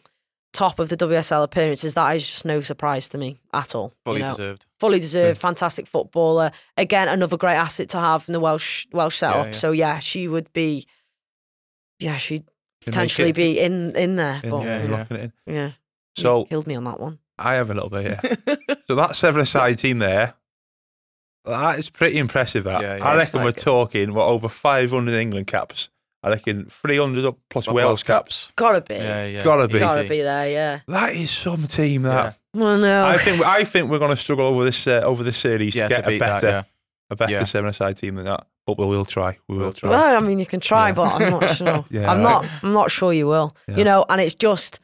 top 0.54 0.80
of 0.80 0.88
the 0.90 0.96
WSL 0.98 1.44
appearances, 1.44 1.94
that 1.96 2.16
is 2.16 2.26
just 2.26 2.46
no 2.46 2.62
surprise 2.62 3.10
to 3.10 3.18
me 3.18 3.40
at 3.54 3.76
all. 3.76 3.94
Fully 4.06 4.20
you 4.20 4.24
know? 4.26 4.36
deserved. 4.36 4.66
Fully 4.80 5.00
deserved, 5.00 5.40
fantastic 5.40 5.86
footballer. 5.88 6.52
Again, 6.78 7.08
another 7.10 7.38
great 7.38 7.56
asset 7.56 7.90
to 7.90 8.00
have 8.00 8.24
in 8.28 8.34
the 8.34 8.40
Welsh 8.40 8.88
Welsh 8.94 9.18
setup. 9.18 9.48
yeah. 9.48 9.52
So, 9.52 9.72
yeah, 9.72 10.00
she 10.00 10.28
would 10.28 10.52
be, 10.54 10.86
yeah, 12.00 12.18
she'd 12.18 12.46
To 12.46 12.52
potentially 12.86 13.32
be 13.34 13.60
in, 13.60 13.96
in 13.96 14.16
there. 14.16 14.40
in- 14.44 14.50
but, 14.50 14.64
yeah, 14.64 14.84
yeah, 14.84 14.90
locking 14.92 15.18
it 15.18 15.32
in. 15.48 15.54
yeah. 15.54 15.72
So 16.18 16.40
You 16.40 16.46
killed 16.46 16.68
me 16.68 16.76
on 16.76 16.86
that 16.86 17.00
one. 17.02 17.20
I 17.38 17.56
have 17.56 17.70
a 17.70 17.74
little 17.74 17.90
bit, 17.90 18.06
yeah. 18.24 18.56
so 18.86 18.96
that 18.96 19.16
seven-a-side 19.16 19.78
team 19.78 20.00
there, 20.00 20.34
that 21.46 21.78
is 21.80 21.90
pretty 21.90 22.18
impressive. 22.18 22.64
That 22.64 22.82
Yeah, 22.82 22.98
yeah, 22.98 23.06
I 23.06 23.16
reckon 23.18 23.32
quite 23.32 23.44
we're 23.44 23.52
good. 23.52 23.62
talking 23.64 24.14
what 24.14 24.26
over 24.28 24.50
500 24.50 25.14
England 25.14 25.48
caps. 25.48 25.90
I 26.24 26.30
reckon 26.30 26.66
300 26.72 27.24
up 27.26 27.38
plus 27.52 27.68
Wales 27.68 28.02
caps. 28.02 28.52
Gotta 28.56 28.82
be. 28.82 28.96
Yeah, 28.96 29.26
yeah. 29.28 29.44
Gotta 29.44 29.68
be. 29.68 29.78
Gotta 29.78 30.10
be 30.10 30.22
there, 30.24 30.50
yeah. 30.50 30.80
That 30.88 31.14
is 31.14 31.30
some 31.30 31.68
team. 31.68 32.02
That 32.02 32.40
Well, 32.54 32.80
no. 32.80 33.06
I 33.06 33.20
think 33.20 33.46
I 33.46 33.64
think 33.64 33.92
we're 33.92 34.00
going 34.00 34.10
to 34.16 34.18
struggle 34.18 34.48
over 34.48 34.64
this 34.64 34.88
uh, 34.88 35.02
over 35.06 35.24
this 35.24 35.38
series 35.38 35.76
Yeah, 35.76 35.88
to 35.88 35.96
to 35.96 36.02
get 36.02 36.12
a 36.14 36.18
better 36.18 36.42
that, 36.42 36.52
yeah. 36.52 36.64
a 37.12 37.16
better 37.16 37.32
Yeah. 37.32 37.44
seven-a-side 37.44 37.98
team 37.98 38.16
than 38.16 38.26
that. 38.26 38.48
But 38.66 38.80
we 38.80 38.88
will 38.88 39.06
try. 39.06 39.38
We 39.48 39.58
will 39.60 39.72
try. 39.74 39.92
Well, 39.92 40.16
I 40.18 40.20
mean, 40.20 40.40
you 40.40 40.48
can 40.48 40.60
try, 40.60 40.88
Yeah. 40.88 40.94
but 40.96 41.14
I'm 41.22 41.30
not 41.30 41.50
sure. 41.52 41.86
Yeah, 41.92 42.10
I'm 42.12 42.22
I- 42.22 42.24
not. 42.24 42.46
I'm 42.64 42.74
not 42.74 42.90
sure 42.90 43.14
you 43.14 43.28
will. 43.28 43.56
Yeah. 43.68 43.78
You 43.78 43.84
know, 43.84 44.04
and 44.10 44.20
it's 44.20 44.34
just 44.34 44.80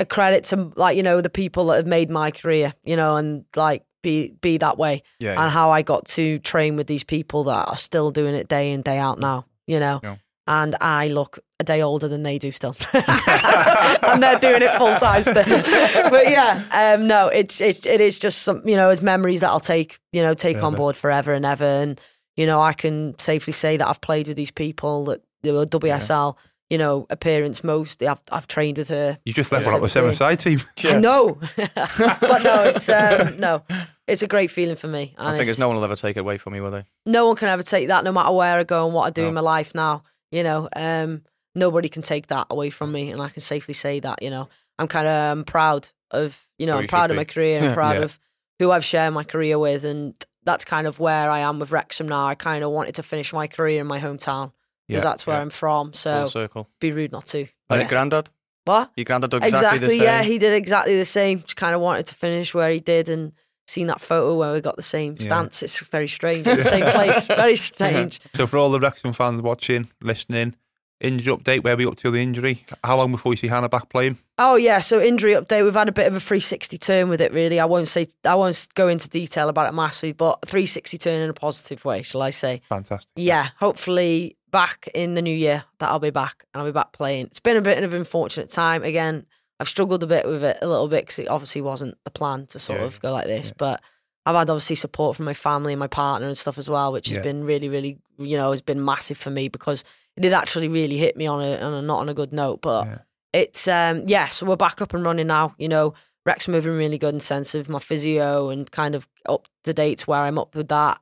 a 0.00 0.04
credit 0.04 0.44
to 0.44 0.72
like 0.76 0.96
you 0.96 1.02
know 1.02 1.20
the 1.20 1.30
people 1.30 1.66
that 1.66 1.76
have 1.76 1.86
made 1.86 2.10
my 2.10 2.30
career. 2.30 2.72
You 2.84 2.96
know, 2.96 3.16
and 3.16 3.44
like 3.56 3.84
be 4.02 4.32
be 4.40 4.56
that 4.58 4.78
way, 4.78 5.02
Yeah. 5.18 5.40
and 5.40 5.50
how 5.52 5.70
I 5.70 5.82
got 5.82 6.06
to 6.16 6.38
train 6.38 6.76
with 6.76 6.86
these 6.86 7.04
people 7.04 7.44
that 7.44 7.68
are 7.68 7.76
still 7.76 8.10
doing 8.10 8.34
it 8.34 8.48
day 8.48 8.72
in 8.72 8.82
day 8.82 8.98
out 8.98 9.18
now. 9.18 9.44
You 9.66 9.78
know, 9.78 10.00
Yeah. 10.02 10.16
and 10.46 10.74
I 10.80 11.08
look 11.08 11.38
a 11.60 11.64
day 11.64 11.82
older 11.82 12.08
than 12.08 12.22
they 12.22 12.38
do 12.38 12.50
still, 12.50 12.74
and 12.94 14.22
they're 14.22 14.38
doing 14.38 14.62
it 14.62 14.74
full 14.76 14.96
time 14.96 15.22
still. 15.22 15.44
but 16.10 16.30
yeah, 16.30 16.62
um, 16.72 17.06
no, 17.06 17.28
it's 17.28 17.60
it's 17.60 17.84
it 17.86 18.00
is 18.00 18.18
just 18.18 18.42
some 18.42 18.62
you 18.66 18.76
know 18.76 18.90
it's 18.90 19.02
memories 19.02 19.40
that 19.40 19.50
I'll 19.50 19.60
take 19.60 19.98
you 20.12 20.22
know 20.22 20.34
take 20.34 20.62
on 20.62 20.74
board 20.74 20.96
forever 20.96 21.32
and 21.32 21.44
ever, 21.44 21.64
and 21.64 22.00
you 22.36 22.46
know 22.46 22.60
I 22.60 22.72
can 22.72 23.18
safely 23.18 23.52
say 23.52 23.76
that 23.76 23.86
I've 23.86 24.00
played 24.00 24.28
with 24.28 24.36
these 24.36 24.50
people 24.50 25.04
that 25.04 25.20
they 25.42 25.52
were 25.52 25.66
WSL. 25.66 26.36
You 26.70 26.78
know, 26.78 27.06
appearance 27.10 27.64
most. 27.64 28.00
I've 28.02 28.20
I've 28.30 28.46
trained 28.46 28.78
with 28.78 28.88
her. 28.90 29.18
You 29.24 29.32
just 29.32 29.50
left 29.52 29.64
Yeah. 29.66 29.72
one 29.72 29.80
out 29.80 29.82
the 29.82 29.88
seven-a-side 29.88 30.38
team. 30.38 30.60
I 30.84 30.98
know, 31.00 31.38
but 31.56 32.42
no, 32.42 32.62
it's 32.74 32.88
um, 32.88 33.38
no, 33.40 33.62
it's 34.06 34.22
a 34.22 34.28
great 34.28 34.50
feeling 34.52 34.76
for 34.76 34.86
me. 34.88 35.14
And 35.18 35.26
I 35.28 35.30
think 35.32 35.42
it's- 35.42 35.46
there's 35.46 35.58
no 35.58 35.66
one 35.68 35.76
will 35.76 35.84
ever 35.84 35.96
take 35.96 36.16
it 36.16 36.20
away 36.20 36.38
from 36.38 36.52
me, 36.52 36.60
will 36.60 36.70
they? 36.70 36.84
no 37.06 37.26
one 37.26 37.34
can 37.36 37.48
ever 37.48 37.62
take 37.64 37.88
that 37.88 38.04
no 38.04 38.12
matter 38.12 38.30
where 38.32 38.58
I 38.58 38.64
go 38.64 38.86
and 38.86 38.94
what 38.94 39.06
I 39.06 39.10
do 39.10 39.22
No. 39.22 39.28
in 39.28 39.34
my 39.34 39.40
life 39.40 39.74
now. 39.74 40.04
You 40.30 40.44
know, 40.44 40.68
um, 40.76 41.22
nobody 41.56 41.88
can 41.88 42.02
take 42.02 42.28
that 42.28 42.46
away 42.50 42.70
from 42.70 42.92
me, 42.92 43.10
and 43.10 43.20
I 43.20 43.30
can 43.30 43.40
safely 43.40 43.74
say 43.74 43.98
that. 44.00 44.22
You 44.22 44.30
know, 44.30 44.48
I'm 44.78 44.86
kind 44.86 45.08
of 45.08 45.38
um, 45.38 45.44
proud 45.44 45.88
of 46.12 46.40
you 46.58 46.66
know 46.66 46.74
Oh, 46.74 46.76
I'm 46.78 46.82
you 46.82 46.88
proud 46.88 47.02
should 47.04 47.10
of 47.12 47.16
my 47.16 47.24
be. 47.24 47.32
career. 47.32 47.64
I'm 47.64 47.74
proud 47.74 47.96
Yeah. 47.96 48.02
of 48.04 48.18
who 48.60 48.70
I've 48.70 48.84
shared 48.84 49.12
my 49.12 49.24
career 49.24 49.58
with, 49.58 49.84
and 49.84 50.14
that's 50.44 50.64
kind 50.64 50.86
of 50.86 51.00
where 51.00 51.30
I 51.30 51.40
am 51.40 51.58
with 51.58 51.72
Wrexham 51.72 52.06
now. 52.08 52.26
I 52.26 52.36
kind 52.36 52.62
of 52.62 52.70
wanted 52.70 52.94
to 52.94 53.02
finish 53.02 53.32
my 53.32 53.48
career 53.48 53.80
in 53.80 53.88
my 53.88 53.98
hometown 53.98 54.52
because 54.90 55.02
that's 55.04 55.26
where. 55.26 55.40
I'm 55.40 55.50
from. 55.50 55.92
Full 55.92 55.94
So 55.94 56.26
circle. 56.26 56.68
be 56.80 56.92
rude 56.92 57.12
not 57.12 57.26
to. 57.26 57.38
Like 57.38 57.48
Yeah. 57.70 57.76
your 57.78 57.88
granddad? 57.88 58.30
What? 58.66 58.90
Your 58.96 59.04
granddad 59.04 59.30
did 59.30 59.42
exactly, 59.42 59.58
Exactly. 59.68 59.86
the 59.86 59.90
same. 59.90 60.02
yeah, 60.02 60.22
he 60.22 60.38
did 60.38 60.52
exactly 60.52 60.96
the 60.98 61.04
same. 61.04 61.40
Just 61.42 61.56
kind 61.56 61.74
of 61.74 61.80
wanted 61.80 62.06
to 62.06 62.14
finish 62.14 62.52
where 62.54 62.70
he 62.70 62.78
did, 62.80 63.08
and 63.08 63.32
seen 63.66 63.86
that 63.86 64.00
photo 64.00 64.36
where 64.36 64.52
we 64.52 64.60
got 64.60 64.76
the 64.76 64.82
same 64.82 65.16
stance. 65.18 65.62
It's 65.62 65.78
very 65.78 66.08
strange. 66.08 66.44
The 66.44 66.60
same 66.60 66.84
place. 66.86 67.26
Very 67.28 67.56
strange. 67.56 68.20
So 68.34 68.46
for 68.46 68.58
all 68.58 68.70
the 68.70 68.80
Wrexham 68.80 69.12
fans 69.12 69.40
watching, 69.42 69.88
listening, 70.02 70.56
injury 71.00 71.34
update, 71.36 71.62
where 71.64 71.74
are 71.74 71.76
we 71.76 71.86
up 71.86 71.96
to 71.98 72.10
the 72.10 72.18
injury? 72.18 72.64
How 72.84 72.96
long 72.98 73.12
before 73.12 73.30
we 73.30 73.36
see 73.36 73.46
Hannah 73.46 73.68
back 73.68 73.88
playing? 73.88 74.18
Oh 74.38 74.56
yeah, 74.56 74.80
so 74.80 75.00
injury 75.00 75.32
update. 75.34 75.64
We've 75.64 75.72
had 75.74 75.88
a 75.88 75.92
bit 75.92 76.06
of 76.08 76.14
a 76.16 76.20
360 76.20 76.76
turn 76.78 77.08
with 77.08 77.20
it. 77.20 77.32
Really, 77.32 77.58
I 77.60 77.64
won't 77.64 77.88
say 77.88 78.08
I 78.24 78.34
won't 78.34 78.66
go 78.74 78.88
into 78.88 79.08
detail 79.08 79.48
about 79.48 79.68
it 79.68 79.74
massively, 79.74 80.12
but 80.12 80.40
360 80.46 80.98
turn 80.98 81.22
in 81.22 81.30
a 81.30 81.34
positive 81.34 81.84
way, 81.84 82.02
shall 82.02 82.22
I 82.22 82.30
say? 82.30 82.60
Fantastic. 82.68 83.08
Yeah, 83.16 83.48
hopefully 83.58 84.36
back 84.50 84.88
in 84.94 85.14
the 85.14 85.22
new 85.22 85.34
year 85.34 85.64
that 85.78 85.88
I'll 85.90 85.98
be 85.98 86.10
back 86.10 86.44
and 86.52 86.60
I'll 86.60 86.68
be 86.68 86.72
back 86.72 86.92
playing. 86.92 87.26
It's 87.26 87.40
been 87.40 87.56
a 87.56 87.62
bit 87.62 87.82
of 87.82 87.92
an 87.94 88.00
unfortunate 88.00 88.50
time. 88.50 88.82
Again, 88.82 89.26
I've 89.58 89.68
struggled 89.68 90.02
a 90.02 90.06
bit 90.06 90.26
with 90.26 90.42
it 90.44 90.58
a 90.62 90.66
little 90.66 90.88
bit 90.88 91.02
because 91.02 91.18
it 91.18 91.28
obviously 91.28 91.60
wasn't 91.62 91.96
the 92.04 92.10
plan 92.10 92.46
to 92.48 92.58
sort 92.58 92.80
Yeah, 92.80 92.86
of 92.86 93.00
go 93.00 93.12
like 93.12 93.26
this, 93.26 93.48
yeah. 93.48 93.54
but. 93.58 93.82
I've 94.26 94.36
had 94.36 94.50
obviously 94.50 94.76
support 94.76 95.16
from 95.16 95.24
my 95.24 95.32
family 95.32 95.72
and 95.72 95.80
my 95.80 95.86
partner 95.86 96.28
and 96.28 96.36
stuff 96.36 96.58
as 96.58 96.68
well, 96.68 96.92
which 96.92 97.08
has 97.08 97.16
Yeah. 97.16 97.22
been 97.22 97.42
really, 97.42 97.70
really, 97.70 97.98
you 98.18 98.36
know, 98.36 98.50
has 98.50 98.60
been 98.60 98.84
massive 98.84 99.16
for 99.16 99.30
me 99.30 99.48
because 99.48 99.82
it 100.14 100.20
did 100.20 100.34
actually 100.34 100.68
really 100.68 100.98
hit 100.98 101.16
me 101.16 101.26
on 101.26 101.40
a, 101.40 101.56
on 101.58 101.72
a 101.72 101.80
not 101.80 102.00
on 102.00 102.10
a 102.10 102.14
good 102.14 102.30
note. 102.30 102.60
But 102.60 102.86
it's 103.32 103.66
um 103.66 104.04
yeah, 104.06 104.28
so 104.28 104.44
we're 104.44 104.56
back 104.56 104.82
up 104.82 104.92
and 104.92 105.02
running 105.06 105.26
now. 105.28 105.54
You 105.58 105.68
know, 105.70 105.94
Rex 106.26 106.46
been 106.46 106.62
really 106.62 106.98
good 106.98 107.14
in 107.14 107.20
sense 107.20 107.54
of 107.54 107.70
my 107.70 107.78
physio 107.78 108.50
and 108.50 108.70
kind 108.70 108.94
of 108.94 109.08
up 109.26 109.48
to 109.64 109.72
date 109.72 110.06
where 110.06 110.20
I'm 110.20 110.38
up 110.38 110.54
with 110.54 110.68
that. 110.68 111.00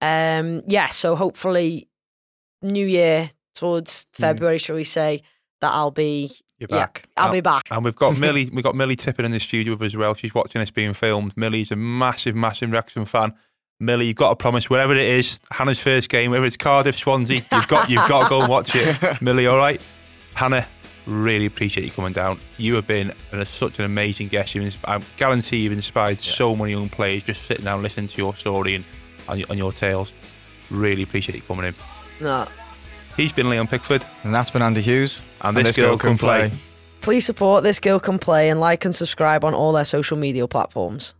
Um 0.00 0.62
yeah, 0.68 0.88
so 0.90 1.16
hopefully 1.16 1.88
New 2.62 2.86
Year 2.86 3.30
towards 3.54 4.06
mm. 4.06 4.16
February, 4.16 4.58
shall 4.58 4.76
we 4.76 4.84
say, 4.84 5.22
that 5.60 5.72
I'll 5.72 5.90
be 5.90 6.30
You're 6.58 6.68
yeah, 6.70 6.76
back. 6.86 7.06
I'll 7.16 7.28
Oh. 7.30 7.32
be 7.32 7.40
back. 7.40 7.64
And 7.70 7.84
we've 7.84 7.94
got 7.96 8.18
Millie, 8.18 8.50
we've 8.52 8.64
got 8.64 8.74
Millie 8.76 8.96
Tippin 8.96 9.24
in 9.24 9.30
the 9.30 9.40
studio 9.40 9.72
with 9.74 9.82
us 9.82 9.86
as 9.88 9.96
well. 9.96 10.14
She's 10.14 10.34
watching 10.34 10.60
this 10.60 10.70
being 10.70 10.94
filmed. 10.94 11.36
Millie's 11.36 11.70
a 11.70 11.76
massive, 11.76 12.34
massive 12.34 12.70
Wrexham 12.70 13.04
fan. 13.04 13.34
Millie, 13.82 14.06
you've 14.06 14.16
got 14.16 14.28
to 14.30 14.36
promise 14.36 14.68
wherever 14.68 14.94
it 14.94 15.06
is, 15.06 15.40
Hannah's 15.50 15.80
first 15.80 16.10
game, 16.10 16.30
whether 16.30 16.44
it's 16.44 16.58
Cardiff, 16.58 16.96
Swansea, 16.96 17.36
you've 17.52 17.68
got 17.68 17.88
you've 17.88 18.06
got 18.08 18.24
to 18.24 18.28
go 18.28 18.40
and 18.40 18.48
watch 18.50 18.72
it. 18.74 19.22
Millie, 19.22 19.46
all 19.46 19.56
right? 19.56 19.80
Hannah, 20.34 20.66
really 21.06 21.46
appreciate 21.46 21.84
you 21.84 21.90
coming 21.90 22.12
down. 22.12 22.38
You 22.58 22.74
have 22.74 22.86
been 22.86 23.12
an, 23.32 23.44
such 23.46 23.78
an 23.78 23.86
amazing 23.86 24.28
guest. 24.28 24.54
You've, 24.54 24.76
I 24.84 25.00
guarantee 25.16 25.58
you've 25.60 25.72
inspired 25.72 26.20
so 26.20 26.54
many 26.54 26.72
young 26.72 26.90
players 26.90 27.22
just 27.22 27.46
sitting 27.46 27.64
down 27.64 27.80
listening 27.82 28.08
to 28.08 28.16
your 28.18 28.34
story 28.34 28.74
and 28.74 28.84
your, 29.34 29.46
on 29.50 29.56
your 29.56 29.72
tales. 29.72 30.12
Really 30.70 31.02
appreciate 31.02 31.36
you 31.36 31.42
coming 31.42 31.64
in. 31.66 31.74
No. 32.20 32.46
He's 33.16 33.32
been 33.32 33.50
Leon 33.50 33.66
Pickford, 33.66 34.04
And 34.22 34.34
that's 34.34 34.50
been 34.50 34.62
Andy 34.62 34.80
Hughes. 34.80 35.20
and 35.40 35.56
this, 35.56 35.76
girl, 35.76 35.98
can 35.98 36.16
play. 36.16 36.52
Please 37.00 37.24
support 37.24 37.62
this 37.64 37.80
girl 37.80 37.98
can 37.98 38.18
play 38.18 38.50
and 38.50 38.60
like 38.60 38.84
and 38.84 38.94
subscribe 38.94 39.44
on 39.44 39.54
all 39.54 39.72
their 39.72 39.84
social 39.84 40.16
media 40.18 40.46
platforms. 40.46 41.14